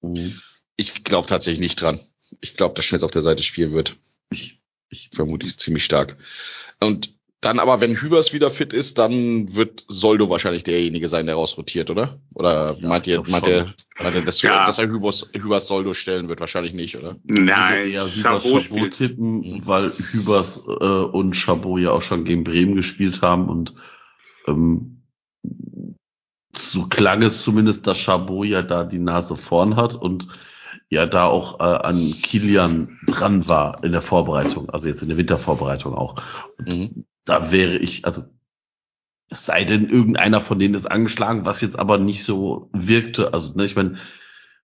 [0.03, 0.39] Mhm.
[0.77, 2.01] Ich glaube tatsächlich nicht dran.
[2.41, 3.97] Ich glaube, dass Schmitz auf der Seite spielen wird.
[4.31, 6.17] Ich, ich vermute ich ziemlich stark.
[6.81, 11.37] Und dann aber, wenn Hübers wieder fit ist, dann wird Soldo wahrscheinlich derjenige sein, der
[11.37, 12.21] rausrotiert, oder?
[12.35, 14.67] Oder ja, meint ihr, meint ihr, meint ihr dass, ja.
[14.67, 16.41] dass er Hübers, Hübers Soldo stellen wird?
[16.41, 17.17] Wahrscheinlich nicht, oder?
[17.25, 19.67] Nein, ich eher Hübers Chabot, Chabot tippen, mhm.
[19.67, 23.75] weil Hübers äh, und Chabot ja auch schon gegen Bremen gespielt haben und
[24.47, 25.03] ähm,
[26.55, 30.29] so klang es zumindest, dass Chabot ja da die Nase vorn hat und
[30.91, 35.17] ja da auch äh, an Kilian dran war in der Vorbereitung, also jetzt in der
[35.17, 36.17] Wintervorbereitung auch.
[36.59, 38.25] Und mhm da wäre ich, also
[39.29, 43.33] es sei denn, irgendeiner von denen ist angeschlagen, was jetzt aber nicht so wirkte.
[43.33, 43.99] Also, ne, ich meine,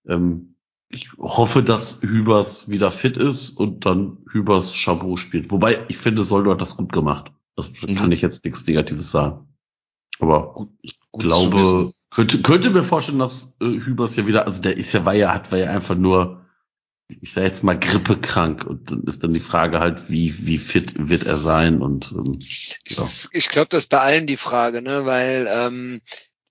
[0.09, 0.57] ähm,
[0.89, 5.53] ich hoffe, dass Hübers wieder fit ist und dann Hübers Chabot spielt.
[5.53, 7.31] Wobei, ich finde, Soldo hat das gut gemacht.
[7.55, 7.95] Das mhm.
[7.95, 9.47] kann ich jetzt nichts Negatives sagen.
[10.19, 14.61] Aber gut, ich gut glaube, könnte, könnte mir vorstellen, dass äh, Hübers ja wieder, also
[14.61, 16.46] der ist ja, war ja, hat, war ja einfach nur
[17.09, 21.09] ich sage jetzt mal grippekrank und dann ist dann die Frage halt, wie wie fit
[21.09, 22.39] wird er sein und ähm,
[22.87, 23.09] ja.
[23.33, 26.01] ich, glaube, das ist bei allen die Frage, ne, weil ähm,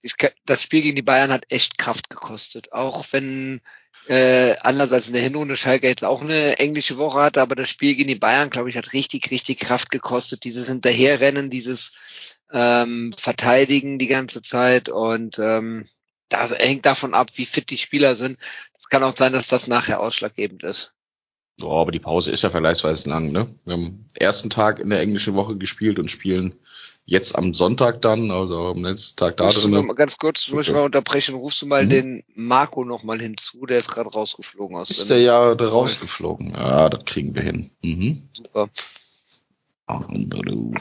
[0.01, 0.13] ich,
[0.45, 2.71] das Spiel gegen die Bayern hat echt Kraft gekostet.
[2.71, 3.61] Auch wenn
[4.07, 7.69] äh, anders als in der Hinrunde Schalke jetzt auch eine englische Woche hatte, aber das
[7.69, 10.43] Spiel gegen die Bayern, glaube ich, hat richtig, richtig Kraft gekostet.
[10.43, 11.91] Dieses Hinterherrennen, dieses
[12.53, 15.85] ähm, Verteidigen die ganze Zeit und ähm,
[16.29, 18.39] das hängt davon ab, wie fit die Spieler sind.
[18.85, 20.93] Es kann auch sein, dass das nachher ausschlaggebend ist.
[21.57, 23.55] So, aber die Pause ist ja vergleichsweise lang, ne?
[23.65, 26.53] Wir haben ersten Tag in der englischen Woche gespielt und spielen
[27.03, 29.91] jetzt am Sonntag dann, also am letzten Tag da drin.
[29.95, 31.89] Ganz kurz, muss ich mal unterbrechen, rufst du mal mhm.
[31.89, 34.91] den Marco nochmal hinzu, der ist gerade rausgeflogen aus.
[34.91, 36.51] Ist der ja rausgeflogen?
[36.51, 37.71] Ja, das kriegen wir hin.
[37.81, 38.29] Mhm.
[38.33, 38.69] Super.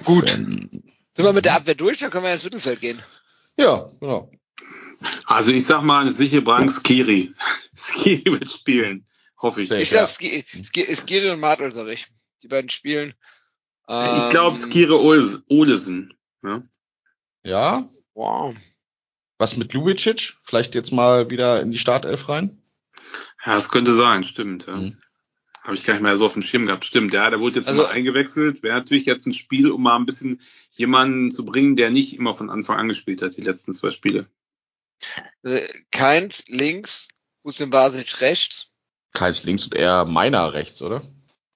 [0.04, 0.28] Gut.
[0.28, 0.84] Sind
[1.16, 3.00] wir mit der Abwehr durch, dann können wir ins Mittelfeld gehen.
[3.56, 4.30] Ja, genau.
[5.26, 7.34] Also ich sag mal, sichere Bank Skiri.
[7.76, 9.06] Skiri wird spielen.
[9.40, 9.70] Hoffe ich.
[9.70, 10.08] Ich sag.
[10.08, 12.06] Skiri und Martel, sag ich.
[12.42, 13.14] Die beiden spielen.
[13.88, 16.14] ich glaube ähm, Skiri Olesen.
[16.42, 16.62] Ja.
[17.42, 17.88] ja.
[18.14, 18.54] Wow.
[19.38, 20.34] Was mit Lubicic?
[20.44, 22.62] Vielleicht jetzt mal wieder in die Startelf rein?
[23.44, 24.66] Ja, das könnte sein, stimmt.
[24.66, 24.76] Ja.
[24.76, 24.96] Mhm.
[25.62, 26.84] Habe ich gar nicht mehr so auf dem Schirm gehabt.
[26.84, 28.62] Stimmt, ja, der wurde jetzt also, mal eingewechselt.
[28.62, 30.42] Wäre natürlich jetzt ein Spiel, um mal ein bisschen
[30.72, 34.26] jemanden zu bringen, der nicht immer von Anfang an gespielt hat, die letzten zwei Spiele.
[35.42, 37.08] Äh, Keins links,
[37.42, 38.68] Hussein Basic rechts.
[39.12, 41.02] Keins links und eher meiner rechts, oder?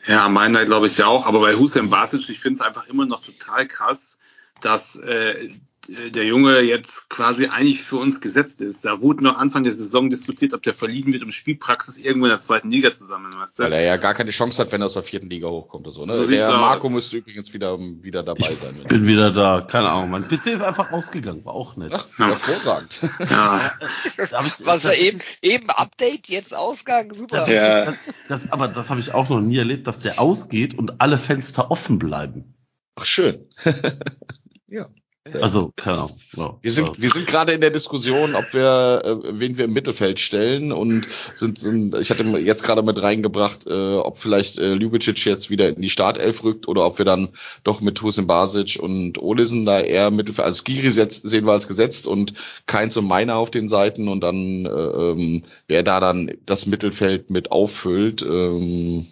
[0.07, 1.27] Ja, meiner glaube ich ja auch.
[1.27, 4.19] Aber bei Hussein Basic, ich finde es einfach immer noch total krass,
[4.61, 5.55] dass äh, äh,
[5.89, 8.85] der Junge jetzt quasi eigentlich für uns gesetzt ist.
[8.85, 12.31] Da wurde noch Anfang der Saison diskutiert, ob der verliehen wird, um Spielpraxis irgendwo in
[12.31, 13.35] der zweiten Liga zu sammeln.
[13.35, 13.63] Weißt du?
[13.63, 15.93] Weil er ja gar keine Chance hat, wenn er aus der vierten Liga hochkommt oder
[15.93, 16.05] so.
[16.05, 16.15] Ne?
[16.15, 16.93] so der Marco aus.
[16.93, 18.77] müsste übrigens wieder, wieder dabei sein.
[18.77, 20.11] Ich bin wieder da, keine Ahnung.
[20.11, 21.93] Mein PC ist einfach ausgegangen, war auch nett.
[21.95, 22.27] Ach, ja.
[22.29, 23.01] Hervorragend.
[23.31, 23.73] Ja.
[24.65, 27.39] Was er eben, eben Update, jetzt Ausgang, super.
[27.39, 27.85] Das, ja.
[27.87, 27.97] das,
[28.29, 31.71] das, aber das habe ich auch noch nie erlebt, dass der ausgeht und alle Fenster
[31.71, 32.55] offen bleiben.
[32.97, 33.49] Ach, schön.
[34.67, 34.89] ja.
[35.35, 36.21] Also, keine Ahnung.
[36.37, 36.57] Ja.
[36.61, 40.21] Wir sind, wir sind gerade in der Diskussion, ob wir, äh, wen wir im Mittelfeld
[40.21, 45.25] stellen und sind, sind ich hatte jetzt gerade mit reingebracht, äh, ob vielleicht äh, Ljubicic
[45.25, 47.31] jetzt wieder in die Startelf rückt oder ob wir dann
[47.65, 52.07] doch mit Husin Basic und Olisen da eher Mittelfeld, also Skiri sehen wir als gesetzt
[52.07, 52.35] und
[52.67, 57.31] Keins und Meiner auf den Seiten und dann, äh, ähm, wer da dann das Mittelfeld
[57.31, 58.23] mit auffüllt.
[58.23, 59.07] Ähm,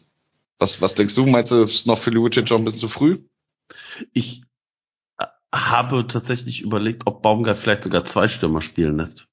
[0.59, 1.27] was, was denkst du?
[1.27, 3.19] Meinst du, ist noch für Ljubicic schon ein bisschen zu früh?
[4.13, 4.43] Ich
[5.57, 9.29] habe tatsächlich überlegt, ob Baumgart vielleicht sogar zwei Stürmer spielen lässt.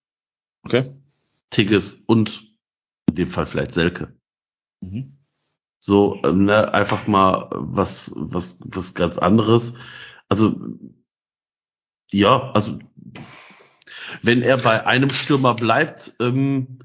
[0.63, 0.95] Okay.
[1.49, 2.43] Tigges und
[3.09, 4.15] in dem Fall vielleicht Selke.
[4.81, 5.17] Mhm.
[5.79, 9.75] So, ähm, ne, einfach mal was, was, was ganz anderes.
[10.29, 10.59] Also,
[12.11, 12.79] ja, also,
[14.21, 16.79] wenn er bei einem Stürmer bleibt, ähm,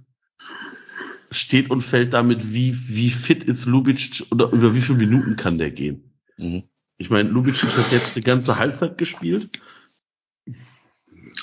[1.30, 5.58] steht und fällt damit, wie, wie fit ist Lubitsch oder über wie viele Minuten kann
[5.58, 6.18] der gehen.
[6.38, 6.64] Mhm.
[6.98, 9.50] Ich meine, Lubicic hat jetzt die ganze Halbzeit gespielt.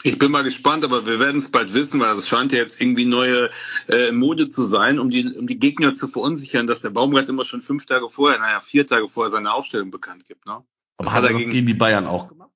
[0.03, 2.79] Ich bin mal gespannt, aber wir werden es bald wissen, weil es scheint ja jetzt
[2.79, 3.49] irgendwie neue
[3.87, 7.45] äh, Mode zu sein, um die, um die Gegner zu verunsichern, dass der Baumgart immer
[7.45, 10.45] schon fünf Tage vorher, naja, vier Tage vorher seine Aufstellung bekannt gibt.
[10.45, 10.61] Ne?
[10.97, 12.51] Aber hat er das gegen die Bayern auch gemacht?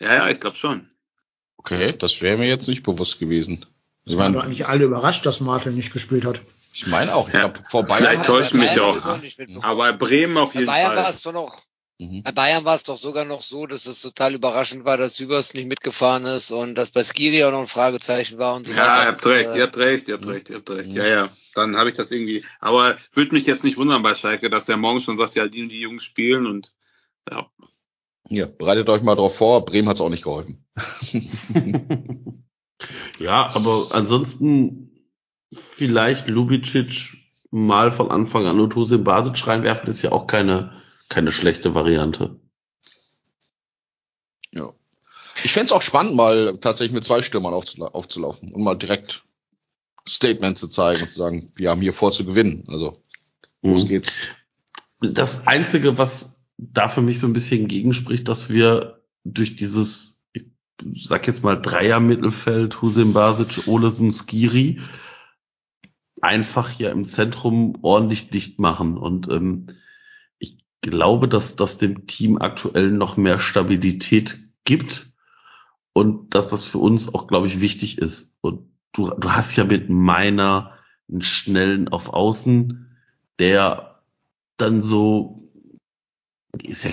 [0.00, 0.88] Ja, ja, ich glaube schon.
[1.56, 3.66] Okay, das wäre mir jetzt nicht bewusst gewesen.
[4.04, 6.40] Ich waren doch eigentlich alle überrascht, dass Martin nicht gespielt hat.
[6.72, 7.28] Ich meine auch.
[7.28, 7.40] Ich ja.
[7.40, 8.04] glaube, vor Bayern.
[8.04, 9.04] Vielleicht täuscht mich auch.
[9.62, 11.04] Aber bei Bremen auf jeden bei Bayern Fall.
[11.04, 11.60] war es so noch
[11.98, 12.22] Mhm.
[12.24, 15.54] Bei Bayern war es doch sogar noch so, dass es total überraschend war, dass Sübers
[15.54, 18.78] nicht mitgefahren ist und dass bei Skiri auch noch ein Fragezeichen war und so ja,
[18.78, 18.92] weiter.
[18.92, 20.92] Ja, ihr habt recht, äh, ihr habt recht, ihr habt recht, ihr habt recht.
[20.92, 21.28] Ja, ja.
[21.54, 22.44] Dann habe ich das irgendwie.
[22.60, 25.62] Aber würde mich jetzt nicht wundern bei Schalke, dass der morgen schon sagt, ja, die
[25.62, 26.74] und die Jungs spielen und
[27.30, 27.50] ja.
[28.28, 30.66] Ja, bereitet euch mal drauf vor, Bremen hat es auch nicht geholfen.
[33.18, 35.08] ja, aber ansonsten
[35.54, 37.16] vielleicht Lubicic
[37.50, 40.72] mal von Anfang an und Huse in Basic reinwerfen, ist ja auch keine
[41.08, 42.40] keine schlechte Variante.
[44.52, 44.72] Ja.
[45.44, 49.24] Ich fände auch spannend, mal tatsächlich mit zwei Stürmern aufzula aufzulaufen und mal direkt
[50.08, 52.64] Statement zu zeigen und zu sagen, wir haben hier vor zu gewinnen.
[52.68, 52.92] Also,
[53.62, 53.88] los mhm.
[53.88, 54.14] geht's.
[55.00, 61.06] Das Einzige, was da für mich so ein bisschen gegenspricht, dass wir durch dieses, ich
[61.06, 64.80] sag jetzt mal Dreier-Mittelfeld, Husin Basic, Olesen, Skiri,
[66.22, 68.96] einfach hier im Zentrum ordentlich dicht machen.
[68.96, 69.66] Und ähm,
[70.90, 75.10] glaube, dass das dem Team aktuell noch mehr Stabilität gibt
[75.92, 78.36] und dass das für uns auch, glaube ich, wichtig ist.
[78.40, 80.72] Und du, du hast ja mit meiner
[81.10, 82.88] einen schnellen auf Außen,
[83.38, 84.02] der
[84.56, 85.42] dann so
[86.62, 86.90] ist ja,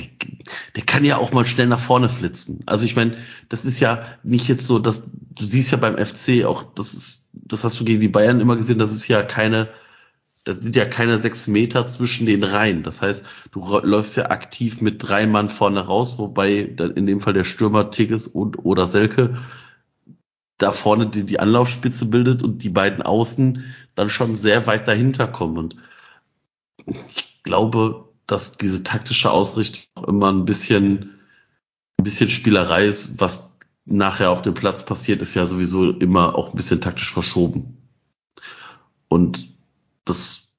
[0.76, 2.64] der kann ja auch mal schnell nach vorne flitzen.
[2.66, 6.44] Also ich meine, das ist ja nicht jetzt so, dass du siehst ja beim FC
[6.46, 9.70] auch, das ist, das hast du gegen die Bayern immer gesehen, das ist ja keine
[10.44, 12.84] das sind ja keine sechs Meter zwischen den Reihen.
[12.84, 17.22] Das heißt, du läufst ja aktiv mit drei Mann vorne raus, wobei dann in dem
[17.22, 19.38] Fall der Stürmer Tigges und oder Selke
[20.58, 23.64] da vorne die, die Anlaufspitze bildet und die beiden Außen
[23.96, 25.58] dann schon sehr weit dahinter kommen.
[25.58, 25.78] Und
[26.86, 31.20] ich glaube, dass diese taktische Ausrichtung auch immer ein bisschen,
[32.00, 36.52] ein bisschen Spielerei ist, was nachher auf dem Platz passiert, ist ja sowieso immer auch
[36.52, 37.78] ein bisschen taktisch verschoben.
[39.10, 39.53] Und
[40.06, 40.54] das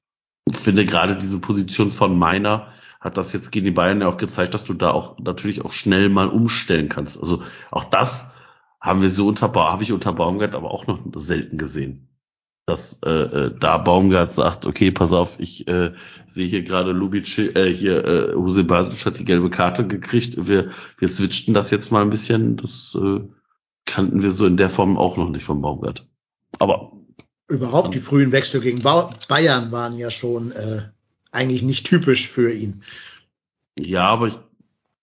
[0.51, 2.67] finde gerade diese Position von Meiner
[2.99, 5.73] hat das jetzt gegen die Bayern ja auch gezeigt, dass du da auch natürlich auch
[5.73, 7.19] schnell mal umstellen kannst.
[7.19, 8.33] Also auch das
[8.81, 12.09] haben wir so unter habe ich unter Baumgart aber auch noch selten gesehen.
[12.67, 15.93] Dass äh, äh, da Baumgart sagt, okay, pass auf, ich äh,
[16.25, 20.47] sehe hier gerade Lubic, äh, hier äh, Huse Basic hat die gelbe Karte gekriegt.
[20.47, 22.57] Wir wir switchten das jetzt mal ein bisschen.
[22.57, 23.21] Das äh,
[23.85, 26.07] kannten wir so in der Form auch noch nicht von Baumgart.
[26.57, 26.91] Aber
[27.47, 30.83] Überhaupt die frühen Wechsel gegen ba Bayern waren ja schon äh,
[31.31, 32.81] eigentlich nicht typisch für ihn.
[33.77, 34.39] Ja, aber ich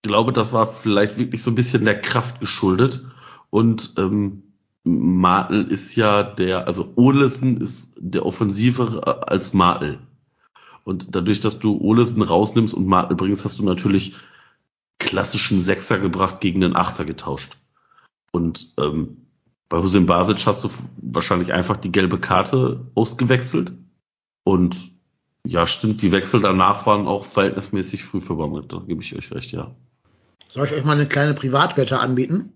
[0.03, 3.05] glaube, das war vielleicht wirklich so ein bisschen der Kraft geschuldet.
[3.51, 4.43] Und ähm,
[4.83, 10.01] Martel ist ja der, also Olesen ist der offensivere als Martel.
[10.85, 14.17] Und dadurch, dass du Olesen rausnimmst und Martel bringst, hast du natürlich
[14.99, 17.57] klassischen Sechser gebracht gegen den Achter getauscht.
[18.33, 19.22] Und ähm,
[19.73, 23.73] bei Hussein Basic hast du wahrscheinlich einfach die gelbe Karte ausgewechselt.
[24.44, 24.76] Und
[25.47, 28.70] ja, stimmt, die Wechsel danach waren auch verhältnismäßig früh für Baumgart.
[28.70, 29.75] Da gebe ich euch recht, ja.
[30.52, 32.52] Soll ich euch mal eine kleine Privatwette anbieten?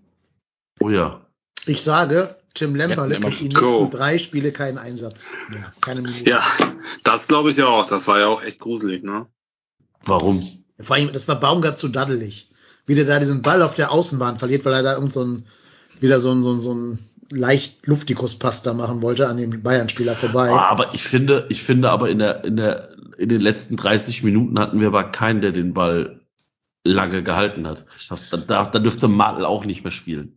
[0.79, 1.25] Oh ja.
[1.65, 3.65] Ich sage, Tim Lemperle Ja, kriegt die go.
[3.65, 5.73] nächsten drei Spiele keinen Einsatz mehr.
[5.81, 6.29] Keine Minute.
[6.29, 6.43] Ja,
[7.03, 7.87] das glaube ich auch.
[7.87, 9.25] Das war ja auch echt gruselig, ne?
[10.03, 10.47] Warum?
[10.79, 12.51] Vor allem, das war Baumgart zu daddelig.
[12.85, 15.47] Wie der da diesen Ball auf der Außenbahn verliert, weil er da irgend so ein,
[16.01, 16.99] wieder so ein, so ein, so ein
[17.31, 20.49] leicht Luftikus-Pass da machen wollte an dem Bayern-Spieler vorbei.
[20.49, 24.23] Ah, aber ich finde, ich finde aber in der, in der, in den letzten 30
[24.23, 26.21] Minuten hatten wir aber keinen, der den Ball
[26.83, 27.85] lange gehalten hat.
[28.31, 30.36] Da, da, da dürfte Martel auch nicht mehr spielen.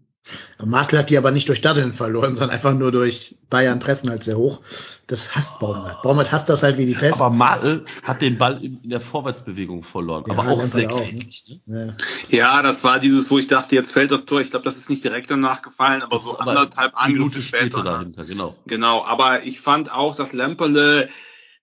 [0.64, 4.22] Martel hat die aber nicht durch Daddeln verloren, sondern einfach nur durch Bayern pressen halt
[4.22, 4.60] sehr hoch.
[5.06, 6.02] Das hasst Baumgart.
[6.02, 7.20] Baumgart hasst das halt wie die Pest.
[7.20, 10.24] Aber Martel hat den Ball in, der Vorwärtsbewegung verloren.
[10.28, 11.60] Ja, aber auch sehr auch, kläglich.
[11.66, 11.96] Ne?
[12.28, 12.38] Ja.
[12.38, 14.40] Ja, das war dieses, wo ich dachte, jetzt fällt das Tor.
[14.40, 17.46] Ich glaube, das ist nicht direkt danach gefallen, aber so Aber anderthalb eine Minute Angriffe
[17.46, 17.64] später.
[17.64, 17.90] später ne?
[17.90, 18.56] dahinter, genau.
[18.66, 21.08] Genau, aber ich fand auch, dass Lemperle,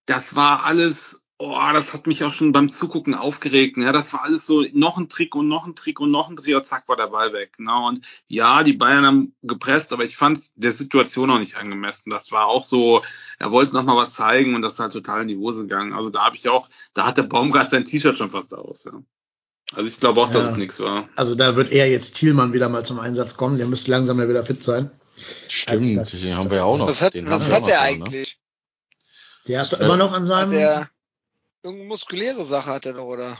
[0.05, 3.77] das war alles, oh, das hat mich auch schon beim Zugucken aufgeregt.
[3.77, 3.91] Ne?
[3.91, 6.55] Das war alles so noch ein Trick und noch ein Trick und noch ein Trick,
[6.55, 7.59] und zack war der Ball weg.
[7.59, 7.71] Ne?
[7.75, 12.09] Und ja, die Bayern haben gepresst, aber ich fand es der Situation auch nicht angemessen.
[12.09, 13.03] Das war auch so,
[13.39, 15.93] er wollte noch mal was zeigen und das ist halt total in die Hose gegangen.
[15.93, 18.85] Also da habe ich auch, da hat der Baumgart sein T-Shirt schon fast aus.
[18.85, 18.93] Ja.
[19.73, 20.49] Also ich glaube auch, dass Ja.
[20.51, 21.07] es nichts war.
[21.15, 23.57] Also da wird eher jetzt Thielmann wieder mal zum Einsatz kommen.
[23.57, 24.89] Der müsste langsam ja wieder fit sein.
[25.49, 26.87] Stimmt, Das- den haben wir ja auch noch.
[26.87, 27.79] Was hat, was hat noch, ne?
[27.79, 28.39] eigentlich?
[29.47, 30.51] Der ist doch immer noch an Hat seinem.
[30.51, 30.89] der
[31.67, 33.37] irgendeine muskuläre Sache hat er doch, oder?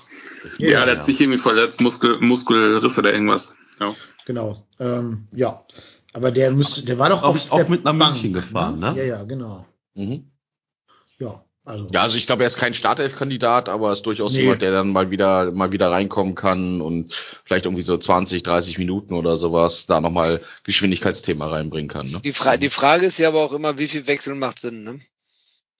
[0.57, 3.55] Ja, der hat sich irgendwie verletzt, Muskel, Muskelriss oder irgendwas.
[3.79, 3.95] Ja.
[4.25, 4.67] Genau.
[4.79, 5.65] Ähm, ja.
[6.13, 8.93] Aber der müsste, der war doch auf ich, auch mit nach München gefahren, ne?
[8.95, 9.65] Ja, ja, genau.
[9.95, 10.31] Mhm.
[11.19, 11.87] Ja, also.
[11.91, 14.41] Ja, also ich glaube, er ist kein Startelf-Kandidat, aber ist durchaus Nee.
[14.41, 17.13] jemand, der dann mal wieder mal wieder reinkommen kann und
[17.45, 22.09] vielleicht irgendwie so 20, 30 Minuten oder sowas da nochmal Geschwindigkeitsthema reinbringen kann.
[22.09, 22.21] Ne?
[22.23, 24.99] Die, Fra die Frage ist ja aber auch immer, wie viel Wechsel macht Sinn, ne?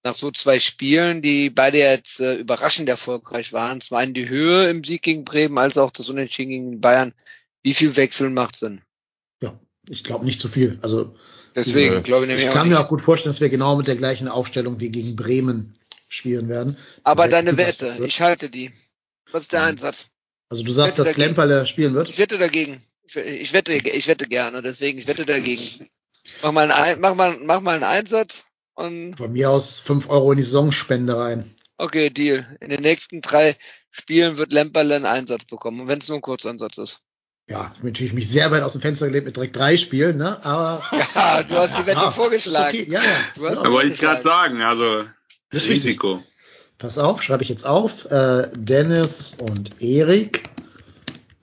[0.04, 4.70] Nach so zwei Spielen, die beide jetzt äh, überraschend erfolgreich waren, zum einen die Höhe
[4.70, 7.14] im Sieg gegen Bremen, als auch das Unentschieden gegen Bayern,
[7.64, 8.82] wie viel Wechsel macht Sinn?
[9.42, 9.60] Ja,
[9.90, 10.80] ich glaube nicht zu viel.
[10.82, 11.16] Also
[11.56, 12.78] Deswegen glaube ich nämlich ich auch kann nicht.
[12.78, 15.76] mir auch gut vorstellen, dass wir genau mit der gleichen Aufstellung wie gegen Bremen
[16.08, 16.78] spielen werden.
[17.04, 18.72] aber deine Wette, ich halte die.
[19.32, 20.08] Was ist der Einsatz?
[20.50, 21.24] Also du sagst, dass dagegen.
[21.30, 22.08] Lemperle spielen wird?
[22.08, 22.82] Ich wette dagegen.
[23.08, 25.90] Ich, ich wette, ich wette gerne, deswegen, ich wette dagegen.
[26.44, 28.46] Mach mal einen, Ein- mach mal, mach mal einen Einsatz
[28.78, 31.50] und Von mir aus 5 Euro in die Saisonspende rein.
[31.78, 32.46] okay, Deal.
[32.62, 33.56] In den nächsten drei
[33.92, 37.00] Spielen wird Lemperle einen Einsatz bekommen, und wenn es nur ein Kurzansatz ist.
[37.50, 40.44] Ja, natürlich mich sehr weit aus dem Fenster gelegt mit direkt drei Spielen, ne?
[40.46, 40.84] Aber
[41.16, 42.76] Ja, du hast die Wette Ja, vorgeschlagen.
[42.78, 42.92] ist okay.
[42.92, 43.10] Ja, ja.
[43.36, 43.64] Du hast Ja.
[43.64, 45.04] Da wollte ich gerade sagen, also
[45.52, 45.86] Das richtig.
[45.86, 46.24] Risiko.
[46.78, 48.06] pass auf, schreibe ich jetzt auf.
[48.12, 50.44] Äh, Dennis und Erik.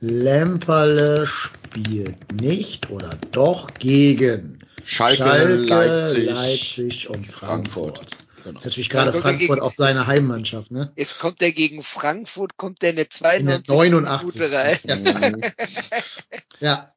[0.00, 5.22] Lemperle spielt nicht oder doch gegen Schalke,
[5.56, 7.96] Leipzig, Leipzig und Frankfurt.
[7.98, 8.16] Frankfurt.
[8.44, 8.58] Genau.
[8.58, 10.92] ist natürlich gerade Ja, Frankfurt gegen- auch seine Heimmannschaft, ne?
[10.96, 13.06] Jetzt kommt der gegen Frankfurt, kommt der in der
[13.38, 14.40] In der 92.
[14.40, 14.84] 89.
[14.84, 15.32] Minute rein.
[15.32, 15.42] Mhm.
[16.60, 16.94] Ja,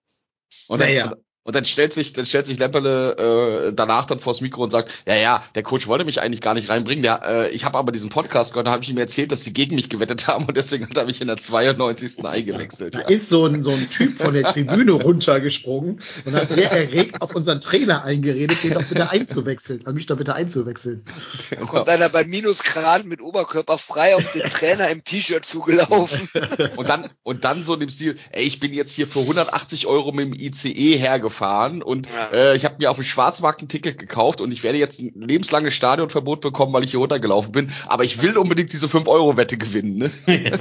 [0.68, 1.16] Und dann, Naja.
[1.48, 5.04] Und, dann stellt sich, dann stellt sich Lemperle äh, danach dann vors Mikro und sagt,
[5.08, 7.04] ja, ja, der Coach wollte mich eigentlich gar nicht reinbringen.
[7.04, 9.54] Der, äh, ich habe aber diesen Podcast gehört, da habe ich ihm erzählt, dass sie
[9.54, 12.26] gegen mich gewettet haben und deswegen hat er mich in der 92.
[12.26, 12.96] eingewechselt.
[12.96, 13.08] da Ja.
[13.08, 17.34] ist so ein, so ein Typ von der Tribüne runtergesprungen und hat sehr erregt auf
[17.34, 21.06] unseren Trainer eingeredet, den doch bitte einzuwechseln, an mich doch bitte einzuwechseln.
[21.50, 26.28] Da kommt einer bei Minusgrad mit Oberkörper frei auf den Trainer im T-Shirt zugelaufen.
[26.76, 29.88] Und dann, und dann so in dem Stil, ey, ich bin jetzt hier für 180
[29.88, 33.68] Euro mit dem ICE hergefahren gefahren und äh, ich habe mir auf dem Schwarzmarkt ein
[33.68, 37.72] Ticket gekauft und ich werde jetzt ein lebenslanges Stadionverbot bekommen, weil ich hier runtergelaufen bin.
[37.86, 39.98] Aber ich will unbedingt diese 5-Euro-Wette gewinnen.
[39.98, 40.12] Ne?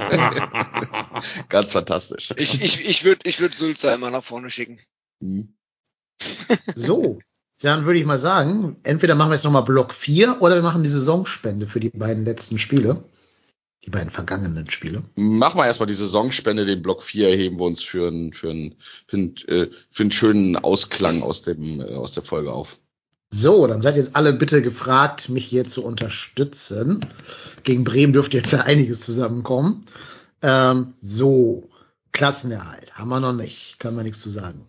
[1.49, 2.33] Ganz fantastisch.
[2.37, 4.79] Ich, ich, ich würde ich würd Sülzer immer nach vorne schicken.
[5.19, 5.53] Mhm.
[6.75, 7.19] So,
[7.61, 10.83] dann würde ich mal sagen, entweder machen wir jetzt nochmal Block 4 oder wir machen
[10.83, 13.03] die Saisonspende für die beiden letzten Spiele.
[13.87, 15.01] Die beiden vergangenen Spiele.
[15.15, 18.75] Machen wir erstmal die Saisonspende, den Block 4 erheben wir uns für einen, für einen,
[19.07, 22.79] für einen, äh, für einen schönen Ausklang aus, dem, äh, aus der Folge auf.
[23.33, 26.99] So, dann seid jetzt alle bitte gefragt, mich hier zu unterstützen.
[27.63, 29.85] Gegen Bremen dürfte jetzt ja einiges zusammenkommen.
[30.41, 31.69] Ähm, so,
[32.11, 34.65] Klassenerhalt haben wir noch nicht, kann man nichts zu sagen.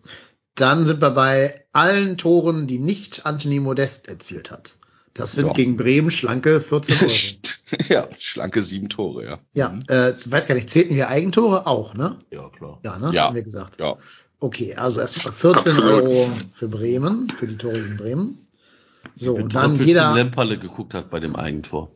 [0.55, 4.77] Dann sind wir bei allen Toren, die nicht Anthony Modest erzielt hat.
[5.13, 5.53] Das sind Ja.
[5.55, 7.11] gegen Bremen schlanke 14 Euro.
[7.89, 9.39] ja, schlanke sieben Tore, ja.
[9.55, 12.17] ja, äh, weiß gar nicht, zählten wir Eigentore auch, ne?
[12.31, 12.81] Ja, klar.
[12.85, 13.11] Ja, ne?
[13.13, 13.27] Ja.
[13.27, 13.81] Haben wir gesagt.
[13.81, 13.97] Ja.
[14.41, 15.91] Okay, also erstmal 14 Absolut.
[15.91, 18.39] Euro für Bremen, für die Tore gegen Bremen.
[19.15, 20.09] So, und dann jeder.
[20.09, 21.91] Tim Lemperle geguckt hat bei dem Eigentor.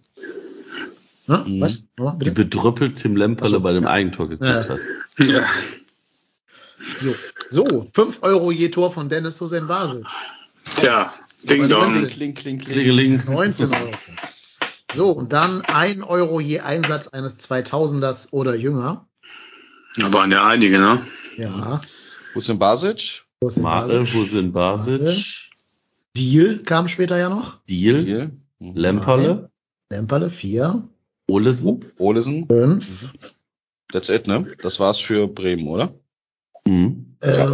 [1.29, 1.45] Ne?
[1.47, 1.61] Mhm.
[1.61, 1.85] Was?
[1.97, 2.33] Wie bitte?
[2.33, 3.91] bedröppelt Tim Lemperle so, bei dem ja.
[3.91, 4.69] Eigentor geguckt Ja.
[4.69, 4.81] hat.
[5.19, 5.45] Ja.
[7.01, 7.15] Jo.
[7.49, 10.05] So, 5 Euro je Tor von Dennis Hussein Basic.
[10.77, 12.07] Tja, Ding Dong.
[12.07, 12.59] Kling, kling, kling.
[12.59, 13.23] Klingeling.
[13.25, 13.91] 19 Euro.
[14.95, 19.09] So, und dann 1 Euro je Einsatz eines 2000ers oder jünger.
[19.97, 21.07] Da waren ja einige, ne?
[21.37, 21.81] Ja.
[22.35, 23.25] Hussein Basic.
[23.43, 24.15] Hussein Mare, Basic.
[24.15, 25.51] Husin Basic,
[26.17, 27.59] Deal kam später ja noch.
[27.69, 28.31] Deal, Hier.
[28.61, 28.77] Mhm.
[28.77, 29.51] Lemperle,
[29.91, 30.89] Lemperle 4,
[31.29, 31.85] Olesen.
[31.99, 32.47] Olesen.
[32.47, 33.13] 5.
[33.93, 34.55] That's it, ne?
[34.63, 35.95] Das war's für Bremen, oder?
[36.67, 37.17] Mhm.
[37.21, 37.47] Äh,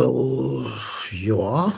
[1.12, 1.72] ja.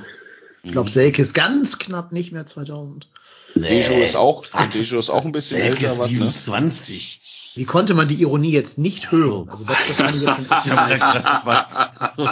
[0.62, 3.08] Ich glaube, Selke ist ganz knapp nicht mehr 2000.
[3.54, 6.18] Dejo ist auch, Dejo ist auch ein bisschen Selke älter, ist was, ne?
[6.18, 7.52] 27.
[7.56, 9.48] Wie konnte man die Ironie jetzt nicht hören?
[9.48, 12.16] Also das, fand ich jetzt.
[12.16, 12.28] So,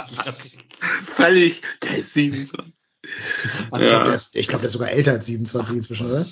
[1.05, 1.61] Völlig.
[1.83, 2.73] Der ist 27.
[3.03, 6.25] Ich glaube, der, ist- ich glaub, der ist sogar älter als 27 inzwischen, oder?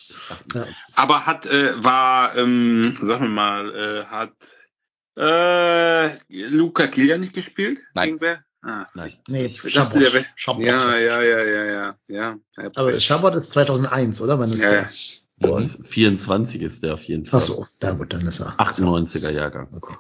[0.53, 0.67] Ja.
[0.95, 4.33] Aber hat, äh, war, ähm, sagen wir mal, äh, hat
[5.17, 7.79] äh, Luca Kilian nicht gespielt?
[7.95, 8.09] Nein.
[8.09, 8.43] Gegen wer?
[8.63, 9.11] Ah, Nein.
[9.27, 10.65] Nee, ich dachte, der Schabot.
[10.65, 12.35] ja, ja, ja, ja, ja, ja.
[12.57, 12.69] ja.
[12.75, 14.39] Aber Schabot ist 2001, oder?
[14.39, 14.81] Wann ist ja, der?
[14.81, 14.89] ja.
[15.39, 17.39] Boah, 24 ist der auf jeden Fall.
[17.39, 18.57] Ach so, na gut, dann ist er.
[18.59, 19.67] 98er Jahrgang.
[19.75, 19.95] Okay.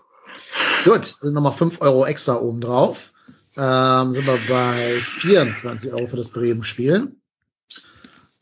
[0.83, 3.13] Gut, sind nochmal 5 Euro extra oben drauf.
[3.55, 7.15] Ähm, sind wir bei 24 Euro für das Bremen-Spiel.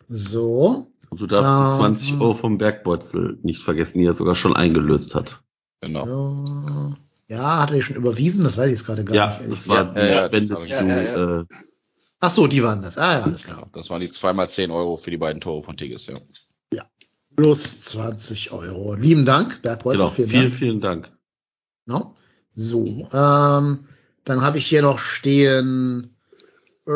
[0.09, 0.91] So.
[1.09, 4.55] Und du darfst Ähm, die 20 Euro vom Bergbeutel nicht vergessen, die er sogar schon
[4.55, 5.41] eingelöst hat.
[5.81, 6.05] Genau.
[6.05, 6.95] so.
[7.27, 8.43] Ja, hat er die schon überwiesen?
[8.43, 9.51] Das weiß ich jetzt gerade gar Ja, nicht.
[9.51, 11.45] das war Ja, ja, Spende, das die war- du, ja, ja, äh,
[12.19, 12.97] Ach so, die waren das.
[12.97, 13.57] Ah ja, alles klar.
[13.57, 13.69] Genau.
[13.73, 16.15] Das waren die zweimal 10 Euro für die beiden Tore von Tigges, ja.
[17.35, 18.93] Plus 20 Euro.
[18.93, 19.97] Lieben Dank, Bergbolz.
[19.99, 20.53] genau, vielen vielen, Dank.
[20.55, 21.11] vielen Dank.
[21.85, 22.15] No?
[22.55, 23.87] So, ähm,
[24.23, 26.15] dann habe ich hier noch stehen,
[26.87, 26.91] äh,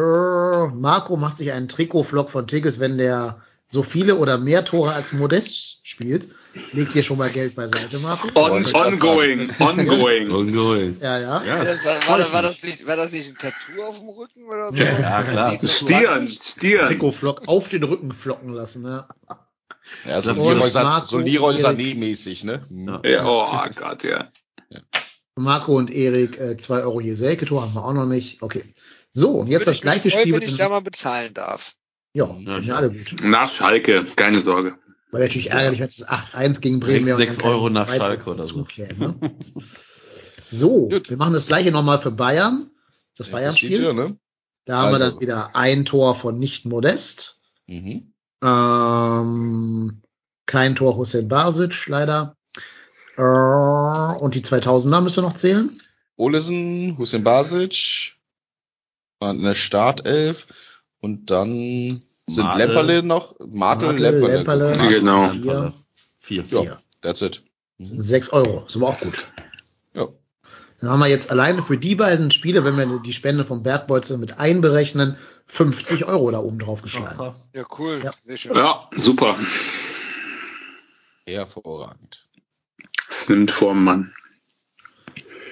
[0.74, 5.12] Marco macht sich einen Trikot-Vlog von Tigges, wenn der so viele oder mehr Tore als
[5.12, 6.30] Modest spielt.
[6.74, 8.28] Legt dir schon mal Geld beiseite, Marco.
[8.40, 10.32] On, ongoing, ongoing.
[10.32, 10.98] Ongoing.
[11.02, 11.44] Ja, ja.
[11.44, 14.10] Ja, Das war, war, das, war, das nicht, war das nicht ein Tattoo auf dem
[14.10, 14.76] Rücken oder so?
[14.76, 15.60] Ja, klar.
[15.68, 16.88] Stirn, Stirn.
[16.88, 19.06] Trikot-Vlog auf den Rücken flocken lassen, ne?
[20.06, 21.56] Ja, so Und Leroy, San, Marco so Leroy.
[21.56, 22.66] Sané-mäßig, ne?
[22.70, 23.02] Ja.
[23.04, 24.30] Ja, oh Gott, ja.
[25.36, 28.42] Marco und Erik, äh, 2 Euro je Selke-Tor haben wir auch noch nicht.
[28.42, 28.64] Okay.
[29.12, 30.70] So, und jetzt Würde das ich mich gleiche freuen, Spiel wenn mit ich dem, da
[30.70, 31.74] mal bezahlen darf.
[32.14, 32.76] ja, Ja, ja.
[32.76, 33.16] alle gut.
[33.24, 34.76] Nach Schalke, keine Sorge.
[35.12, 37.16] War natürlich ärgerlich, wenn es 8-1 gegen Bremen wäre.
[37.18, 38.64] und Sechs dann kein Euro nach Schalke oder so.
[38.64, 39.16] käme.
[40.52, 41.12] So, Gut.
[41.12, 42.72] wir machen das gleiche nochmal für Bayern.
[43.16, 43.78] Das Bayern-Spiel.
[43.78, 44.18] Tür, ne?
[44.66, 45.12] Da haben wir Also.
[45.12, 47.40] dann wieder ein Tor von nicht Modest.
[47.68, 48.14] Mhm.
[48.44, 50.02] Ähm,
[50.48, 52.36] kein Tor Hussein Basic, leider.
[53.16, 55.80] Äh, und die 2000er müssen wir noch zählen.
[56.16, 58.16] Olesen, Hussein Basic,
[59.20, 60.48] waren in der Startelf
[61.00, 62.68] und dann sind Martel.
[62.68, 64.36] Lemperle noch, Martel, Lemperle.
[64.38, 64.72] Lemperle.
[64.72, 64.90] Guck mal.
[64.90, 65.32] Genau.
[65.32, 65.74] Lemperle.
[66.20, 66.44] Vier.
[66.44, 66.80] Ja, Vier.
[67.02, 67.44] that's it.
[67.80, 68.64] sind 6 Euro.
[68.68, 69.26] Ist aber auch gut.
[69.94, 70.08] Ja.
[70.80, 74.18] Dann haben wir jetzt alleine für die beiden Spiele, wenn wir die Spende vom Bergbolzer
[74.18, 75.18] mit einberechnen,
[75.48, 77.36] 50 Euro da oben drauf geschlagen.
[77.54, 78.02] Ja, cool.
[78.04, 78.12] Ja.
[78.24, 78.56] Sehr schön.
[78.56, 79.36] Ja, super.
[81.26, 82.24] Hervorragend.
[83.10, 84.14] Es nimmt Form, Mann.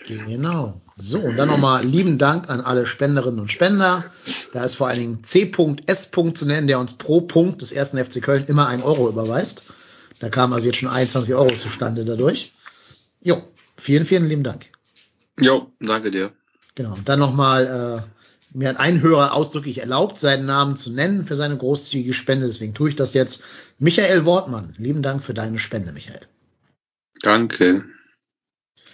[0.08, 0.80] Genau.
[0.96, 4.06] So, und dann nochmal lieben Dank an alle Spenderinnen und Spender.
[4.54, 6.12] Da ist vor allen Dingen C.S.
[6.34, 9.64] zu nennen, der uns pro Punkt des ersten FC Köln immer einen Euro überweist.
[10.20, 12.54] Da kam also jetzt schon 21 Euro zustande dadurch.
[13.22, 13.44] Jo,
[13.78, 14.66] vielen, vielen lieben Dank.
[15.40, 16.32] Jo, danke dir.
[16.76, 16.94] Genau.
[16.94, 17.66] Und dann nochmal,
[18.04, 22.48] äh, mir hat ein Hörer ausdrücklich erlaubt, seinen Namen zu nennen für seine großzügige Spende.
[22.48, 23.44] Deswegen tue ich das jetzt.
[23.78, 26.22] Michael Wortmann, lieben Dank für deine Spende, Michael.
[27.22, 27.86] Danke.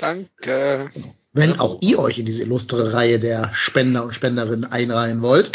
[0.03, 0.91] Danke.
[1.31, 5.51] Wenn auch ihr euch in diese illustre Reihe der Spender und Spenderinnen einreihen wollt,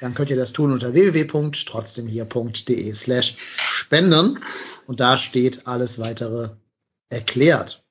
[0.00, 4.40] dann könnt ihr das tun unter www.trotzdemhier.de slash spenden
[4.88, 6.48] und da steht alles weitere
[7.10, 7.84] erklärt.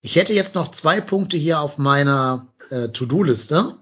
[0.00, 3.76] Ich hätte jetzt noch zwei Punkte hier auf meiner äh, To-Do-Liste.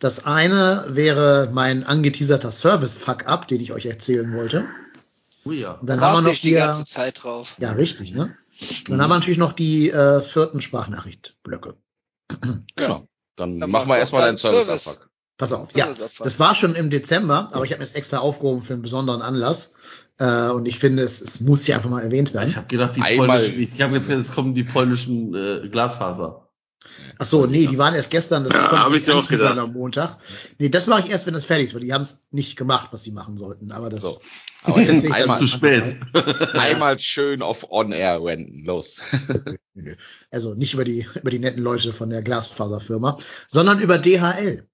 [0.00, 4.64] Das eine wäre mein angeteaserter Service-Fuck-Up, den ich euch erzählen wollte.
[5.44, 5.74] Oh ja.
[5.74, 7.54] Und dann haben wir noch die die, ganze Zeit drauf.
[7.58, 8.36] ja richtig, ne?
[8.88, 11.74] Dann haben wir natürlich noch die äh, vierten Sprachnachricht-Blöcke.
[12.76, 13.06] Genau.
[13.36, 14.86] Dann, Dann machen mach wir erstmal deinen deinen Service, Service.
[14.88, 15.10] Abfuck.
[15.36, 18.62] Pass auf, ja, das war schon im Dezember, aber ich habe mir das extra aufgehoben
[18.62, 19.72] für einen besonderen Anlass.
[20.20, 22.48] Äh, und ich finde, es, es muss hier einfach mal erwähnt werden.
[22.48, 26.43] Ich habe gedacht, die Einmal- polnischen, ich habe jetzt, jetzt kommen die polnischen äh, Glasfaser.
[27.18, 29.58] Ach so, nee, die waren erst gestern, das Ja, konnten hab ich auch gedacht.
[29.58, 30.18] am Montag.
[30.58, 32.88] Nee, das mache ich erst, wenn das fertig ist, weil die haben es nicht gemacht,
[32.92, 33.72] was sie machen sollten.
[33.72, 34.20] Aber das So.
[34.62, 35.82] Aber ich dann einmal, Zu spät.
[36.54, 38.64] einmal schön auf On-Air wenden.
[38.64, 39.00] Los.
[40.30, 44.68] Also nicht über die, über die netten Leute von der Glasfaserfirma, sondern über DHL.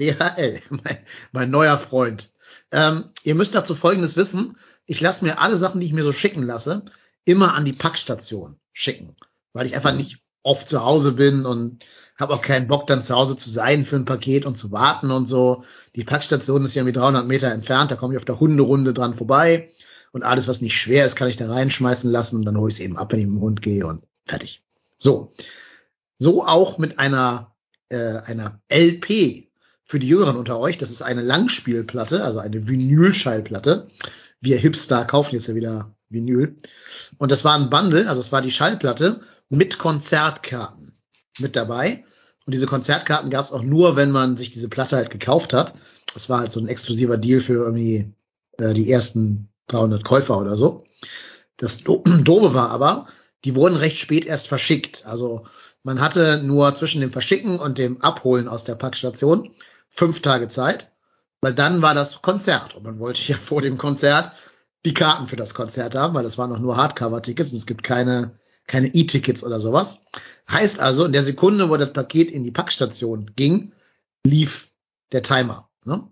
[0.00, 0.98] DHL, mein,
[1.32, 2.32] mein neuer Freund.
[2.72, 4.56] Ähm, ihr müsst dazu Folgendes wissen.
[4.86, 6.84] Ich lasse mir alle Sachen, die ich mir so schicken lasse,
[7.24, 9.14] immer an die Packstation schicken,
[9.52, 11.84] weil ich einfach nicht oft zu Hause bin und
[12.16, 15.10] habe auch keinen Bock, dann zu Hause zu sein für ein Paket und zu warten
[15.10, 15.64] und so.
[15.96, 19.16] Die Packstation ist ja irgendwie 300 Meter entfernt, da komme ich auf der Hunderunde dran
[19.16, 19.68] vorbei
[20.12, 22.76] und alles, was nicht schwer ist, kann ich da reinschmeißen lassen und dann hole ich
[22.76, 24.62] es eben ab, wenn ich mit dem Hund gehe und fertig.
[24.96, 25.32] So.
[26.16, 27.52] So auch mit einer,
[27.88, 29.48] äh, einer LP
[29.84, 30.78] für die Jüngeren unter euch.
[30.78, 33.88] Das ist eine Langspielplatte, also eine Vinylschallplatte.
[34.40, 36.56] Wir Hipster kaufen jetzt ja wieder Vinyl.
[37.18, 40.98] Und das war ein Bundle, also es war die Schallplatte mit Konzertkarten
[41.38, 42.04] mit dabei.
[42.46, 45.74] Und diese Konzertkarten gab es auch nur, wenn man sich diese Platte halt gekauft hat.
[46.12, 48.14] Das war halt so ein exklusiver Deal für irgendwie
[48.58, 50.84] äh, die ersten 300 Käufer oder so.
[51.56, 53.06] Das Do Doofe war aber,
[53.44, 55.06] die wurden recht spät erst verschickt.
[55.06, 55.46] Also
[55.82, 59.50] man hatte nur zwischen dem Verschicken und dem Abholen aus der Packstation
[59.90, 60.92] fünf Tage Zeit,
[61.40, 62.74] weil dann war das Konzert.
[62.74, 64.32] Und man wollte ja vor dem Konzert
[64.84, 67.82] die Karten für das Konzert haben, weil das waren noch nur Hardcover-Tickets und es gibt
[67.82, 70.00] keine keine E-Tickets oder sowas.
[70.50, 73.72] Heißt also, in der Sekunde, wo das Paket in die Packstation ging,
[74.24, 74.68] lief
[75.12, 75.68] der Timer.
[75.84, 76.08] Ne?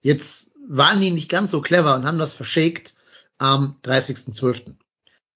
[0.00, 2.94] Jetzt waren die nicht ganz so clever und haben das verschickt
[3.38, 4.76] am 30.12.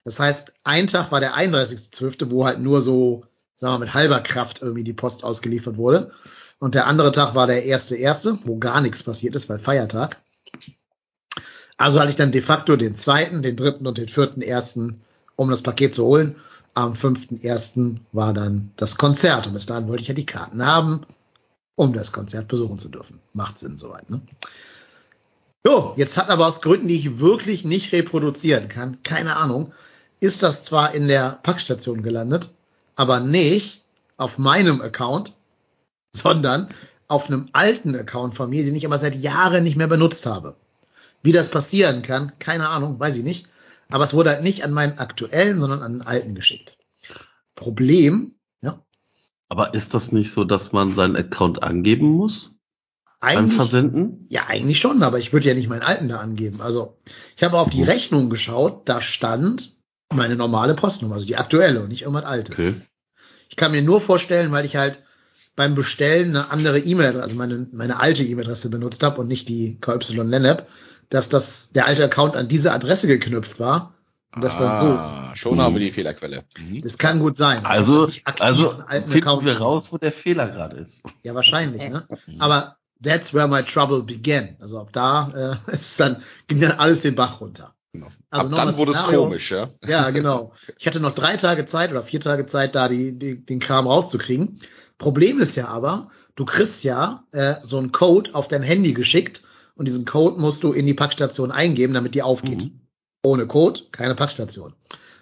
[0.05, 3.27] Das heißt, ein Tag war der 31.12., wo halt nur so,
[3.57, 6.13] sagen wir mit halber Kraft irgendwie die Post ausgeliefert wurde.
[6.59, 10.21] Und der andere Tag war der erste erste, wo gar nichts passiert ist, weil Feiertag.
[11.77, 15.03] Also hatte ich dann de facto den zweiten, den dritten und den vierten ersten,
[15.39, 16.34] um das Paket zu holen.
[16.75, 20.67] Am fünften ersten war dann das Konzert und bis dahin wollte ich ja die Karten
[20.67, 21.07] haben,
[21.76, 23.20] um das Konzert besuchen zu dürfen.
[23.33, 24.20] Macht Sinn soweit, ne?
[25.65, 29.73] Jo, jetzt hat aber aus Gründen, die ich wirklich nicht reproduzieren kann, keine Ahnung,
[30.20, 32.50] ist das zwar in der Packstation gelandet,
[32.97, 33.84] aber nicht
[34.17, 35.33] auf meinem Account,
[36.12, 36.68] sondern
[37.07, 40.57] auf einem alten Account von mir, den ich aber seit Jahren nicht mehr benutzt habe.
[41.23, 43.47] Wie das passieren kann, keine Ahnung, weiß ich nicht.
[43.91, 46.78] Aber es wurde halt nicht an meinen aktuellen, sondern an den alten geschickt.
[47.55, 48.84] Problem, ja,
[49.49, 52.52] Aber ist das nicht so, dass man seinen Account angeben muss?
[53.20, 54.26] Eigentlich, Versenden?
[54.31, 56.60] ja, eigentlich schon, aber ich würde ja nicht meinen alten da angeben.
[56.60, 56.99] Also,
[57.36, 59.76] ich habe auf die Rechnung geschaut, da stand
[60.15, 62.60] meine normale Postnummer, also die aktuelle und nicht irgendwas altes.
[62.60, 62.81] Okay.
[63.49, 65.02] Ich kann mir nur vorstellen, weil ich halt
[65.57, 69.81] beim Bestellen eine andere E-Mail, also meine, meine alte E-Mail-Adresse benutzt habe und nicht die
[69.81, 70.68] KY Lennep,
[71.11, 73.95] dass das der alte Account an diese Adresse geknüpft war.
[74.35, 76.45] Und das dann Ah, schon haben wir die Fehlerquelle.
[76.59, 76.77] Mhm.
[76.77, 76.81] so.
[76.83, 77.65] Das kann gut sein.
[77.65, 78.75] Also, also
[79.07, 81.03] finden Account wir raus, wo der Fehler gerade ist.
[81.23, 82.07] Ja, wahrscheinlich, ne?
[82.39, 84.57] Aber that's where my trouble began.
[84.61, 87.75] Also ab da äh, ist dann, ging dann alles den Bach runter.
[87.93, 88.09] Genau.
[88.31, 89.70] Also Ab dann wurde es komisch, ja.
[89.87, 90.53] Ja, genau.
[90.77, 93.87] Ich hatte noch drei Tage Zeit oder vier Tage Zeit, da die, die, den Kram
[93.87, 94.61] rauszukriegen.
[94.99, 99.43] Problem ist ja aber, du kriegst ja äh, so einen Code auf dein Handy geschickt
[99.79, 102.65] und diesen Code musst du in die Packstation eingeben, damit die aufgeht.
[102.65, 102.81] Mhm.
[103.23, 104.75] Ohne Code keine Packstation.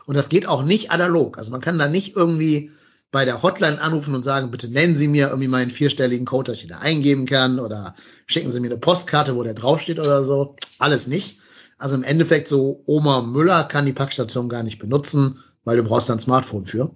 [0.06, 1.36] Und das geht auch nicht analog.
[1.36, 2.70] Also man kann da nicht irgendwie
[3.12, 6.62] bei der Hotline anrufen und sagen, bitte nennen Sie mir irgendwie meinen vierstelligen Code, dass
[6.62, 7.94] ich da eingeben kann oder
[8.26, 10.56] schicken Sie mir eine Postkarte, wo der draufsteht oder so.
[10.78, 11.38] Alles nicht.
[11.78, 16.08] Also im Endeffekt so Oma Müller kann die Packstation gar nicht benutzen, weil du brauchst
[16.08, 16.92] da ein Smartphone für.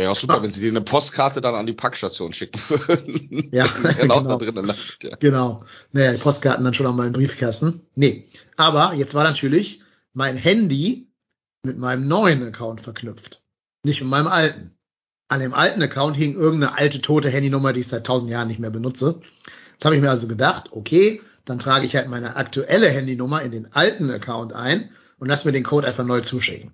[0.00, 3.50] Wäre auch super, wenn sie dir eine Postkarte dann an die Packstation schicken würden.
[3.52, 4.20] Ja, auch genau.
[4.22, 5.14] da drinnen landet, ja.
[5.16, 5.62] Genau.
[5.92, 7.82] Naja, die Postkarten dann schon an meinem Briefkasten.
[7.96, 8.26] Nee.
[8.56, 9.82] Aber jetzt war natürlich
[10.14, 11.12] mein Handy
[11.66, 13.42] mit meinem neuen Account verknüpft.
[13.82, 14.74] Nicht mit meinem alten.
[15.28, 18.58] An dem alten Account hing irgendeine alte tote Handynummer, die ich seit tausend Jahren nicht
[18.58, 19.20] mehr benutze.
[19.72, 23.52] Jetzt habe ich mir also gedacht, okay, dann trage ich halt meine aktuelle Handynummer in
[23.52, 24.88] den alten Account ein
[25.18, 26.72] und lass mir den Code einfach neu zuschicken.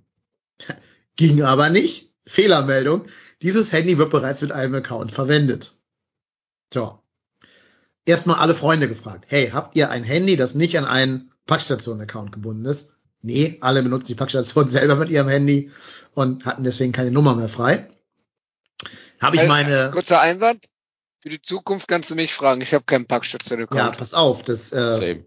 [1.16, 2.12] Ging aber nicht.
[2.26, 3.06] Fehlermeldung.
[3.42, 5.74] Dieses Handy wird bereits mit einem Account verwendet.
[6.70, 7.00] Tja.
[8.04, 9.24] erstmal alle Freunde gefragt.
[9.28, 12.96] Hey, habt ihr ein Handy, das nicht an einen Packstation-Account gebunden ist?
[13.22, 15.70] Nee, alle benutzen die Packstation selber mit ihrem Handy
[16.14, 17.88] und hatten deswegen keine Nummer mehr frei.
[19.20, 19.90] Habe ich meine.
[19.92, 20.66] Kurzer Einwand.
[21.20, 22.60] Für die Zukunft kannst du mich fragen.
[22.60, 23.80] Ich habe keinen Packstation-Account.
[23.80, 25.22] Ja, pass auf, das äh,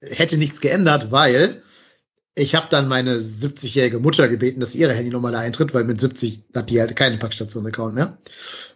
[0.00, 1.62] hätte nichts geändert, weil
[2.36, 6.42] ich habe dann meine 70-jährige Mutter gebeten, dass ihre Handynummer da eintritt, weil mit 70
[6.54, 8.18] hat die halt keinen Packstation-Account mehr.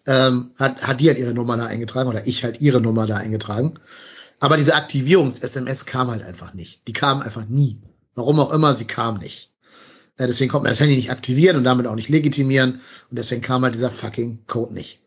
[0.06, 3.16] Ähm, hat, hat die halt ihre Nummer da eingetragen oder ich halt ihre Nummer da
[3.16, 3.74] eingetragen.
[4.38, 6.86] Aber diese Aktivierungs-SMS kam halt einfach nicht.
[6.86, 7.80] Die kam einfach nie.
[8.14, 9.50] Warum auch immer, sie kam nicht.
[10.18, 12.80] Äh, deswegen konnte man das Handy nicht aktivieren und damit auch nicht legitimieren.
[13.10, 15.00] Und deswegen kam halt dieser fucking Code nicht.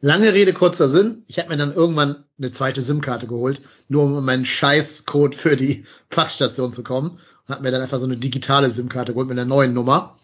[0.00, 1.24] Lange Rede, kurzer Sinn.
[1.26, 5.84] Ich habe mir dann irgendwann eine zweite SIM-Karte geholt, nur um meinen Scheiß-Code für die
[6.08, 7.18] Packstation zu kommen.
[7.48, 10.16] Habe mir dann einfach so eine digitale SIM-Karte geholt mit einer neuen Nummer.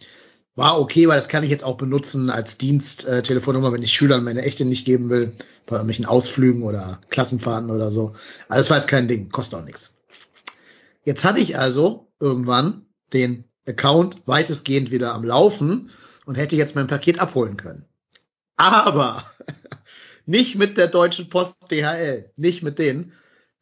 [0.56, 4.22] War okay, weil das kann ich jetzt auch benutzen als Diensttelefonnummer, äh, wenn ich Schülern
[4.22, 5.32] meine echte nicht geben will,
[5.66, 8.14] bei irgendwelchen Ausflügen oder Klassenfahrten oder so.
[8.48, 9.94] Also das war jetzt kein Ding, kostet auch nichts.
[11.02, 15.90] Jetzt hatte ich also irgendwann den Account weitestgehend wieder am Laufen
[16.26, 17.86] und hätte jetzt mein Paket abholen können.
[18.56, 19.24] Aber
[20.26, 23.12] nicht mit der Deutschen Post DHL, nicht mit denen.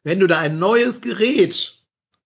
[0.03, 1.82] Wenn du da ein neues Gerät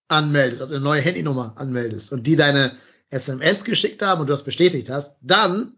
[0.08, 2.72] anmeldest, also eine neue Handynummer anmeldest und die deine
[3.10, 5.74] SMS geschickt haben und du das bestätigt hast, dann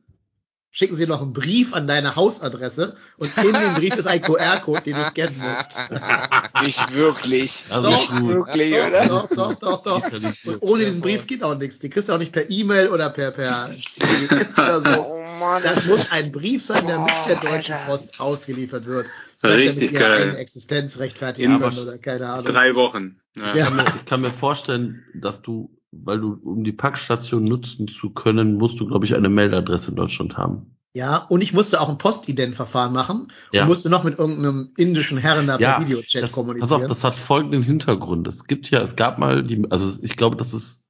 [0.71, 4.81] schicken sie noch einen Brief an deine Hausadresse und in dem Brief ist ein QR-Code,
[4.83, 5.77] den du scannen musst.
[6.63, 7.63] Nicht wirklich.
[7.69, 9.07] Also doch, wirklich, doch, oder?
[9.07, 10.11] doch, doch, doch, doch.
[10.45, 11.79] Und ohne diesen Brief geht auch nichts.
[11.79, 13.69] Die kriegst du auch nicht per E-Mail oder per, per
[14.57, 15.05] oder so.
[15.05, 15.63] Oh Mann.
[15.63, 19.07] Das muss ein Brief sein, der mit der Deutschen Post ausgeliefert wird.
[19.43, 20.35] Richtig geil.
[20.35, 22.45] Existenz rechtfertigen In können oder keine Ahnung.
[22.45, 23.19] Drei Wochen.
[23.37, 23.55] Ja.
[23.55, 23.55] Ja.
[23.55, 27.87] Ich kann, mir, ich kann mir vorstellen, dass du, weil du, um die Packstation nutzen
[27.87, 30.75] zu können, musst du, glaube ich, eine Mailadresse in Deutschland haben.
[30.95, 33.61] Ja, und ich musste auch ein Postident-Verfahren machen Ja.
[33.61, 36.67] und musste noch mit irgendeinem indischen Herren da per Videochat das, kommunizieren.
[36.67, 38.27] pass auf, das hat folgenden Hintergrund.
[38.27, 40.85] Es gibt ja, es gab mal die, also ich glaube, das ist,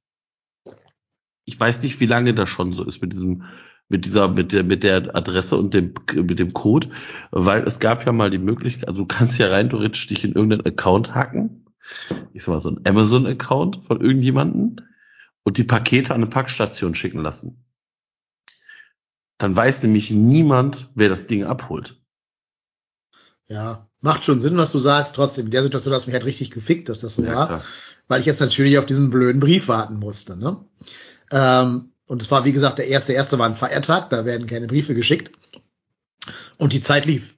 [1.44, 3.44] ich weiß nicht, wie lange das schon so ist mit diesem,
[3.90, 6.88] mit dieser, mit der, mit der Adresse und dem, mit dem Code,
[7.32, 10.32] weil es gab ja mal die Möglichkeit, also du kannst ja rein theoretisch dich in
[10.32, 11.66] irgendeinen Account hacken.
[12.32, 14.80] Ich sag mal so ein Amazon-Account von irgendjemanden
[15.42, 17.64] und die Pakete an eine Packstation schicken lassen.
[19.38, 22.00] Dann weiß nämlich niemand, wer das Ding abholt.
[23.48, 25.16] Ja, macht schon Sinn, was du sagst.
[25.16, 27.46] Trotzdem, in der Situation hast du mich halt richtig gefickt, dass das so Ja, war,
[27.48, 27.64] klar.
[28.06, 30.38] weil ich jetzt natürlich auf diesen blöden Brief warten musste.
[30.38, 30.64] Ne?
[31.32, 34.66] Ähm, und es war, wie gesagt, der erste, erste war ein Feiertag, da werden keine
[34.66, 35.30] Briefe geschickt.
[36.58, 37.36] Und die Zeit lief.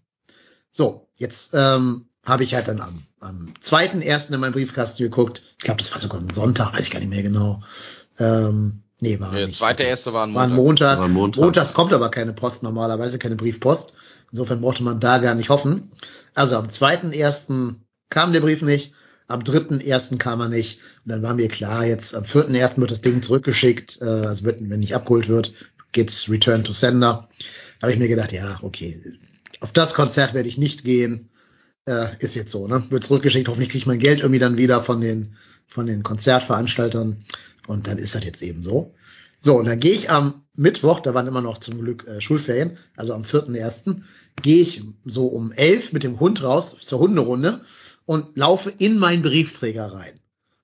[0.71, 5.43] So, jetzt ähm, habe ich halt dann am, am zweiten ersten in meinen Briefkasten geguckt.
[5.59, 7.63] Ich glaube, das war sogar ein Sonntag, weiß ich gar nicht mehr genau.
[8.19, 9.59] Ähm, nee, war Der nicht.
[9.59, 10.65] zweite erste war ein War ein Montag.
[10.65, 10.99] Montag.
[11.01, 11.43] War ein Montag.
[11.43, 13.93] Montags kommt aber keine Post normalerweise, keine Briefpost.
[14.31, 15.91] Insofern brauchte man da gar nicht hoffen.
[16.33, 18.95] Also am zweiten ersten kam der Brief nicht,
[19.29, 20.81] am dritten ersten kam er nicht.
[21.05, 24.01] Und dann war mir klar, jetzt am vierten ersten wird das Ding zurückgeschickt.
[24.01, 25.55] Äh, also wird, wenn nicht abgeholt wird,
[25.93, 27.29] geht's Return to Sender.
[27.81, 29.01] Da habe ich mir gedacht, ja, okay,
[29.61, 31.31] auf das Konzert werde ich nicht gehen.
[31.87, 32.85] Äh, ist jetzt so, ne?
[32.91, 35.35] Wird zurückgeschickt, hoffentlich kriege ich mein Geld irgendwie dann wieder von den,
[35.67, 37.25] von den Konzertveranstaltern.
[37.67, 38.95] Und dann ist das jetzt eben so.
[39.41, 42.79] So, und dann gehe ich am Mittwoch, da waren immer noch zum Glück äh, Schulferien,
[42.97, 44.03] also am 4.1.,
[44.41, 47.63] gehe ich so um elf mit dem Hund raus zur Hunderunde
[48.05, 50.21] und laufe in meinen Briefträger rein.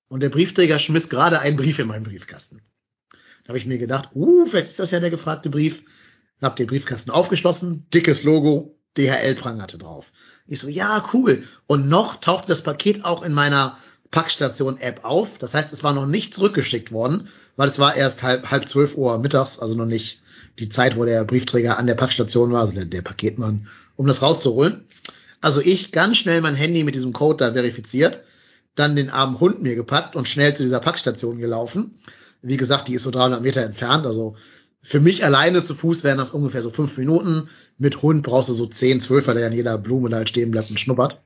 [0.09, 2.63] Und der Briefträger schmiss gerade einen Brief in meinen Briefkasten.
[3.45, 5.83] Da habe ich mir gedacht, uh, vielleicht ist das ja der gefragte Brief.
[6.43, 10.13] Hab den Briefkasten aufgeschlossen, dickes Logo, DHL prangerte drauf.
[10.47, 11.45] Ich so, ja, cool.
[11.67, 13.77] Und noch tauchte das Paket auch in meiner
[14.11, 15.39] Packstation-App auf.
[15.39, 18.97] Das heißt, es war noch nicht zurückgeschickt worden, weil es war erst halb, halb zwölf
[18.97, 20.23] Uhr mittags, also noch nicht
[20.59, 24.23] die Zeit, wo der Briefträger an der Packstation war, also der, der Paketmann, um das
[24.23, 24.85] rauszuholen.
[25.41, 28.23] Also ich ganz schnell mein Handy mit diesem Code da verifiziert,
[28.75, 31.99] dann den armen Hund mir gepackt und schnell zu dieser Packstation gelaufen.
[32.43, 34.37] Wie gesagt, die ist so 300 Meter entfernt, also
[34.83, 37.49] für mich alleine zu Fuß wären das ungefähr so fünf Minuten.
[37.79, 40.51] Mit Hund brauchst du so 10, 12, weil der an jeder Blume da halt stehen
[40.51, 41.21] bleibt und schnuppert.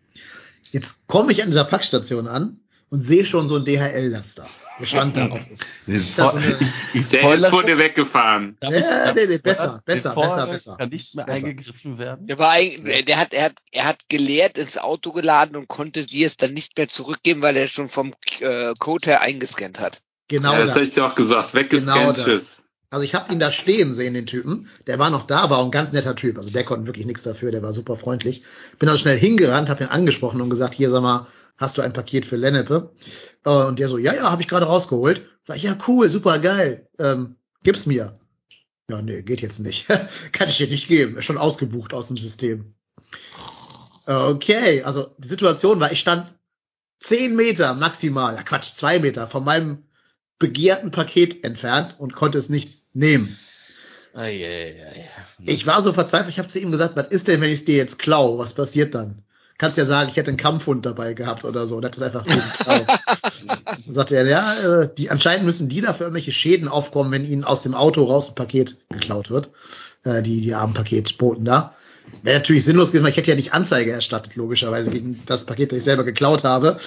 [0.71, 2.59] Jetzt komme ich an dieser Packstation an
[2.93, 4.47] und sehe schon so ein DHL-Laster.
[4.79, 5.41] Der stand da auf.
[5.87, 6.57] Ist das so eine,
[6.93, 8.59] Der ist vor dir weggefahren.
[8.63, 8.71] ja,
[9.15, 10.77] nee, nee, besser, besser, besser, er besser.
[10.77, 11.47] Kann nicht mehr Besser.
[11.47, 12.27] eingegriffen werden.
[12.27, 16.05] Der war eigentlich, der hat, er hat, er hat geleert ins Auto geladen und konnte
[16.05, 20.03] dir es dann nicht mehr zurückgeben, weil er schon vom äh, Code her eingescannt hat.
[20.29, 20.75] Genau ja, das das.
[20.77, 21.55] hätte ich dir auch gesagt.
[21.55, 22.62] Weggescannt, Genau das.
[22.93, 24.69] Also ich habe ihn da stehen sehen, den Typen.
[24.87, 26.37] Der war noch da, war auch ein ganz netter Typ.
[26.37, 28.43] Also der konnte wirklich nichts dafür, der war super freundlich.
[28.79, 31.95] Bin dann schnell hingerannt, habe ihn angesprochen und gesagt, hier sag mal, hast du ein
[31.95, 32.93] Paket für Lennepe?
[33.47, 35.23] Äh, Und der so, ja, ja, habe ich gerade rausgeholt.
[35.47, 36.87] Sag ich, ja, cool, super geil.
[36.99, 38.15] Ähm, gib's mir.
[38.91, 39.87] Ja, nee, geht jetzt nicht.
[40.33, 41.17] Kann ich dir nicht geben.
[41.17, 42.75] Ist schon ausgebucht aus dem System.
[44.05, 46.35] Okay, also die Situation war, ich stand
[46.99, 49.85] zehn Meter maximal, ja Quatsch, zwei Meter von meinem
[50.39, 53.37] begehrten Paket entfernt und konnte es nicht nehmen.
[54.15, 55.09] Ei, ei, ei.
[55.39, 57.65] Ich war so verzweifelt, ich habe zu ihm gesagt, was ist denn, wenn ich es
[57.65, 58.39] dir jetzt klau?
[58.39, 59.23] Was passiert dann?
[59.59, 62.25] Kannst ja sagen, ich hätte einen Kampfhund dabei gehabt oder so, und hat es einfach
[62.25, 62.87] geklaut.
[63.65, 67.45] Dann sagte er, ja, äh, die, anscheinend müssen die dafür irgendwelche Schäden aufkommen, wenn ihnen
[67.45, 69.51] aus dem Auto raus ein Paket geklaut wird.
[70.05, 71.77] Äh, die, die armen Paketboten da.
[72.23, 75.71] Wäre natürlich sinnlos gewesen, weil ich hätte ja nicht Anzeige erstattet, logischerweise, gegen das Paket,
[75.71, 76.79] das ich selber geklaut habe.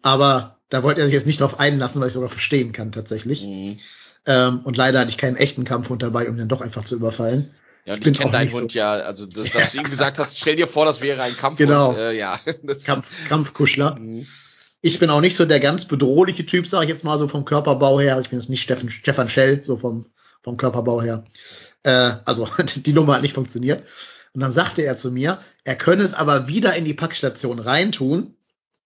[0.00, 3.42] Aber da wollte er sich jetzt nicht drauf einlassen, weil ich sogar verstehen kann, tatsächlich.
[3.42, 3.78] Mhm.
[4.26, 6.94] Ähm, und leider hatte ich keinen echten Kampfhund dabei, um ihn dann doch einfach zu
[6.96, 7.54] überfallen.
[7.84, 10.38] Ja, und ich kenne deinen Hund so- ja, also das, dass du ihm gesagt hast,
[10.38, 11.68] stell dir vor, das wäre ein Kampfhund.
[11.68, 11.94] Genau.
[11.96, 12.38] Äh, ja.
[12.62, 13.98] Das, Kampf, Kampfkuschler.
[13.98, 14.26] Mhm.
[14.80, 17.44] Ich bin auch nicht so der ganz bedrohliche Typ, sage ich jetzt mal so vom
[17.44, 18.18] Körperbau her.
[18.20, 20.06] Ich bin jetzt nicht Steffen, Stefan Schell, so vom,
[20.42, 21.24] vom Körperbau her.
[21.84, 23.84] Äh, also die Nummer hat nicht funktioniert.
[24.34, 28.34] Und dann sagte er zu mir, er könne es aber wieder in die Packstation reintun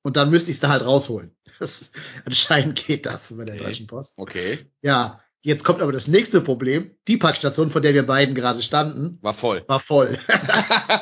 [0.03, 1.33] und dann müsste ich es da halt rausholen.
[1.59, 1.93] Das,
[2.27, 3.65] anscheinend geht das bei der Okay.
[3.65, 4.15] Deutschen Post.
[4.17, 6.91] Okay, Ja, jetzt kommt aber das nächste Problem.
[7.09, 9.65] Die Packstation, vor der wir beiden gerade standen, war voll.
[9.67, 10.19] war voll.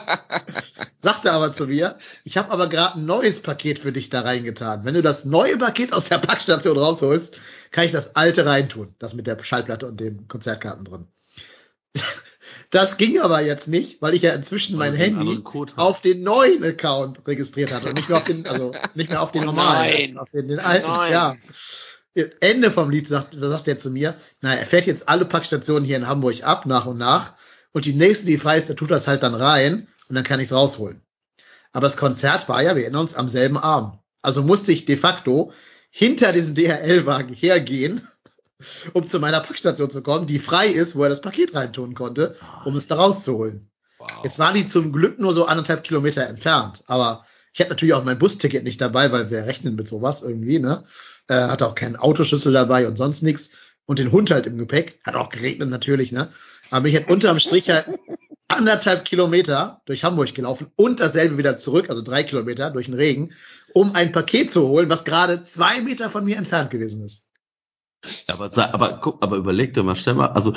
[1.00, 4.84] Sagte aber zu mir, ich habe aber gerade ein neues Paket für dich da reingetan.
[4.84, 7.36] Wenn du das neue Paket aus der Packstation rausholst,
[7.70, 8.94] kann ich das alte reintun.
[8.98, 11.08] Das mit der Schallplatte und den Konzertkarten drin.
[12.70, 15.44] Das ging aber jetzt nicht, weil ich ja inzwischen mein Weil Handy
[15.76, 19.30] auf den neuen Account registriert hatte und nicht mehr auf den, also nicht mehr auf
[19.30, 20.18] den Oh normalen, nein.
[20.18, 20.88] auf den, den alten.
[20.88, 21.12] Nein.
[21.12, 21.36] Ja.
[22.40, 25.96] Ende vom Lied sagt, sagt er zu mir, na, er fährt jetzt alle Packstationen hier
[25.96, 27.34] in Hamburg ab, nach und nach.
[27.72, 30.38] Und die nächste, die frei ist, der tut das halt dann rein und dann kann
[30.38, 31.02] ich es rausholen.
[31.72, 33.98] Aber das Konzert war ja, wir erinnern uns, am selben Abend.
[34.22, 35.52] Also musste ich de facto
[35.90, 38.00] hinter diesem DHL-Wagen hergehen,
[38.92, 42.36] um zu meiner Packstation zu kommen, die frei ist, wo er das Paket reintun konnte,
[42.64, 43.70] um es da rauszuholen.
[43.98, 44.10] Wow.
[44.22, 48.04] Jetzt waren die zum Glück nur so anderthalb Kilometer entfernt, aber ich hatte natürlich auch
[48.04, 50.84] mein Busticket nicht dabei, weil wir rechnen mit sowas irgendwie, ne?
[51.28, 53.52] Äh, hatte auch keinen Autoschlüssel dabei und sonst nichts
[53.86, 55.00] und den Hund halt im Gepäck.
[55.04, 56.30] Hat auch geregnet natürlich, ne?
[56.70, 57.86] Aber ich hätte unterm Strich halt
[58.48, 63.32] anderthalb Kilometer durch Hamburg gelaufen und dasselbe wieder zurück, also drei Kilometer durch den Regen,
[63.72, 67.26] um ein Paket zu holen, was gerade zwei Meter von mir entfernt gewesen ist.
[68.28, 70.54] Aber, aber guck, aber überleg dir mal, stell mal, also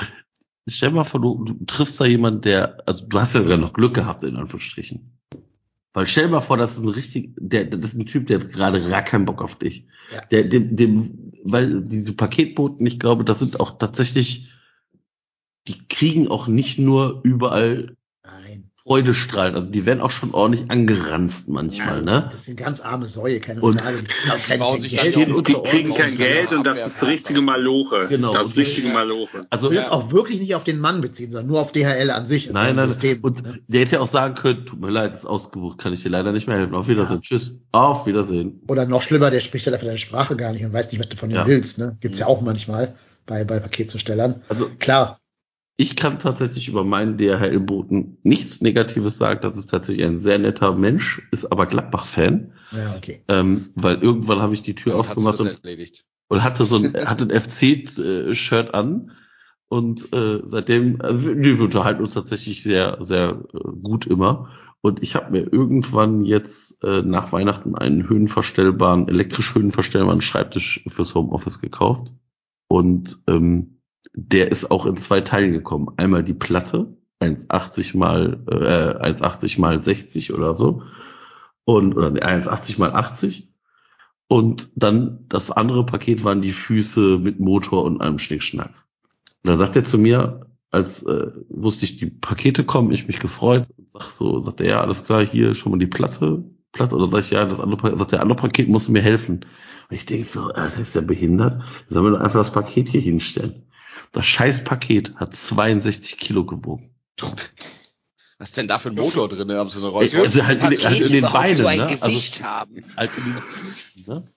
[0.67, 3.73] stell mal vor, du, du triffst da jemanden, der, also du hast ja sogar noch
[3.73, 5.16] Glück gehabt, in Anführungsstrichen.
[5.93, 8.51] Weil stell mal vor, das ist ein richtig, der, das ist ein Typ, der hat
[8.51, 9.87] gerade gar keinen Bock auf dich.
[10.11, 10.21] Ja.
[10.25, 14.51] Der, dem, dem, weil diese Paketboten, ich glaube, das sind auch tatsächlich,
[15.67, 18.66] die kriegen auch nicht nur überall Nein.
[18.87, 22.27] Freudestrahlen, also die werden auch schon ordentlich angeranzt manchmal, ne?
[22.31, 24.01] Das sind ganz arme Säue, keine Und- Frage.
[24.01, 28.07] Die die- Die kriegen kein Geld und das ist richtige Maloche.
[28.07, 28.31] Genau.
[28.31, 29.45] Das ist richtige Maloche.
[29.49, 32.27] Also will das auch wirklich nicht auf den Mann beziehen, sondern nur auf DHL an
[32.27, 32.49] sich.
[32.49, 33.59] Nein, nein, System, und ne?
[33.67, 36.31] der hätte ja auch sagen können, tut mir leid, ist ausgebucht, kann ich dir leider
[36.31, 36.73] nicht mehr helfen.
[36.73, 37.21] Auf Wiedersehen, Ja.
[37.21, 38.61] tschüss, auf Wiedersehen.
[38.69, 41.09] Oder noch schlimmer, der spricht halt einfach deine Sprache gar nicht und weiß nicht, was
[41.09, 41.45] du von ihm Ja.
[41.47, 41.77] willst.
[41.77, 41.97] Ne?
[41.99, 44.41] Gibt's ja auch manchmal bei, bei Paketzustellern.
[44.47, 45.19] Also Klar,
[45.79, 49.39] ich kann tatsächlich über meinen DHL-Boten nichts Negatives sagen.
[49.43, 53.21] Das ist tatsächlich ein sehr netter Mensch, ist aber Gladbach-Fan, ja, okay.
[53.27, 56.05] ähm, weil irgendwann habe ich die Tür sich aufgemacht und, erledigt.
[56.29, 59.11] und hatte so ein, hatte ein FC-Shirt an.
[59.69, 64.49] Und äh, seitdem, äh, wir wir unterhalten uns tatsächlich sehr, sehr äh, gut immer.
[64.81, 71.13] Und ich habe mir irgendwann jetzt äh, nach Weihnachten einen höhenverstellbaren, elektrisch höhenverstellbaren Schreibtisch fürs
[71.13, 72.13] Homeoffice gekauft.
[72.67, 73.76] Und ähm,
[74.13, 75.89] der ist auch in zwei Teilen gekommen.
[75.97, 80.83] Einmal die Platte, 1,80 mal äh, 1,80 mal 60 oder so.
[81.65, 83.53] Und oder nee, 1,80 mal 80.
[84.27, 88.73] Und dann das andere Paket waren die Füße mit Motor und allem Schnickschnack.
[89.43, 93.19] Und da sagt er zu mir, als äh, wusste ich, die Pakete kommen, ich mich
[93.19, 96.43] gefreut, und sag so, sagt er, ja, alles klar, hier schon mal die Platte,
[96.73, 99.01] Platte, oder sag ich, ja, das andere Paket, sagt der andere Paket musst du mir
[99.01, 99.45] helfen.
[99.89, 101.61] Und ich denke so, Alter, ist der behindert?
[101.87, 103.66] Sollen wir doch einfach das Paket hier hinstellen?
[104.17, 106.89] Das scheiß Paket hat 62 Kilo gewogen.
[108.39, 109.51] Was ist denn da für ein Motor drin?
[109.51, 111.85] Haben sie eine Ey, Rolls also halt, in, halt in den Beinen, so ein ne?
[112.01, 112.83] Also Gewicht haben.
[112.97, 114.33] halt in den Füßen, ne?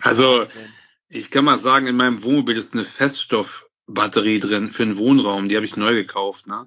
[0.00, 0.46] Also,
[1.10, 5.48] ich kann mal sagen, in meinem Wohnmobil ist eine Feststoffbatterie drin für den Wohnraum.
[5.48, 6.66] Die habe ich neu gekauft, ne?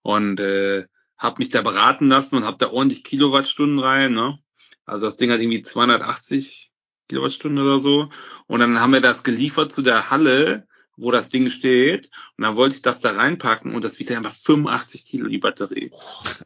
[0.00, 0.86] Und äh,
[1.18, 4.38] habe mich da beraten lassen und habe da ordentlich Kilowattstunden rein, ne?
[4.86, 6.72] Also das Ding hat irgendwie 280
[7.10, 8.08] Kilowattstunden oder so.
[8.46, 10.66] Und dann haben wir das geliefert zu der Halle,
[10.98, 12.10] wo das Ding steht.
[12.36, 15.90] Und dann wollte ich das da reinpacken und das wiegt einfach 85 Kilo, die Batterie.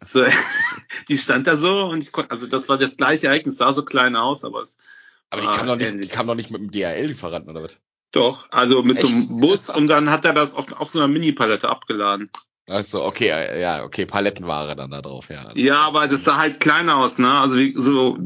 [0.00, 0.24] So,
[1.08, 3.84] die stand da so und ich konnte, also das war das gleiche Ereignis, sah so
[3.84, 4.76] klein aus, aber es
[5.30, 7.78] Aber die kam doch nicht, die kam doch nicht mit dem DHL-Lieferanten oder was?
[8.12, 9.30] Doch, also mit so Echt?
[9.30, 12.30] einem Bus und dann hat er das auf, auf so einer Mini-Palette abgeladen.
[12.68, 15.50] Also okay, ja, okay, Palettenware dann da drauf, ja.
[15.54, 17.28] Ja, aber das sah halt kleiner aus, ne?
[17.28, 18.18] Also wie, so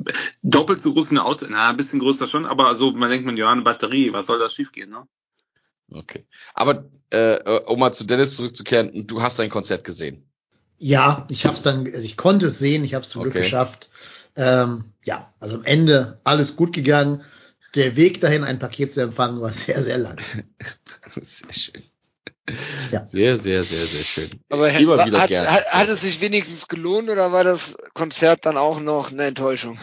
[0.42, 3.24] doppelt so groß wie ein Auto, na, ein bisschen größer schon, aber so, man denkt
[3.24, 5.06] man, ja, eine Batterie, was soll da schiefgehen, ne?
[5.90, 6.26] Okay.
[6.54, 10.24] Aber äh, um mal zu Dennis zurückzukehren, du hast sein Konzert gesehen.
[10.78, 13.44] Ja, ich hab's dann, also ich konnte es sehen, ich habe es zum Glück Okay.
[13.44, 13.88] geschafft.
[14.36, 17.22] Ähm, ja, also am Ende alles gut gegangen.
[17.74, 20.20] Der Weg dahin, ein Paket zu empfangen, war sehr, sehr lang.
[21.22, 21.82] Sehr schön.
[22.92, 23.06] Ja.
[23.06, 24.30] Sehr, sehr, sehr, sehr schön.
[24.50, 25.50] Aber Immer hat, wieder hat, gerne.
[25.50, 29.78] hat, hat es sich wenigstens gelohnt oder war das Konzert dann auch noch eine Enttäuschung?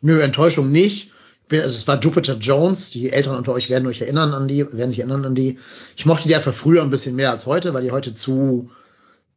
[0.00, 1.11] Nö, Enttäuschung nicht.
[1.60, 2.90] Also es war Jupiter Jones.
[2.90, 5.58] Die Älteren unter euch werden euch erinnern an die, werden sich erinnern an die.
[5.96, 8.70] Ich mochte die einfach früher ein bisschen mehr als heute, weil die heute zu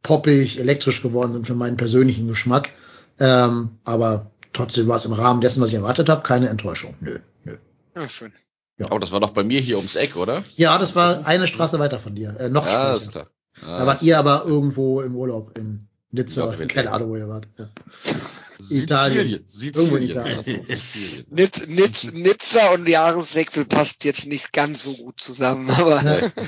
[0.02, 2.72] poppig, elektrisch geworden sind für meinen persönlichen Geschmack.
[3.18, 6.94] Ähm, aber trotzdem war es im Rahmen dessen, was ich erwartet habe, keine Enttäuschung.
[7.00, 7.56] Nö, nö.
[7.94, 8.32] Ja, schön.
[8.90, 10.44] Oh, das war doch bei mir hier ums Eck, oder?
[10.56, 12.36] Ja, das war eine Straße weiter von dir.
[12.38, 12.96] Äh, noch Ja, später.
[12.96, 13.26] ist klar.
[13.62, 17.28] Ja, da wart ihr aber irgendwo im Urlaub in Nizza, Ja, keine Ahnung, wo ihr
[17.28, 17.48] wart.
[17.56, 17.68] Ja.
[18.58, 19.42] Sizilien.
[19.46, 20.10] Sizilien.
[20.10, 20.42] Italien.
[20.64, 21.26] Sizilien.
[21.30, 26.02] Nitz, Nitz, Nizza und Jahreswechsel passt jetzt nicht ganz so gut zusammen, aber?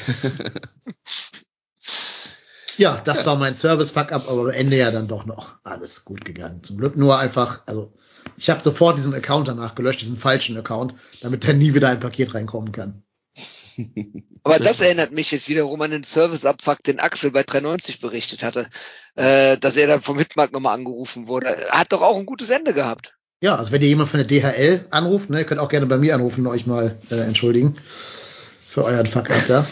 [2.78, 6.62] Ja, das war mein Service-Fuck-up, aber am Ende ja dann doch noch alles gut gegangen.
[6.62, 7.92] Zum Glück nur einfach, also
[8.36, 11.98] ich habe sofort diesen Account danach gelöscht, diesen falschen Account, damit da nie wieder ein
[11.98, 13.02] Paket reinkommen kann.
[14.42, 18.68] Aber das erinnert mich jetzt wiederum an den Service-Abfuck, den Axel bei 390 berichtet hatte,
[19.14, 21.66] äh, dass er dann vom Hitmark nochmal angerufen wurde.
[21.70, 23.14] Hat doch auch ein gutes Ende gehabt.
[23.40, 25.98] Ja, also wenn ihr jemand von der DHL anruft, ne, ihr könnt auch gerne bei
[25.98, 27.74] mir anrufen und euch mal äh, entschuldigen
[28.68, 29.66] für euren Fuck-up da.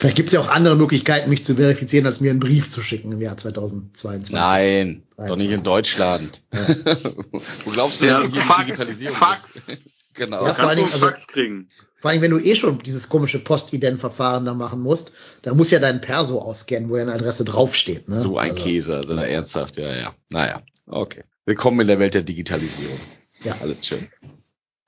[0.00, 3.12] Vielleicht gibt's ja auch andere Möglichkeiten, mich zu verifizieren, als mir einen Brief zu schicken
[3.12, 4.34] im Jahr 2022.
[4.34, 6.42] Nein, doch nicht in Deutschland.
[7.64, 9.56] Wo glaubst du, Ja, Fax, Digitalisierung Fax.
[9.56, 9.72] ist?
[10.14, 10.46] genau.
[10.46, 11.68] Ja, vor allen Dingen, also, Fax kriegen.
[12.00, 15.12] Vor allem, wenn du eh schon dieses komische Postident-Verfahren da machen musst,
[15.42, 18.08] da muss ja dein Perso ausscannen, wo ja eine Adresse draufsteht.
[18.08, 18.20] Ne?
[18.20, 20.14] So ein also, Käse, also na, ernsthaft, ja, ja.
[20.30, 21.24] Naja, okay.
[21.44, 22.98] Willkommen in der Welt der Digitalisierung.
[23.44, 23.56] Ja.
[23.60, 24.08] Alles schön.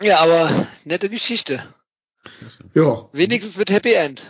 [0.02, 1.62] Ja, aber nette Geschichte.
[2.74, 4.22] Ja, Wenigstens mit Happy End.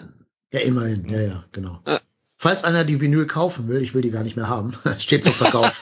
[0.52, 1.80] ja, immerhin, ja, ja, genau.
[1.86, 2.00] Ja.
[2.42, 5.32] Falls einer die Vinyl kaufen will, ich will die gar nicht mehr haben, steht zum
[5.32, 5.80] Verkauf.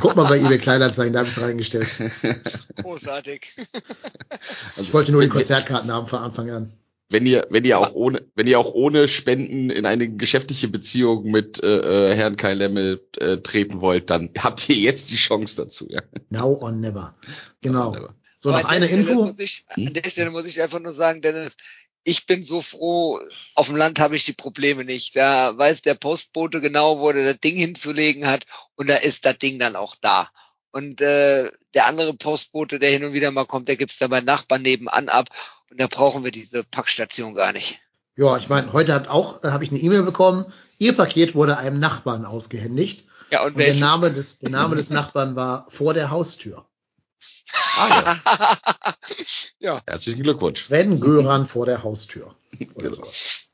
[0.00, 1.88] Guck mal bei eBay Kleinanzeigen, da habe ich es reingestellt.
[2.82, 3.54] Großartig.
[4.76, 6.72] Ich wollte nur die wenn, ihr- Konzertkarten haben von Anfang an.
[7.08, 11.30] wenn ihr, wenn ihr auch ohne, wenn ihr auch ohne Spenden in eine geschäftliche Beziehung
[11.30, 15.62] mit äh, äh, Herrn Kai Lemmel äh, treten wollt, dann habt ihr jetzt die Chance
[15.62, 16.02] dazu, ja.
[16.30, 17.14] Now or never.
[17.62, 17.92] Genau.
[17.92, 18.14] Never.
[18.34, 19.32] So, noch eine Info.
[19.38, 21.56] Ich, an der Stelle muss ich einfach nur sagen, Dennis,
[22.04, 23.18] ich bin so froh,
[23.54, 25.16] auf dem Land habe ich die Probleme nicht.
[25.16, 28.44] Da weiß der Postbote genau, wo der das Ding hinzulegen hat
[28.76, 30.30] und da ist das Ding dann auch da.
[30.70, 34.20] Und äh, der andere Postbote, der hin und wieder mal kommt, der gibt's da bei
[34.20, 35.28] Nachbarn nebenan ab
[35.70, 37.80] und da brauchen wir diese Packstation gar nicht.
[38.16, 40.44] Ja, ich meine, heute hat auch, äh, habe ich eine E-Mail bekommen.
[40.78, 43.06] Ihr Paket wurde einem Nachbarn ausgehändigt.
[43.30, 43.74] Ja, und, Und der?
[43.76, 46.66] Name des, der Name des Nachbarn war vor der Haustür.
[47.76, 48.18] Ah,
[48.88, 48.94] ja.
[49.58, 49.82] ja.
[49.86, 50.60] Herzlichen Glückwunsch.
[50.60, 52.34] Sven Göran vor der Haustür.
[52.74, 53.48] Oder sowas.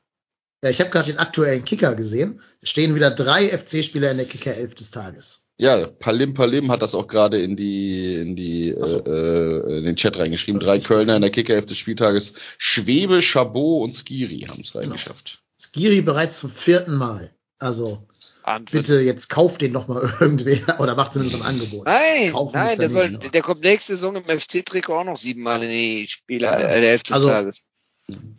[0.63, 2.41] Ja, ich habe gerade den aktuellen Kicker gesehen.
[2.61, 5.47] Es stehen wieder drei FC-Spieler in der Kicker 11 des Tages.
[5.57, 9.03] Ja, Palim Palim hat das auch gerade in die in die so.
[9.03, 10.59] äh, äh, in den Chat reingeschrieben.
[10.59, 12.33] Drei Kölner in der Kickerhälfte des Spieltages.
[12.57, 15.41] Schwebe, Chabot und Skiri haben es reingeschafft.
[15.57, 17.31] Skiri bereits zum vierten Mal.
[17.59, 18.07] Also
[18.55, 18.79] Wahnsinn.
[18.79, 21.85] bitte jetzt kauft den noch mal irgendwer oder macht zumindest ein Angebot.
[21.85, 25.69] Nein, Kaufen nein, der, soll, der kommt nächste Saison im FC-Trikot auch noch siebenmal in
[25.69, 26.67] die Spieler Ja.
[26.69, 27.65] äh, der Hälfte Also- des Tages.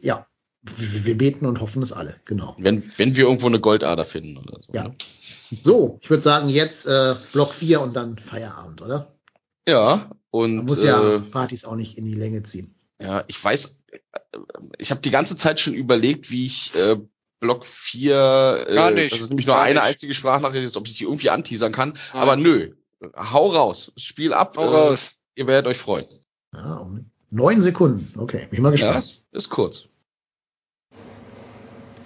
[0.00, 0.26] Ja,
[0.62, 2.16] wir wir beten und hoffen es alle.
[2.24, 2.54] Genau.
[2.58, 4.72] Wenn wenn wir irgendwo eine Goldader finden oder so.
[4.72, 4.84] Ja.
[4.88, 4.94] ne?
[5.62, 9.14] So, ich würde sagen jetzt äh, Block 4 und dann Feierabend, oder?
[9.68, 12.74] Ja, und Man muss ja äh, Partys auch nicht in die Länge ziehen.
[13.00, 13.98] Ja, ich weiß, äh,
[14.78, 16.96] ich habe die ganze Zeit schon überlegt, wie ich äh,
[17.42, 19.82] Block 4, äh, Gar nicht, das ist nämlich nur gar eine nicht.
[19.82, 21.90] einzige Sprachnachricht, ob ich die irgendwie anteasern kann.
[22.12, 22.22] Nein.
[22.22, 22.70] Aber nö,
[23.16, 25.12] hau raus, Spiel ab, Hau äh, raus.
[25.34, 26.06] ihr werdet euch freuen.
[26.54, 28.16] Ja, um neun Sekunden.
[28.16, 28.96] Okay, bin ich mal gespannt.
[28.98, 29.88] ist, ist kurz.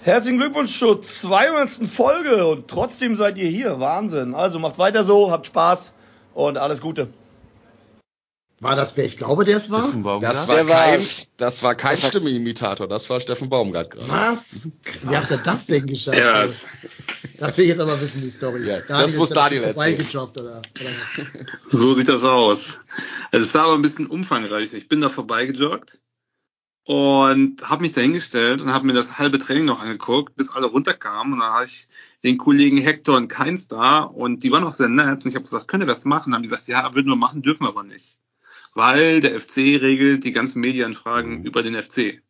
[0.02, 1.86] Herzlichen Glückwunsch zur 200.
[1.88, 3.78] Folge und trotzdem seid ihr hier.
[3.80, 4.34] Wahnsinn.
[4.34, 5.92] Also macht weiter so, habt Spaß
[6.32, 7.08] und alles Gute.
[8.60, 9.92] War das, wer ich glaube, der es war?
[10.20, 11.26] Das war kein, war's?
[11.36, 14.08] das war kein Stimmeimitator, das war Steffen Baumgart gerade.
[14.08, 14.70] Was?
[15.02, 16.18] Wie habt ihr das denn geschafft?
[16.18, 16.46] Ja.
[17.38, 18.66] Das will ich jetzt aber wissen, die Story.
[18.66, 21.70] Ja, das muss Daniel vorbeigejoggt oder, oder was?
[21.70, 22.78] So sieht das aus.
[23.30, 24.72] Also es war aber ein bisschen umfangreich.
[24.72, 26.00] Ich bin da vorbeigejoggt
[26.84, 30.66] und habe mich da hingestellt und habe mir das halbe Training noch angeguckt, bis alle
[30.66, 31.34] runterkamen.
[31.34, 31.88] Und dann habe ich
[32.24, 35.24] den Kollegen Hector und Keins da und die waren auch sehr nett.
[35.24, 36.30] Und ich habe gesagt, könnt ihr das machen?
[36.30, 38.16] Dann haben die gesagt, ja, würden wir machen, dürfen wir aber nicht.
[38.76, 42.20] Weil der FC regelt die ganzen Medienfragen über den FC.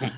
[0.00, 0.10] Und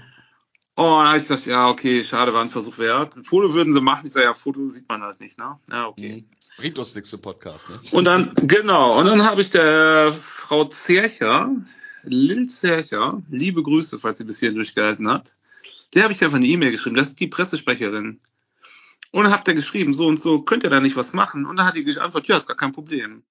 [0.75, 3.15] dann habe ich gesagt, ja, okay, schade, war ein Versuch wert.
[3.15, 4.07] Ein Foto würden sie machen.
[4.07, 5.59] Ich sage, ja, Foto sieht man halt nicht, ne?
[5.71, 6.25] Ja, okay.
[6.57, 7.79] Bringt uns nichts im Podcast, ne?
[7.91, 11.55] Und dann, genau, und dann habe ich der Frau Zercher,
[12.05, 15.31] Lil Zercher, liebe Grüße, falls sie bis hierhin durchgehalten hat.
[15.93, 18.19] Der habe ich einfach eine E-Mail geschrieben, das ist die Pressesprecherin.
[19.11, 21.45] Und hat er geschrieben, so und so, könnt ihr da nicht was machen?
[21.45, 23.25] Und dann hat die geantwortet, ja, ist gar kein Problem.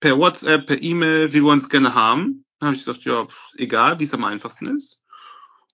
[0.00, 2.44] Per WhatsApp, per E-Mail, wie wollen es gerne haben.
[2.58, 4.98] Dann habe ich gesagt, ja, pff, egal, wie es am einfachsten ist.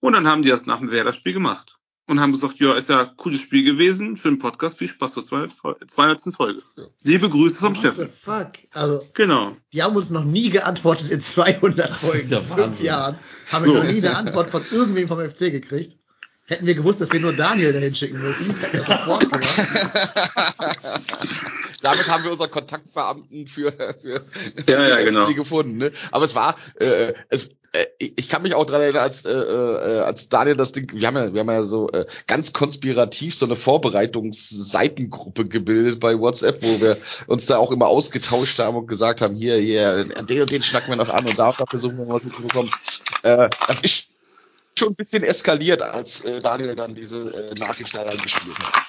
[0.00, 1.72] Und dann haben die das nach dem Werder-Spiel gemacht.
[2.08, 4.78] Und haben gesagt, ja, ist ja ein cooles Spiel gewesen für den Podcast.
[4.78, 5.52] Viel Spaß zur 200.
[6.32, 6.62] Folge.
[7.02, 8.06] Liebe Grüße vom What Steffen.
[8.06, 8.52] the fuck?
[8.72, 9.56] Also, Genau.
[9.72, 12.30] die haben uns noch nie geantwortet in 200 Folgen.
[12.30, 12.80] ja in fünf.
[12.80, 13.18] Jahren
[13.50, 13.72] haben So.
[13.74, 15.98] wir noch nie eine Antwort von irgendwem vom FC gekriegt.
[16.48, 19.68] Hätten wir gewusst, dass wir nur Daniel dahin schicken müssen, hätten wir es sofort gemacht.
[21.82, 24.24] Damit haben wir unseren Kontaktbeamten für, für,
[24.68, 25.32] Ja, ja, für genau.
[25.34, 25.78] Gefunden.
[25.78, 25.92] Ne?
[26.12, 30.00] Aber es war, äh, es, äh, ich kann mich auch dran erinnern, als, äh, äh,
[30.00, 33.46] als Daniel das Ding, wir haben ja, wir haben ja so äh, ganz konspirativ so
[33.46, 39.20] eine Vorbereitungsseitengruppe gebildet bei WhatsApp, wo wir uns da auch immer ausgetauscht haben und gesagt
[39.20, 42.08] haben, hier, hier, den und den schnacken wir noch an und da, da versuchen wir
[42.08, 42.70] was hinzubekommen.
[43.22, 44.08] Äh, das ist
[44.78, 48.86] schon ein bisschen eskaliert, als äh, Daniel dann diese äh, Nachricht da reingespielt hat.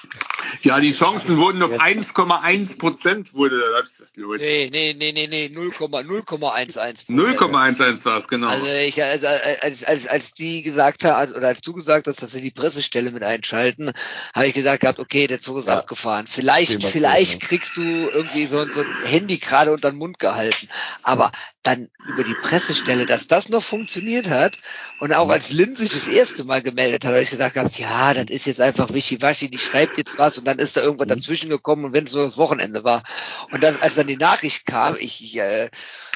[0.62, 3.58] Ja, die Chancen wurden auf 1,1 Prozent wurde.
[3.58, 4.42] Da hab ich gesagt, Leute.
[4.42, 7.06] Nee, nee, nee, nee, nee, 0,0,11.
[7.08, 8.48] 0,11 war es, genau.
[8.48, 12.32] Also ich, als, als, als, als die gesagt hat, oder als du gesagt hast, dass
[12.32, 13.92] sie die Pressestelle mit einschalten,
[14.34, 15.78] habe ich gesagt gehabt, okay, der Zug ist Ja.
[15.78, 16.26] abgefahren.
[16.26, 20.68] Vielleicht, vielleicht kriegst du irgendwie so, so ein Handy gerade unter den Mund gehalten.
[21.02, 21.30] Aber
[21.62, 24.58] dann über die Pressestelle, dass das noch funktioniert hat
[25.00, 28.12] und auch als Lin sich das erste Mal gemeldet hat, habe ich gesagt gehabt, ja,
[28.14, 31.48] das ist jetzt einfach wischiwaschi, die schreibt jetzt was und dann ist da irgendwas dazwischen
[31.50, 33.02] gekommen und wenn es so das Wochenende war.
[33.50, 35.70] Und das, als dann die Nachricht kam, ich, äh,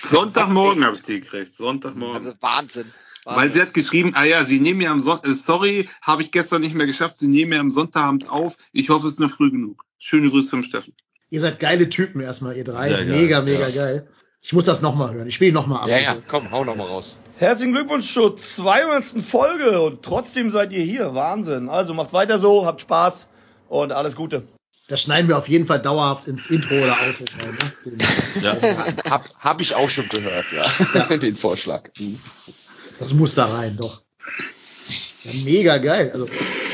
[0.04, 1.56] Sonntagmorgen habe ich die gekriegt.
[1.56, 2.26] Sonntagmorgen.
[2.26, 2.92] also Wahnsinn.
[3.24, 6.60] Weil sie hat geschrieben, ah ja, sie nehmen ja am Sonntag, sorry, habe ich gestern
[6.60, 8.56] nicht mehr geschafft, sie nehmen ja am Sonntagabend auf.
[8.72, 9.84] Ich hoffe, es ist noch früh genug.
[9.98, 10.94] Schöne Grüße vom Steffen.
[11.30, 12.88] Ihr seid geile Typen erstmal, ihr drei.
[12.88, 13.74] Sehr geil, mega, mega ja.
[13.74, 14.08] geil.
[14.44, 15.28] Ich muss das nochmal hören.
[15.28, 15.88] Ich spiele nochmal ab.
[15.88, 17.16] Ja, ja, komm, hau noch mal raus.
[17.36, 19.22] Herzlichen Glückwunsch zur 200.
[19.22, 21.14] Folge und trotzdem seid ihr hier.
[21.14, 21.68] Wahnsinn.
[21.68, 23.28] Also macht weiter so, habt Spaß
[23.68, 24.42] und alles Gute.
[24.88, 27.58] Das schneiden wir auf jeden Fall dauerhaft ins Intro oder Outro rein.
[27.84, 27.98] Ne?
[28.42, 28.56] Ja.
[29.10, 31.16] Hab, hab ich auch schon gehört, ja.
[31.16, 31.90] Den Vorschlag.
[31.98, 32.18] Mhm.
[32.98, 34.02] Das muss da rein, doch.
[35.22, 36.10] Ja, mega geil.
[36.12, 36.26] Also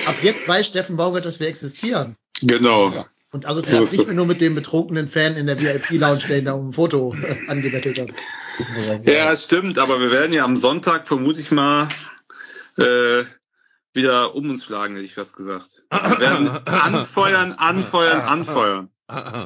[0.06, 2.16] ab jetzt weiß Steffen Baumgart, dass wir existieren.
[2.40, 2.90] Genau.
[2.90, 3.06] Ja.
[3.30, 6.38] Und also So ist nicht mehr nur mit dem betrunkenen Fan in der VIP-Lounge, der
[6.38, 7.14] ihn da um ein Foto
[7.48, 8.08] angebettelt hat.
[9.04, 11.88] Ja, stimmt, aber wir werden ja am Sonntag vermute ich mal
[12.76, 13.24] äh,
[13.92, 15.84] wieder um uns schlagen, hätte ich fast gesagt.
[15.90, 18.90] Wir werden anfeuern, anfeuern, anfeuern.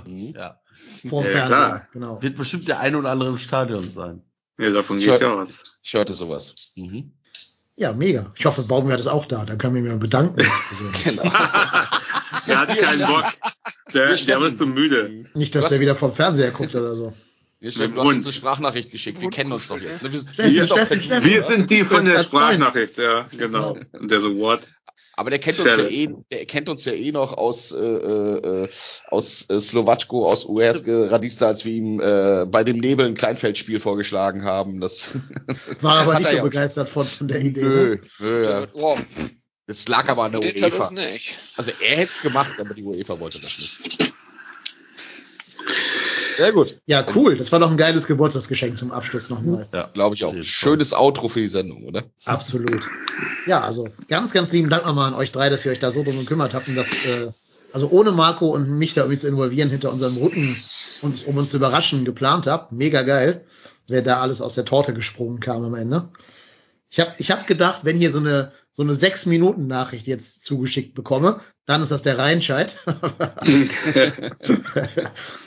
[0.06, 0.34] Mhm.
[0.34, 0.60] ja.
[1.08, 1.88] Vorm Ja, Fernseher.
[1.92, 2.22] Genau.
[2.22, 4.22] Wird bestimmt der ein oder andere im Stadion sein.
[4.58, 5.78] Ja, davon gehe ich aus.
[5.82, 6.72] Ich hörte sowas.
[6.76, 7.12] Mhm.
[7.76, 8.32] Ja, mega.
[8.36, 9.44] Ich hoffe, Baumgart ist auch da.
[9.44, 10.44] Dann können wir ihn mal bedanken.
[11.04, 11.22] Genau.
[12.46, 13.24] Der hat keinen Bock.
[13.94, 15.26] Der, der war so müde.
[15.34, 17.12] Nicht, dass der wieder vom Fernseher guckt oder so.
[17.60, 19.20] Wir Steffen, du hast uns eine Sprachnachricht geschickt.
[19.20, 20.02] Wir kennen uns doch jetzt.
[20.02, 20.12] Ne?
[20.12, 21.24] Wir, wir sind doch Steffen.
[21.24, 22.22] Wir sind die von der.
[22.24, 23.76] Sprachnachricht, ja, genau.
[23.92, 24.66] Und der so, what?
[25.14, 28.68] Aber der kennt uns ja eh, der kennt uns ja eh noch aus äh, äh,
[29.10, 33.78] aus äh, Slowatschko, aus URSG Radista, als wir ihm äh, bei dem Nebel ein Kleinfeldspiel
[33.78, 34.80] vorgeschlagen haben.
[34.80, 35.18] Das
[35.82, 37.60] War aber nicht so begeistert von, von der Idee.
[37.62, 38.00] nö, Ne?
[38.20, 38.66] nö, ja.
[38.72, 38.98] Wow,
[39.66, 40.90] Das lag aber an der das UEFA.
[40.90, 41.34] nicht.
[41.56, 44.12] Also er hätte es gemacht, aber die UEFA wollte das nicht.
[46.36, 46.80] Sehr gut.
[46.86, 47.36] Ja, cool.
[47.36, 49.68] Das war doch ein geiles Geburtstagsgeschenk zum Abschluss nochmal.
[49.72, 49.90] Ja.
[49.92, 50.34] Glaube ich auch.
[50.40, 52.04] Schönes Outro für die Sendung, oder?
[52.24, 52.88] Absolut.
[53.46, 56.02] Ja, also ganz, ganz lieben Dank nochmal an euch drei, dass ihr euch da so
[56.02, 57.30] drum gekümmert habt und das, äh,
[57.72, 60.56] also ohne Marco und mich da irgendwie zu involvieren hinter unserem Rücken
[61.02, 62.72] und um uns zu überraschen geplant habt.
[62.72, 63.44] Mega geil,
[63.88, 66.08] wer da alles aus der Torte gesprungen kam am Ende.
[66.90, 70.46] Ich habe ich hab gedacht, wenn hier so eine so eine sechs Minuten Nachricht jetzt
[70.46, 72.78] zugeschickt bekomme, dann ist das der Reinscheid.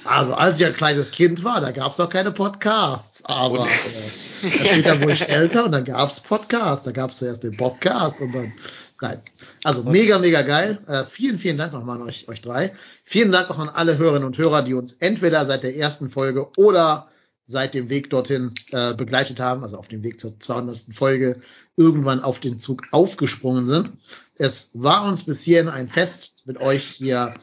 [0.05, 5.01] also als ich ein kleines Kind war, da gab's noch keine Podcasts, aber äh, später
[5.01, 8.53] wurde ich älter und dann gab's Podcasts, da gab's zuerst den Podcast und dann
[9.01, 9.21] nein.
[9.63, 10.77] Also mega, mega geil.
[10.87, 12.73] Äh, vielen, vielen Dank nochmal an euch, euch drei.
[13.03, 16.51] Vielen Dank auch an alle Hörerinnen und Hörer, die uns entweder seit der ersten Folge
[16.57, 17.07] oder
[17.47, 20.77] seit dem Weg dorthin äh, begleitet haben, also auf dem Weg zur 200.
[20.93, 21.39] Folge,
[21.75, 23.91] irgendwann auf den Zug aufgesprungen sind.
[24.37, 27.33] Es war uns bis hierhin ein Fest, mit euch hier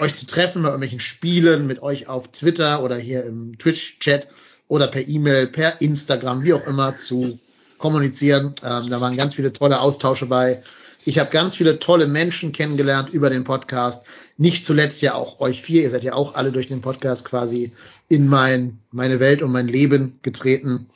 [0.00, 4.28] euch zu treffen bei irgendwelchen Spielen, mit euch auf Twitter oder hier im Twitch-Chat
[4.68, 7.38] oder per E-Mail, per Instagram, wie auch immer zu
[7.78, 8.54] kommunizieren.
[8.62, 10.62] Ähm, da waren ganz viele tolle Austausche bei.
[11.04, 14.04] Ich habe ganz viele tolle Menschen kennengelernt über den Podcast.
[14.36, 15.82] Nicht zuletzt ja auch euch vier.
[15.82, 17.72] Ihr seid ja auch alle durch den Podcast quasi
[18.08, 20.88] in mein, meine Welt und mein Leben getreten.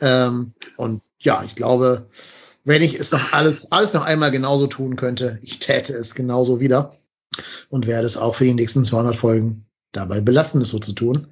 [0.00, 2.08] Ähm, und ja, ich glaube,
[2.64, 6.60] Wenn ich es noch alles, alles noch einmal genauso tun könnte, ich täte es genauso
[6.60, 6.94] wieder
[7.70, 11.28] und werde es auch für die nächsten 200 Folgen dabei belassen, es so zu tun.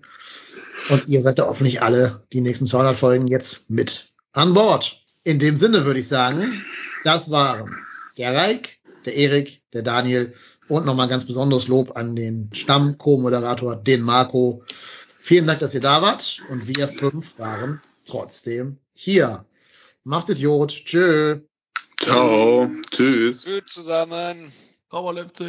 [0.88, 5.02] Und ihr seid da hoffentlich alle die nächsten 200 Folgen jetzt mit an Bord.
[5.22, 6.64] In dem Sinne würde ich sagen,
[7.04, 7.76] das waren
[8.16, 10.32] der Reik, der Erik, der Daniel
[10.68, 14.64] und nochmal ganz besonderes Lob an den Stamm-Co-Moderator, den Marco.
[15.28, 19.44] Vielen Dank, dass ihr da wart und wir fünf waren trotzdem hier.
[20.02, 20.70] Macht es Jod.
[20.86, 21.40] Tschö.
[22.00, 22.70] Ciao.
[22.90, 23.42] Tschüss.
[23.42, 24.50] Tschüss zusammen.
[24.88, 25.44] Power FC.